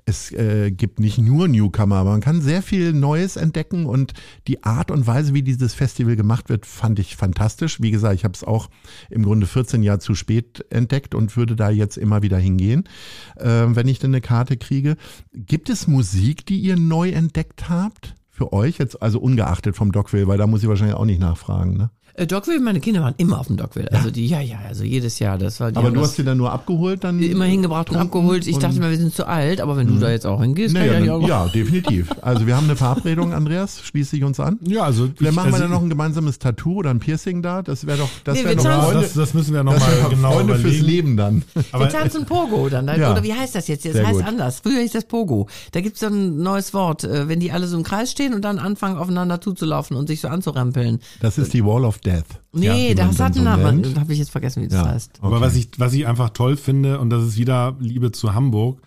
es 0.07 0.33
äh, 0.33 0.73
gibt 0.73 0.99
nicht 0.99 1.19
nur 1.19 1.47
Newcomer, 1.47 1.97
aber 1.97 2.11
man 2.11 2.21
kann 2.21 2.41
sehr 2.41 2.63
viel 2.63 2.93
Neues 2.93 3.37
entdecken 3.37 3.87
und 3.87 4.13
die 4.49 4.65
Art 4.65 4.91
und 4.91 5.07
Weise, 5.07 5.35
wie 5.35 5.43
dieses 5.43 5.75
Festival 5.75 6.17
gemacht 6.17 6.49
wird, 6.49 6.67
fand 6.67 6.99
ich 6.99 7.15
fantastisch. 7.15 7.81
Wie 7.81 7.93
gesagt, 7.93 8.15
ich 8.17 8.25
habe 8.25 8.35
es 8.35 8.43
auch 8.43 8.69
im 9.09 9.23
Grunde 9.23 9.47
14 9.47 9.85
Jahre 9.85 10.01
zu 10.01 10.16
spät 10.17 10.65
entdeckt 10.71 11.15
und 11.15 11.37
würde 11.37 11.57
da 11.57 11.71
jetzt 11.71 11.97
immer 11.97 12.23
wieder 12.23 12.39
hingehen, 12.39 12.85
äh, 13.37 13.65
wenn 13.69 13.89
ich 13.89 13.99
denn 13.99 14.11
eine 14.11 14.21
Karte 14.21 14.57
kriege. 14.57 14.97
Gibt 15.33 15.71
es 15.71 15.87
Musik, 15.87 16.47
die 16.47 16.59
ihr 16.59 16.77
neu 16.77 17.11
entdeckt 17.11 17.69
habt? 17.69 18.15
Für 18.31 18.53
euch 18.53 18.79
jetzt, 18.79 19.01
also 19.01 19.19
ungeachtet 19.19 19.77
vom 19.77 19.93
Dogville, 19.93 20.29
weil 20.29 20.39
da 20.39 20.47
muss 20.47 20.63
ich 20.63 20.69
wahrscheinlich 20.69 20.97
auch 20.97 21.07
nicht 21.07 21.21
nachfragen. 21.21 21.77
Ne? 21.77 21.91
Äh, 22.19 22.27
Dogville, 22.27 22.61
meine 22.61 22.81
Kinder 22.81 23.03
waren 23.03 23.15
immer 23.19 23.39
auf 23.39 23.49
dem 23.49 23.59
Dogville. 23.59 23.93
Also 23.93 24.11
die, 24.11 24.27
ja, 24.27 24.41
ja, 24.41 24.57
also 24.67 24.85
jedes 24.85 25.19
Jahr. 25.19 25.37
Das 25.37 25.61
war 25.61 25.71
die 25.71 25.77
Aber 25.77 25.91
du 25.91 26.01
hast 26.01 26.17
sie 26.17 26.25
dann 26.25 26.39
nur 26.39 26.51
abgeholt, 26.51 27.05
dann 27.05 27.21
immer 27.23 27.45
hingebracht 27.45 27.91
und 27.91 27.97
abgeholt. 27.97 28.47
Ich 28.47 28.55
und- 28.55 28.63
dachte 28.63 28.81
mal, 28.81 28.91
wir 28.91 28.97
sind 28.97 29.15
zu 29.15 29.27
alt, 29.27 29.61
aber 29.61 29.77
wenn 29.77 29.87
du 29.87 29.99
da 29.99 30.11
jetzt 30.11 30.25
auch 30.27 30.41
hingehst, 30.41 30.73
Naja, 30.75 30.95
kann 30.95 31.03
ich 31.03 31.09
dann, 31.11 31.23
auch 31.23 31.29
ja, 31.29 31.47
definitiv. 31.49 32.09
Also 32.23 32.47
wir 32.47 32.57
haben 32.57 32.65
eine 32.65 32.77
Verabredung, 32.77 33.35
Andreas, 33.35 33.83
schließe 33.83 34.17
ich 34.17 34.25
uns 34.25 34.41
an. 34.41 34.59
ja, 34.67 34.83
also 34.83 35.11
Vielleicht 35.15 35.37
machen 35.37 35.49
wir 35.49 35.55
also, 35.55 35.65
dann 35.65 35.71
noch 35.73 35.83
ein 35.83 35.91
gemeinsames 35.91 36.39
Tattoo 36.39 36.77
oder 36.77 36.89
ein 36.91 37.01
Piercing 37.01 37.43
da. 37.43 37.61
Das 37.61 37.87
wäre 37.87 37.99
doch, 37.99 38.09
das 38.25 38.39
Nee, 38.39 38.45
wäre 38.45 38.57
wir 38.57 38.63
doch 38.65 38.85
Freunde, 38.85 39.03
das, 39.03 39.13
das 39.13 39.35
müssen 39.35 39.53
wir 39.53 39.63
nochmal 39.63 40.07
genau 40.09 40.33
Freunde 40.33 40.55
fürs 40.55 40.75
überlegen. 40.77 40.87
Leben 40.87 41.17
dann. 41.19 41.43
Aber 41.73 41.85
wir 41.85 41.91
tanzen 41.91 42.25
Pogo 42.25 42.69
dann. 42.71 42.87
Ja. 42.87 43.13
Oder 43.13 43.23
wie 43.25 43.35
heißt 43.35 43.55
das 43.55 43.69
jetzt? 43.69 43.85
Das 43.85 43.93
Sehr 43.93 44.07
heißt 44.07 44.21
gut. 44.21 44.27
anders. 44.27 44.61
Früher 44.61 44.81
hieß 44.81 44.93
das 44.93 45.05
Pogo. 45.05 45.49
Da 45.73 45.83
gibt's 45.83 46.01
so 46.01 46.07
ein 46.07 46.39
neues 46.39 46.73
Wort, 46.73 47.05
äh, 47.05 47.29
wenn 47.29 47.41
die 47.41 47.53
alle 47.53 47.67
so 47.67 47.77
im 47.77 47.83
Kreis 47.83 48.11
stehen 48.11 48.33
und 48.33 48.43
dann 48.43 48.59
anfangen 48.59 48.97
aufeinander 48.97 49.41
zuzulaufen 49.43 49.97
und 49.99 50.07
sich 50.07 50.23
so 50.23 50.29
anzurempeln. 50.29 51.01
Das 51.21 51.37
ist 51.37 51.53
die 51.53 51.63
Wall 51.65 51.85
of 51.85 51.99
Death. 52.07 52.41
Nee, 52.53 52.95
man 52.95 53.09
das 53.09 53.21
hat 53.21 53.35
so 53.35 53.41
einen 53.41 53.61
Namen. 53.61 53.99
Habe 54.01 54.13
ich 54.13 54.19
jetzt 54.21 54.31
vergessen, 54.31 54.63
wie 54.63 54.69
das 54.69 54.85
Ja. 54.85 54.89
heißt. 54.93 55.19
Aber 55.21 55.41
was 55.41 55.57
ich, 55.57 55.69
was 55.79 55.93
ich 55.93 56.07
einfach 56.07 56.31
toll 56.31 56.57
finde, 56.57 57.01
und 57.01 57.11
das 57.11 57.25
ist 57.25 57.37
wieder 57.37 57.77
Liebe 57.81 58.13
zu 58.13 58.35
Hamburg, 58.35 58.81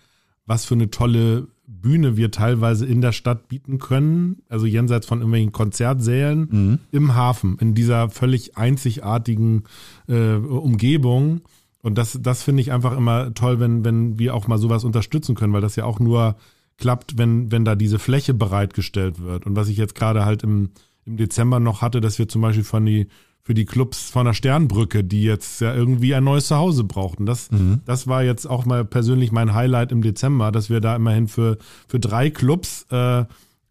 was 0.46 0.64
für 0.64 0.74
eine 0.74 0.90
tolle 0.90 1.46
Bühne 1.66 2.16
wir 2.16 2.30
teilweise 2.32 2.84
in 2.84 3.00
der 3.00 3.12
Stadt 3.12 3.46
bieten 3.48 3.78
können, 3.78 4.38
also 4.48 4.66
jenseits 4.66 5.06
von 5.06 5.18
irgendwelchen 5.18 5.52
Konzertsälen 5.52 6.48
Mhm. 6.50 6.78
im 6.90 7.14
Hafen, 7.14 7.56
in 7.60 7.74
dieser 7.74 8.10
völlig 8.10 8.56
einzigartigen 8.56 9.62
äh, 10.08 10.34
Umgebung. 10.34 11.42
Und 11.82 11.96
das, 11.96 12.18
das 12.20 12.42
finde 12.42 12.60
ich 12.62 12.72
einfach 12.72 12.96
immer 12.96 13.32
toll, 13.34 13.60
wenn, 13.60 13.84
wenn 13.84 14.18
wir 14.18 14.34
auch 14.34 14.48
mal 14.48 14.58
sowas 14.58 14.84
unterstützen 14.84 15.34
können, 15.34 15.52
weil 15.52 15.60
das 15.62 15.76
ja 15.76 15.84
auch 15.84 16.00
nur 16.00 16.36
klappt, 16.76 17.16
wenn, 17.18 17.52
wenn 17.52 17.64
da 17.64 17.74
diese 17.74 17.98
Fläche 17.98 18.34
bereitgestellt 18.34 19.22
wird. 19.22 19.46
Und 19.46 19.54
was 19.56 19.68
ich 19.68 19.76
jetzt 19.76 19.94
gerade 19.94 20.24
halt 20.24 20.42
im, 20.42 20.70
im 21.06 21.16
Dezember 21.16 21.60
noch 21.60 21.82
hatte, 21.82 22.00
dass 22.00 22.18
wir 22.18 22.28
zum 22.28 22.42
Beispiel 22.42 22.64
von 22.64 22.84
die, 22.86 23.08
für 23.42 23.54
die 23.54 23.64
Clubs 23.64 24.10
von 24.10 24.26
der 24.26 24.34
Sternbrücke, 24.34 25.02
die 25.02 25.22
jetzt 25.22 25.60
ja 25.60 25.74
irgendwie 25.74 26.14
ein 26.14 26.24
neues 26.24 26.46
Zuhause 26.46 26.84
brauchten. 26.84 27.26
Das, 27.26 27.48
das 27.86 28.06
war 28.06 28.22
jetzt 28.22 28.46
auch 28.46 28.64
mal 28.66 28.84
persönlich 28.84 29.32
mein 29.32 29.54
Highlight 29.54 29.92
im 29.92 30.02
Dezember, 30.02 30.52
dass 30.52 30.70
wir 30.70 30.80
da 30.80 30.94
immerhin 30.96 31.26
für, 31.28 31.58
für 31.88 31.98
drei 31.98 32.30
Clubs, 32.30 32.86
äh, 32.90 33.24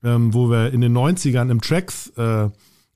ähm, 0.04 0.34
wo 0.34 0.50
wir 0.50 0.72
in 0.74 0.82
den 0.82 0.98
90ern 0.98 1.52
im 1.52 1.62
Tracks 1.62 2.08
äh, 2.18 2.50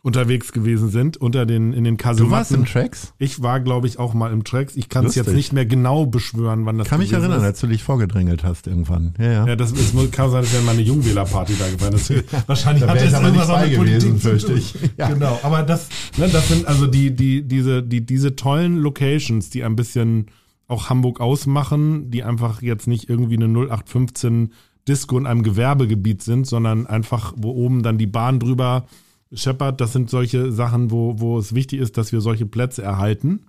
unterwegs 0.04 0.52
gewesen 0.52 0.90
sind, 0.90 1.16
unter 1.16 1.46
den, 1.46 1.72
in 1.72 1.86
den 1.86 1.96
Du 1.96 2.04
warst 2.04 2.20
Kasematten. 2.20 2.56
im 2.58 2.66
Tracks? 2.66 3.14
Ich 3.20 3.42
war, 3.42 3.62
glaube 3.62 3.88
ich, 3.88 4.00
auch 4.00 4.14
mal 4.14 4.34
im 4.34 4.44
Tracks. 4.44 4.76
Ich 4.76 4.90
kann 4.90 5.06
es 5.06 5.16
jetzt 5.16 5.32
nicht 5.34 5.54
mehr 5.54 5.66
genau 5.66 6.06
beschwören, 6.06 6.66
wann 6.66 6.78
das 6.78 6.90
kann 6.90 7.00
mich 7.00 7.10
gewesen 7.12 7.24
erinnern, 7.24 7.40
ist. 7.40 7.46
als 7.46 7.62
du 7.62 7.68
dich 7.68 7.84
vorgedrängelt 7.84 8.44
hast 8.44 8.68
irgendwann. 8.68 9.14
Ja, 9.18 9.32
ja. 9.32 9.48
Ja, 9.48 9.56
das 9.56 9.72
ist, 9.72 9.96
kann 10.12 10.30
sein, 10.30 10.42
dass 10.42 10.52
wir 10.52 10.60
meine 10.62 10.82
Jungwählerparty 10.82 11.54
da 11.58 11.70
gefallen 11.70 11.94
ist. 11.96 12.14
Wahrscheinlich 12.48 12.84
Da 12.84 12.90
hat 12.92 13.02
das 13.02 13.14
aber 13.14 13.32
nicht 13.32 13.48
bei 13.48 13.70
gewesen, 13.70 14.20
fürchte 14.20 14.54
ich. 14.54 14.76
Ja. 14.98 15.08
Genau, 15.10 15.40
aber 15.42 15.64
das, 15.64 15.88
ne, 16.18 16.28
das 16.28 16.50
sind 16.50 16.68
also 16.68 16.86
die, 16.86 17.16
die, 17.16 17.42
diese, 17.42 17.82
die, 17.82 18.06
diese 18.06 18.36
tollen 18.36 18.78
Locations, 18.78 19.50
die 19.50 19.64
ein 19.64 19.76
bisschen 19.78 20.28
auch 20.68 20.90
Hamburg 20.90 21.22
ausmachen, 21.22 22.12
die 22.12 22.24
einfach 22.24 22.62
jetzt 22.62 22.88
nicht 22.88 23.10
irgendwie 23.10 23.38
eine 23.38 23.46
0815 23.46 24.52
Disco 24.88 25.18
in 25.18 25.26
einem 25.26 25.44
Gewerbegebiet 25.44 26.22
sind, 26.22 26.46
sondern 26.46 26.88
einfach, 26.88 27.34
wo 27.38 27.52
oben 27.52 27.84
dann 27.84 27.98
die 27.98 28.06
Bahn 28.08 28.40
drüber 28.40 28.86
scheppert. 29.34 29.82
Das 29.82 29.94
sind 29.94 30.10
solche 30.10 30.52
Sachen, 30.52 30.92
wo, 30.92 31.20
wo 31.20 31.38
es 31.38 31.54
wichtig 31.54 31.80
ist, 31.80 31.98
dass 31.98 32.12
wir 32.12 32.22
solche 32.22 32.46
Plätze 32.46 32.82
erhalten. 32.82 33.46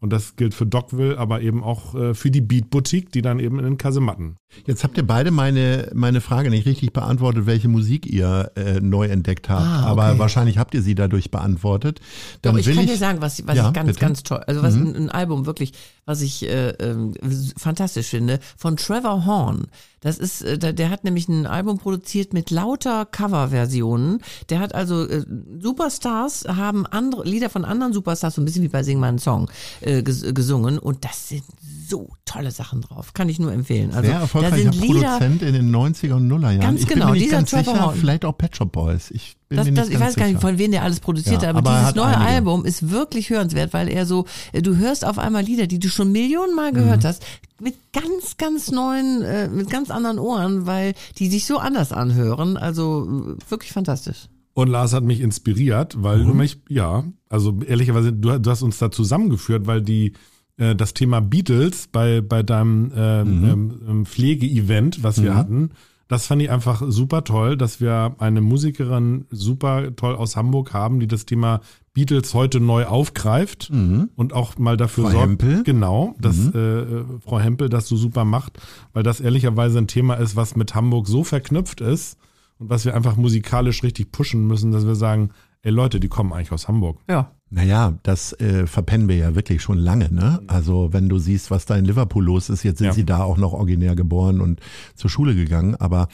Und 0.00 0.12
das 0.12 0.36
gilt 0.36 0.54
für 0.54 0.64
Dockville, 0.64 1.18
aber 1.18 1.40
eben 1.40 1.64
auch 1.64 1.94
äh, 1.96 2.14
für 2.14 2.30
die 2.30 2.40
Beat 2.40 2.70
Boutique, 2.70 3.10
die 3.10 3.20
dann 3.20 3.40
eben 3.40 3.58
in 3.58 3.64
den 3.64 3.78
Kasematten 3.78 4.36
Jetzt 4.64 4.82
habt 4.84 4.96
ihr 4.96 5.06
beide 5.06 5.30
meine, 5.30 5.90
meine 5.92 6.20
Frage 6.20 6.50
nicht 6.50 6.66
richtig 6.66 6.92
beantwortet, 6.92 7.46
welche 7.46 7.68
Musik 7.68 8.06
ihr 8.06 8.50
äh, 8.54 8.80
neu 8.80 9.06
entdeckt 9.06 9.48
habt. 9.48 9.60
Ah, 9.60 9.80
okay. 9.80 9.90
Aber 9.90 10.18
wahrscheinlich 10.18 10.56
habt 10.56 10.74
ihr 10.74 10.82
sie 10.82 10.94
dadurch 10.94 11.30
beantwortet. 11.30 12.00
Dann 12.42 12.54
Doch, 12.54 12.60
ich 12.60 12.66
will 12.66 12.74
kann 12.74 12.84
ich, 12.84 12.90
dir 12.92 12.96
sagen, 12.96 13.20
was, 13.20 13.46
was 13.46 13.56
Ja, 13.56 13.68
ich 13.68 13.74
ganz, 13.74 13.88
bitte. 13.88 13.98
Mhm. 13.98 14.08
ganz 14.08 14.22
toll, 14.22 14.42
also 14.46 14.62
was 14.62 14.74
ein, 14.74 14.94
ein 14.94 15.10
Album 15.10 15.46
wirklich, 15.46 15.72
was 16.06 16.22
ich 16.22 16.48
äh, 16.48 16.70
ähm, 16.70 17.14
fantastisch 17.56 18.06
finde, 18.06 18.40
von 18.56 18.76
Trevor 18.76 19.26
Horn. 19.26 19.66
Das 20.00 20.18
ist, 20.18 20.42
äh, 20.42 20.58
der, 20.58 20.90
hat 20.90 21.04
nämlich 21.04 21.28
ein 21.28 21.46
Album 21.46 21.78
produziert 21.78 22.32
mit 22.32 22.50
lauter 22.50 23.04
Coverversionen. 23.06 24.20
Der 24.48 24.60
hat 24.60 24.74
also 24.74 25.06
äh, 25.06 25.24
Superstars 25.60 26.44
haben 26.48 26.86
andere 26.86 27.24
Lieder 27.24 27.50
von 27.50 27.64
anderen 27.64 27.92
Superstars, 27.92 28.34
so 28.34 28.42
ein 28.42 28.44
bisschen 28.44 28.62
wie 28.62 28.68
bei 28.68 28.82
Sing 28.82 29.02
einen 29.02 29.18
Song, 29.18 29.50
äh, 29.80 30.02
ges 30.02 30.22
gesungen 30.34 30.78
und 30.78 31.04
das 31.04 31.28
sind 31.28 31.44
so 31.88 32.08
tolle 32.24 32.50
Sachen 32.50 32.82
drauf. 32.82 33.14
Kann 33.14 33.28
ich 33.28 33.38
nur 33.38 33.52
empfehlen. 33.52 33.90
Also 33.92 34.02
sehr 34.02 34.16
da 34.16 34.20
erfolgreicher 34.20 34.56
sind 34.56 34.80
Lieder, 34.80 35.18
Produzent 35.18 35.42
in 35.42 35.54
den 35.54 35.74
90er 35.74 36.14
und 36.14 36.28
Nullerjahren. 36.28 36.60
Ganz 36.60 36.80
ich 36.80 36.86
bin 36.86 36.98
genau, 36.98 37.06
mir 37.06 37.12
nicht 37.12 37.24
dieser 37.26 37.36
ganz 37.36 37.50
Trevor 37.50 37.74
sicher, 37.74 37.86
Horn. 37.86 37.96
vielleicht 37.98 38.24
auch 38.24 38.36
Pet 38.36 38.56
Shop 38.56 38.72
Boys. 38.72 39.10
Ich 39.10 39.36
Das, 39.56 39.64
mir 39.64 39.72
nicht 39.72 39.82
das, 39.82 39.88
ich 39.88 39.98
weiß 39.98 40.14
gar 40.16 40.26
nicht, 40.26 40.36
sicher. 40.36 40.46
von 40.48 40.58
wem 40.58 40.70
der 40.72 40.82
alles 40.82 41.00
produziert 41.00 41.42
Ja, 41.42 41.48
hat, 41.48 41.56
aber, 41.56 41.70
aber 41.70 41.78
er 41.78 41.80
dieses 41.84 41.94
neue 41.96 42.16
einige. 42.16 42.30
Album 42.30 42.64
ist 42.66 42.90
wirklich 42.90 43.30
hörenswert, 43.30 43.72
weil 43.72 43.88
er 43.88 44.04
so, 44.04 44.26
äh, 44.52 44.60
du 44.60 44.76
hörst 44.76 45.04
auf 45.06 45.18
einmal 45.18 45.42
Lieder, 45.42 45.66
die 45.66 45.78
du 45.78 45.88
schon 45.88 46.12
Millionen 46.12 46.54
Mal 46.54 46.72
gehört 46.72 47.02
Mhm. 47.02 47.06
hast, 47.08 47.24
mit 47.60 47.74
ganz, 47.92 48.36
ganz 48.36 48.70
neuen, 48.70 49.22
äh, 49.22 49.48
mit 49.48 49.70
ganz 49.70 49.90
anderen 49.90 50.18
Ohren, 50.18 50.66
weil 50.66 50.92
die 51.18 51.28
sich 51.28 51.46
so 51.46 51.58
anders 51.58 51.92
anhören. 51.92 52.56
Also 52.56 53.36
äh, 53.38 53.50
wirklich 53.50 53.72
fantastisch. 53.72 54.28
Und 54.54 54.68
Lars 54.68 54.92
hat 54.92 55.04
mich 55.04 55.20
inspiriert, 55.20 55.94
weil 56.02 56.24
du 56.24 56.34
mich, 56.34 56.60
ja, 56.68 57.04
also 57.28 57.58
ehrlicherweise, 57.66 58.12
du, 58.12 58.38
du 58.40 58.50
hast 58.50 58.62
uns 58.62 58.78
da 58.78 58.90
zusammengeführt, 58.90 59.66
weil 59.68 59.80
die 59.82 60.14
äh, 60.56 60.74
das 60.74 60.94
Thema 60.94 61.20
Beatles 61.20 61.86
bei, 61.92 62.20
bei 62.20 62.42
deinem 62.42 62.90
ähm, 62.94 63.44
ähm, 63.44 63.80
ähm, 63.88 64.06
Pflegeevent, 64.06 65.02
was 65.04 65.22
wir 65.22 65.36
hatten, 65.36 65.70
das 66.08 66.26
fand 66.26 66.40
ich 66.42 66.50
einfach 66.50 66.82
super 66.86 67.22
toll, 67.22 67.56
dass 67.56 67.80
wir 67.80 68.16
eine 68.18 68.40
Musikerin 68.40 69.26
super 69.30 69.94
toll 69.94 70.16
aus 70.16 70.36
Hamburg 70.36 70.72
haben, 70.72 71.00
die 71.00 71.06
das 71.06 71.26
Thema 71.26 71.60
Beatles 71.92 72.32
heute 72.32 72.60
neu 72.60 72.86
aufgreift 72.86 73.70
und 74.16 74.32
auch 74.32 74.56
mal 74.56 74.76
dafür 74.76 75.04
Frau 75.04 75.10
sorgt. 75.10 75.28
Hempel? 75.28 75.62
Genau, 75.64 76.14
dass 76.18 76.54
äh, 76.54 76.58
äh, 76.58 77.04
Frau 77.20 77.38
Hempel 77.38 77.68
das 77.68 77.88
so 77.88 77.96
super 77.96 78.24
macht, 78.24 78.58
weil 78.94 79.02
das 79.02 79.20
ehrlicherweise 79.20 79.78
ein 79.78 79.86
Thema 79.86 80.14
ist, 80.14 80.34
was 80.34 80.56
mit 80.56 80.74
Hamburg 80.74 81.08
so 81.08 81.24
verknüpft 81.24 81.80
ist 81.80 82.16
und 82.58 82.70
was 82.70 82.84
wir 82.84 82.94
einfach 82.94 83.16
musikalisch 83.16 83.82
richtig 83.82 84.10
pushen 84.10 84.46
müssen, 84.46 84.72
dass 84.72 84.86
wir 84.86 84.94
sagen, 84.94 85.30
ey 85.62 85.70
Leute, 85.72 86.00
die 86.00 86.08
kommen 86.08 86.32
eigentlich 86.32 86.52
aus 86.52 86.68
Hamburg. 86.68 87.00
Ja. 87.08 87.32
Naja, 87.50 87.94
das 88.02 88.34
äh, 88.40 88.66
verpennen 88.66 89.08
wir 89.08 89.16
ja 89.16 89.34
wirklich 89.34 89.62
schon 89.62 89.78
lange, 89.78 90.12
ne? 90.12 90.40
Also 90.48 90.92
wenn 90.92 91.08
du 91.08 91.18
siehst, 91.18 91.50
was 91.50 91.64
da 91.64 91.76
in 91.76 91.86
Liverpool 91.86 92.22
los 92.24 92.50
ist, 92.50 92.62
jetzt 92.62 92.78
sind 92.78 92.88
Ja. 92.88 92.92
sie 92.92 93.04
da 93.06 93.22
auch 93.22 93.38
noch 93.38 93.54
originär 93.54 93.96
geboren 93.96 94.40
und 94.42 94.60
zur 94.94 95.08
Schule 95.08 95.34
gegangen, 95.34 95.74
aber 95.74 96.08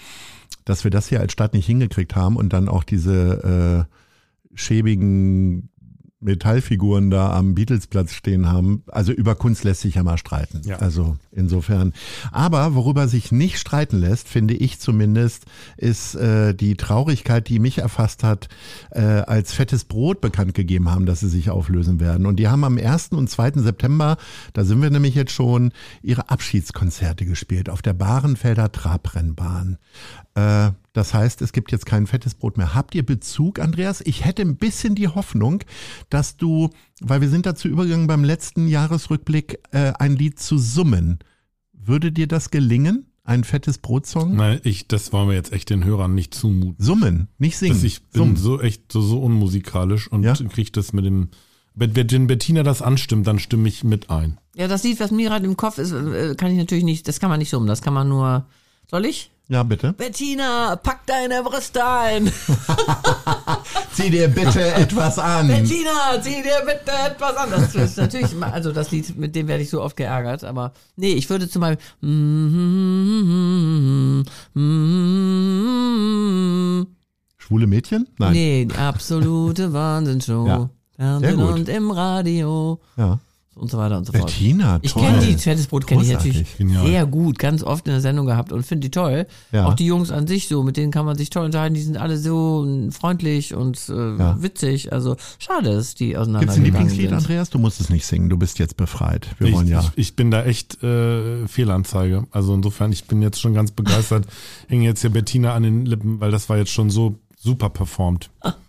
dass 0.65 0.85
wir 0.85 0.91
das 0.93 1.09
hier 1.09 1.21
als 1.21 1.33
Stadt 1.33 1.53
nicht 1.53 1.67
hingekriegt 1.67 2.15
haben 2.15 2.37
und 2.37 2.53
dann 2.53 2.69
auch 2.69 2.85
diese 2.85 3.87
äh, 3.91 4.57
schäbigen 4.57 5.69
Metallfiguren 6.25 7.11
da 7.11 7.33
am 7.37 7.55
Beatlesplatz 7.55 8.13
stehen 8.15 8.51
haben. 8.51 8.83
Also 8.89 9.13
über 9.13 9.35
Kunst 9.35 9.65
lässt 9.65 9.83
sich 9.83 9.97
ja 9.97 10.03
mal 10.03 10.19
streiten. 10.19 10.63
Ja. 10.65 10.77
Also 10.77 11.17
insofern. 11.31 11.93
Aber 12.33 12.75
worüber 12.75 13.09
sich 13.09 13.33
nicht 13.33 13.59
streiten 13.59 13.99
lässt, 13.99 14.29
finde 14.29 14.55
ich 14.55 14.81
zumindest, 14.81 15.45
ist 15.77 16.15
äh, 16.15 16.55
die 16.55 16.77
Traurigkeit, 16.77 17.49
die 17.49 17.59
mich 17.59 17.79
erfasst 17.79 18.25
hat, 18.25 18.49
äh, 18.91 19.01
als 19.01 19.53
fettes 19.53 19.85
Brot 19.85 20.21
bekannt 20.21 20.55
gegeben 20.55 20.91
haben, 20.91 21.07
dass 21.07 21.21
sie 21.21 21.29
sich 21.29 21.51
auflösen 21.51 22.01
werden. 22.01 22.27
Und 22.27 22.37
die 22.37 22.49
haben 22.49 22.65
am 22.65 22.79
1. 22.79 23.09
und 23.13 23.29
2. 23.29 23.53
September, 23.57 24.17
da 24.53 24.65
sind 24.65 24.83
wir 24.83 24.91
nämlich 24.91 25.15
jetzt 25.15 25.33
schon, 25.33 25.73
ihre 26.03 26.31
Abschiedskonzerte 26.31 27.27
gespielt 27.27 27.69
auf 27.69 27.83
der 27.83 27.93
Bahrenfelder 27.93 28.73
Trabrennbahn. 28.73 29.79
Äh, 30.35 30.71
Das 30.93 31.13
heißt, 31.13 31.43
es 31.43 31.53
gibt 31.53 31.73
jetzt 31.73 31.87
kein 31.87 32.07
fettes 32.07 32.35
Brot 32.35 32.57
mehr. 32.57 32.73
Habt 32.75 32.95
ihr 32.95 33.05
Bezug, 33.05 33.59
Andreas? 33.59 34.01
Ich 34.03 34.25
hätte 34.25 34.43
ein 34.43 34.57
bisschen 34.57 34.95
die 34.95 35.09
Hoffnung, 35.09 35.63
dass 36.09 36.37
du, 36.37 36.71
weil 37.01 37.21
wir 37.21 37.29
sind 37.29 37.47
dazu 37.47 37.67
übergegangen 37.67 38.07
beim 38.07 38.23
letzten 38.23 38.69
Jahresrückblick, 38.69 39.59
äh, 39.73 39.93
ein 39.99 40.15
Lied 40.15 40.39
zu 40.39 40.57
summen. 40.57 41.19
Würde 41.73 42.13
dir 42.13 42.29
das 42.29 42.51
gelingen? 42.51 43.07
Ein 43.25 43.43
fettes 43.43 43.79
Brotsong? 43.79 44.37
Nein, 44.37 44.61
ich, 44.65 44.87
das 44.87 45.13
wollen 45.13 45.29
wir 45.29 45.35
jetzt 45.35 45.53
echt 45.53 45.71
den 45.71 45.83
Hörern 45.85 46.15
nicht 46.15 46.35
zumuten. 46.35 46.85
Summen, 46.85 47.29
nicht 47.39 47.57
singen. 47.57 47.75
Dass 47.75 47.83
ich 47.83 48.03
bin 48.03 48.19
Summen. 48.21 48.37
so 48.37 48.61
echt 48.61 48.93
so, 48.93 49.01
so 49.01 49.21
unmusikalisch 49.23 50.07
und 50.13 50.23
Ja? 50.23 50.35
krieg 50.35 50.73
das 50.75 50.93
mit 50.93 51.05
dem. 51.05 51.29
Wenn 51.75 51.97
wenn 51.97 52.27
Bettina 52.29 52.63
das 52.63 52.83
anstimmt, 52.83 53.27
dann 53.27 53.39
stimme 53.41 53.67
ich 53.69 53.83
mit 53.83 54.11
ein. 54.11 54.39
Ja, 54.55 54.69
das 54.69 54.85
Lied, 54.85 55.01
was 55.01 55.11
mir 55.11 55.29
gerade 55.31 55.45
im 55.47 55.57
Kopf 55.57 55.79
ist, 55.79 55.91
äh, 55.93 56.35
kann 56.37 56.53
ich 56.53 56.59
natürlich 56.59 56.85
nicht, 56.85 57.09
das 57.09 57.19
kann 57.19 57.31
man 57.31 57.41
nicht 57.41 57.51
summen, 57.51 57.67
das 57.67 57.83
kann 57.83 57.95
man 57.95 58.09
nur, 58.09 58.47
soll 58.91 59.07
ich? 59.07 59.31
Ja, 59.49 59.63
bitte. 59.63 59.93
Bettina, 59.93 60.75
pack 60.77 61.05
deine 61.07 61.43
Brüste 61.43 61.85
ein. 61.85 62.33
Zieh 63.93 64.09
dir 64.09 64.29
bitte 64.29 64.75
etwas 64.75 65.19
an. 65.19 65.49
Bettina, 65.49 66.21
zieh 66.23 66.43
dir 66.43 66.65
bitte 66.65 66.93
etwas 67.07 67.37
an. 67.37 67.51
Das 67.51 67.75
ist 67.75 67.99
natürlich, 67.99 68.31
also 68.41 68.73
das 68.73 68.91
Lied, 68.91 69.19
mit 69.19 69.37
dem 69.37 69.47
werde 69.47 69.63
ich 69.63 69.69
so 69.69 69.83
oft 69.83 69.97
geärgert, 69.99 70.45
aber 70.45 70.73
nee, 70.97 71.13
ich 71.13 71.29
würde 71.29 71.47
zum 71.49 71.61
Beispiel, 71.61 71.85
Schwule 77.37 77.67
Mädchen? 77.67 78.09
Nein. 78.19 78.33
nee, 78.33 78.69
absolute 78.79 79.75
Wahnsinnsshow. 79.75 80.47
Ja. 80.47 80.71
Fernsehen 80.97 81.41
und 81.41 81.69
im 81.69 81.91
Radio 81.91 82.81
Ja. 82.97 83.19
Und 83.57 83.71
so 83.71 83.79
weiter 83.79 83.97
und 83.99 84.05
so 84.07 84.13
fort. 84.13 84.27
Bettina, 84.27 84.79
Ich 84.83 84.93
toll. 84.93 85.03
kenne 85.05 85.19
die 85.27 85.35
Fettes 85.35 85.67
Brot 85.69 85.87
kenne 85.87 86.03
ich 86.03 86.13
natürlich 86.13 86.57
Genial. 86.59 86.87
sehr 86.87 87.07
gut, 87.07 87.39
ganz 87.39 87.63
oft 87.63 87.87
in 87.87 87.93
der 87.93 88.01
Sendung 88.01 88.27
gehabt 88.27 88.53
und 88.53 88.65
finde 88.67 88.83
die 88.87 88.91
toll. 88.91 89.27
Ja. 89.53 89.67
Auch 89.67 89.75
die 89.75 89.87
Jungs 89.87 90.11
an 90.11 90.27
sich 90.27 90.49
so, 90.49 90.63
mit 90.63 90.77
denen 90.77 90.91
kann 90.93 91.05
man 91.07 91.17
sich 91.17 91.31
toll 91.31 91.45
unterhalten. 91.45 91.75
Die 91.75 91.83
sind 91.83 91.97
alle 91.97 92.19
so 92.19 92.67
freundlich 92.91 93.55
und 93.55 93.79
äh, 93.89 94.17
Ja. 94.17 94.37
witzig. 94.43 94.93
Also 94.93 95.17
schade, 95.39 95.75
dass 95.75 95.95
die 95.95 96.09
Gibt's 96.15 96.29
ein 96.29 96.65
Lieblingslied, 96.65 97.09
sind. 97.11 97.15
Andreas? 97.19 97.51
Du 97.51 97.59
musst 97.59 97.81
es 97.81 97.91
nicht 97.91 98.07
singen, 98.07 98.29
du 98.29 98.37
bist 98.37 98.59
jetzt 98.59 98.77
befreit. 98.77 99.29
Wir 99.39 99.49
Ich, 99.49 99.55
wollen 99.55 99.69
ja. 99.69 99.81
ich, 99.81 99.91
ich 99.97 100.17
bin 100.17 100.31
da 100.31 100.45
echt 100.45 100.83
äh, 100.83 101.47
Fehlanzeige. 101.47 102.25
Also 102.31 102.55
insofern, 102.55 102.93
ich 102.93 103.05
bin 103.05 103.23
jetzt 103.23 103.41
schon 103.41 103.55
ganz 103.55 103.71
begeistert. 103.71 104.27
Hänge 104.69 104.85
jetzt 104.85 105.01
hier 105.01 105.11
Bettina 105.11 105.55
an 105.55 105.63
den 105.63 105.87
Lippen, 105.87 106.21
weil 106.21 106.31
das 106.31 106.49
war 106.49 106.57
jetzt 106.59 106.71
schon 106.71 106.91
so 106.91 107.19
super 107.37 107.69
performt. 107.71 108.31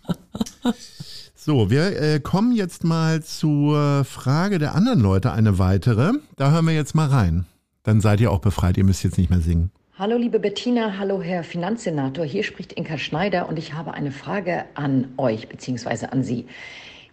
So, 1.46 1.70
wir 1.70 2.02
äh, 2.02 2.18
kommen 2.18 2.50
jetzt 2.56 2.82
mal 2.82 3.22
zur 3.22 4.02
Frage 4.02 4.58
der 4.58 4.74
anderen 4.74 4.98
Leute, 4.98 5.30
eine 5.30 5.60
weitere. 5.60 6.14
Da 6.34 6.50
hören 6.50 6.66
wir 6.66 6.74
jetzt 6.74 6.96
mal 6.96 7.06
rein. 7.06 7.46
Dann 7.84 8.00
seid 8.00 8.20
ihr 8.20 8.32
auch 8.32 8.40
befreit, 8.40 8.76
ihr 8.76 8.82
müsst 8.82 9.04
jetzt 9.04 9.16
nicht 9.16 9.30
mehr 9.30 9.38
singen. 9.38 9.70
Hallo 9.96 10.16
liebe 10.16 10.40
Bettina, 10.40 10.98
hallo 10.98 11.22
Herr 11.22 11.44
Finanzsenator, 11.44 12.24
hier 12.24 12.42
spricht 12.42 12.72
Inka 12.72 12.98
Schneider 12.98 13.48
und 13.48 13.60
ich 13.60 13.74
habe 13.74 13.94
eine 13.94 14.10
Frage 14.10 14.64
an 14.74 15.14
euch 15.18 15.48
bzw. 15.48 16.06
an 16.06 16.24
Sie. 16.24 16.46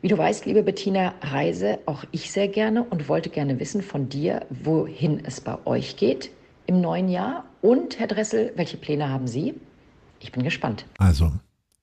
Wie 0.01 0.07
du 0.07 0.17
weißt, 0.17 0.47
liebe 0.47 0.63
Bettina, 0.63 1.13
reise 1.21 1.77
auch 1.85 2.03
ich 2.09 2.31
sehr 2.31 2.47
gerne 2.47 2.81
und 2.85 3.07
wollte 3.09 3.29
gerne 3.29 3.59
wissen 3.59 3.83
von 3.83 4.09
dir, 4.09 4.47
wohin 4.49 5.23
es 5.23 5.41
bei 5.41 5.63
euch 5.67 5.95
geht 5.95 6.31
im 6.65 6.81
neuen 6.81 7.07
Jahr 7.07 7.45
und 7.61 7.99
Herr 7.99 8.07
Dressel, 8.07 8.51
welche 8.55 8.77
Pläne 8.77 9.09
haben 9.09 9.27
Sie? 9.27 9.53
Ich 10.19 10.31
bin 10.31 10.41
gespannt. 10.41 10.85
Also, 10.97 11.31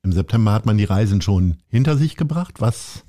im 0.03 0.13
September 0.13 0.53
hat 0.53 0.67
man 0.67 0.79
die 0.79 0.85
Reisen 0.85 1.21
schon 1.21 1.57
hinter 1.69 1.97
sich 1.97 2.17
gebracht. 2.17 2.61
Was 2.61 3.05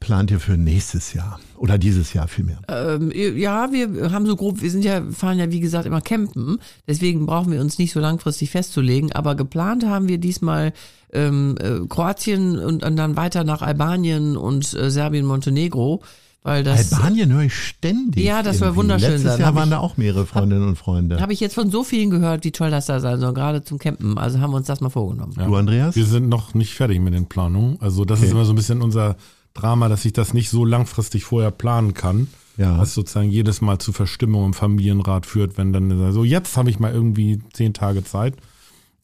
plant 0.00 0.30
ihr 0.30 0.40
für 0.40 0.56
nächstes 0.56 1.12
Jahr? 1.12 1.40
Oder 1.56 1.76
dieses 1.76 2.12
Jahr 2.12 2.28
vielmehr? 2.28 2.60
Ähm, 2.68 3.10
ja, 3.14 3.72
wir 3.72 4.12
haben 4.12 4.26
so 4.26 4.36
grob, 4.36 4.62
wir 4.62 4.70
sind 4.70 4.84
ja, 4.84 5.02
fahren 5.10 5.38
ja 5.38 5.50
wie 5.50 5.60
gesagt 5.60 5.86
immer 5.86 6.00
campen, 6.00 6.58
deswegen 6.86 7.26
brauchen 7.26 7.52
wir 7.52 7.60
uns 7.60 7.78
nicht 7.78 7.92
so 7.92 8.00
langfristig 8.00 8.50
festzulegen, 8.50 9.12
aber 9.12 9.34
geplant 9.34 9.84
haben 9.84 10.08
wir 10.08 10.18
diesmal 10.18 10.72
ähm, 11.12 11.56
äh, 11.60 11.86
Kroatien 11.88 12.58
und, 12.58 12.82
dann 12.82 13.16
weiter 13.16 13.44
nach 13.44 13.62
Albanien 13.62 14.36
und 14.36 14.72
äh, 14.74 14.90
Serbien, 14.90 15.26
Montenegro, 15.26 16.02
weil 16.42 16.64
das 16.64 16.92
Albanien 16.92 17.32
höre 17.32 17.42
ich 17.42 17.54
ständig. 17.54 18.24
Ja, 18.24 18.42
das 18.42 18.60
irgendwie. 18.60 18.76
wunderschön 18.76 19.10
Letztes 19.10 19.30
sein. 19.32 19.40
Jahr 19.40 19.48
Hab 19.48 19.54
waren 19.56 19.68
ich- 19.68 19.74
da 19.74 19.78
auch 19.78 19.96
mehrere 19.96 20.24
Freundinnen 20.26 20.66
und 20.68 20.76
Freunde. 20.76 21.20
habe 21.20 21.32
ich 21.32 21.40
jetzt 21.40 21.54
von 21.54 21.70
so 21.70 21.84
vielen 21.84 22.10
gehört, 22.10 22.44
wie 22.44 22.52
toll 22.52 22.70
das 22.70 22.86
da 22.86 23.00
sein 23.00 23.20
soll, 23.20 23.34
gerade 23.34 23.62
zum 23.64 23.78
Campen. 23.78 24.16
Also 24.18 24.40
haben 24.40 24.52
wir 24.52 24.56
uns 24.56 24.66
das 24.66 24.80
mal 24.80 24.88
vorgenommen. 24.90 25.34
Du, 25.36 25.54
Andreas? 25.56 25.96
Wir 25.96 26.06
sind 26.06 26.28
noch 26.28 26.54
nicht 26.54 26.74
fertig 26.74 27.00
mit 27.00 27.12
den 27.14 27.26
Planungen. 27.26 27.76
Also 27.80 28.04
das 28.04 28.20
ist 28.20 28.26
Okay. 28.26 28.34
immer 28.34 28.44
so 28.44 28.52
ein 28.52 28.56
bisschen 28.56 28.80
unser 28.82 29.16
Drama, 29.54 29.88
dass 29.88 30.04
ich 30.04 30.12
das 30.12 30.32
nicht 30.34 30.50
so 30.50 30.64
langfristig 30.64 31.24
vorher 31.24 31.50
planen 31.50 31.92
kann. 31.94 32.28
Ja. 32.56 32.78
Was 32.78 32.94
sozusagen 32.94 33.30
jedes 33.30 33.60
Mal 33.60 33.78
zu 33.78 33.92
Verstimmung 33.92 34.44
im 34.46 34.54
Familienrat 34.54 35.26
führt, 35.26 35.58
wenn 35.58 35.72
dann 35.72 36.12
so, 36.12 36.24
jetzt 36.24 36.56
habe 36.56 36.70
ich 36.70 36.80
mal 36.80 36.92
irgendwie 36.92 37.40
zehn 37.52 37.72
Tage 37.74 38.02
Zeit. 38.04 38.34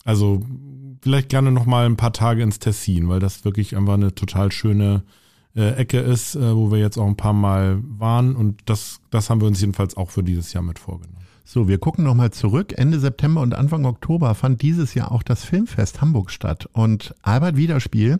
Also 0.03 0.41
vielleicht 1.01 1.29
gerne 1.29 1.51
noch 1.51 1.65
mal 1.65 1.85
ein 1.85 1.95
paar 1.97 2.11
Tage 2.13 2.43
ins 2.43 2.59
Tessin, 2.59 3.07
weil 3.09 3.19
das 3.19 3.45
wirklich 3.45 3.75
einfach 3.77 3.93
eine 3.93 4.13
total 4.13 4.51
schöne 4.51 5.03
äh, 5.55 5.71
Ecke 5.71 5.99
ist, 5.99 6.35
äh, 6.35 6.55
wo 6.55 6.71
wir 6.71 6.79
jetzt 6.79 6.97
auch 6.97 7.07
ein 7.07 7.17
paar 7.17 7.33
Mal 7.33 7.79
waren 7.97 8.35
und 8.35 8.61
das, 8.65 8.99
das 9.09 9.29
haben 9.29 9.41
wir 9.41 9.47
uns 9.47 9.61
jedenfalls 9.61 9.97
auch 9.97 10.11
für 10.11 10.23
dieses 10.23 10.53
Jahr 10.53 10.63
mit 10.63 10.79
vorgenommen. 10.79 11.15
So, 11.47 11.67
wir 11.67 11.77
gucken 11.77 12.03
nochmal 12.03 12.31
zurück. 12.31 12.73
Ende 12.75 12.99
September 12.99 13.41
und 13.41 13.53
Anfang 13.53 13.85
Oktober 13.85 14.33
fand 14.33 14.63
dieses 14.63 14.95
Jahr 14.95 15.11
auch 15.11 15.21
das 15.21 15.43
Filmfest 15.45 16.01
Hamburg 16.01 16.31
statt. 16.31 16.67
Und 16.73 17.13
Albert 17.21 17.55
Wiederspiel, 17.55 18.19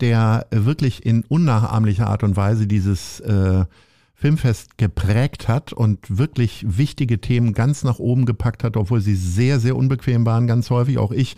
der 0.00 0.46
wirklich 0.50 1.06
in 1.06 1.24
unnachahmlicher 1.24 2.06
Art 2.06 2.22
und 2.24 2.36
Weise 2.36 2.66
dieses 2.66 3.20
äh, 3.20 3.64
Filmfest 4.20 4.78
geprägt 4.78 5.46
hat 5.46 5.72
und 5.72 6.18
wirklich 6.18 6.64
wichtige 6.66 7.20
Themen 7.20 7.52
ganz 7.52 7.84
nach 7.84 8.00
oben 8.00 8.26
gepackt 8.26 8.64
hat, 8.64 8.76
obwohl 8.76 9.00
sie 9.00 9.14
sehr, 9.14 9.60
sehr 9.60 9.76
unbequem 9.76 10.26
waren, 10.26 10.48
ganz 10.48 10.70
häufig. 10.70 10.98
Auch 10.98 11.12
ich 11.12 11.36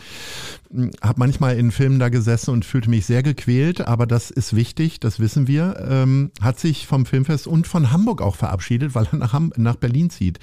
habe 1.03 1.19
manchmal 1.19 1.59
in 1.59 1.73
Filmen 1.73 1.99
da 1.99 2.09
gesessen 2.09 2.53
und 2.53 2.65
fühlte 2.65 2.89
mich 2.89 3.05
sehr 3.05 3.23
gequält, 3.23 3.83
aber 3.83 4.07
das 4.07 4.31
ist 4.31 4.57
wichtig, 4.57 4.99
das 4.99 5.21
wissen 5.21 5.47
wir. 5.47 5.77
Ähm, 5.87 6.31
hat 6.41 6.59
sich 6.59 6.87
vom 6.87 7.05
Filmfest 7.05 7.47
und 7.47 7.67
von 7.67 7.93
Hamburg 7.93 8.23
auch 8.23 8.37
verabschiedet, 8.37 8.95
weil 8.95 9.07
er 9.13 9.19
nach, 9.19 9.35
Ham 9.35 9.53
nach 9.59 9.77
Berlin 9.77 10.09
zieht. 10.09 10.39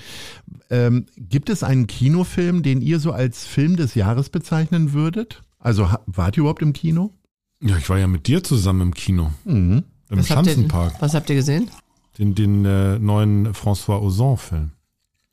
Ähm, 0.69 1.07
gibt 1.17 1.49
es 1.49 1.63
einen 1.63 1.87
Kinofilm, 1.87 2.61
den 2.61 2.81
ihr 2.81 2.99
so 2.99 3.13
als 3.13 3.45
Film 3.47 3.77
des 3.77 3.95
Jahres 3.95 4.29
bezeichnen 4.29 4.93
würdet? 4.93 5.41
Also 5.57 5.89
wart 6.05 6.37
ihr 6.37 6.41
überhaupt 6.41 6.61
im 6.61 6.73
Kino? 6.73 7.15
Ja, 7.63 7.77
ich 7.77 7.89
war 7.89 7.97
ja 7.97 8.05
mit 8.05 8.27
dir 8.27 8.43
zusammen 8.43 8.81
im 8.81 8.93
Kino. 8.93 9.31
Im 9.45 9.83
Was 10.09 10.29
habt, 10.29 10.45
ihr, 10.45 10.53
Schanzenpark. 10.53 11.01
was 11.01 11.15
habt 11.15 11.31
ihr 11.31 11.35
gesehen? 11.35 11.71
Den, 12.17 12.35
den 12.35 12.65
äh, 12.65 12.97
neuen 12.99 13.53
François 13.53 14.01
Ozon-Film. 14.01 14.71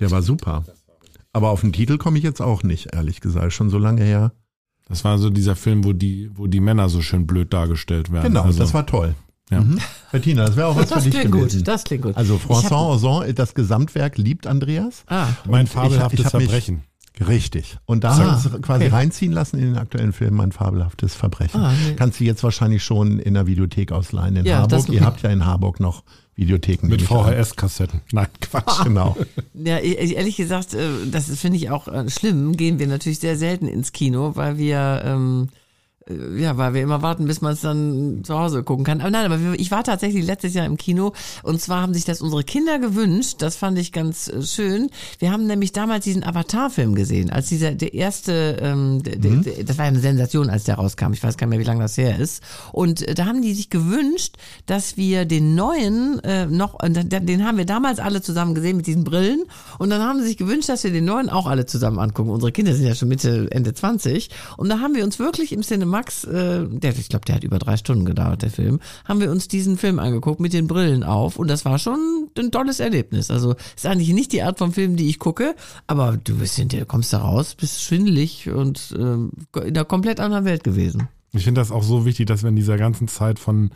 Der 0.01 0.11
war 0.11 0.23
super. 0.23 0.65
Aber 1.33 1.51
auf 1.51 1.63
den 1.63 1.73
Titel 1.73 1.99
komme 1.99 2.19
ich 2.19 2.25
jetzt 2.25 2.41
auch 2.43 2.63
nicht, 2.63 2.95
ehrlich 2.95 3.21
gesagt. 3.21 3.53
Schon 3.53 3.71
so 3.71 3.79
lange 3.79 4.03
her. 4.05 4.33
Das 4.89 5.03
war 5.05 5.19
so 5.19 5.31
dieser 5.31 5.57
Film, 5.57 5.85
wo 5.85 5.93
die, 5.93 6.31
wo 6.35 6.47
die 6.47 6.61
Männer 6.61 6.89
so 6.89 7.01
schön 7.01 7.27
blöd 7.27 7.53
dargestellt 7.53 8.13
werden. 8.13 8.29
Genau, 8.29 8.43
also, 8.43 8.59
das 8.59 8.75
war 8.75 8.87
toll. 8.87 9.15
ja. 9.51 9.63
Mhm. 9.63 9.79
Bettina, 10.13 10.45
das 10.45 10.57
wäre 10.57 10.67
auch 10.69 10.77
was 10.77 10.91
Das 10.91 11.05
für 11.05 11.11
dich 11.11 11.21
klingt 11.21 11.33
gewesen. 11.33 11.59
gut, 11.61 11.69
das 11.69 11.85
klingt 11.85 12.03
gut. 12.03 12.17
Also 12.17 12.37
François 12.37 12.95
Ozon, 12.95 13.35
das 13.35 13.55
Gesamtwerk 13.55 14.19
liebt 14.19 14.47
Andreas. 14.47 15.05
Ah, 15.07 15.29
Mein 15.49 15.61
Und 15.63 15.71
ich 15.71 15.77
hab- 15.77 15.83
fabelhaftes 15.85 16.21
ich 16.21 16.27
hab 16.27 16.35
mich- 16.35 16.45
Verbrechen. 16.51 16.83
Richtig. 17.27 17.79
Und 17.87 18.03
da 18.05 18.11
Ah, 18.11 18.33
hast 18.33 18.47
du 18.47 18.57
es 18.57 18.63
quasi 18.63 18.87
okay. 18.87 18.93
reinziehen 18.95 19.33
lassen 19.33 19.57
in 19.59 19.67
den 19.67 19.79
aktuellen 19.79 20.13
Film 20.13 20.35
Mein 20.35 20.51
fabelhaftes 20.51 21.15
Verbrechen. 21.15 21.61
Ah, 21.61 21.73
nee. 21.87 21.95
Kannst 21.95 22.19
du 22.21 22.25
jetzt 22.25 22.43
wahrscheinlich 22.43 22.83
schon 22.83 23.21
in 23.21 23.35
der 23.35 23.47
Videothek 23.47 23.93
ausleihen 23.93 24.35
in 24.37 24.45
Ja, 24.45 24.59
Harburg. 24.59 24.89
Ihr 24.89 25.03
habt 25.05 25.23
ja 25.23 25.31
in 25.31 25.47
Harburg 25.47 25.79
noch 25.79 26.03
Videotheken. 26.37 26.89
Mit. 26.89 27.03
VHS-Kassetten. 27.03 28.01
Nein, 28.13 28.27
Quatsch. 28.41 28.81
Genau. 28.85 29.17
Ja, 29.55 29.79
e- 29.79 30.13
ehrlich 30.15 30.37
gesagt, 30.37 30.75
äh, 30.75 30.89
das 31.11 31.27
finde 31.39 31.59
ich 31.59 31.71
auch 31.71 31.89
äh, 31.89 32.09
schlimm. 32.11 32.57
Gehen 32.57 32.79
wir 32.79 32.87
natürlich 32.87 33.21
sehr 33.21 33.37
selten 33.37 33.67
ins 33.69 33.93
Kino, 33.93 34.35
weil 34.35 34.59
wir 34.59 35.03
ähm, 35.05 35.49
äh, 35.51 35.64
ja, 36.11 36.59
weil 36.59 36.75
wir 36.75 36.83
immer 36.83 37.01
warten, 37.01 37.27
bis 37.27 37.41
man 37.41 37.55
es 37.55 37.63
dann 37.63 38.23
zu 38.25 38.39
Hause 38.39 38.63
gucken 38.63 38.85
kann. 38.85 39.01
Aber 39.01 39.11
nein, 39.11 39.25
aber 39.25 39.39
ich 39.59 39.71
war 39.71 39.85
tatsächlich 39.85 40.27
letztes 40.27 40.53
Jahr 40.53 40.67
im 40.67 40.77
Kino 40.77 41.15
und 41.43 41.61
zwar 41.63 41.81
haben 41.81 41.95
sich 41.95 42.05
das 42.05 42.21
unsere 42.21 42.45
Kinder 42.45 42.79
gewünscht. 42.79 43.37
Das 43.39 43.57
fand 43.57 43.79
ich 43.79 43.91
ganz 43.91 44.29
äh, 44.29 44.43
schön. 44.43 44.91
Wir 45.19 45.33
haben 45.33 45.47
nämlich 45.47 45.73
damals 45.73 46.05
diesen 46.05 46.23
Avatar-Film 46.23 46.95
gesehen, 46.95 47.31
als 47.31 47.49
dieser 47.49 47.73
der 47.73 47.95
erste, 47.95 48.59
ähm, 48.61 49.03
der, 49.03 49.17
der, 49.17 49.65
das 49.65 49.79
war 49.79 49.87
ja 49.87 49.91
eine 49.91 50.01
Sensation, 50.01 50.51
als 50.51 50.65
der 50.65 50.75
rauskam. 50.75 51.13
Ich 51.15 51.23
weiß 51.23 51.39
gar 51.39 51.47
nicht 51.47 51.57
mehr, 51.57 51.61
wie 51.61 51.69
lange 51.69 51.81
das 51.81 51.97
her 51.97 52.19
ist. 52.19 52.43
Und 52.73 53.01
äh, 53.03 53.15
da 53.15 53.25
haben 53.25 53.41
die 53.41 53.55
sich 53.55 53.71
gewünscht, 53.71 54.37
dass 54.67 54.99
wir 54.99 55.25
den 55.25 55.55
neuen 55.55 56.21
äh, 56.23 56.47
noch, 56.47 56.79
den 56.83 57.45
haben 57.47 57.57
wir 57.57 57.65
damals 57.67 57.99
alle 57.99 58.21
zusammen 58.21 58.55
gesehen 58.55 58.77
mit 58.77 58.87
diesen 58.87 59.05
Brillen. 59.05 59.45
Und 59.79 59.89
dann 59.89 60.03
haben 60.03 60.21
sie 60.21 60.27
sich 60.27 60.37
gewünscht, 60.37 60.69
dass 60.69 60.85
wir 60.85 60.93
den 60.93 61.07
neuen 61.07 61.31
auch 61.31 61.47
alle 61.47 61.65
zusammen 61.65 61.99
angucken. 61.99 62.29
Unsere 62.29 62.53
Kinder 62.53 62.75
sind 62.75 62.87
ja 62.87 62.95
schon 62.95 63.09
Mitte, 63.09 63.49
Ende 63.51 63.73
20. 63.73 64.29
Und 64.59 64.69
da 64.69 64.81
haben 64.81 64.95
wir 64.95 65.05
uns 65.05 65.19
wirklich 65.19 65.53
im 65.53 65.63
Cinemax, 65.95 66.25
äh, 66.25 66.67
der, 66.69 66.97
ich 66.97 67.09
glaube, 67.09 67.25
der 67.25 67.37
hat 67.37 67.45
über 67.45 67.59
drei 67.59 67.77
Stunden 67.77 68.05
gedauert, 68.05 68.43
der 68.43 68.51
Film, 68.51 68.81
haben 69.05 69.21
wir 69.21 69.31
uns 69.31 69.49
diesen 69.49 69.77
Film 69.77 69.99
angeguckt 69.99 70.41
mit 70.41 70.53
den 70.53 70.67
Brillen 70.67 71.05
auf. 71.05 71.37
Und 71.37 71.49
das 71.49 71.65
war 71.65 71.79
schon 71.79 72.29
ein 72.39 72.51
tolles 72.51 72.81
Erlebnis. 72.81 73.31
Also 73.31 73.55
ist 73.77 73.87
eigentlich 73.87 74.13
nicht 74.13 74.33
die 74.33 74.43
Art 74.43 74.59
von 74.59 74.73
Film, 74.73 74.97
die 74.97 75.09
ich 75.09 75.19
gucke, 75.19 75.55
aber 75.87 76.17
du 76.17 76.37
bist 76.37 76.57
hinterher, 76.57 76.87
kommst 76.87 77.13
da 77.13 77.19
raus, 77.19 77.55
bist 77.55 77.83
schwindelig 77.83 78.51
und 78.51 78.95
ähm, 78.99 79.31
in 79.57 79.63
einer 79.63 79.85
komplett 79.85 80.21
anderen 80.21 80.45
Welt 80.45 80.65
gewesen. 80.65 81.09
Ich 81.33 81.45
finde 81.45 81.61
das 81.61 81.71
auch 81.71 81.83
so 81.83 82.05
wichtig, 82.05 82.27
dass 82.27 82.43
wir 82.43 82.49
in 82.49 82.57
dieser 82.57 82.77
ganzen 82.77 83.09
Zeit 83.09 83.39
von 83.39 83.71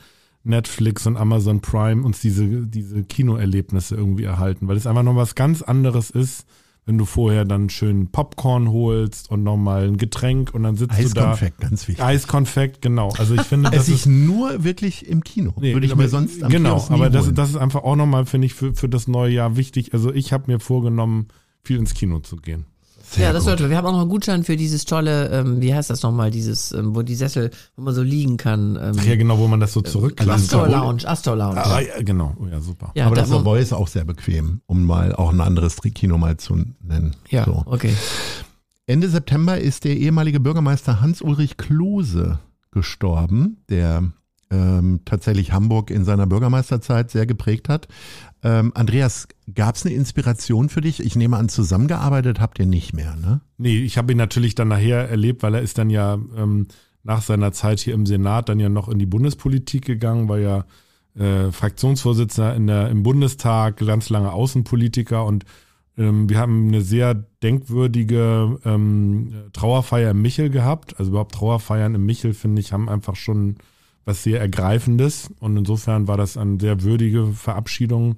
Netflix 0.45 1.07
und 1.07 1.17
Amazon 1.17 1.61
Prime 1.61 2.05
uns 2.05 2.21
diese, 2.21 2.47
diese 2.67 3.05
Kinoerlebnisse 3.05 3.97
irgendwie 3.97 4.25
erhalten, 4.25 4.69
weil 4.69 4.77
es 4.77 4.87
einfach 4.87 5.03
noch 5.03 5.17
was 5.17 5.35
ganz 5.35 5.63
anderes 5.63 6.11
ist, 6.11 6.47
wenn 6.89 6.97
du 6.97 7.05
vorher 7.05 7.45
dann 7.45 7.69
schön 7.69 8.07
Popcorn 8.11 8.71
holst 8.71 9.31
und 9.31 9.43
nochmal 9.43 9.87
ein 9.87 9.99
Getränk 9.99 10.55
und 10.55 10.63
dann 10.63 10.75
sitzt 10.75 10.99
du 10.99 11.09
da. 11.11 11.33
Eiskonfekt, 11.33 11.61
ganz 11.61 11.87
wichtig. 11.87 12.03
Eiskonfekt, 12.03 12.81
genau. 12.81 13.11
Also 13.19 13.35
ich 13.35 13.43
finde, 13.43 13.69
das 13.71 13.89
Es 13.89 13.95
ist 13.95 14.07
nur 14.07 14.65
wirklich 14.65 15.07
im 15.07 15.23
Kino. 15.23 15.53
Nee, 15.61 15.75
Würde 15.75 15.85
ich 15.85 15.93
aber- 15.93 16.05
mir 16.05 16.09
sonst 16.09 16.43
am 16.43 16.51
Genau, 16.51 16.83
aber 16.89 17.11
das, 17.11 17.31
das 17.35 17.51
ist 17.51 17.57
einfach 17.57 17.85
auch 17.85 17.95
nochmal, 17.95 18.25
finde 18.25 18.47
ich, 18.47 18.55
für, 18.55 18.75
für 18.75 18.89
das 18.89 19.07
neue 19.07 19.35
Jahr 19.35 19.59
wichtig. 19.59 19.93
Also 19.93 20.15
ich 20.15 20.33
habe 20.33 20.51
mir 20.51 20.61
vorgenommen, 20.61 21.29
viel 21.63 21.77
ins 21.77 21.93
Kino 21.93 22.21
zu 22.21 22.37
gehen. 22.37 22.65
Sehr 23.11 23.25
ja, 23.25 23.33
das 23.33 23.43
gut. 23.45 23.49
sollte 23.51 23.71
wir. 23.71 23.77
Haben 23.77 23.87
auch 23.87 23.93
noch 23.93 24.01
einen 24.03 24.11
Gutschein 24.11 24.45
für 24.45 24.57
dieses 24.57 24.85
tolle, 24.85 25.29
ähm, 25.31 25.61
wie 25.61 25.75
heißt 25.75 25.89
das 25.89 26.03
nochmal, 26.03 26.31
dieses, 26.31 26.73
ähm, 26.73 26.95
wo 26.95 27.03
die 27.03 27.15
Sessel, 27.15 27.51
wo 27.77 27.83
man 27.83 27.95
so 27.95 28.03
liegen 28.03 28.37
kann. 28.37 28.77
Ähm, 28.81 28.97
Ach 28.99 29.05
ja, 29.05 29.17
genau, 29.17 29.39
wo 29.39 29.49
man 29.49 29.61
das 29.61 29.73
so 29.73 29.81
zurückklappen 29.81 30.35
Astor 30.35 30.63
kann. 30.65 30.73
Lounge, 30.73 31.09
Astor 31.09 31.37
Lounge. 31.37 31.65
Ah, 31.65 31.81
ja, 31.81 32.03
genau, 32.03 32.37
oh, 32.39 32.47
ja, 32.47 32.61
super. 32.61 32.91
ja, 32.95 33.07
aber 33.07 33.15
da, 33.17 33.23
das 33.23 33.31
Savoy 33.31 33.61
ist 33.61 33.73
auch 33.73 33.89
sehr 33.89 34.05
bequem, 34.05 34.61
um 34.67 34.85
mal 34.85 35.15
auch 35.15 35.33
ein 35.33 35.41
anderes 35.41 35.77
Kino 35.77 36.19
mal 36.19 36.37
zu 36.37 36.57
nennen. 36.81 37.17
ja, 37.31 37.45
So. 37.45 37.63
okay. 37.67 37.95
Ende 38.87 39.09
September 39.09 39.59
ist 39.59 39.85
der 39.85 39.97
ehemalige 39.97 40.41
Bürgermeister 40.41 41.01
Hans-Ulrich 41.01 41.57
Klose 41.57 42.39
gestorben, 42.71 43.59
der 43.69 44.11
ähm, 44.51 45.01
tatsächlich 45.05 45.53
Hamburg 45.53 45.91
in 45.91 46.05
seiner 46.05 46.27
Bürgermeisterzeit 46.27 47.11
sehr 47.11 47.27
geprägt 47.27 47.69
hat. 47.69 47.89
Ähm, 48.43 48.73
Andreas, 48.75 49.29
gab 49.55 49.75
es 49.75 49.85
eine 49.85 49.95
Inspiration 49.95 50.69
für 50.69 50.81
dich? 50.81 51.01
Ich 51.01 51.17
nehme 51.17 51.37
an, 51.37 51.49
zusammengearbeitet 51.49 52.41
habt 52.41 52.59
ihr 52.59 52.67
nicht 52.67 52.95
mehr, 52.95 53.17
ne? 53.17 53.41
Nee, 53.57 53.81
ich 53.81 53.99
habe 53.99 54.13
ihn 54.13 54.19
natürlich 54.19 54.55
dann 54.55 54.69
nachher 54.69 55.09
erlebt, 55.09 55.43
weil 55.43 55.55
er 55.55 55.63
ist 55.63 55.79
dann 55.79 55.91
ja 55.91 56.19
ähm, 56.37 56.69
nach 57.03 57.23
seiner 57.23 57.53
Zeit 57.53 57.81
hier 57.81 57.95
im 57.95 58.07
Senat 58.07 58.49
dann 58.49 58.61
ja 58.61 58.69
noch 58.69 58.89
in 58.89 58.99
die 58.99 59.07
Bundespolitik 59.07 59.85
gegangen, 59.85 60.29
war 60.29 60.39
ja 60.39 60.65
äh, 61.15 61.51
Fraktionsvorsitzender 61.51 62.55
in 62.55 62.67
der, 62.69 62.91
im 62.91 63.03
Bundestag, 63.03 63.79
ganz 63.79 64.09
lange 64.09 64.33
Außenpolitiker 64.33 65.25
und 65.25 65.45
ähm, 65.97 66.31
wir 66.31 66.39
haben 66.39 66.69
eine 66.69 66.81
sehr 66.81 67.15
denkwürdige 67.15 68.59
ähm, 68.65 69.33
Trauerfeier 69.53 70.13
im 70.13 70.23
Michel 70.23 70.49
gehabt. 70.49 70.99
Also 70.99 71.11
überhaupt 71.11 71.35
Trauerfeiern 71.35 71.95
im 71.97 72.07
Michel, 72.07 72.35
finde 72.35 72.61
ich, 72.61 72.73
haben 72.73 72.89
einfach 72.89 73.17
schon 73.17 73.57
was 74.09 74.23
sehr 74.23 74.41
Ergreifendes. 74.41 75.31
Und 75.39 75.57
insofern 75.57 76.09
war 76.09 76.17
das 76.17 76.37
eine 76.37 76.59
sehr 76.59 76.83
würdige 76.83 77.27
Verabschiedung 77.27 78.17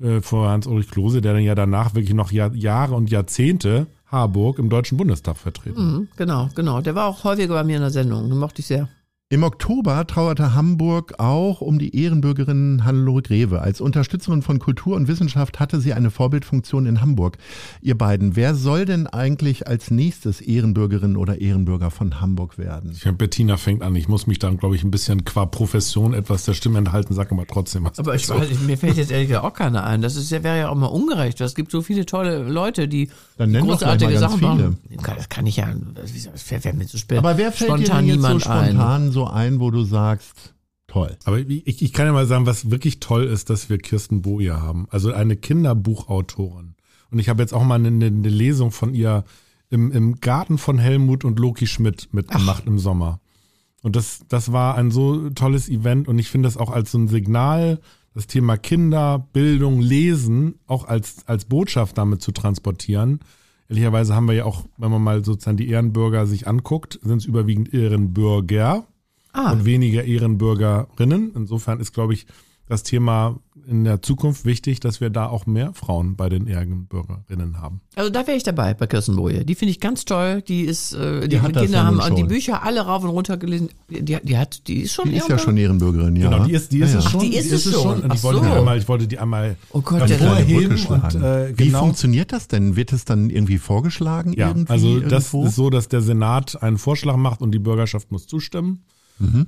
äh, 0.00 0.20
vor 0.20 0.50
Hans-Ulrich 0.50 0.90
Klose, 0.90 1.22
der 1.22 1.34
dann 1.34 1.42
ja 1.42 1.54
danach 1.54 1.94
wirklich 1.94 2.14
noch 2.14 2.32
Jahr, 2.32 2.52
Jahre 2.54 2.94
und 2.94 3.08
Jahrzehnte 3.08 3.86
Harburg 4.06 4.58
im 4.58 4.68
Deutschen 4.68 4.98
Bundestag 4.98 5.36
vertreten. 5.36 5.80
Mhm, 5.80 6.08
genau, 6.16 6.48
genau. 6.54 6.80
Der 6.80 6.94
war 6.94 7.06
auch 7.06 7.24
häufiger 7.24 7.54
bei 7.54 7.64
mir 7.64 7.76
in 7.76 7.82
der 7.82 7.90
Sendung. 7.90 8.28
Den 8.28 8.38
mochte 8.38 8.60
ich 8.60 8.66
sehr. 8.66 8.88
Im 9.30 9.42
Oktober 9.42 10.06
trauerte 10.06 10.54
Hamburg 10.54 11.16
auch 11.18 11.60
um 11.60 11.78
die 11.78 11.94
Ehrenbürgerin 11.94 12.86
Hannelore 12.86 13.20
Greve. 13.20 13.60
Als 13.60 13.82
Unterstützerin 13.82 14.40
von 14.40 14.58
Kultur 14.58 14.96
und 14.96 15.06
Wissenschaft 15.06 15.60
hatte 15.60 15.82
sie 15.82 15.92
eine 15.92 16.10
Vorbildfunktion 16.10 16.86
in 16.86 17.02
Hamburg. 17.02 17.36
Ihr 17.82 17.98
beiden, 17.98 18.36
wer 18.36 18.54
soll 18.54 18.86
denn 18.86 19.06
eigentlich 19.06 19.66
als 19.66 19.90
nächstes 19.90 20.40
Ehrenbürgerin 20.40 21.14
oder 21.14 21.42
Ehrenbürger 21.42 21.90
von 21.90 22.22
Hamburg 22.22 22.56
werden? 22.56 22.92
Ich 22.92 23.04
Bettina 23.18 23.58
fängt 23.58 23.82
an. 23.82 23.94
Ich 23.96 24.08
muss 24.08 24.26
mich 24.26 24.38
dann, 24.38 24.56
glaube 24.56 24.76
ich, 24.76 24.82
ein 24.82 24.90
bisschen 24.90 25.26
qua 25.26 25.44
Profession 25.44 26.14
etwas 26.14 26.46
der 26.46 26.54
Stimme 26.54 26.78
enthalten, 26.78 27.12
sag 27.12 27.30
aber 27.30 27.46
trotzdem 27.46 27.84
was. 27.84 27.98
Aber 27.98 28.14
ich 28.14 28.26
nicht, 28.26 28.66
mir 28.66 28.78
fällt 28.78 28.96
jetzt 28.96 29.10
ehrlich 29.10 29.28
gesagt 29.28 29.44
auch 29.44 29.52
keiner 29.52 29.84
ein. 29.84 30.00
Das 30.00 30.16
ist 30.16 30.30
wäre 30.30 30.56
ja 30.56 30.70
auch 30.70 30.74
mal 30.74 30.86
ungerecht. 30.86 31.38
Es 31.42 31.54
gibt 31.54 31.70
so 31.70 31.82
viele 31.82 32.06
tolle 32.06 32.48
Leute, 32.48 32.88
die 32.88 33.10
Dann 33.36 33.52
großartige 33.52 34.12
mal 34.12 34.18
Sachen 34.20 34.40
machen. 34.40 34.78
Das 35.04 35.28
kann 35.28 35.46
ich 35.46 35.56
ja, 35.56 35.68
das 35.94 36.12
fällt 36.42 36.62
fällt 36.62 36.78
mir 36.78 36.86
zu 36.86 36.96
spät. 36.96 37.18
Aber 37.18 37.36
wer 37.36 37.52
fällt 37.52 37.68
dir 37.72 37.84
spontan 37.84 38.06
denn 38.06 38.14
jetzt 38.14 38.22
so 38.22 38.28
niemand 38.28 38.46
ein. 38.46 38.70
spontan 38.70 39.17
so 39.18 39.26
ein, 39.26 39.58
wo 39.58 39.72
du 39.72 39.82
sagst, 39.82 40.54
toll? 40.86 41.16
Aber 41.24 41.40
ich, 41.40 41.82
ich 41.82 41.92
kann 41.92 42.06
ja 42.06 42.12
mal 42.12 42.26
sagen, 42.26 42.46
was 42.46 42.70
wirklich 42.70 43.00
toll 43.00 43.24
ist, 43.24 43.50
dass 43.50 43.68
wir 43.68 43.78
Kirsten 43.78 44.22
Boje 44.22 44.62
haben. 44.62 44.86
Also 44.90 45.12
eine 45.12 45.34
Kinderbuchautorin. 45.34 46.76
Und 47.10 47.18
ich 47.18 47.28
habe 47.28 47.42
jetzt 47.42 47.52
auch 47.52 47.64
mal 47.64 47.74
eine, 47.74 47.88
eine 47.88 48.28
Lesung 48.28 48.70
von 48.70 48.94
ihr 48.94 49.24
im, 49.70 49.90
im 49.90 50.20
Garten 50.20 50.56
von 50.56 50.78
Helmut 50.78 51.24
und 51.24 51.40
Loki 51.40 51.66
Schmidt 51.66 52.14
mitgemacht 52.14 52.66
im 52.66 52.78
Sommer. 52.78 53.18
Und 53.82 53.96
das, 53.96 54.20
das 54.28 54.52
war 54.52 54.76
ein 54.76 54.92
so 54.92 55.30
tolles 55.30 55.68
Event 55.68 56.06
und 56.06 56.20
ich 56.20 56.30
finde 56.30 56.46
das 56.46 56.56
auch 56.56 56.70
als 56.70 56.92
so 56.92 56.98
ein 56.98 57.08
Signal, 57.08 57.80
das 58.14 58.28
Thema 58.28 58.56
Kinder, 58.56 59.26
Bildung, 59.32 59.80
Lesen 59.80 60.60
auch 60.68 60.86
als, 60.86 61.26
als 61.26 61.44
Botschaft 61.44 61.98
damit 61.98 62.22
zu 62.22 62.30
transportieren. 62.30 63.18
Ehrlicherweise 63.68 64.14
haben 64.14 64.28
wir 64.28 64.34
ja 64.34 64.44
auch, 64.44 64.64
wenn 64.76 64.92
man 64.92 65.02
mal 65.02 65.24
sozusagen 65.24 65.56
die 65.56 65.68
Ehrenbürger 65.68 66.26
sich 66.26 66.46
anguckt, 66.46 67.00
sind 67.02 67.18
es 67.18 67.24
überwiegend 67.24 67.74
Ehrenbürger 67.74 68.86
Ah, 69.32 69.52
und 69.52 69.64
weniger 69.64 70.04
Ehrenbürgerinnen. 70.04 71.32
Insofern 71.34 71.80
ist, 71.80 71.92
glaube 71.92 72.14
ich, 72.14 72.26
das 72.68 72.82
Thema 72.82 73.38
in 73.66 73.84
der 73.84 74.00
Zukunft 74.00 74.46
wichtig, 74.46 74.80
dass 74.80 75.00
wir 75.02 75.10
da 75.10 75.26
auch 75.26 75.44
mehr 75.44 75.74
Frauen 75.74 76.16
bei 76.16 76.30
den 76.30 76.46
Ehrenbürgerinnen 76.46 77.60
haben. 77.60 77.82
also 77.96 78.08
da 78.08 78.26
wäre 78.26 78.36
ich 78.36 78.42
dabei 78.42 78.72
bei 78.72 78.86
Kirsten 78.86 79.16
Boje. 79.16 79.44
Die 79.44 79.54
finde 79.54 79.72
ich 79.72 79.80
ganz 79.80 80.06
toll. 80.06 80.42
Die 80.42 80.62
ist, 80.62 80.94
äh, 80.94 81.28
die, 81.28 81.40
hat 81.42 81.54
das 81.54 81.64
Kinder 81.64 81.84
haben 81.84 82.00
die 82.14 82.20
schon. 82.20 82.28
Bücher 82.28 82.62
alle 82.62 82.80
rauf 82.80 83.04
und 83.04 83.10
runter 83.10 83.36
gelesen. 83.36 83.68
Die, 83.90 84.02
die 84.02 84.38
hat, 84.38 84.66
die 84.68 84.80
ist 84.82 84.94
schon 84.94 85.10
Die 85.10 85.16
ist 85.16 85.28
ja 85.28 85.38
schon 85.38 85.58
Ehrenbürgerin, 85.58 86.16
ja. 86.16 86.30
Genau, 86.30 86.44
die 86.44 86.52
ist, 86.52 86.72
die 86.72 86.80
ist 86.80 86.92
ja, 86.92 86.98
es 86.98 87.04
ja. 87.04 87.10
schon. 87.10 87.20
die 87.20 87.36
ist 87.36 87.52
es 87.52 87.70
schon. 87.70 88.02
Und 88.02 88.10
Ach 88.10 88.14
ich 88.14 88.22
wollte, 88.22 88.38
so. 88.38 88.44
die 88.46 88.50
einmal, 88.52 88.78
ich 88.78 88.88
wollte 88.88 89.06
die 89.06 89.18
einmal 89.18 89.56
Oh 89.70 89.82
Gott, 89.82 90.00
dann 90.00 90.08
der 90.08 90.16
Kleine 90.16 90.34
vorheben 90.36 90.76
Brücke 90.76 90.94
und 90.94 91.22
äh, 91.22 91.58
Wie 91.58 91.66
genau. 91.66 91.80
funktioniert 91.80 92.32
das 92.32 92.48
denn? 92.48 92.74
Wird 92.74 92.94
es 92.94 93.04
dann 93.04 93.28
irgendwie 93.28 93.58
vorgeschlagen? 93.58 94.32
Ja, 94.32 94.48
irgendwie 94.48 94.72
also 94.72 95.00
das 95.00 95.34
irgendwo? 95.34 95.48
ist 95.48 95.56
so, 95.56 95.68
dass 95.68 95.88
der 95.88 96.00
Senat 96.00 96.62
einen 96.62 96.78
Vorschlag 96.78 97.16
macht 97.16 97.42
und 97.42 97.52
die 97.52 97.58
Bürgerschaft 97.58 98.10
muss 98.10 98.26
zustimmen. 98.26 98.82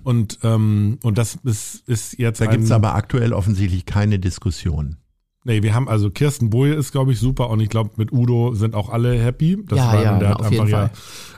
Und, 0.02 0.38
ähm, 0.42 0.98
und 1.02 1.18
das 1.18 1.38
ist, 1.44 1.88
ist 1.88 2.18
jetzt 2.18 2.40
Mhm. 2.40 2.44
Da 2.44 2.50
ein, 2.50 2.56
gibt's 2.58 2.70
aber 2.72 2.94
aktuell 2.94 3.32
offensichtlich 3.32 3.86
keine 3.86 4.18
Diskussion. 4.18 4.96
Nee, 5.44 5.62
wir 5.62 5.74
haben 5.74 5.88
also 5.88 6.10
Kirsten 6.10 6.50
Boje 6.50 6.74
ist, 6.74 6.92
glaube 6.92 7.12
ich, 7.12 7.18
super 7.18 7.48
und 7.48 7.60
ich 7.60 7.70
glaube, 7.70 7.92
mit 7.96 8.12
Udo 8.12 8.54
sind 8.54 8.74
auch 8.74 8.90
alle 8.90 9.18
happy. 9.18 9.56
Das 9.66 9.78
Ja, 9.78 10.02
ja, 10.02 10.18
der 10.18 10.38
auf 10.38 10.50
jeden 10.50 10.68
ja. 10.68 10.88
Fall. 10.88 10.90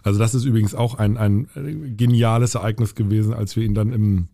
Also 0.03 0.19
das 0.19 0.35
ist 0.35 0.45
übrigens 0.45 0.75
auch 0.75 0.97
ein, 0.97 1.17
ein 1.17 1.49
äh, 1.55 1.91
geniales 1.91 2.57
Ereignis 2.57 2.97
gewesen, 2.97 3.33
als 3.33 3.55
wir 3.55 3.63
ihn 3.63 3.75
dann 3.75 3.93
im, 3.93 4.29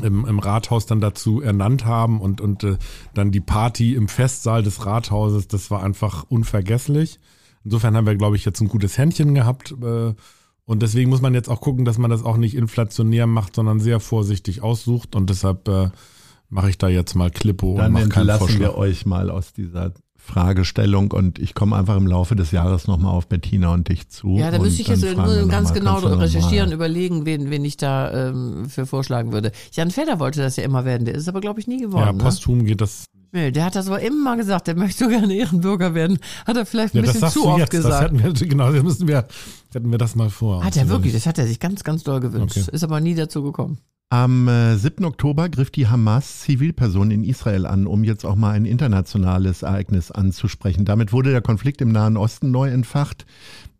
im, 0.00 0.26
im 0.26 0.38
Rathaus 0.38 0.86
dann 0.86 1.00
dazu 1.00 1.40
ernannt 1.40 1.84
haben 1.84 2.20
und, 2.20 2.40
und 2.40 2.62
äh, 2.62 2.76
dann 3.12 3.32
die 3.32 3.40
Party 3.40 3.94
im 3.94 4.06
Festsaal 4.06 4.62
des 4.62 4.86
Rathauses, 4.86 5.48
das 5.48 5.72
war 5.72 5.82
einfach 5.82 6.24
unvergesslich. 6.28 7.18
Insofern 7.64 7.96
haben 7.96 8.06
wir, 8.06 8.14
glaube 8.14 8.36
ich, 8.36 8.44
jetzt 8.44 8.60
ein 8.60 8.68
gutes 8.68 8.96
Händchen 8.96 9.34
gehabt. 9.34 9.74
Äh, 9.82 10.14
und 10.70 10.82
deswegen 10.82 11.10
muss 11.10 11.20
man 11.20 11.34
jetzt 11.34 11.48
auch 11.48 11.60
gucken, 11.60 11.84
dass 11.84 11.98
man 11.98 12.10
das 12.10 12.22
auch 12.24 12.36
nicht 12.36 12.54
inflationär 12.56 13.26
macht, 13.26 13.54
sondern 13.56 13.80
sehr 13.80 13.98
vorsichtig 14.00 14.62
aussucht. 14.62 15.16
Und 15.16 15.28
deshalb 15.28 15.66
äh, 15.68 15.90
mache 16.48 16.70
ich 16.70 16.78
da 16.78 16.88
jetzt 16.88 17.14
mal 17.14 17.30
Klippo 17.30 17.76
Dann 17.76 17.86
und 17.86 17.92
mache 17.94 18.08
keinen 18.08 18.20
entlassen 18.22 18.38
Vorschlag. 18.46 18.60
wir 18.60 18.76
euch 18.76 19.04
mal 19.06 19.30
aus 19.30 19.52
dieser 19.52 19.92
Fragestellung 20.16 21.10
und 21.12 21.38
ich 21.38 21.54
komme 21.54 21.76
einfach 21.76 21.96
im 21.96 22.06
Laufe 22.06 22.36
des 22.36 22.50
Jahres 22.50 22.86
nochmal 22.86 23.12
auf 23.12 23.26
Bettina 23.26 23.72
und 23.72 23.88
dich 23.88 24.08
zu. 24.10 24.36
Ja, 24.36 24.50
da 24.50 24.58
müsste 24.58 24.82
ich 24.82 24.88
dann 24.88 25.00
jetzt 25.00 25.48
ganz 25.50 25.72
genau 25.72 25.96
recherchieren, 25.98 26.72
überlegen, 26.72 27.26
wen, 27.26 27.50
wen 27.50 27.64
ich 27.64 27.76
da 27.76 28.28
ähm, 28.28 28.68
für 28.68 28.86
vorschlagen 28.86 29.32
würde. 29.32 29.50
Jan 29.72 29.90
Fedder 29.90 30.20
wollte 30.20 30.40
das 30.40 30.56
ja 30.56 30.62
immer 30.64 30.84
werden, 30.84 31.04
der 31.04 31.14
ist 31.14 31.28
aber, 31.28 31.40
glaube 31.40 31.58
ich, 31.60 31.66
nie 31.66 31.80
Ja, 31.80 31.86
geworden. 31.86 32.16
ne? 32.18 32.22
posthum 32.22 32.64
geht 32.64 32.80
das. 32.80 33.06
Nee, 33.32 33.50
der 33.52 33.64
hat 33.64 33.76
das 33.76 33.86
aber 33.86 34.00
immer 34.00 34.36
gesagt, 34.36 34.66
der 34.66 34.76
möchte 34.76 35.04
so 35.04 35.10
gerne 35.10 35.32
Ehrenbürger 35.34 35.94
werden. 35.94 36.18
Hat 36.46 36.56
er 36.56 36.66
vielleicht 36.66 36.94
ein 36.94 36.98
Ja, 36.98 37.02
das 37.04 37.12
bisschen 37.12 37.20
sagst 37.20 37.34
zu 37.34 37.42
du 37.42 37.48
oft 37.48 37.58
jetzt. 37.60 37.74
Das 37.74 37.82
gesagt. 37.84 38.12
hätten 38.12 38.22
wir, 38.40 38.48
genau, 38.48 38.72
das 38.72 38.82
müssen 38.82 39.08
wir, 39.08 39.26
hätten 39.74 39.90
wir 39.90 39.98
das 39.98 40.14
mal 40.16 40.30
vor. 40.30 40.64
Hat 40.64 40.76
er 40.76 40.88
wirklich, 40.88 41.12
das 41.12 41.26
hat 41.26 41.38
er 41.38 41.46
sich 41.46 41.60
ganz, 41.60 41.84
ganz 41.84 42.02
doll 42.02 42.20
gewünscht. 42.20 42.56
Okay. 42.56 42.70
Ist 42.72 42.84
aber 42.84 43.00
nie 43.00 43.14
dazu 43.14 43.42
gekommen. 43.42 43.78
Am 44.12 44.48
äh, 44.48 44.76
7. 44.76 45.04
Oktober 45.04 45.48
griff 45.48 45.70
die 45.70 45.86
Hamas 45.86 46.40
Zivilpersonen 46.40 47.12
in 47.12 47.24
Israel 47.24 47.64
an, 47.64 47.86
um 47.86 48.02
jetzt 48.02 48.26
auch 48.26 48.34
mal 48.34 48.50
ein 48.50 48.64
internationales 48.64 49.62
Ereignis 49.62 50.10
anzusprechen. 50.10 50.84
Damit 50.84 51.12
wurde 51.12 51.30
der 51.30 51.42
Konflikt 51.42 51.80
im 51.80 51.92
Nahen 51.92 52.16
Osten 52.16 52.50
neu 52.50 52.70
entfacht. 52.70 53.24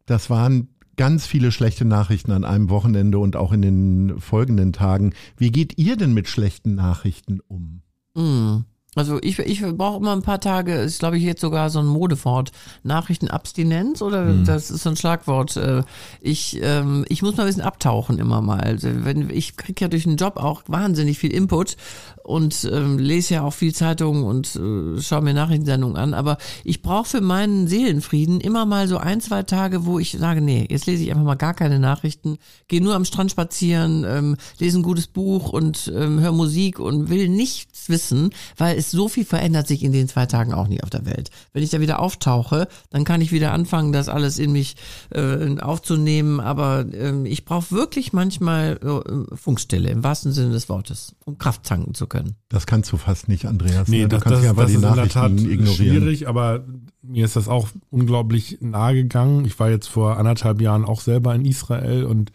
Das 0.07 0.31
waren 0.31 0.69
ganz 0.97 1.27
viele 1.27 1.51
schlechte 1.51 1.85
Nachrichten 1.85 2.31
an 2.31 2.45
einem 2.45 2.71
Wochenende 2.71 3.19
und 3.19 3.35
auch 3.35 3.53
in 3.53 3.63
den 3.63 4.21
folgenden 4.21 4.73
Tagen. 4.73 5.15
Wie 5.37 5.51
geht 5.51 5.79
ihr 5.79 5.97
denn 5.97 6.15
mit 6.15 6.29
schlechten 6.29 6.77
Nachrichten 6.77 7.41
um? 7.49 7.83
Mm. 8.15 8.65
Also 8.97 9.19
ich, 9.23 9.39
ich 9.39 9.63
brauche 9.63 9.99
immer 9.99 10.13
ein 10.13 10.23
paar 10.23 10.41
Tage, 10.41 10.75
ist 10.75 10.99
glaube 10.99 11.17
ich 11.17 11.23
jetzt 11.23 11.41
sogar 11.41 11.71
so 11.71 11.79
ein 11.79 11.87
Modewort, 11.87 12.51
Nachrichtenabstinenz 12.83 14.03
oder 14.03 14.27
Hm. 14.27 14.45
das 14.45 14.71
ist 14.71 14.83
so 14.83 14.91
ein 14.91 14.97
Schlagwort. 14.97 15.57
Äh, 15.57 15.83
Ich, 16.21 16.59
ähm, 16.63 17.05
ich 17.09 17.23
muss 17.23 17.37
mal 17.37 17.45
ein 17.45 17.47
bisschen 17.47 17.63
abtauchen 17.63 18.19
immer 18.19 18.41
mal. 18.41 18.61
Also 18.61 18.89
wenn, 19.05 19.31
ich 19.31 19.57
kriege 19.57 19.83
ja 19.85 19.89
durch 19.89 20.05
den 20.05 20.17
Job 20.17 20.37
auch 20.37 20.63
wahnsinnig 20.67 21.19
viel 21.19 21.33
Input 21.33 21.77
und 22.25 22.69
ähm, 22.71 22.99
lese 22.99 23.35
ja 23.35 23.43
auch 23.43 23.53
viel 23.53 23.75
Zeitungen 23.75 24.25
und 24.25 24.55
äh, 24.57 25.01
schaue 25.01 25.23
mir 25.23 25.35
Nachrichtensendungen 25.35 25.97
an, 25.97 26.15
aber 26.15 26.37
ich 26.65 26.83
brauche 26.83 27.09
für 27.09 27.21
meinen 27.21 27.67
Seelenfrieden 27.69 28.41
immer 28.41 28.67
mal 28.67 28.87
so 28.89 28.99
ein, 28.99 29.21
zwei 29.21 29.43
Tage, 29.43 29.87
wo 29.87 29.99
ich 29.99 30.13
sage, 30.13 30.41
nee, 30.41 30.67
jetzt 30.69 30.87
lese 30.87 31.03
ich 31.05 31.11
einfach 31.11 31.25
mal 31.25 31.35
gar 31.37 31.55
keine 31.55 31.79
Nachrichten, 31.79 32.39
gehe 32.69 32.83
nur 32.83 32.95
am 32.95 33.05
Strand 33.05 33.31
spazieren, 33.31 34.05
ähm, 34.07 34.37
lese 34.59 34.79
ein 34.79 34.83
gutes 34.83 35.07
Buch 35.07 35.51
und 35.51 35.91
ähm, 35.95 36.21
höre 36.21 36.33
Musik 36.33 36.79
und 36.79 37.09
will 37.09 37.29
nichts 37.29 37.89
wissen, 37.89 38.31
weil 38.57 38.80
es 38.81 38.91
so 38.91 39.09
viel 39.09 39.25
verändert 39.25 39.69
sich 39.69 39.83
in 39.83 39.93
den 39.93 40.09
zwei 40.09 40.27
Tagen 40.27 40.53
auch 40.53 40.67
nicht 40.67 40.83
auf 40.83 40.91
der 40.91 41.07
Welt. 41.07 41.31
Wenn 41.53 41.63
ich 41.63 41.71
da 41.71 41.81
wieder 41.81 42.01
auftauche, 42.01 42.69
dann 42.91 43.05
kann 43.05 43.21
ich 43.21 43.31
wieder 43.33 43.53
anfangen, 43.53 43.93
das 43.93 44.09
alles 44.09 44.39
in 44.39 44.53
mich 44.53 44.77
äh, 45.11 45.59
aufzunehmen, 45.61 46.41
aber 46.41 46.87
ähm, 46.93 47.27
ich 47.27 47.45
brauche 47.45 47.71
wirklich 47.71 48.13
manchmal 48.13 48.79
äh, 48.83 49.37
Funkstille 49.37 49.91
im 49.91 50.03
wahrsten 50.03 50.33
Sinne 50.33 50.51
des 50.51 50.69
Wortes, 50.69 51.15
um 51.25 51.39
Kraft 51.39 51.65
tanken 51.65 51.95
zu 51.95 52.07
können. 52.07 52.35
Das 52.49 52.67
kannst 52.67 52.91
du 52.93 52.97
fast 52.97 53.29
nicht, 53.29 53.47
Andreas. 53.47 53.89
Nee, 53.89 54.03
ne? 54.03 54.09
du 54.09 54.17
das, 54.17 54.23
kannst 54.23 54.35
das, 54.35 54.41
nicht 54.43 54.51
einfach 54.51 54.63
das 54.63 54.71
die 54.71 54.77
ist 54.77 54.83
in 54.83 54.89
der 54.89 54.97
Nachrichten 54.97 55.37
Tat 55.37 55.53
ignorieren. 55.53 55.75
schwierig, 55.75 56.29
aber 56.29 56.65
mir 57.03 57.25
ist 57.25 57.37
das 57.37 57.49
auch 57.49 57.69
unglaublich 57.91 58.59
nahe 58.61 58.95
gegangen. 58.95 59.45
Ich 59.45 59.59
war 59.59 59.71
jetzt 59.71 59.89
vor 59.89 60.17
anderthalb 60.17 60.61
Jahren 60.61 60.85
auch 60.85 61.01
selber 61.01 61.35
in 61.35 61.45
Israel 61.45 62.05
und 62.05 62.33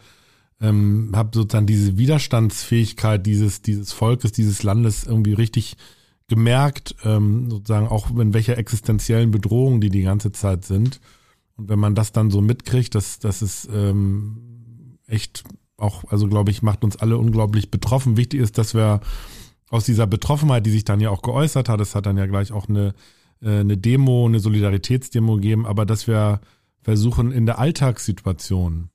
ähm, 0.60 1.12
habe 1.14 1.30
sozusagen 1.34 1.66
diese 1.66 1.98
Widerstandsfähigkeit 1.98 3.26
dieses, 3.26 3.62
dieses 3.62 3.92
Volkes, 3.92 4.32
dieses 4.32 4.62
Landes 4.62 5.04
irgendwie 5.04 5.34
richtig 5.34 5.76
gemerkt, 6.28 6.96
ähm, 7.04 7.50
sozusagen 7.50 7.88
auch 7.88 8.10
in 8.10 8.34
welcher 8.34 8.58
existenziellen 8.58 9.30
Bedrohung 9.30 9.80
die 9.80 9.90
die 9.90 10.02
ganze 10.02 10.32
Zeit 10.32 10.64
sind. 10.64 11.00
Und 11.56 11.68
wenn 11.68 11.78
man 11.78 11.94
das 11.94 12.12
dann 12.12 12.30
so 12.30 12.40
mitkriegt, 12.40 12.94
das, 12.94 13.18
das 13.18 13.42
ist 13.42 13.68
ähm, 13.72 14.98
echt 15.06 15.44
auch, 15.76 16.04
also 16.10 16.26
glaube 16.26 16.50
ich, 16.50 16.62
macht 16.62 16.84
uns 16.84 16.96
alle 16.96 17.18
unglaublich 17.18 17.70
betroffen. 17.70 18.16
Wichtig 18.16 18.40
ist, 18.40 18.58
dass 18.58 18.74
wir 18.74 19.00
aus 19.68 19.84
dieser 19.84 20.06
Betroffenheit, 20.06 20.66
die 20.66 20.70
sich 20.70 20.84
dann 20.84 21.00
ja 21.00 21.10
auch 21.10 21.22
geäußert 21.22 21.68
hat, 21.68 21.80
es 21.80 21.94
hat 21.94 22.06
dann 22.06 22.16
ja 22.16 22.26
gleich 22.26 22.52
auch 22.52 22.68
eine, 22.68 22.94
äh, 23.42 23.60
eine 23.60 23.76
Demo, 23.76 24.26
eine 24.26 24.40
Solidaritätsdemo 24.40 25.36
gegeben, 25.36 25.66
aber 25.66 25.86
dass 25.86 26.06
wir 26.06 26.40
versuchen 26.82 27.32
in 27.32 27.46
der 27.46 27.58
Alltagssituation, 27.58 28.90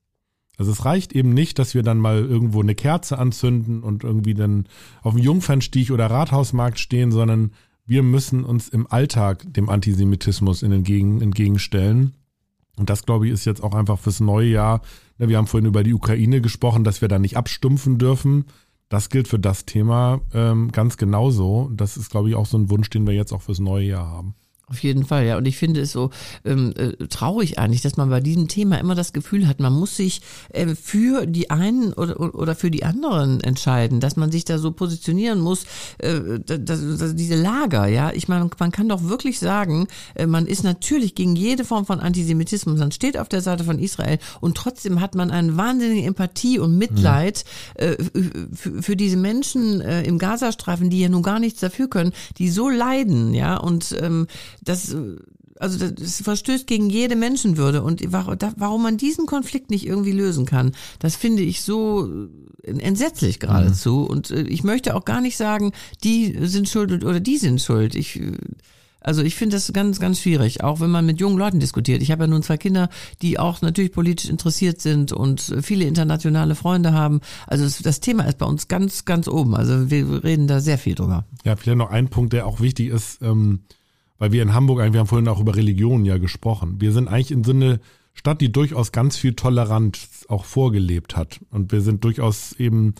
also 0.57 0.71
es 0.71 0.85
reicht 0.85 1.13
eben 1.13 1.33
nicht, 1.33 1.59
dass 1.59 1.73
wir 1.73 1.83
dann 1.83 1.97
mal 1.97 2.19
irgendwo 2.19 2.61
eine 2.61 2.75
Kerze 2.75 3.17
anzünden 3.17 3.81
und 3.83 4.03
irgendwie 4.03 4.33
dann 4.33 4.67
auf 5.01 5.13
dem 5.13 5.23
Jungfernstieg 5.23 5.91
oder 5.91 6.07
Rathausmarkt 6.07 6.79
stehen, 6.79 7.11
sondern 7.11 7.51
wir 7.85 8.03
müssen 8.03 8.43
uns 8.43 8.69
im 8.69 8.87
Alltag 8.87 9.45
dem 9.53 9.69
Antisemitismus 9.69 10.63
entgegen, 10.63 11.21
entgegenstellen. 11.21 12.13
Und 12.77 12.89
das, 12.89 13.05
glaube 13.05 13.27
ich, 13.27 13.33
ist 13.33 13.45
jetzt 13.45 13.63
auch 13.63 13.73
einfach 13.73 13.99
fürs 13.99 14.19
neue 14.19 14.49
Jahr. 14.49 14.81
Ne, 15.17 15.29
wir 15.29 15.37
haben 15.37 15.47
vorhin 15.47 15.67
über 15.67 15.83
die 15.83 15.93
Ukraine 15.93 16.41
gesprochen, 16.41 16.83
dass 16.83 17.01
wir 17.01 17.07
da 17.07 17.19
nicht 17.19 17.37
abstumpfen 17.37 17.97
dürfen. 17.97 18.45
Das 18.89 19.09
gilt 19.09 19.27
für 19.27 19.39
das 19.39 19.65
Thema 19.65 20.21
ähm, 20.33 20.71
ganz 20.71 20.97
genauso. 20.97 21.69
Das 21.73 21.97
ist, 21.97 22.11
glaube 22.11 22.29
ich, 22.29 22.35
auch 22.35 22.45
so 22.45 22.57
ein 22.57 22.69
Wunsch, 22.69 22.89
den 22.89 23.07
wir 23.07 23.13
jetzt 23.13 23.33
auch 23.33 23.41
fürs 23.41 23.59
neue 23.59 23.85
Jahr 23.85 24.07
haben. 24.07 24.35
Auf 24.71 24.81
jeden 24.83 25.03
Fall, 25.03 25.25
ja. 25.25 25.37
Und 25.37 25.45
ich 25.49 25.57
finde 25.57 25.81
es 25.81 25.91
so 25.91 26.11
ähm, 26.45 26.73
äh, 26.77 26.93
traurig 27.07 27.59
eigentlich, 27.59 27.81
dass 27.81 27.97
man 27.97 28.09
bei 28.09 28.21
diesem 28.21 28.47
Thema 28.47 28.79
immer 28.79 28.95
das 28.95 29.11
Gefühl 29.11 29.45
hat, 29.49 29.59
man 29.59 29.73
muss 29.73 29.97
sich 29.97 30.21
äh, 30.53 30.75
für 30.75 31.25
die 31.25 31.49
einen 31.49 31.91
oder, 31.91 32.17
oder 32.33 32.55
für 32.55 32.71
die 32.71 32.85
anderen 32.85 33.41
entscheiden, 33.41 33.99
dass 33.99 34.15
man 34.15 34.31
sich 34.31 34.45
da 34.45 34.59
so 34.59 34.71
positionieren 34.71 35.41
muss, 35.41 35.65
äh, 35.97 36.39
dass, 36.39 36.97
dass 36.97 37.15
diese 37.17 37.35
Lager, 37.35 37.87
ja. 37.87 38.13
Ich 38.13 38.29
meine, 38.29 38.49
man 38.57 38.71
kann 38.71 38.87
doch 38.87 39.03
wirklich 39.03 39.39
sagen, 39.39 39.89
äh, 40.15 40.25
man 40.25 40.45
ist 40.45 40.63
natürlich 40.63 41.15
gegen 41.15 41.35
jede 41.35 41.65
Form 41.65 41.85
von 41.85 41.99
Antisemitismus, 41.99 42.79
man 42.79 42.93
steht 42.93 43.17
auf 43.17 43.27
der 43.27 43.41
Seite 43.41 43.65
von 43.65 43.77
Israel 43.77 44.19
und 44.39 44.55
trotzdem 44.55 45.01
hat 45.01 45.15
man 45.15 45.31
eine 45.31 45.57
wahnsinnige 45.57 46.07
Empathie 46.07 46.59
und 46.59 46.77
Mitleid 46.77 47.43
mhm. 47.77 47.83
äh, 47.83 47.97
für, 48.53 48.81
für 48.81 48.95
diese 48.95 49.17
Menschen 49.17 49.81
äh, 49.81 50.03
im 50.03 50.17
Gazastreifen, 50.17 50.89
die 50.89 51.01
ja 51.01 51.09
nun 51.09 51.23
gar 51.23 51.39
nichts 51.39 51.59
dafür 51.59 51.89
können, 51.89 52.13
die 52.37 52.49
so 52.49 52.69
leiden, 52.69 53.33
ja. 53.33 53.57
Und 53.57 53.93
ähm, 53.99 54.27
das, 54.61 54.95
also 55.59 55.89
das 55.89 56.21
verstößt 56.21 56.67
gegen 56.67 56.89
jede 56.89 57.15
Menschenwürde 57.15 57.83
und 57.83 58.01
warum 58.11 58.83
man 58.83 58.97
diesen 58.97 59.25
Konflikt 59.25 59.69
nicht 59.69 59.85
irgendwie 59.85 60.11
lösen 60.11 60.45
kann, 60.45 60.71
das 60.99 61.15
finde 61.15 61.43
ich 61.43 61.61
so 61.61 62.27
entsetzlich 62.63 63.39
geradezu. 63.39 63.99
Mhm. 63.99 64.05
Und 64.05 64.31
äh, 64.31 64.41
ich 64.43 64.63
möchte 64.63 64.95
auch 64.95 65.05
gar 65.05 65.21
nicht 65.21 65.37
sagen, 65.37 65.71
die 66.03 66.37
sind 66.41 66.69
schuld 66.69 67.03
oder 67.03 67.19
die 67.19 67.37
sind 67.37 67.61
schuld. 67.61 67.95
Ich 67.95 68.21
also 69.03 69.23
ich 69.23 69.35
finde 69.35 69.55
das 69.55 69.73
ganz, 69.73 69.99
ganz 69.99 70.21
schwierig, 70.21 70.63
auch 70.63 70.79
wenn 70.79 70.91
man 70.91 71.05
mit 71.05 71.19
jungen 71.19 71.37
Leuten 71.37 71.59
diskutiert. 71.59 72.03
Ich 72.03 72.11
habe 72.11 72.23
ja 72.23 72.27
nun 72.27 72.43
zwei 72.43 72.57
Kinder, 72.57 72.87
die 73.23 73.39
auch 73.39 73.61
natürlich 73.61 73.91
politisch 73.91 74.29
interessiert 74.29 74.79
sind 74.79 75.11
und 75.11 75.55
viele 75.61 75.85
internationale 75.85 76.53
Freunde 76.53 76.93
haben. 76.93 77.19
Also 77.47 77.63
das, 77.63 77.79
das 77.79 77.99
Thema 77.99 78.25
ist 78.25 78.37
bei 78.37 78.45
uns 78.45 78.67
ganz, 78.67 79.05
ganz 79.05 79.27
oben. 79.27 79.55
Also 79.55 79.89
wir 79.89 80.23
reden 80.23 80.47
da 80.47 80.59
sehr 80.59 80.77
viel 80.77 80.93
drüber. 80.93 81.25
Ja, 81.43 81.55
vielleicht 81.55 81.79
noch 81.79 81.89
ein 81.89 82.09
Punkt, 82.09 82.33
der 82.33 82.45
auch 82.45 82.61
wichtig 82.61 82.89
ist. 82.89 83.21
Ähm 83.23 83.61
weil 84.21 84.31
wir 84.31 84.43
in 84.43 84.53
Hamburg 84.53 84.79
eigentlich, 84.79 84.93
wir 84.93 84.99
haben 84.99 85.07
vorhin 85.07 85.27
auch 85.27 85.39
über 85.39 85.55
Religion 85.55 86.05
ja 86.05 86.19
gesprochen. 86.19 86.75
Wir 86.79 86.91
sind 86.91 87.07
eigentlich 87.07 87.31
in 87.31 87.43
so 87.43 87.53
eine 87.53 87.79
Stadt, 88.13 88.39
die 88.39 88.51
durchaus 88.51 88.91
ganz 88.91 89.17
viel 89.17 89.33
Toleranz 89.33 90.27
auch 90.29 90.45
vorgelebt 90.45 91.17
hat. 91.17 91.39
Und 91.49 91.71
wir 91.71 91.81
sind 91.81 92.03
durchaus 92.03 92.53
eben, 92.53 92.93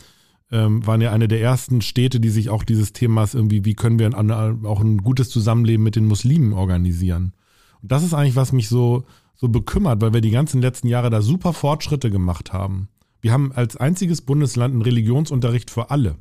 ähm, 0.50 0.84
waren 0.84 1.00
ja 1.00 1.12
eine 1.12 1.28
der 1.28 1.40
ersten 1.40 1.80
Städte, 1.80 2.18
die 2.18 2.28
sich 2.30 2.50
auch 2.50 2.64
dieses 2.64 2.92
Themas 2.92 3.34
irgendwie, 3.34 3.64
wie 3.64 3.74
können 3.74 4.00
wir 4.00 4.06
ein, 4.18 4.32
auch 4.66 4.80
ein 4.80 4.98
gutes 4.98 5.30
Zusammenleben 5.30 5.84
mit 5.84 5.94
den 5.94 6.06
Muslimen 6.06 6.52
organisieren. 6.52 7.34
Und 7.82 7.92
das 7.92 8.02
ist 8.02 8.14
eigentlich, 8.14 8.34
was 8.34 8.50
mich 8.50 8.68
so, 8.68 9.04
so 9.36 9.48
bekümmert, 9.48 10.00
weil 10.00 10.12
wir 10.12 10.22
die 10.22 10.32
ganzen 10.32 10.60
letzten 10.60 10.88
Jahre 10.88 11.08
da 11.08 11.22
super 11.22 11.52
Fortschritte 11.52 12.10
gemacht 12.10 12.52
haben. 12.52 12.88
Wir 13.20 13.32
haben 13.32 13.52
als 13.52 13.76
einziges 13.76 14.22
Bundesland 14.22 14.72
einen 14.72 14.82
Religionsunterricht 14.82 15.70
für 15.70 15.92
alle. 15.92 16.16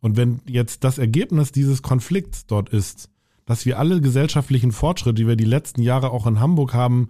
Und 0.00 0.16
wenn 0.16 0.40
jetzt 0.44 0.82
das 0.82 0.98
Ergebnis 0.98 1.52
dieses 1.52 1.82
Konflikts 1.82 2.46
dort 2.46 2.70
ist, 2.70 3.10
dass 3.46 3.64
wir 3.64 3.78
alle 3.78 4.00
gesellschaftlichen 4.00 4.72
Fortschritte, 4.72 5.14
die 5.14 5.26
wir 5.26 5.36
die 5.36 5.44
letzten 5.44 5.80
Jahre 5.80 6.10
auch 6.10 6.26
in 6.26 6.40
Hamburg 6.40 6.74
haben, 6.74 7.08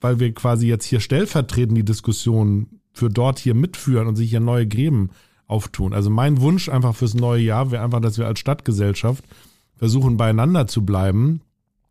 weil 0.00 0.20
wir 0.20 0.32
quasi 0.32 0.68
jetzt 0.68 0.84
hier 0.84 1.00
stellvertretend 1.00 1.76
die 1.76 1.84
Diskussion 1.84 2.68
für 2.92 3.08
dort 3.08 3.38
hier 3.38 3.54
mitführen 3.54 4.06
und 4.06 4.16
sich 4.16 4.30
hier 4.30 4.40
neue 4.40 4.68
Gräben 4.68 5.10
auftun. 5.46 5.94
Also 5.94 6.10
mein 6.10 6.40
Wunsch 6.40 6.68
einfach 6.68 6.94
fürs 6.94 7.14
neue 7.14 7.42
Jahr 7.42 7.70
wäre 7.70 7.82
einfach, 7.82 8.00
dass 8.00 8.18
wir 8.18 8.26
als 8.26 8.38
Stadtgesellschaft 8.38 9.24
versuchen 9.76 10.16
beieinander 10.16 10.66
zu 10.66 10.84
bleiben, 10.84 11.40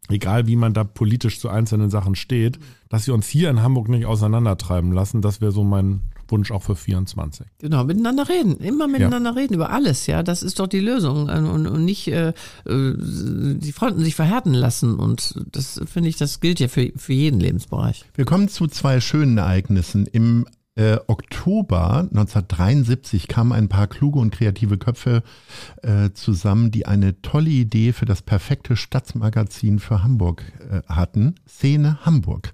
egal 0.10 0.48
wie 0.48 0.56
man 0.56 0.74
da 0.74 0.84
politisch 0.84 1.40
zu 1.40 1.50
einzelnen 1.50 1.90
Sachen 1.90 2.16
steht, 2.16 2.60
dass 2.90 3.08
wir 3.08 3.14
uns 3.14 3.28
hier 3.28 3.50
in 3.50 3.62
Hamburg 3.62 3.90
nicht 3.90 4.06
auseinandertreiben 4.06 4.92
lassen. 4.92 5.22
Das 5.22 5.42
wäre 5.42 5.52
so 5.52 5.64
mein 5.64 6.02
Wunsch 6.30 6.52
auch 6.52 6.64
für 6.64 6.76
24. 6.76 7.46
Genau, 7.60 7.84
miteinander 7.84 8.30
reden, 8.30 8.58
immer 8.58 8.88
miteinander 8.88 9.32
ja. 9.32 9.36
reden 9.36 9.54
über 9.54 9.72
alles, 9.72 10.08
ja, 10.08 10.24
das 10.24 10.44
ist 10.44 10.60
doch 10.60 10.68
die 10.68 10.80
Lösung 10.80 11.30
und, 11.30 11.68
und 11.68 11.86
nicht 11.86 12.08
äh, 12.08 12.30
äh, 12.30 12.34
die 12.66 13.72
Fronten 13.72 14.04
sich 14.04 14.16
verhärten 14.16 14.54
lassen 14.54 14.96
und 14.96 15.36
das 15.52 15.82
finde 15.86 16.10
ich, 16.10 16.18
das 16.18 16.40
gilt 16.40 16.60
ja 16.60 16.68
für, 16.68 16.92
für 16.96 17.14
jeden 17.14 17.40
Lebensbereich. 17.40 18.06
Wir 18.16 18.26
kommen 18.26 18.48
zu 18.48 18.68
zwei 18.68 19.00
schönen 19.00 19.38
Ereignissen. 19.38 20.06
Im 20.08 20.46
äh, 20.78 21.00
Oktober 21.08 22.08
1973 22.12 23.28
kamen 23.28 23.52
ein 23.52 23.68
paar 23.68 23.88
kluge 23.88 24.20
und 24.20 24.32
kreative 24.32 24.78
Köpfe 24.78 25.24
äh, 25.82 26.12
zusammen, 26.14 26.70
die 26.70 26.86
eine 26.86 27.22
tolle 27.22 27.50
Idee 27.50 27.94
für 27.94 28.06
das 28.06 28.22
perfekte 28.22 28.76
Stadtmagazin 28.76 29.80
für 29.80 30.04
Hamburg 30.04 30.44
äh, 30.70 30.82
hatten. 30.88 31.36
Szene 31.48 32.06
Hamburg. 32.06 32.54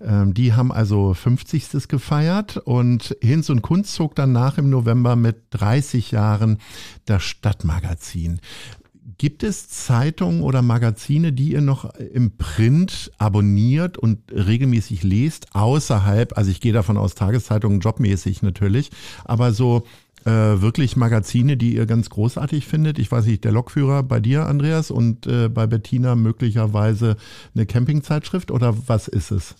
Ähm, 0.00 0.32
die 0.32 0.54
haben 0.54 0.72
also 0.72 1.12
50. 1.12 1.88
gefeiert 1.88 2.56
und 2.56 3.14
Hinz 3.20 3.50
und 3.50 3.60
Kunst 3.60 3.94
zog 3.94 4.14
danach 4.14 4.56
im 4.56 4.70
November 4.70 5.14
mit 5.14 5.36
30 5.50 6.10
Jahren 6.10 6.58
das 7.04 7.22
Stadtmagazin. 7.22 8.40
Gibt 9.16 9.42
es 9.42 9.68
Zeitungen 9.70 10.42
oder 10.42 10.60
Magazine, 10.60 11.32
die 11.32 11.52
ihr 11.52 11.62
noch 11.62 11.94
im 11.94 12.36
Print 12.36 13.10
abonniert 13.16 13.96
und 13.96 14.30
regelmäßig 14.30 15.02
lest, 15.02 15.54
außerhalb, 15.54 16.36
also 16.36 16.50
ich 16.50 16.60
gehe 16.60 16.74
davon 16.74 16.98
aus, 16.98 17.14
Tageszeitungen 17.14 17.80
jobmäßig 17.80 18.42
natürlich, 18.42 18.90
aber 19.24 19.52
so 19.52 19.86
äh, 20.24 20.30
wirklich 20.60 20.96
Magazine, 20.96 21.56
die 21.56 21.74
ihr 21.74 21.86
ganz 21.86 22.10
großartig 22.10 22.66
findet? 22.66 22.98
Ich 22.98 23.10
weiß 23.10 23.24
nicht, 23.24 23.44
der 23.44 23.52
Lokführer 23.52 24.02
bei 24.02 24.20
dir, 24.20 24.46
Andreas, 24.46 24.90
und 24.90 25.26
äh, 25.26 25.48
bei 25.48 25.66
Bettina 25.66 26.14
möglicherweise 26.14 27.16
eine 27.54 27.64
Campingzeitschrift 27.64 28.50
oder 28.50 28.76
was 28.88 29.08
ist 29.08 29.30
es? 29.30 29.54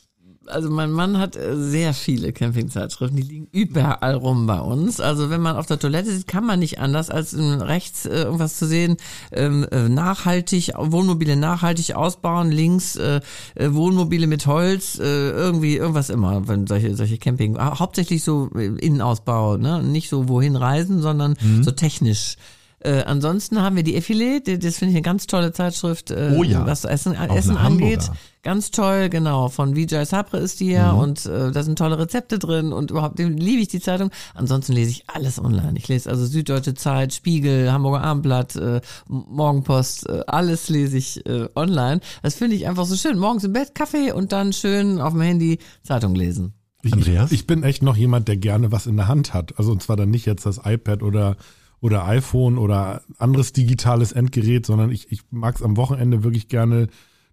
Also 0.50 0.70
mein 0.70 0.90
Mann 0.90 1.18
hat 1.18 1.36
äh, 1.36 1.56
sehr 1.56 1.94
viele 1.94 2.32
Campingzeitschriften, 2.32 3.16
die 3.16 3.22
liegen 3.22 3.48
überall 3.52 4.14
rum 4.14 4.46
bei 4.46 4.60
uns. 4.60 5.00
Also 5.00 5.30
wenn 5.30 5.40
man 5.40 5.56
auf 5.56 5.66
der 5.66 5.78
Toilette 5.78 6.10
sieht, 6.10 6.26
kann 6.26 6.44
man 6.44 6.58
nicht 6.58 6.78
anders, 6.78 7.10
als 7.10 7.34
rechts 7.36 8.06
äh, 8.06 8.22
irgendwas 8.22 8.56
zu 8.58 8.66
sehen, 8.66 8.96
ähm, 9.32 9.66
äh, 9.70 9.88
nachhaltig, 9.88 10.72
Wohnmobile 10.76 11.36
nachhaltig 11.36 11.94
ausbauen, 11.94 12.50
links 12.50 12.98
Wohnmobile 12.98 14.26
mit 14.26 14.46
Holz, 14.46 14.98
irgendwie 14.98 15.76
irgendwas 15.76 16.10
immer, 16.10 16.48
wenn 16.48 16.66
solche, 16.66 16.94
solche 16.96 17.18
Camping, 17.18 17.58
hauptsächlich 17.58 18.24
so 18.24 18.46
Innenausbau, 18.48 19.56
ne? 19.56 19.82
nicht 19.82 20.08
so 20.08 20.28
wohin 20.28 20.56
reisen, 20.56 21.00
sondern 21.00 21.36
mhm. 21.40 21.62
so 21.62 21.70
technisch 21.70 22.36
äh, 22.80 23.02
ansonsten 23.02 23.60
haben 23.60 23.74
wir 23.74 23.82
die 23.82 24.00
Effilé, 24.00 24.40
das 24.40 24.78
finde 24.78 24.90
ich 24.90 24.96
eine 24.96 25.02
ganz 25.02 25.26
tolle 25.26 25.52
Zeitschrift, 25.52 26.10
äh, 26.10 26.34
oh 26.36 26.44
ja. 26.44 26.64
was 26.64 26.84
Essen, 26.84 27.14
Essen 27.14 27.56
angeht. 27.56 28.10
Ganz 28.44 28.70
toll, 28.70 29.08
genau. 29.08 29.48
Von 29.48 29.74
Vijay 29.74 30.06
Sapre 30.06 30.38
ist 30.38 30.60
die 30.60 30.70
ja 30.70 30.92
mhm. 30.92 30.98
und 31.00 31.26
äh, 31.26 31.50
da 31.50 31.62
sind 31.64 31.76
tolle 31.76 31.98
Rezepte 31.98 32.38
drin 32.38 32.72
und 32.72 32.92
überhaupt 32.92 33.18
liebe 33.18 33.60
ich 33.60 33.68
die 33.68 33.80
Zeitung. 33.80 34.10
Ansonsten 34.32 34.72
lese 34.74 34.90
ich 34.90 35.04
alles 35.08 35.40
online. 35.40 35.74
Ich 35.76 35.88
lese 35.88 36.08
also 36.08 36.24
Süddeutsche 36.24 36.74
Zeit, 36.74 37.12
Spiegel, 37.12 37.72
Hamburger 37.72 38.02
Abendblatt, 38.02 38.54
äh, 38.54 38.80
Morgenpost, 39.08 40.08
äh, 40.08 40.22
alles 40.28 40.68
lese 40.68 40.96
ich 40.96 41.26
äh, 41.26 41.48
online. 41.56 42.00
Das 42.22 42.36
finde 42.36 42.54
ich 42.54 42.68
einfach 42.68 42.86
so 42.86 42.94
schön. 42.94 43.18
Morgens 43.18 43.42
im 43.42 43.52
Bett 43.52 43.74
Kaffee 43.74 44.12
und 44.12 44.30
dann 44.30 44.52
schön 44.52 45.00
auf 45.00 45.14
dem 45.14 45.22
Handy 45.22 45.58
Zeitung 45.82 46.14
lesen. 46.14 46.54
Andreas? 46.90 47.32
Ich, 47.32 47.40
ich 47.40 47.46
bin 47.46 47.64
echt 47.64 47.82
noch 47.82 47.96
jemand, 47.96 48.28
der 48.28 48.36
gerne 48.36 48.70
was 48.70 48.86
in 48.86 48.96
der 48.96 49.08
Hand 49.08 49.34
hat. 49.34 49.58
Also 49.58 49.72
und 49.72 49.82
zwar 49.82 49.96
dann 49.96 50.10
nicht 50.10 50.26
jetzt 50.26 50.46
das 50.46 50.60
iPad 50.64 51.02
oder 51.02 51.36
oder 51.80 52.06
iPhone 52.06 52.58
oder 52.58 53.02
anderes 53.18 53.52
digitales 53.52 54.12
Endgerät, 54.12 54.66
sondern 54.66 54.90
ich, 54.90 55.10
ich 55.12 55.22
mag 55.30 55.56
es 55.56 55.62
am 55.62 55.76
Wochenende 55.76 56.24
wirklich 56.24 56.48
gerne, 56.48 56.88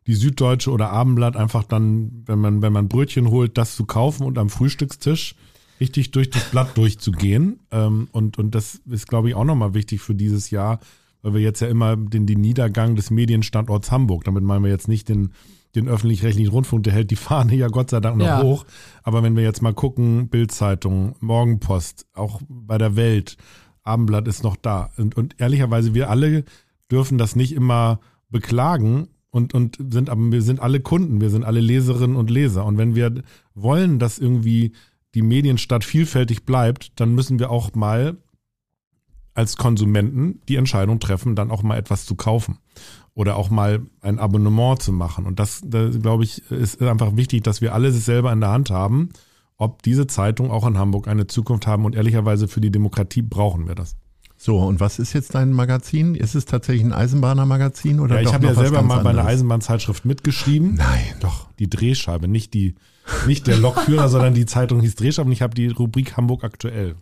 die 0.07 0.13
Süddeutsche 0.13 0.69
oder 0.71 0.91
Abendblatt 0.91 1.35
einfach 1.35 1.63
dann, 1.63 2.23
wenn 2.25 2.39
man, 2.39 2.61
wenn 2.61 2.71
man 2.73 2.87
Brötchen 2.87 3.29
holt, 3.31 3.57
das 3.57 3.75
zu 3.75 3.85
kaufen 3.85 4.23
und 4.23 4.37
am 4.37 4.49
Frühstückstisch 4.49 5.35
richtig 5.79 6.11
durch 6.11 6.29
das 6.29 6.51
Blatt 6.51 6.77
durchzugehen. 6.77 7.59
Ähm, 7.71 8.07
und, 8.11 8.37
und 8.37 8.53
das 8.53 8.81
ist, 8.89 9.07
glaube 9.07 9.29
ich, 9.29 9.35
auch 9.35 9.43
nochmal 9.45 9.73
wichtig 9.73 10.01
für 10.01 10.13
dieses 10.15 10.51
Jahr, 10.51 10.79
weil 11.23 11.33
wir 11.33 11.41
jetzt 11.41 11.59
ja 11.59 11.67
immer 11.67 11.95
den, 11.97 12.27
den 12.27 12.39
Niedergang 12.39 12.95
des 12.95 13.09
Medienstandorts 13.09 13.91
Hamburg, 13.91 14.25
damit 14.25 14.43
meinen 14.43 14.63
wir 14.63 14.69
jetzt 14.69 14.87
nicht 14.87 15.09
den, 15.09 15.31
den 15.73 15.87
öffentlich-rechtlichen 15.89 16.51
Rundfunk, 16.51 16.83
der 16.83 16.93
hält 16.93 17.09
die 17.11 17.15
Fahne 17.17 17.55
ja 17.55 17.67
Gott 17.67 17.89
sei 17.89 17.99
Dank 17.99 18.17
noch 18.17 18.25
Ja. 18.27 18.41
hoch. 18.43 18.65
Aber 19.03 19.23
wenn 19.23 19.35
wir 19.35 19.43
jetzt 19.43 19.61
mal 19.61 19.73
gucken, 19.73 20.29
Bildzeitung, 20.29 21.15
Morgenpost, 21.19 22.05
auch 22.13 22.41
bei 22.47 22.77
der 22.77 22.95
Welt, 22.95 23.37
Abendblatt 23.85 24.27
ist 24.27 24.43
noch 24.43 24.57
da. 24.57 24.89
Und, 24.97 25.15
und 25.15 25.39
ehrlicherweise, 25.39 25.93
wir 25.93 26.09
alle 26.09 26.43
dürfen 26.91 27.17
das 27.17 27.35
nicht 27.35 27.53
immer 27.53 27.99
beklagen 28.29 29.07
und, 29.29 29.53
und 29.53 29.77
sind, 29.91 30.09
aber 30.09 30.31
wir 30.31 30.41
sind 30.41 30.59
alle 30.59 30.79
Kunden, 30.79 31.21
wir 31.21 31.29
sind 31.29 31.43
alle 31.43 31.61
Leserinnen 31.61 32.15
und 32.15 32.29
Leser. 32.29 32.65
Und 32.65 32.77
wenn 32.77 32.95
wir 32.95 33.23
wollen, 33.53 33.99
dass 33.99 34.19
irgendwie 34.19 34.73
die 35.13 35.21
Medienstadt 35.21 35.83
vielfältig 35.83 36.45
bleibt, 36.45 36.99
dann 36.99 37.15
müssen 37.15 37.39
wir 37.39 37.49
auch 37.49 37.73
mal 37.73 38.17
als 39.33 39.57
Konsumenten 39.57 40.41
die 40.47 40.55
Entscheidung 40.55 40.99
treffen, 40.99 41.35
dann 41.35 41.51
auch 41.51 41.63
mal 41.63 41.77
etwas 41.77 42.05
zu 42.05 42.15
kaufen 42.15 42.57
oder 43.13 43.35
auch 43.35 43.49
mal 43.49 43.85
ein 44.01 44.19
Abonnement 44.19 44.81
zu 44.81 44.93
machen. 44.93 45.25
Und 45.25 45.39
das, 45.39 45.61
da, 45.63 45.89
glaube 45.89 46.23
ich, 46.23 46.49
ist 46.51 46.81
einfach 46.81 47.15
wichtig, 47.15 47.43
dass 47.43 47.61
wir 47.61 47.73
alles 47.73 48.05
selber 48.05 48.31
in 48.31 48.41
der 48.41 48.51
Hand 48.51 48.69
haben, 48.69 49.09
ob 49.57 49.83
diese 49.83 50.07
Zeitung 50.07 50.51
auch 50.51 50.65
in 50.67 50.77
Hamburg 50.77 51.07
eine 51.07 51.27
Zukunft 51.27 51.67
haben. 51.67 51.85
Und 51.85 51.95
ehrlicherweise 51.95 52.47
für 52.47 52.61
die 52.61 52.71
Demokratie 52.71 53.21
brauchen 53.21 53.67
wir 53.67 53.75
das. 53.75 53.95
So, 54.37 54.59
und 54.59 54.81
was 54.81 54.99
ist 54.99 55.13
jetzt 55.13 55.33
dein 55.33 55.53
Magazin? 55.53 56.13
Ist 56.13 56.35
es 56.35 56.45
tatsächlich 56.45 56.83
ein 56.83 56.91
Eisenbahner-Magazin 56.93 57.99
oder 58.01 58.15
Ja, 58.15 58.21
ich 58.27 58.33
habe 58.33 58.45
ja 58.47 58.53
selber 58.53 58.81
mal 58.81 59.01
bei 59.01 59.11
einer? 59.11 59.25
Eisenbahnzeitschrift 59.25 60.03
mitgeschrieben. 60.05 60.75
Nein. 60.75 61.05
Doch, 61.21 61.47
die 61.57 61.69
Drehscheibe, 61.69 62.27
nicht 62.27 62.53
die, 62.53 62.75
nicht 63.27 63.47
der 63.47 63.57
Lokführer, 63.57 64.09
sondern 64.09 64.33
die 64.33 64.45
Zeitung 64.45 64.81
hieß 64.81 64.95
Drehscheibe 64.95 65.27
und 65.27 65.31
ich 65.31 65.41
habe 65.41 65.55
die 65.55 65.67
Rubrik 65.67 66.17
Hamburg 66.17 66.43
aktuell 66.43 66.95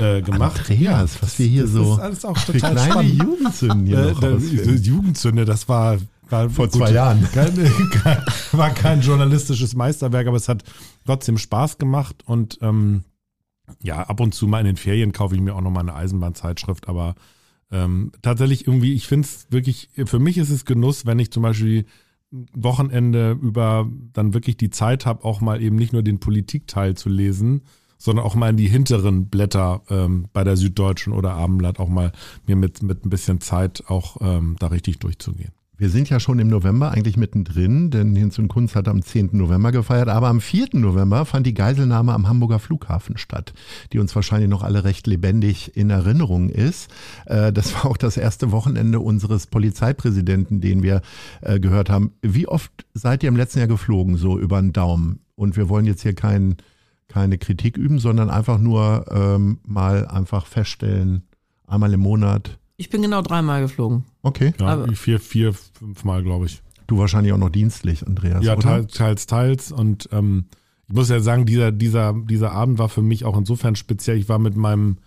äh, 0.00 0.20
gemacht. 0.20 0.58
Andreas, 0.68 1.22
was 1.22 1.38
wir 1.38 1.46
hier 1.46 1.62
das 1.62 1.72
so 1.72 1.94
ist 1.94 2.00
alles 2.00 2.24
auch 2.24 2.36
total 2.38 2.72
kleine 2.72 2.80
spannend. 2.90 3.22
Jugendsünden 3.22 3.86
hier 3.86 3.98
Äh, 3.98 4.12
noch 4.12 4.22
rausfinden. 4.22 4.82
Jugendzünde, 4.82 5.44
das 5.44 5.68
war, 5.68 5.96
war 6.28 6.50
Vor 6.50 6.68
zwei 6.70 6.90
Jahren. 6.90 7.26
Kein, 7.32 7.54
kein, 8.02 8.18
war 8.52 8.70
kein 8.70 9.00
journalistisches 9.00 9.74
Meisterwerk, 9.76 10.26
aber 10.26 10.36
es 10.36 10.48
hat 10.48 10.64
trotzdem 11.04 11.38
Spaß 11.38 11.78
gemacht 11.78 12.22
und 12.26 12.58
ähm, 12.62 13.04
ja, 13.82 14.02
ab 14.02 14.20
und 14.20 14.34
zu 14.34 14.46
mal 14.46 14.60
in 14.60 14.66
den 14.66 14.76
Ferien 14.76 15.12
kaufe 15.12 15.34
ich 15.34 15.40
mir 15.40 15.54
auch 15.54 15.60
noch 15.60 15.70
mal 15.70 15.80
eine 15.80 15.94
Eisenbahnzeitschrift, 15.94 16.88
aber 16.88 17.14
ähm, 17.70 18.12
tatsächlich 18.22 18.66
irgendwie, 18.66 18.94
ich 18.94 19.06
finde 19.06 19.26
es 19.26 19.46
wirklich, 19.50 19.90
für 20.04 20.18
mich 20.18 20.38
ist 20.38 20.50
es 20.50 20.64
Genuss, 20.64 21.06
wenn 21.06 21.18
ich 21.18 21.30
zum 21.30 21.42
Beispiel 21.42 21.86
Wochenende 22.52 23.32
über 23.40 23.88
dann 24.12 24.34
wirklich 24.34 24.56
die 24.56 24.70
Zeit 24.70 25.06
habe, 25.06 25.24
auch 25.24 25.40
mal 25.40 25.62
eben 25.62 25.76
nicht 25.76 25.92
nur 25.92 26.02
den 26.02 26.18
Politikteil 26.18 26.96
zu 26.96 27.08
lesen, 27.08 27.62
sondern 27.96 28.24
auch 28.24 28.34
mal 28.34 28.50
in 28.50 28.56
die 28.56 28.68
hinteren 28.68 29.28
Blätter 29.28 29.82
ähm, 29.88 30.26
bei 30.32 30.44
der 30.44 30.56
Süddeutschen 30.56 31.12
oder 31.12 31.34
Abendblatt 31.34 31.78
auch 31.78 31.88
mal 31.88 32.12
mir 32.46 32.56
mit, 32.56 32.82
mit 32.82 33.04
ein 33.04 33.10
bisschen 33.10 33.40
Zeit 33.40 33.84
auch 33.88 34.16
ähm, 34.20 34.56
da 34.58 34.66
richtig 34.68 34.98
durchzugehen. 34.98 35.52
Wir 35.76 35.90
sind 35.90 36.08
ja 36.08 36.20
schon 36.20 36.38
im 36.38 36.46
November 36.46 36.92
eigentlich 36.92 37.16
mittendrin, 37.16 37.90
denn 37.90 38.14
Hinz 38.14 38.38
und 38.38 38.46
Kunz 38.46 38.76
hat 38.76 38.86
am 38.86 39.02
10. 39.02 39.30
November 39.32 39.72
gefeiert, 39.72 40.08
aber 40.08 40.28
am 40.28 40.40
4. 40.40 40.68
November 40.74 41.24
fand 41.24 41.48
die 41.48 41.54
Geiselnahme 41.54 42.12
am 42.12 42.28
Hamburger 42.28 42.60
Flughafen 42.60 43.16
statt, 43.18 43.52
die 43.92 43.98
uns 43.98 44.14
wahrscheinlich 44.14 44.48
noch 44.48 44.62
alle 44.62 44.84
recht 44.84 45.08
lebendig 45.08 45.76
in 45.76 45.90
Erinnerung 45.90 46.48
ist. 46.48 46.90
Äh, 47.26 47.52
Das 47.52 47.74
war 47.74 47.86
auch 47.86 47.96
das 47.96 48.16
erste 48.16 48.52
Wochenende 48.52 49.00
unseres 49.00 49.48
Polizeipräsidenten, 49.48 50.60
den 50.60 50.84
wir 50.84 51.02
äh, 51.40 51.58
gehört 51.58 51.90
haben. 51.90 52.12
Wie 52.22 52.46
oft 52.46 52.70
seid 52.94 53.24
ihr 53.24 53.28
im 53.28 53.36
letzten 53.36 53.58
Jahr 53.58 53.68
geflogen, 53.68 54.16
so 54.16 54.38
über 54.38 54.60
den 54.60 54.72
Daumen? 54.72 55.20
Und 55.34 55.56
wir 55.56 55.68
wollen 55.68 55.86
jetzt 55.86 56.02
hier 56.02 56.14
kein, 56.14 56.56
keine 57.08 57.36
Kritik 57.36 57.76
üben, 57.76 57.98
sondern 57.98 58.30
einfach 58.30 58.60
nur 58.60 59.06
ähm, 59.10 59.58
mal 59.66 60.06
einfach 60.06 60.46
feststellen, 60.46 61.24
einmal 61.66 61.92
im 61.92 62.00
Monat. 62.00 62.60
Ich 62.76 62.90
bin 62.90 63.02
genau 63.02 63.22
dreimal 63.22 63.62
geflogen. 63.62 64.04
Okay. 64.24 64.52
Ja, 64.58 64.66
Aber- 64.66 64.92
vier, 64.94 65.20
vier, 65.20 65.52
fünf 65.52 66.02
Mal, 66.04 66.24
glaube 66.24 66.46
ich. 66.46 66.62
Du 66.86 66.98
wahrscheinlich 66.98 67.32
auch 67.32 67.38
noch 67.38 67.50
dienstlich, 67.50 68.06
Andreas. 68.06 68.44
Ja, 68.44 68.54
oder? 68.54 68.62
teils, 68.62 68.92
teils, 68.94 69.26
teils. 69.26 69.72
Und 69.72 70.08
ähm, 70.12 70.46
ich 70.88 70.94
muss 70.94 71.08
ja 71.08 71.20
sagen, 71.20 71.46
dieser, 71.46 71.72
dieser, 71.72 72.12
dieser 72.12 72.52
Abend 72.52 72.78
war 72.78 72.88
für 72.88 73.00
mich 73.02 73.24
auch 73.24 73.38
insofern 73.38 73.76
speziell. 73.76 74.18
Ich 74.18 74.28
war 74.28 74.38
mit 74.38 74.56
meinem, 74.56 74.98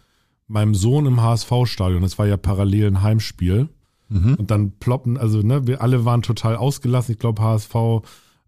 meinem 0.47 0.73
Sohn 0.73 1.05
im 1.05 1.21
HSV-Stadion. 1.21 2.01
Das 2.01 2.17
war 2.17 2.25
ja 2.25 2.37
parallel 2.37 2.87
ein 2.87 3.01
Heimspiel. 3.01 3.69
Und 4.09 4.51
dann 4.51 4.71
ploppen, 4.71 5.17
also 5.17 5.41
ne, 5.41 5.67
wir 5.67 5.81
alle 5.81 6.05
waren 6.05 6.21
total 6.21 6.55
ausgelassen. 6.55 7.11
Ich 7.11 7.19
glaube, 7.19 7.41
HSV 7.41 7.75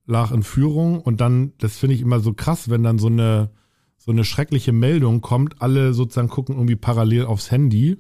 lag 0.06 0.32
in 0.32 0.42
Führung. 0.44 1.02
Und 1.02 1.20
dann, 1.20 1.52
das 1.58 1.78
finde 1.78 1.96
ich 1.96 2.02
immer 2.02 2.22
so 2.22 2.32
krass, 2.34 2.70
wenn 2.70 2.82
dann 2.82 2.98
so 2.98 3.08
eine, 3.08 3.50
so 3.98 4.12
eine 4.12 4.24
schreckliche 4.24 4.72
Meldung 4.72 5.20
kommt, 5.20 5.62
alle 5.62 5.94
sozusagen 5.94 6.30
gucken 6.30 6.56
irgendwie 6.56 6.78
parallel 6.78 7.26
aufs 7.26 7.52
Handy 7.52 7.98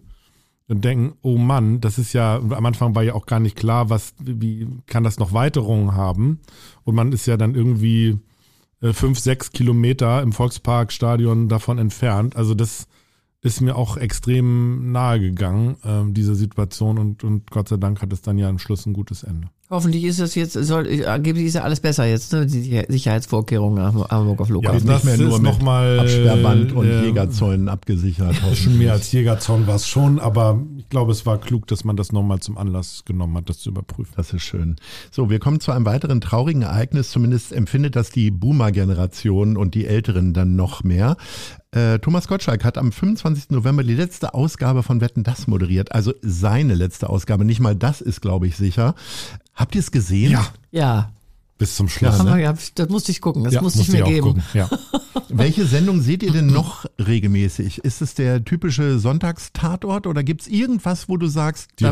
und 0.69 0.85
denken, 0.85 1.17
oh 1.21 1.37
Mann, 1.37 1.81
das 1.81 1.97
ist 1.97 2.13
ja, 2.13 2.35
am 2.37 2.65
Anfang 2.65 2.95
war 2.95 3.03
ja 3.03 3.15
auch 3.15 3.25
gar 3.25 3.39
nicht 3.39 3.55
klar, 3.55 3.89
was, 3.89 4.13
wie 4.19 4.67
kann 4.85 5.03
das 5.03 5.17
noch 5.17 5.33
Weiterungen 5.33 5.95
haben? 5.95 6.39
Und 6.83 6.95
man 6.95 7.11
ist 7.11 7.25
ja 7.25 7.37
dann 7.37 7.55
irgendwie 7.55 8.19
äh, 8.81 8.93
fünf, 8.93 9.19
sechs 9.19 9.51
Kilometer 9.51 10.21
im 10.21 10.31
Volksparkstadion 10.31 11.49
davon 11.49 11.79
entfernt. 11.79 12.35
Also 12.35 12.53
das 12.53 12.87
ist 13.41 13.61
mir 13.61 13.75
auch 13.75 13.97
extrem 13.97 14.91
nahe 14.91 15.19
gegangen, 15.19 15.77
ähm, 15.83 16.13
diese 16.13 16.35
Situation. 16.35 16.99
Und, 16.99 17.23
und 17.23 17.49
Gott 17.49 17.67
sei 17.67 17.77
Dank 17.77 18.01
hat 18.01 18.13
es 18.13 18.21
dann 18.21 18.37
ja 18.37 18.47
am 18.47 18.59
Schluss 18.59 18.85
ein 18.85 18.93
gutes 18.93 19.23
Ende. 19.23 19.49
Hoffentlich 19.71 20.03
ist 20.03 20.19
das 20.19 20.33
jetzt, 20.33 20.53
soll, 20.53 21.05
angeblich 21.05 21.45
ist 21.45 21.53
ja 21.53 21.61
alles 21.61 21.79
besser 21.79 22.03
jetzt, 22.05 22.33
ne? 22.33 22.47
die 22.47 22.83
Sicherheitsvorkehrungen 22.87 23.83
am 23.83 24.03
Hamburger 24.09 24.45
Flughafen. 24.45 24.83
nicht 24.83 25.05
mehr 25.05 25.15
das 25.15 25.19
nur 25.19 25.35
ist 25.35 25.41
mit 25.43 25.51
noch 25.51 25.61
mal, 25.61 25.99
Absperrband 25.99 26.71
und 26.71 26.87
äh, 26.87 27.05
Jägerzäunen 27.05 27.69
abgesichert. 27.69 28.35
Schon 28.55 28.79
mehr 28.79 28.93
als 28.93 29.11
Jägerzaun 29.11 29.67
war 29.67 29.75
es 29.75 29.87
schon, 29.87 30.17
aber 30.17 30.59
ich 30.77 30.89
glaube, 30.89 31.11
es 31.11 31.27
war 31.27 31.37
klug, 31.37 31.67
dass 31.67 31.83
man 31.83 31.95
das 31.97 32.11
nochmal 32.11 32.39
zum 32.39 32.57
Anlass 32.57 33.03
genommen 33.05 33.37
hat, 33.37 33.47
das 33.47 33.59
zu 33.59 33.69
überprüfen. 33.69 34.11
Das 34.17 34.33
ist 34.33 34.41
schön. 34.41 34.77
So, 35.11 35.29
wir 35.29 35.37
kommen 35.37 35.59
zu 35.59 35.71
einem 35.71 35.85
weiteren 35.85 36.19
traurigen 36.19 36.63
Ereignis. 36.63 37.11
Zumindest 37.11 37.53
empfindet 37.53 37.95
das 37.95 38.09
die 38.09 38.31
Boomer-Generation 38.31 39.55
und 39.55 39.75
die 39.75 39.85
Älteren 39.85 40.33
dann 40.33 40.55
noch 40.55 40.83
mehr. 40.83 41.15
Äh, 41.71 41.99
Thomas 41.99 42.27
Gottschalk 42.27 42.63
hat 42.63 42.77
am 42.79 42.91
25. 42.91 43.51
November 43.51 43.83
die 43.83 43.93
letzte 43.93 44.33
Ausgabe 44.33 44.81
von 44.81 45.01
Wetten 45.01 45.23
das 45.23 45.45
moderiert. 45.47 45.91
Also 45.91 46.13
seine 46.21 46.73
letzte 46.73 47.09
Ausgabe. 47.09 47.45
Nicht 47.45 47.59
mal 47.59 47.75
das 47.75 48.01
ist, 48.01 48.21
glaube 48.21 48.47
ich, 48.47 48.57
sicher. 48.57 48.95
Habt 49.53 49.75
ihr 49.75 49.79
es 49.79 49.91
gesehen? 49.91 50.31
Ja. 50.31 50.47
Ja, 50.71 51.11
Bis 51.59 51.75
zum 51.75 51.87
Schluss. 51.87 52.17
das, 52.17 52.23
ne? 52.25 52.55
das 52.75 52.89
musste 52.89 53.11
ich 53.11 53.21
gucken, 53.21 53.43
das 53.43 53.53
Ja, 53.53 53.61
musste 53.61 53.81
ich 53.81 53.87
musste 53.89 54.01
mir 54.01 54.05
auch 54.05 54.09
geben. 54.09 54.43
Ja. 54.53 54.69
Welche 55.29 55.65
Sendung 55.65 56.01
seht 56.01 56.23
ihr 56.23 56.31
denn 56.31 56.47
noch 56.47 56.85
regelmäßig? 56.97 57.79
Ist 57.79 58.01
es 58.01 58.15
der 58.15 58.43
typische 58.43 58.97
Sonntagstatort 58.97 60.07
oder 60.07 60.23
gibt 60.23 60.41
es 60.41 60.47
irgendwas, 60.47 61.07
wo 61.07 61.17
du 61.17 61.27
sagst, 61.27 61.69
Die 61.79 61.83
da 61.83 61.91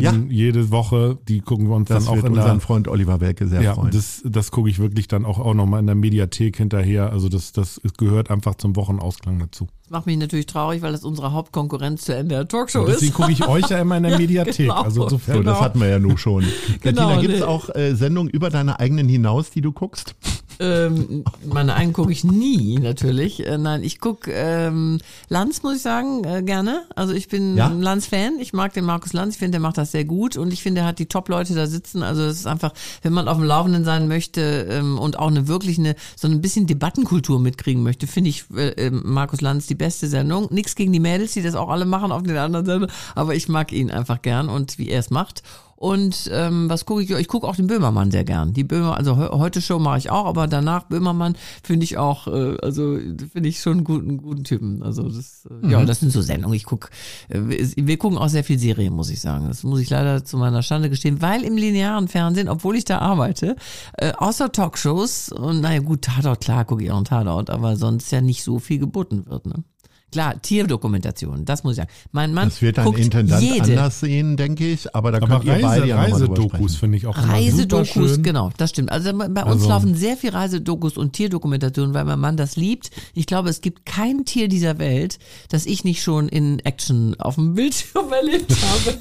Jeden, 0.00 0.30
Jede 0.30 0.70
Woche, 0.70 1.18
die 1.28 1.40
gucken 1.40 1.68
wir 1.68 1.76
uns 1.76 1.88
das 1.88 2.04
dann 2.06 2.12
auch 2.12 2.24
in 2.24 2.32
der 2.34 2.42
unseren 2.42 2.60
Freund 2.60 2.88
Oliver 2.88 3.20
Welke 3.20 3.46
sehr 3.46 3.60
Ja, 3.62 3.74
freuen. 3.74 3.90
das, 3.90 4.22
das 4.24 4.50
gucke 4.50 4.70
ich 4.70 4.78
wirklich 4.78 5.08
dann 5.08 5.24
auch, 5.24 5.38
auch 5.38 5.54
nochmal 5.54 5.80
in 5.80 5.86
der 5.86 5.94
Mediathek 5.94 6.56
hinterher. 6.56 7.10
Also 7.12 7.28
das, 7.28 7.52
das 7.52 7.80
gehört 7.98 8.30
einfach 8.30 8.54
zum 8.54 8.76
Wochenausklang 8.76 9.38
dazu. 9.38 9.66
Das 9.82 9.90
macht 9.90 10.06
mich 10.06 10.16
natürlich 10.16 10.46
traurig, 10.46 10.80
weil 10.82 10.92
das 10.92 11.04
unsere 11.04 11.32
Hauptkonkurrenz 11.32 12.02
zur 12.04 12.16
Ende 12.16 12.34
der 12.36 12.48
Talkshow 12.48 12.84
deswegen 12.86 13.10
ist. 13.10 13.14
gucke 13.14 13.32
ich 13.32 13.46
euch 13.48 13.68
ja 13.68 13.78
immer 13.80 13.96
in 13.98 14.04
der 14.04 14.12
Ja, 14.12 14.18
Mediathek. 14.18 14.56
genau. 14.68 14.80
Also 14.82 15.04
insofern. 15.04 15.36
so, 15.36 15.42
das 15.42 15.60
hatten 15.60 15.80
wir 15.80 15.88
ja 15.88 15.98
nun 15.98 16.16
schon. 16.18 16.44
Genau, 16.80 17.08
Bettina, 17.08 17.20
gibt 17.20 17.34
es 17.34 17.40
nee. 17.40 17.46
auch 17.46 17.74
äh, 17.74 17.94
Sendungen 17.94 18.30
über 18.30 18.50
deine 18.50 18.80
eigenen 18.80 19.08
hinaus, 19.08 19.50
die 19.50 19.60
du 19.60 19.72
guckst? 19.72 20.14
Ähm, 20.60 21.24
meine 21.44 21.74
eigenen 21.74 21.92
gucke 21.92 22.12
ich 22.12 22.24
nie, 22.24 22.78
natürlich. 22.78 23.46
Äh, 23.46 23.58
nein, 23.58 23.82
ich 23.82 24.00
gucke 24.00 24.30
ähm, 24.32 24.98
Lanz, 25.28 25.62
muss 25.62 25.76
ich 25.76 25.82
sagen, 25.82 26.24
äh, 26.24 26.42
gerne. 26.42 26.82
Also 26.94 27.12
ich 27.14 27.28
bin 27.28 27.56
Ja? 27.56 27.66
ein 27.68 27.80
Lanz-Fan. 27.80 28.38
Ich 28.40 28.52
mag 28.52 28.72
den 28.72 28.84
Markus 28.84 29.12
Lanz. 29.12 29.34
Ich 29.34 29.38
finde, 29.38 29.52
der 29.52 29.60
macht 29.60 29.78
das 29.78 29.92
sehr 29.92 30.04
gut. 30.04 30.36
Und 30.36 30.52
ich 30.52 30.62
finde, 30.62 30.82
er 30.82 30.86
hat 30.86 30.98
die 30.98 31.06
Top-Leute 31.06 31.54
da 31.54 31.66
sitzen. 31.66 32.02
Also 32.02 32.22
es 32.22 32.38
ist 32.40 32.46
einfach, 32.46 32.72
wenn 33.02 33.12
man 33.12 33.28
auf 33.28 33.36
dem 33.38 33.46
Laufenden 33.46 33.84
sein 33.84 34.08
möchte 34.08 34.66
ähm, 34.70 34.98
und 34.98 35.18
auch 35.18 35.28
eine 35.28 35.48
wirklich 35.48 35.78
eine, 35.78 35.94
so 36.16 36.28
ein 36.28 36.40
bisschen 36.40 36.66
Debattenkultur 36.66 37.40
mitkriegen 37.40 37.82
möchte, 37.82 38.06
finde 38.06 38.30
ich 38.30 38.44
äh, 38.56 38.68
äh, 38.86 38.90
Markus 38.90 39.40
Lanz 39.40 39.66
die 39.66 39.74
beste 39.74 40.06
Sendung. 40.06 40.48
Nichts 40.50 40.74
gegen 40.74 40.92
die 40.92 41.00
Mädels, 41.00 41.32
die 41.32 41.42
das 41.42 41.54
auch 41.54 41.68
alle 41.68 41.84
machen 41.84 42.12
auf 42.12 42.22
den 42.22 42.36
anderen 42.36 42.66
Sendungen. 42.66 42.94
Aber 43.14 43.34
ich 43.34 43.48
mag 43.48 43.72
ihn 43.72 43.90
einfach 43.90 44.22
gern 44.22 44.48
und 44.48 44.78
wie 44.78 44.88
er 44.88 45.00
es 45.00 45.10
macht. 45.10 45.42
Und 45.82 46.30
ähm, 46.32 46.70
was 46.70 46.86
gucke 46.86 47.02
ich? 47.02 47.10
Ich 47.10 47.26
gucke 47.26 47.44
auch 47.48 47.56
den 47.56 47.66
Böhmermann 47.66 48.12
sehr 48.12 48.22
gern. 48.22 48.52
Die 48.52 48.62
Böhmer, 48.62 48.96
also 48.96 49.16
Heu- 49.16 49.30
heute 49.32 49.60
Show 49.60 49.80
mache 49.80 49.98
ich 49.98 50.10
auch, 50.10 50.26
aber 50.26 50.46
danach 50.46 50.84
Böhmermann 50.84 51.34
finde 51.64 51.82
ich 51.82 51.98
auch, 51.98 52.28
äh, 52.28 52.56
also 52.62 52.98
finde 53.32 53.48
ich 53.48 53.58
schon 53.60 53.78
einen 53.78 53.84
guten, 53.84 54.18
guten 54.18 54.44
Typen. 54.44 54.84
Also 54.84 55.02
das, 55.08 55.44
äh, 55.64 55.68
ja, 55.72 55.84
das 55.84 55.98
sind 55.98 56.12
so 56.12 56.22
Sendungen. 56.22 56.54
Ich 56.54 56.66
guck, 56.66 56.90
äh, 57.30 57.40
wir- 57.40 57.68
wir 57.88 57.96
gucken 57.96 58.16
auch 58.16 58.28
sehr 58.28 58.44
viel 58.44 58.60
Serien, 58.60 58.92
muss 58.94 59.10
ich 59.10 59.20
sagen. 59.20 59.48
Das 59.48 59.64
muss 59.64 59.80
ich 59.80 59.90
leider 59.90 60.24
zu 60.24 60.36
meiner 60.38 60.62
Schande 60.62 60.88
gestehen, 60.88 61.20
weil 61.20 61.42
im 61.42 61.56
linearen 61.56 62.06
Fernsehen, 62.06 62.48
obwohl 62.48 62.76
ich 62.76 62.84
da 62.84 62.98
arbeite, 63.00 63.56
äh, 63.98 64.12
außer 64.16 64.52
Talkshows 64.52 65.30
und 65.32 65.62
naja 65.62 65.80
gut, 65.80 66.02
Tatort, 66.02 66.42
klar 66.42 66.64
gucke 66.64 66.84
ich 66.84 66.92
auch 66.92 66.96
einen 66.98 67.06
Tatort, 67.06 67.50
aber 67.50 67.74
sonst 67.74 68.12
ja 68.12 68.20
nicht 68.20 68.44
so 68.44 68.60
viel 68.60 68.78
geboten 68.78 69.26
wird. 69.26 69.46
Ne? 69.46 69.64
Klar, 70.12 70.40
Tierdokumentation, 70.42 71.44
das 71.44 71.64
muss 71.64 71.72
ich 71.72 71.76
sagen. 71.78 71.90
Mein 72.12 72.34
Mann 72.34 72.48
Das 72.50 72.62
wird 72.62 72.78
ein 72.78 72.92
Intendant 72.94 73.42
jede 73.42 73.62
anders 73.62 74.00
sehen, 74.00 74.36
denke 74.36 74.66
ich, 74.68 74.94
aber 74.94 75.10
da 75.10 75.16
Aber 75.18 75.26
könnt 75.40 75.44
ihr 75.44 75.58
beide 75.60 75.86
ja 75.86 75.96
Reisedokus 76.00 76.76
finde 76.76 76.98
ich 76.98 77.06
auch 77.06 77.16
Reisedokus, 77.16 77.88
schön. 77.92 78.22
genau, 78.22 78.50
das 78.58 78.70
stimmt. 78.70 78.92
Also 78.92 79.10
bei 79.16 79.28
bei 79.28 79.42
uns 79.42 79.52
Also- 79.62 79.68
laufen 79.70 79.94
sehr 79.94 80.16
viel 80.18 80.30
Reisedokus 80.30 80.96
und 80.98 81.14
Tierdokumentationen, 81.14 81.94
weil 81.94 82.04
mein 82.04 82.20
Mann 82.20 82.36
das 82.36 82.56
liebt. 82.56 82.90
Ich 83.14 83.26
glaube, 83.26 83.48
es 83.48 83.62
gibt 83.62 83.86
kein 83.86 84.24
Tier 84.26 84.48
dieser 84.48 84.78
Welt, 84.78 85.18
das 85.48 85.64
ich 85.66 85.82
nicht 85.84 86.02
schon 86.02 86.28
in 86.28 86.58
Action 86.60 87.18
auf 87.18 87.36
dem 87.36 87.54
Bildschirm 87.54 88.12
erlebt 88.12 88.52
habe. 88.52 88.98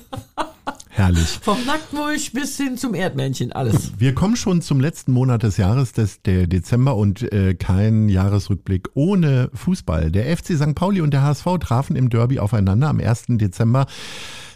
Herrlich. 0.94 1.40
Vom 1.42 1.66
Nacktmulch 1.66 2.34
bis 2.34 2.58
hin 2.58 2.78
zum 2.78 2.94
Erdmännchen, 2.94 3.54
alles. 3.54 3.94
Wir 3.98 4.14
kommen 4.14 4.36
schon 4.36 4.62
zum 4.62 4.82
letzten 4.82 5.14
Monat 5.14 5.42
des 5.42 5.56
Jahres, 5.56 5.94
des, 5.94 6.22
der 6.22 6.48
Dezember 6.48 6.98
und 6.98 7.32
äh, 7.32 7.54
kein 7.54 8.10
Jahresrückblick 8.10 8.90
ohne 8.94 9.50
Fußball. 9.54 10.12
Der 10.12 10.36
FC 10.36 10.58
St. 10.58 10.76
Pauli 10.76 11.00
und 11.00 11.12
der 11.12 11.24
HSV 11.24 11.46
trafen 11.62 11.96
im 11.96 12.10
Derby 12.10 12.40
aufeinander 12.40 12.90
am 12.90 13.00
1. 13.00 13.26
Dezember. 13.30 13.86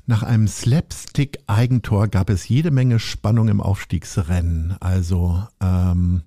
Nach 0.07 0.23
einem 0.23 0.47
Slapstick-Eigentor 0.47 2.09
gab 2.09 2.29
es 2.29 2.47
jede 2.47 2.69
Menge 2.69 2.99
Spannung 2.99 3.47
im 3.47 3.61
Aufstiegsrennen. 3.61 4.75
Also, 4.81 5.41
ähm, 5.61 6.23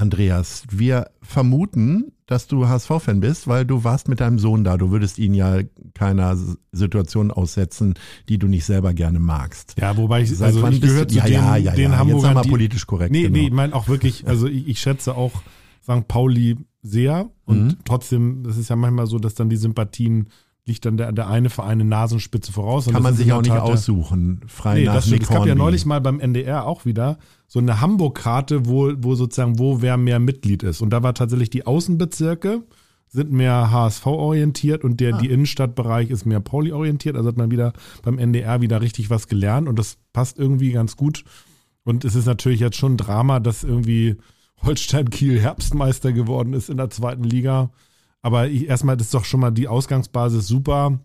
Andreas, 0.00 0.62
wir 0.70 1.10
vermuten, 1.22 2.12
dass 2.26 2.46
du 2.46 2.68
HSV-Fan 2.68 3.18
bist, 3.18 3.48
weil 3.48 3.66
du 3.66 3.82
warst 3.82 4.06
mit 4.08 4.20
deinem 4.20 4.38
Sohn 4.38 4.62
da. 4.62 4.76
Du 4.76 4.92
würdest 4.92 5.18
ihn 5.18 5.34
ja 5.34 5.58
keiner 5.92 6.36
Situation 6.70 7.32
aussetzen, 7.32 7.94
die 8.28 8.38
du 8.38 8.46
nicht 8.46 8.64
selber 8.64 8.94
gerne 8.94 9.18
magst. 9.18 9.74
Ja, 9.80 9.96
wobei 9.96 10.22
ich, 10.22 10.30
Seit 10.36 10.46
also 10.48 10.62
wann 10.62 10.72
ich 10.74 10.80
du- 10.80 10.86
zu 10.86 11.16
ja, 11.16 11.24
den, 11.24 11.32
ja, 11.32 11.56
ja, 11.56 11.72
den 11.72 11.82
ja. 11.82 11.88
Jetzt 11.90 11.98
Hamburgern, 11.98 12.20
sag 12.22 12.34
mal 12.34 12.42
die, 12.42 12.48
politisch 12.50 12.86
korrekt, 12.86 13.10
Nee, 13.10 13.22
genau. 13.22 13.38
nee, 13.38 13.46
ich 13.46 13.52
meine 13.52 13.74
auch 13.74 13.88
wirklich, 13.88 14.26
also 14.28 14.46
ich, 14.46 14.68
ich 14.68 14.78
schätze 14.78 15.16
auch 15.16 15.42
St. 15.82 16.06
Pauli 16.06 16.56
sehr 16.82 17.28
und 17.44 17.64
Mhm. 17.66 17.76
trotzdem, 17.84 18.44
das 18.44 18.56
ist 18.56 18.70
ja 18.70 18.76
manchmal 18.76 19.06
so, 19.08 19.18
dass 19.18 19.34
dann 19.34 19.48
die 19.50 19.56
Sympathien 19.56 20.28
liegt 20.68 20.84
dann 20.84 20.96
der, 20.96 21.10
der 21.10 21.28
eine 21.28 21.50
Verein 21.50 21.80
eine 21.80 21.84
Nasenspitze 21.84 22.52
voraus. 22.52 22.86
Kann 22.86 23.02
man 23.02 23.16
sich 23.16 23.26
in 23.26 23.32
auch 23.32 23.42
nicht 23.42 23.50
aussuchen. 23.50 24.42
Frei 24.46 24.80
Nee, 24.80 24.84
nach 24.84 24.94
das 24.94 25.06
stimmt. 25.06 25.22
Es 25.22 25.28
gab 25.28 25.46
ja 25.46 25.56
neulich 25.56 25.84
mal 25.84 26.00
beim 26.00 26.20
NDR 26.20 26.66
auch 26.66 26.84
wieder 26.84 27.18
so 27.48 27.58
eine 27.58 27.80
Hamburg-Karte, 27.80 28.66
wo, 28.66 28.92
wo 28.98 29.14
sozusagen, 29.16 29.58
wo 29.58 29.82
wer 29.82 29.96
mehr 29.96 30.20
Mitglied 30.20 30.62
ist. 30.62 30.80
Und 30.80 30.90
da 30.90 31.02
war 31.02 31.14
tatsächlich 31.14 31.50
die 31.50 31.66
Außenbezirke 31.66 32.62
sind 33.10 33.32
mehr 33.32 33.70
HSV-orientiert 33.70 34.84
und 34.84 35.00
der, 35.00 35.16
die 35.16 35.30
Innenstadtbereich 35.30 36.10
ist 36.10 36.26
mehr 36.26 36.40
Pauli-orientiert. 36.40 37.16
Also 37.16 37.30
hat 37.30 37.38
man 37.38 37.50
wieder 37.50 37.72
beim 38.02 38.18
NDR 38.18 38.60
wieder 38.60 38.82
richtig 38.82 39.08
was 39.08 39.28
gelernt 39.28 39.66
und 39.66 39.78
das 39.78 39.96
passt 40.12 40.38
irgendwie 40.38 40.72
ganz 40.72 40.94
gut. 40.96 41.24
Und 41.84 42.04
es 42.04 42.14
ist 42.14 42.26
natürlich 42.26 42.60
jetzt 42.60 42.76
schon 42.76 42.94
ein 42.94 42.98
Drama, 42.98 43.40
dass 43.40 43.64
irgendwie 43.64 44.16
Holstein 44.62 45.08
Kiel 45.08 45.40
Herbstmeister 45.40 46.12
geworden 46.12 46.52
ist 46.52 46.68
in 46.68 46.76
der 46.76 46.90
zweiten 46.90 47.24
Liga. 47.24 47.70
Aber 48.22 48.48
ich, 48.48 48.68
erstmal 48.68 49.00
ist 49.00 49.14
doch 49.14 49.24
schon 49.24 49.40
mal 49.40 49.50
die 49.50 49.68
Ausgangsbasis 49.68 50.46
super 50.46 50.98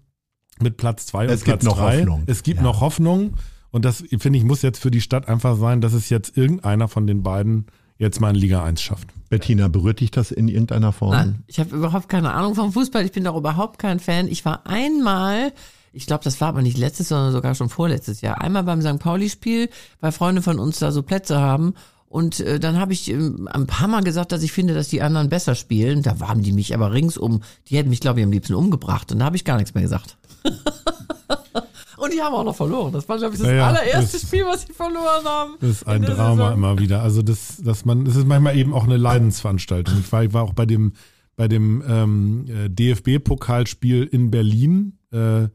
mit 0.59 0.77
Platz 0.77 1.05
zwei 1.07 1.25
Es 1.25 1.41
und 1.41 1.45
gibt 1.45 1.59
Platz 1.59 1.63
noch 1.63 1.77
drei. 1.77 1.99
Hoffnung. 1.99 2.23
Es 2.27 2.43
gibt 2.43 2.57
Ja. 2.57 2.63
noch 2.63 2.81
Hoffnung. 2.81 3.35
Und 3.71 3.85
das, 3.85 4.03
finde 4.19 4.37
ich, 4.37 4.43
muss 4.45 4.61
jetzt 4.61 4.79
für 4.79 4.91
die 4.91 5.01
Stadt 5.01 5.27
einfach 5.27 5.57
sein, 5.57 5.81
dass 5.81 5.93
es 5.93 6.09
jetzt 6.09 6.37
irgendeiner 6.37 6.87
von 6.87 7.07
den 7.07 7.23
beiden 7.23 7.65
jetzt 7.97 8.19
mal 8.21 8.29
in 8.29 8.35
Liga 8.35 8.63
1 8.63 8.81
schafft. 8.81 9.07
Bettina, 9.29 9.67
berührt 9.67 9.99
dich 9.99 10.11
das 10.11 10.31
in 10.31 10.47
irgendeiner 10.47 10.91
Form? 10.91 11.11
Nein, 11.11 11.43
ich 11.47 11.59
habe 11.59 11.75
überhaupt 11.75 12.07
keine 12.09 12.33
Ahnung 12.33 12.53
vom 12.55 12.71
Fußball. 12.71 13.03
Ich 13.05 13.11
bin 13.11 13.23
doch 13.23 13.35
überhaupt 13.35 13.79
kein 13.79 13.99
Fan. 13.99 14.27
Ich 14.27 14.45
war 14.45 14.67
einmal, 14.67 15.53
ich 15.91 16.05
glaube, 16.05 16.23
das 16.23 16.39
war 16.41 16.49
aber 16.49 16.61
nicht 16.61 16.77
letztes, 16.77 17.07
sondern 17.09 17.31
sogar 17.31 17.55
schon 17.55 17.69
vorletztes 17.69 18.21
Jahr, 18.21 18.41
einmal 18.41 18.63
beim 18.63 18.81
St. 18.81 18.99
Pauli-Spiel, 18.99 19.69
weil 20.01 20.11
Freunde 20.11 20.41
von 20.43 20.59
uns 20.59 20.79
da 20.79 20.91
so 20.91 21.01
Plätze 21.01 21.39
haben. 21.39 21.73
Und 22.13 22.39
äh, 22.41 22.59
dann 22.59 22.79
habe 22.79 22.93
ich 22.93 23.09
ähm, 23.09 23.47
ein 23.51 23.65
paar 23.65 23.87
Mal 23.87 24.03
gesagt, 24.03 24.31
dass 24.31 24.43
ich 24.43 24.51
finde, 24.51 24.75
dass 24.75 24.87
die 24.87 25.01
anderen 25.01 25.29
besser 25.29 25.55
spielen. 25.55 26.03
Da 26.03 26.19
waren 26.19 26.43
die 26.43 26.51
mich 26.51 26.75
aber 26.75 26.93
ringsum, 26.93 27.41
die 27.67 27.75
hätten 27.77 27.89
mich, 27.89 28.01
glaube 28.01 28.19
ich, 28.19 28.25
am 28.25 28.31
liebsten 28.31 28.53
umgebracht. 28.53 29.11
Und 29.11 29.17
da 29.17 29.25
habe 29.25 29.35
ich 29.35 29.43
gar 29.45 29.57
nichts 29.57 29.73
mehr 29.73 29.81
gesagt. 29.81 30.15
Und 31.97 32.13
die 32.13 32.21
haben 32.21 32.35
auch 32.35 32.43
noch 32.43 32.55
verloren. 32.55 32.91
Das 32.93 33.07
war, 33.09 33.17
glaube 33.17 33.33
ich, 33.35 33.41
das 33.41 33.49
Ja, 33.49 33.67
allererste 33.67 34.17
das- 34.19 34.21
Spiel, 34.27 34.45
was 34.45 34.61
sie 34.67 34.73
verloren 34.73 35.25
haben. 35.25 35.53
Das 35.59 35.69
ist 35.71 35.87
ein 35.87 36.01
Drama 36.03 36.35
Saison. 36.35 36.53
immer 36.53 36.77
wieder. 36.79 37.01
Also 37.01 37.21
das, 37.23 37.57
dass 37.63 37.83
man, 37.85 38.05
das 38.05 38.15
ist 38.15 38.27
manchmal 38.27 38.57
eben 38.57 38.73
auch 38.73 38.83
eine 38.83 38.97
Leidensveranstaltung. 38.97 39.99
Ich 39.99 40.11
war, 40.11 40.23
ich 40.23 40.33
war 40.33 40.43
auch 40.43 40.53
bei 40.53 40.65
dem, 40.67 40.93
bei 41.35 41.47
dem 41.47 41.83
ähm, 41.87 42.45
äh, 42.47 42.69
DFB-Pokalspiel 42.69 44.03
in 44.03 44.29
Berlin, 44.31 44.97
äh, 45.11 45.43
äh, 45.45 45.49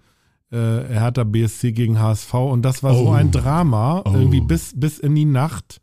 Hertha 0.51 1.25
BSC 1.25 1.73
gegen 1.73 2.01
HSV 2.01 2.35
und 2.35 2.63
das 2.63 2.83
war 2.83 2.95
so 2.95 3.09
Oh. 3.09 3.13
ein 3.13 3.31
Drama, 3.31 4.03
Oh. 4.05 4.13
irgendwie 4.15 4.41
bis, 4.41 4.73
bis 4.75 4.99
in 4.99 5.15
die 5.15 5.25
Nacht. 5.27 5.81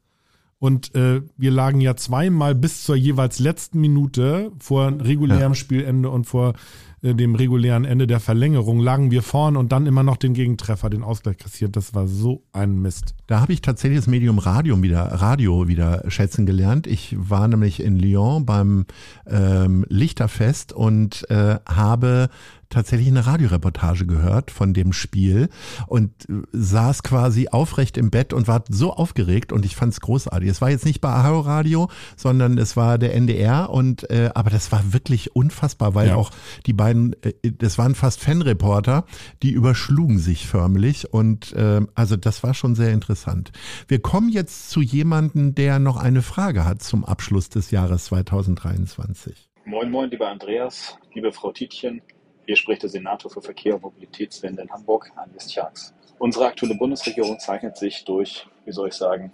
Und 0.57 0.95
äh, 0.95 1.21
wir 1.37 1.51
lagen 1.51 1.81
ja 1.81 1.95
zweimal 1.95 2.55
bis 2.55 2.83
zur 2.83 2.95
jeweils 2.95 3.39
letzten 3.39 3.81
Minute 3.81 4.51
vor 4.57 4.93
regulärem 4.99 5.53
Spielende 5.53 6.09
und 6.09 6.25
vor 6.25 6.53
äh, 7.01 7.13
dem 7.13 7.35
regulären 7.35 7.85
Ende 7.85 8.07
der 8.07 8.19
Verlängerung 8.19 8.79
lagen 8.79 9.11
wir 9.11 9.21
vorn 9.21 9.57
und 9.57 9.71
dann 9.71 9.85
immer 9.85 10.03
noch 10.03 10.17
den 10.17 10.33
Gegentreffer, 10.33 10.89
den 10.89 11.03
Ausgleich 11.03 11.37
kassiert. 11.37 11.75
Das 11.75 11.93
war 11.93 12.07
so 12.07 12.43
ein 12.51 12.81
Mist. 12.81 13.15
Da 13.27 13.41
habe 13.41 13.53
ich 13.53 13.61
tatsächlich 13.61 13.99
das 13.99 14.07
Medium 14.07 14.39
Radio 14.39 14.81
wieder, 14.81 15.03
Radio 15.03 15.67
wieder 15.67 16.03
schätzen 16.09 16.45
gelernt. 16.45 16.87
Ich 16.87 17.15
war 17.17 17.47
nämlich 17.47 17.81
in 17.81 17.97
Lyon 17.97 18.45
beim 18.45 18.85
ähm, 19.27 19.85
Lichterfest 19.89 20.73
und 20.73 21.29
äh, 21.29 21.57
habe 21.67 22.29
tatsächlich 22.75 23.07
eine 23.07 23.25
Radioreportage 23.25 24.05
gehört 24.05 24.51
von 24.51 24.73
dem 24.73 24.91
Spiel 24.91 25.47
und 25.87 26.11
äh, 26.29 26.33
saß 26.51 27.03
quasi 27.03 27.47
aufrecht 27.47 27.97
im 27.97 28.11
Bett 28.11 28.33
und 28.33 28.49
war 28.49 28.65
so 28.69 28.91
aufgeregt 28.93 29.53
und 29.53 29.63
ich 29.65 29.77
fand 29.77 29.93
es 29.93 30.01
großartig. 30.01 30.49
Es 30.49 30.59
war 30.59 30.69
jetzt 30.69 30.85
nicht 30.85 30.99
bei 30.99 31.07
Aharo 31.09 31.39
Radio, 31.39 31.89
sondern 32.17 32.57
es 32.57 32.75
war 32.75 32.97
der 32.97 33.15
NDR 33.15 33.69
und 33.69 34.09
äh, 34.09 34.29
aber 34.35 34.49
das 34.49 34.73
war 34.73 34.91
wirklich 34.93 35.35
unfassbar, 35.37 35.95
weil 35.95 36.09
Ja. 36.09 36.15
auch 36.15 36.31
die 36.65 36.73
beiden, 36.73 37.15
äh, 37.23 37.31
das 37.57 37.77
waren 37.77 37.95
fast 37.95 38.19
Fanreporter, 38.19 39.05
die 39.41 39.51
überschlugen 39.51 40.19
sich 40.19 40.45
förmlich 40.45 41.13
und 41.13 41.53
äh, 41.53 41.79
also 41.95 42.17
das 42.17 42.43
war 42.43 42.53
schon 42.53 42.75
sehr 42.75 42.91
interessant. 42.91 43.53
Wir 43.87 43.99
kommen 44.01 44.27
jetzt 44.29 44.69
zu 44.69 44.81
jemandem, 44.81 45.55
der 45.55 45.79
noch 45.79 45.95
eine 45.95 46.21
Frage 46.21 46.65
hat 46.65 46.83
zum 46.83 47.05
Abschluss 47.05 47.47
des 47.47 47.71
Jahres 47.71 48.03
2023. 48.05 49.49
Moin, 49.65 49.89
moin, 49.89 50.09
lieber 50.11 50.27
Andreas, 50.29 50.97
liebe 51.13 51.31
Frau 51.31 51.51
Tietjen. 51.53 52.01
Hier 52.45 52.55
spricht 52.55 52.83
der 52.83 52.89
Senator 52.89 53.31
für 53.31 53.41
Verkehr 53.41 53.75
und 53.75 53.81
Mobilitätswende 53.81 54.61
in 54.61 54.69
Hamburg, 54.69 55.11
Agnes 55.15 55.47
Tjax. 55.47 55.93
Unsere 56.19 56.45
aktuelle 56.45 56.75
Bundesregierung 56.75 57.39
zeichnet 57.39 57.77
sich 57.77 58.05
durch, 58.05 58.47
wie 58.65 58.71
soll 58.71 58.89
ich 58.89 58.93
sagen, 58.93 59.31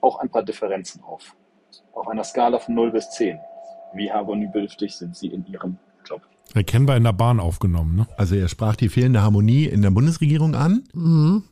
auch 0.00 0.20
ein 0.20 0.30
paar 0.30 0.44
Differenzen 0.44 1.02
auf. 1.02 1.34
Auf 1.92 2.08
einer 2.08 2.24
Skala 2.24 2.58
von 2.58 2.74
0 2.74 2.92
bis 2.92 3.10
10. 3.10 3.38
Wie 3.94 4.10
harmoniebedürftig 4.10 4.94
sind 4.94 5.16
Sie 5.16 5.28
in 5.28 5.44
Ihrem 5.46 5.78
Job? 6.04 6.22
Erkennbar 6.54 6.96
in 6.96 7.04
der 7.04 7.12
Bahn 7.12 7.40
aufgenommen, 7.40 7.96
ne? 7.96 8.06
Also 8.16 8.36
er 8.36 8.48
sprach 8.48 8.76
die 8.76 8.88
fehlende 8.88 9.22
Harmonie 9.22 9.64
in 9.64 9.82
der 9.82 9.90
Bundesregierung 9.90 10.54
an. 10.54 10.84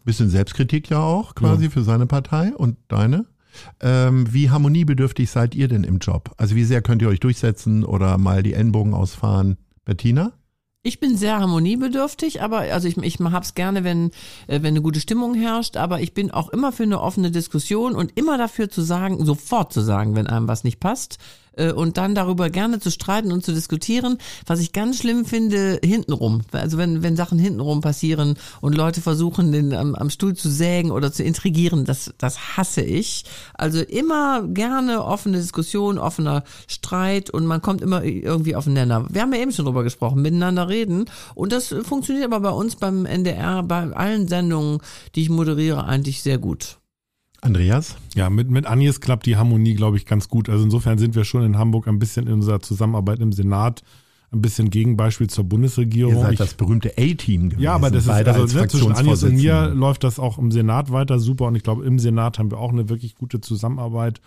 Bisschen 0.05 0.29
Selbstkritik 0.29 0.91
ja 0.91 1.01
auch 1.01 1.35
quasi 1.35 1.71
für 1.71 1.83
seine 1.83 2.07
Partei 2.07 2.53
und 2.55 2.77
deine. 2.89 3.27
Ähm, 3.81 4.33
wie 4.33 4.51
harmoniebedürftig 4.51 5.31
seid 5.31 5.55
ihr 5.55 5.69
denn 5.69 5.85
im 5.85 5.99
Job? 5.99 6.33
Also 6.37 6.55
wie 6.55 6.65
sehr 6.65 6.83
könnt 6.83 7.03
ihr 7.03 7.09
euch 7.09 7.21
durchsetzen 7.21 7.85
oder 7.85 8.19
mal 8.19 8.43
die 8.43 8.55
Ellenbogen 8.55 8.95
ausfahren? 8.95 9.59
Bettina? 9.85 10.33
Ich 10.85 10.99
bin 10.99 11.17
sehr 11.17 11.39
harmoniebedürftig, 11.39 12.43
aber 12.43 12.59
also 12.59 12.89
ich, 12.89 12.97
ich 12.97 13.21
hab's 13.21 13.55
gerne, 13.55 13.85
wenn, 13.85 14.11
äh, 14.49 14.63
wenn 14.63 14.67
eine 14.67 14.83
gute 14.83 14.99
Stimmung 14.99 15.35
herrscht, 15.35 15.77
aber 15.77 16.01
ich 16.01 16.13
bin 16.13 16.33
auch 16.33 16.49
immer 16.49 16.73
für 16.73 16.83
eine 16.83 17.01
offene 17.01 17.31
Diskussion 17.31 17.95
und 17.95 18.11
immer 18.17 18.37
dafür 18.37 18.69
zu 18.69 18.83
sagen, 18.83 19.25
sofort 19.25 19.73
zu 19.73 19.81
sagen, 19.81 20.17
wenn 20.17 20.27
einem 20.27 20.49
was 20.49 20.65
nicht 20.65 20.81
passt 20.81 21.19
und 21.75 21.97
dann 21.97 22.15
darüber 22.15 22.51
gerne 22.51 22.81
zu 22.81 22.91
streiten 22.91 23.33
und 23.33 23.45
zu 23.45 23.53
diskutieren. 23.53 24.19
Was 24.47 24.61
ich 24.61 24.73
ganz 24.73 24.99
schlimm 24.99 25.25
finde, 25.25 25.81
hintenrum. 25.83 26.43
Also 26.53 26.79
wenn, 26.79 27.03
wenn 27.03 27.17
Sachen 27.17 27.39
hintenrum 27.39 27.81
passieren 27.81 28.37
und 28.61 28.75
Leute 28.75 29.01
versuchen, 29.01 29.53
den 29.53 29.75
am, 29.75 29.95
am 29.95 30.11
Stuhl 30.11 30.35
zu 30.35 30.51
sägen 30.51 30.91
oder 30.91 31.13
zu 31.13 31.23
intrigieren, 31.23 31.85
das, 31.85 32.13
das 32.19 32.57
hasse 32.57 32.83
ich. 32.83 33.25
Also 33.55 33.81
immer 33.81 34.43
gerne 34.49 35.05
offene 35.05 35.39
Diskussion, 35.39 35.99
offener 35.99 36.45
Streit 36.67 37.31
und 37.31 37.47
man 37.47 37.63
kommt 37.63 37.83
immer 37.83 38.03
irgendwie 38.03 38.57
auf 38.57 38.65
den 38.65 38.75
Nenner. 38.75 39.07
Wir 39.11 39.23
haben 39.23 39.33
ja 39.33 39.41
eben 39.41 39.53
schon 39.53 39.67
drüber 39.67 39.83
gesprochen, 39.83 40.23
miteinander 40.23 40.69
reden 40.69 41.07
und 41.35 41.53
das 41.53 41.75
funktioniert 41.83 42.25
aber 42.25 42.41
bei 42.41 42.51
uns 42.51 42.77
beim 42.77 43.07
NDR, 43.07 43.63
bei 43.63 43.93
allen 43.93 44.29
Sendungen, 44.29 44.81
die 45.15 45.23
ich 45.23 45.31
moderiere, 45.31 45.85
eigentlich 45.85 46.23
sehr 46.23 46.39
gut. 46.39 46.82
Andreas? 47.43 47.97
Ja, 48.15 48.31
mit, 48.31 48.51
mit 48.51 48.67
Agnes 48.67 49.01
klappt 49.01 49.27
die 49.27 49.37
Harmonie, 49.37 49.75
glaube 49.75 49.97
ich, 49.97 50.07
ganz 50.07 50.29
gut. 50.29 50.49
Also 50.49 50.65
insofern 50.65 50.97
sind 50.99 51.15
wir 51.17 51.25
schon 51.25 51.43
in 51.45 51.59
Hamburg 51.59 51.89
ein 51.89 51.99
bisschen 51.99 52.27
in 52.29 52.35
unserer 52.35 52.61
Zusammenarbeit 52.61 53.19
im 53.19 53.33
Senat 53.33 53.83
ein 54.31 54.41
bisschen 54.41 54.71
Gegenbeispiel 54.71 55.29
zur 55.29 55.45
Bundesregierung. 55.45 56.15
Ihr 56.15 56.21
seid 56.21 56.33
Ich- 56.35 56.39
das 56.39 56.55
berühmte 56.55 56.93
A-Team 56.97 57.51
gewesen. 57.51 57.63
ja, 57.63 57.75
aber 57.75 57.91
das 57.91 58.05
ist 58.05 58.11
also 58.11 58.31
als 58.43 58.55
ne, 58.55 58.69
zwischen 58.69 58.93
Agnes 58.93 59.23
und 59.25 59.35
mir 59.35 59.69
läuft 59.75 60.05
das 60.05 60.19
auch 60.19 60.39
im 60.39 60.51
Senat 60.51 60.91
weiter 60.91 61.19
super 61.19 61.47
und 61.49 61.57
ich 61.57 61.63
glaube 61.63 61.85
im 61.85 61.99
Senat 61.99 62.39
haben 62.39 62.51
wir 62.51 62.59
auch 62.59 62.73
eine 62.73 62.89
wirklich 62.89 63.15
gute 63.17 63.41
Zusammenarbeit 63.43 64.23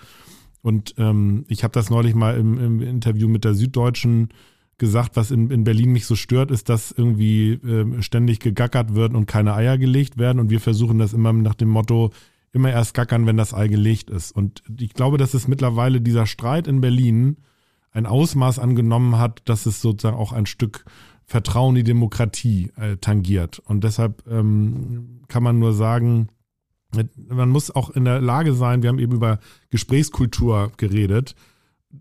und 0.61 0.94
ähm, 0.98 1.45
ich 1.48 1.64
habe 1.64 1.72
das 1.72 1.90
neulich 1.90 2.14
mal 2.14 2.38
im, 2.38 2.60
im 2.60 2.81
Interview 2.81 3.27
mit 3.27 3.45
der 3.45 3.56
Süddeutschen 3.56 4.30
gesagt, 4.77 5.15
was 5.15 5.31
in, 5.31 5.49
in 5.49 5.64
Berlin 5.64 5.91
mich 5.91 6.06
so 6.06 6.15
stört, 6.15 6.52
ist, 6.52 6.69
dass 6.69 6.91
irgendwie 6.91 7.53
ähm, 7.65 8.02
ständig 8.03 8.40
gegackert 8.41 8.94
wird 8.94 9.15
und 9.15 9.26
keine 9.26 9.56
Eier 9.56 9.77
gelegt 9.80 10.18
werden 10.19 10.40
und 10.40 10.49
wir 10.52 10.60
versuchen 10.60 10.99
das 10.99 11.14
immer 11.14 11.34
nach 11.34 11.56
dem 11.56 11.69
Motto 11.69 12.11
immer 12.56 12.72
erst 12.72 12.94
gackern, 12.94 13.26
wenn 13.26 13.38
das 13.38 13.53
Ei 13.53 13.68
gelegt 13.68 14.10
ist 14.10 14.32
und 14.32 14.64
ich 14.80 14.94
glaube, 14.94 15.18
dass 15.18 15.34
es 15.34 15.48
mittlerweile 15.48 16.02
dieser 16.02 16.26
Streit 16.26 16.68
in 16.68 16.82
Berlin 16.82 17.38
ein 17.91 18.06
Ausmaß 18.06 18.60
angenommen 18.60 19.18
hat, 19.18 19.41
dass 19.45 19.65
es 19.65 19.82
sozusagen 19.82 20.18
auch 20.18 20.34
ein 20.34 20.45
Stück 20.45 20.86
Vertrauen 21.26 21.76
in 21.76 21.84
die 21.84 21.91
Demokratie 21.91 22.72
äh, 22.76 22.98
tangiert. 22.98 23.60
Und 23.60 23.84
deshalb 23.84 24.27
ähm, 24.27 25.22
kann 25.27 25.41
man 25.41 25.57
nur 25.57 25.73
sagen, 25.73 26.30
man 27.27 27.49
muss 27.49 27.72
auch 27.72 27.90
in 27.90 28.06
der 28.06 28.22
Lage 28.22 28.53
sein, 28.53 28.84
wir 28.84 28.90
haben 28.90 28.99
eben 28.99 29.15
über 29.15 29.40
Gesprächskultur 29.69 30.72
geredet, 30.77 31.36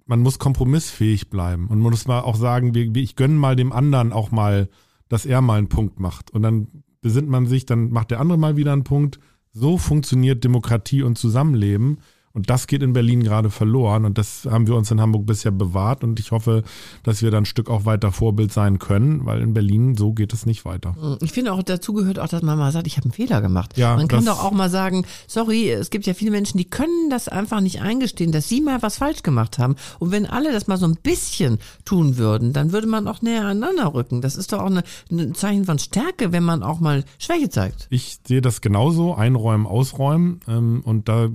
man 0.06 0.20
muss 0.20 0.39
kompromissfähig 0.39 1.31
bleiben 1.31 1.68
und 1.68 1.81
man 1.81 1.90
muss 1.90 2.06
mal 2.06 2.20
auch 2.20 2.36
sagen, 2.36 2.74
ich 2.97 3.16
gönne 3.16 3.35
mal 3.35 3.56
dem 3.56 3.72
anderen 3.72 4.12
auch 4.12 4.31
mal, 4.31 4.68
dass 5.09 5.26
er 5.26 5.40
mal 5.40 5.59
einen 5.59 5.68
Punkt 5.68 6.01
macht. 6.01 6.31
Und 6.31 6.43
dann 6.43 6.68
besinnt 7.01 7.28
man 7.28 7.47
sich, 7.47 7.66
dann 7.66 7.90
macht 7.90 8.10
der 8.10 8.20
andere 8.20 8.39
mal 8.39 8.56
wieder 8.56 8.72
einen 8.72 8.85
Punkt. 8.85 9.18
So 9.55 9.78
funktioniert 9.78 10.43
Demokratie 10.43 11.02
und 11.02 11.16
Zusammenleben. 11.16 11.98
Und 12.35 12.51
das 12.51 12.66
geht 12.66 12.82
in 12.82 12.93
Berlin 12.93 13.23
gerade 13.23 13.48
verloren 13.48 14.05
und 14.05 14.19
das 14.19 14.44
haben 14.51 14.66
wir 14.66 14.74
uns 14.74 14.90
in 14.90 15.01
Hamburg 15.01 15.24
bisher 15.24 15.52
bewahrt 15.52 16.02
und 16.02 16.19
ich 16.19 16.32
hoffe, 16.32 16.65
dass 17.05 17.23
wir 17.23 17.31
dann 17.31 17.44
ein 17.44 17.47
Stück 17.47 17.70
auch 17.70 17.85
weiter 17.85 18.11
Vorbild 18.11 18.52
sein 18.52 18.81
können, 18.81 19.24
weil 19.24 19.40
in 19.40 19.55
Berlin 19.55 19.97
so 19.97 20.12
geht 20.12 20.32
es 20.32 20.44
nicht 20.44 20.65
weiter. 20.65 20.97
Ich 21.23 21.31
finde 21.31 21.52
auch 21.52 21.62
dazu 21.62 21.93
gehört 21.93 22.19
auch, 22.19 22.27
dass 22.27 22.43
man 22.43 22.59
mal 22.59 22.73
sagt, 22.73 22.89
ich 22.89 22.97
habe 22.97 23.05
einen 23.05 23.12
Fehler 23.12 23.40
gemacht. 23.40 23.78
Ja, 23.78 23.94
man 23.94 24.09
kann 24.09 24.24
doch 24.24 24.43
auch 24.43 24.51
mal 24.51 24.69
sagen, 24.69 25.06
sorry, 25.28 25.70
es 25.70 25.90
gibt 25.90 26.06
ja 26.06 26.15
viele 26.15 26.32
Menschen, 26.32 26.59
die 26.59 26.65
können 26.65 27.09
das 27.09 27.28
einfach 27.28 27.61
nicht 27.61 27.81
eingestehen, 27.82 28.32
dass 28.32 28.48
sie 28.48 28.61
mal 28.61 28.82
was 28.82 28.98
falsch 28.98 29.23
gemacht 29.23 29.59
haben. 29.59 29.77
Und 30.01 30.11
wenn 30.11 30.27
alle 30.27 30.51
das 30.51 30.66
mal 30.66 30.77
so 30.77 30.86
ein 30.86 30.97
bisschen 31.01 31.59
tun 31.85 32.16
würden, 32.16 32.52
dann 32.52 32.73
würde 32.73 32.89
man 32.89 33.06
auch 33.06 33.23
näher 33.23 33.43
aneinander 33.43 33.94
rücken. 33.94 34.23
Das 34.23 34.35
ist 34.35 34.52
doch 34.52 34.59
auch 34.59 34.66
eine, 34.66 34.82
ein 35.09 35.36
Zeichen 35.36 35.66
von 35.66 35.78
Stärke, 35.78 36.32
wenn 36.32 36.43
man 36.43 36.65
auch 36.65 36.81
mal 36.81 37.05
Schwäche 37.20 37.48
zeigt. 37.48 37.86
Ich 37.90 38.19
sehe 38.27 38.40
das 38.40 38.61
genauso, 38.61 39.15
einräumen, 39.15 39.69
ausräumen. 39.69 40.40
Ähm, 40.48 40.82
und 40.85 41.09
da 41.09 41.28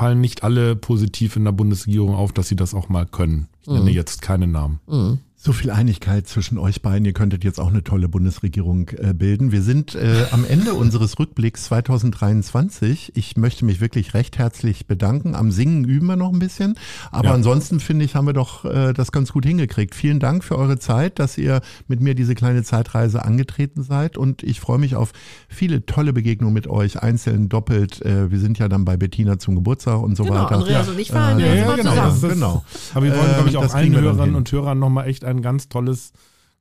fallen 0.00 0.22
nicht 0.22 0.44
alle 0.44 0.76
positiv 0.76 1.36
in 1.36 1.44
der 1.44 1.52
Bundesregierung 1.52 2.14
auf, 2.14 2.32
dass 2.32 2.48
sie 2.48 2.56
das 2.56 2.72
auch 2.72 2.88
mal 2.88 3.04
können. 3.04 3.48
Ich 3.60 3.68
nenne 3.68 3.82
mhm. 3.82 3.88
jetzt 3.88 4.22
keine 4.22 4.46
Namen. 4.46 4.80
Mhm. 4.86 5.18
So 5.42 5.54
viel 5.54 5.70
Einigkeit 5.70 6.28
zwischen 6.28 6.58
euch 6.58 6.82
beiden. 6.82 7.06
Ihr 7.06 7.14
könntet 7.14 7.44
jetzt 7.44 7.58
auch 7.58 7.70
eine 7.70 7.82
tolle 7.82 8.10
Bundesregierung 8.10 8.90
äh, 8.90 9.14
bilden. 9.14 9.52
Wir 9.52 9.62
sind 9.62 9.94
äh, 9.94 10.26
am 10.32 10.44
Ende 10.44 10.74
unseres 10.74 11.18
Rückblicks 11.18 11.64
2023. 11.64 13.12
Ich 13.14 13.38
möchte 13.38 13.64
mich 13.64 13.80
wirklich 13.80 14.12
recht 14.12 14.36
herzlich 14.36 14.86
bedanken. 14.86 15.34
Am 15.34 15.50
Singen 15.50 15.84
üben 15.84 16.08
wir 16.08 16.16
noch 16.16 16.30
ein 16.30 16.40
bisschen. 16.40 16.74
Aber 17.10 17.28
ja. 17.28 17.34
ansonsten 17.34 17.80
finde 17.80 18.04
ich, 18.04 18.16
haben 18.16 18.26
wir 18.26 18.34
doch 18.34 18.66
äh, 18.66 18.92
das 18.92 19.12
ganz 19.12 19.32
gut 19.32 19.46
hingekriegt. 19.46 19.94
Vielen 19.94 20.20
Dank 20.20 20.44
für 20.44 20.58
eure 20.58 20.78
Zeit, 20.78 21.18
dass 21.18 21.38
ihr 21.38 21.62
mit 21.88 22.02
mir 22.02 22.14
diese 22.14 22.34
kleine 22.34 22.62
Zeitreise 22.62 23.24
angetreten 23.24 23.82
seid. 23.82 24.18
Und 24.18 24.42
ich 24.42 24.60
freue 24.60 24.78
mich 24.78 24.94
auf 24.94 25.12
viele 25.48 25.86
tolle 25.86 26.12
Begegnungen 26.12 26.52
mit 26.52 26.66
euch, 26.66 27.02
einzeln, 27.02 27.48
doppelt. 27.48 28.04
Äh, 28.04 28.30
wir 28.30 28.40
sind 28.40 28.58
ja 28.58 28.68
dann 28.68 28.84
bei 28.84 28.98
Bettina 28.98 29.38
zum 29.38 29.54
Geburtstag 29.54 30.02
und 30.02 30.18
so 30.18 30.24
genau, 30.24 30.44
weiter. 30.44 30.56
Andreas 30.56 30.86
ja. 30.86 30.92
und 30.92 30.98
ich 30.98 31.10
fahren 31.10 31.40
äh, 31.40 31.48
ja, 31.48 31.54
ja, 31.54 31.76
genau, 31.76 32.10
zusammen. 32.10 32.34
Genau. 32.34 32.64
Aber 32.92 33.04
wir 33.06 33.16
wollen, 33.16 33.34
glaube 33.36 33.48
ich, 33.48 33.56
auch 33.56 33.74
allen 33.74 33.96
Hörerinnen 33.96 34.34
und 34.34 34.52
Hörern 34.52 34.78
nochmal 34.78 35.08
echt 35.08 35.29
ein 35.30 35.42
ganz 35.42 35.68
tolles, 35.68 36.12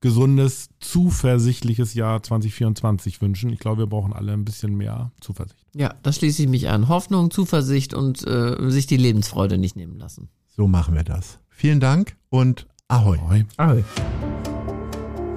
gesundes, 0.01 0.69
zuversichtliches 0.79 1.93
Jahr 1.93 2.23
2024 2.23 3.21
wünschen. 3.21 3.51
Ich 3.51 3.59
glaube, 3.59 3.83
wir 3.83 3.87
brauchen 3.87 4.13
alle 4.13 4.33
ein 4.33 4.45
bisschen 4.45 4.75
mehr 4.75 5.11
Zuversicht. 5.19 5.65
Ja, 5.75 5.95
da 6.03 6.11
schließe 6.11 6.43
ich 6.43 6.49
mich 6.49 6.69
an. 6.69 6.87
Hoffnung, 6.87 7.31
Zuversicht 7.31 7.93
und 7.93 8.25
äh, 8.25 8.69
sich 8.69 8.87
die 8.87 8.97
Lebensfreude 8.97 9.57
nicht 9.57 9.75
nehmen 9.75 9.97
lassen. 9.97 10.29
So 10.55 10.67
machen 10.67 10.95
wir 10.95 11.03
das. 11.03 11.39
Vielen 11.49 11.79
Dank 11.79 12.15
und 12.29 12.67
Ahoi. 12.87 13.17
Ahoi. 13.19 13.45
Ahoi. 13.57 13.83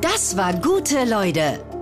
Das 0.00 0.36
war 0.36 0.54
gute 0.54 1.04
Leute. 1.04 1.81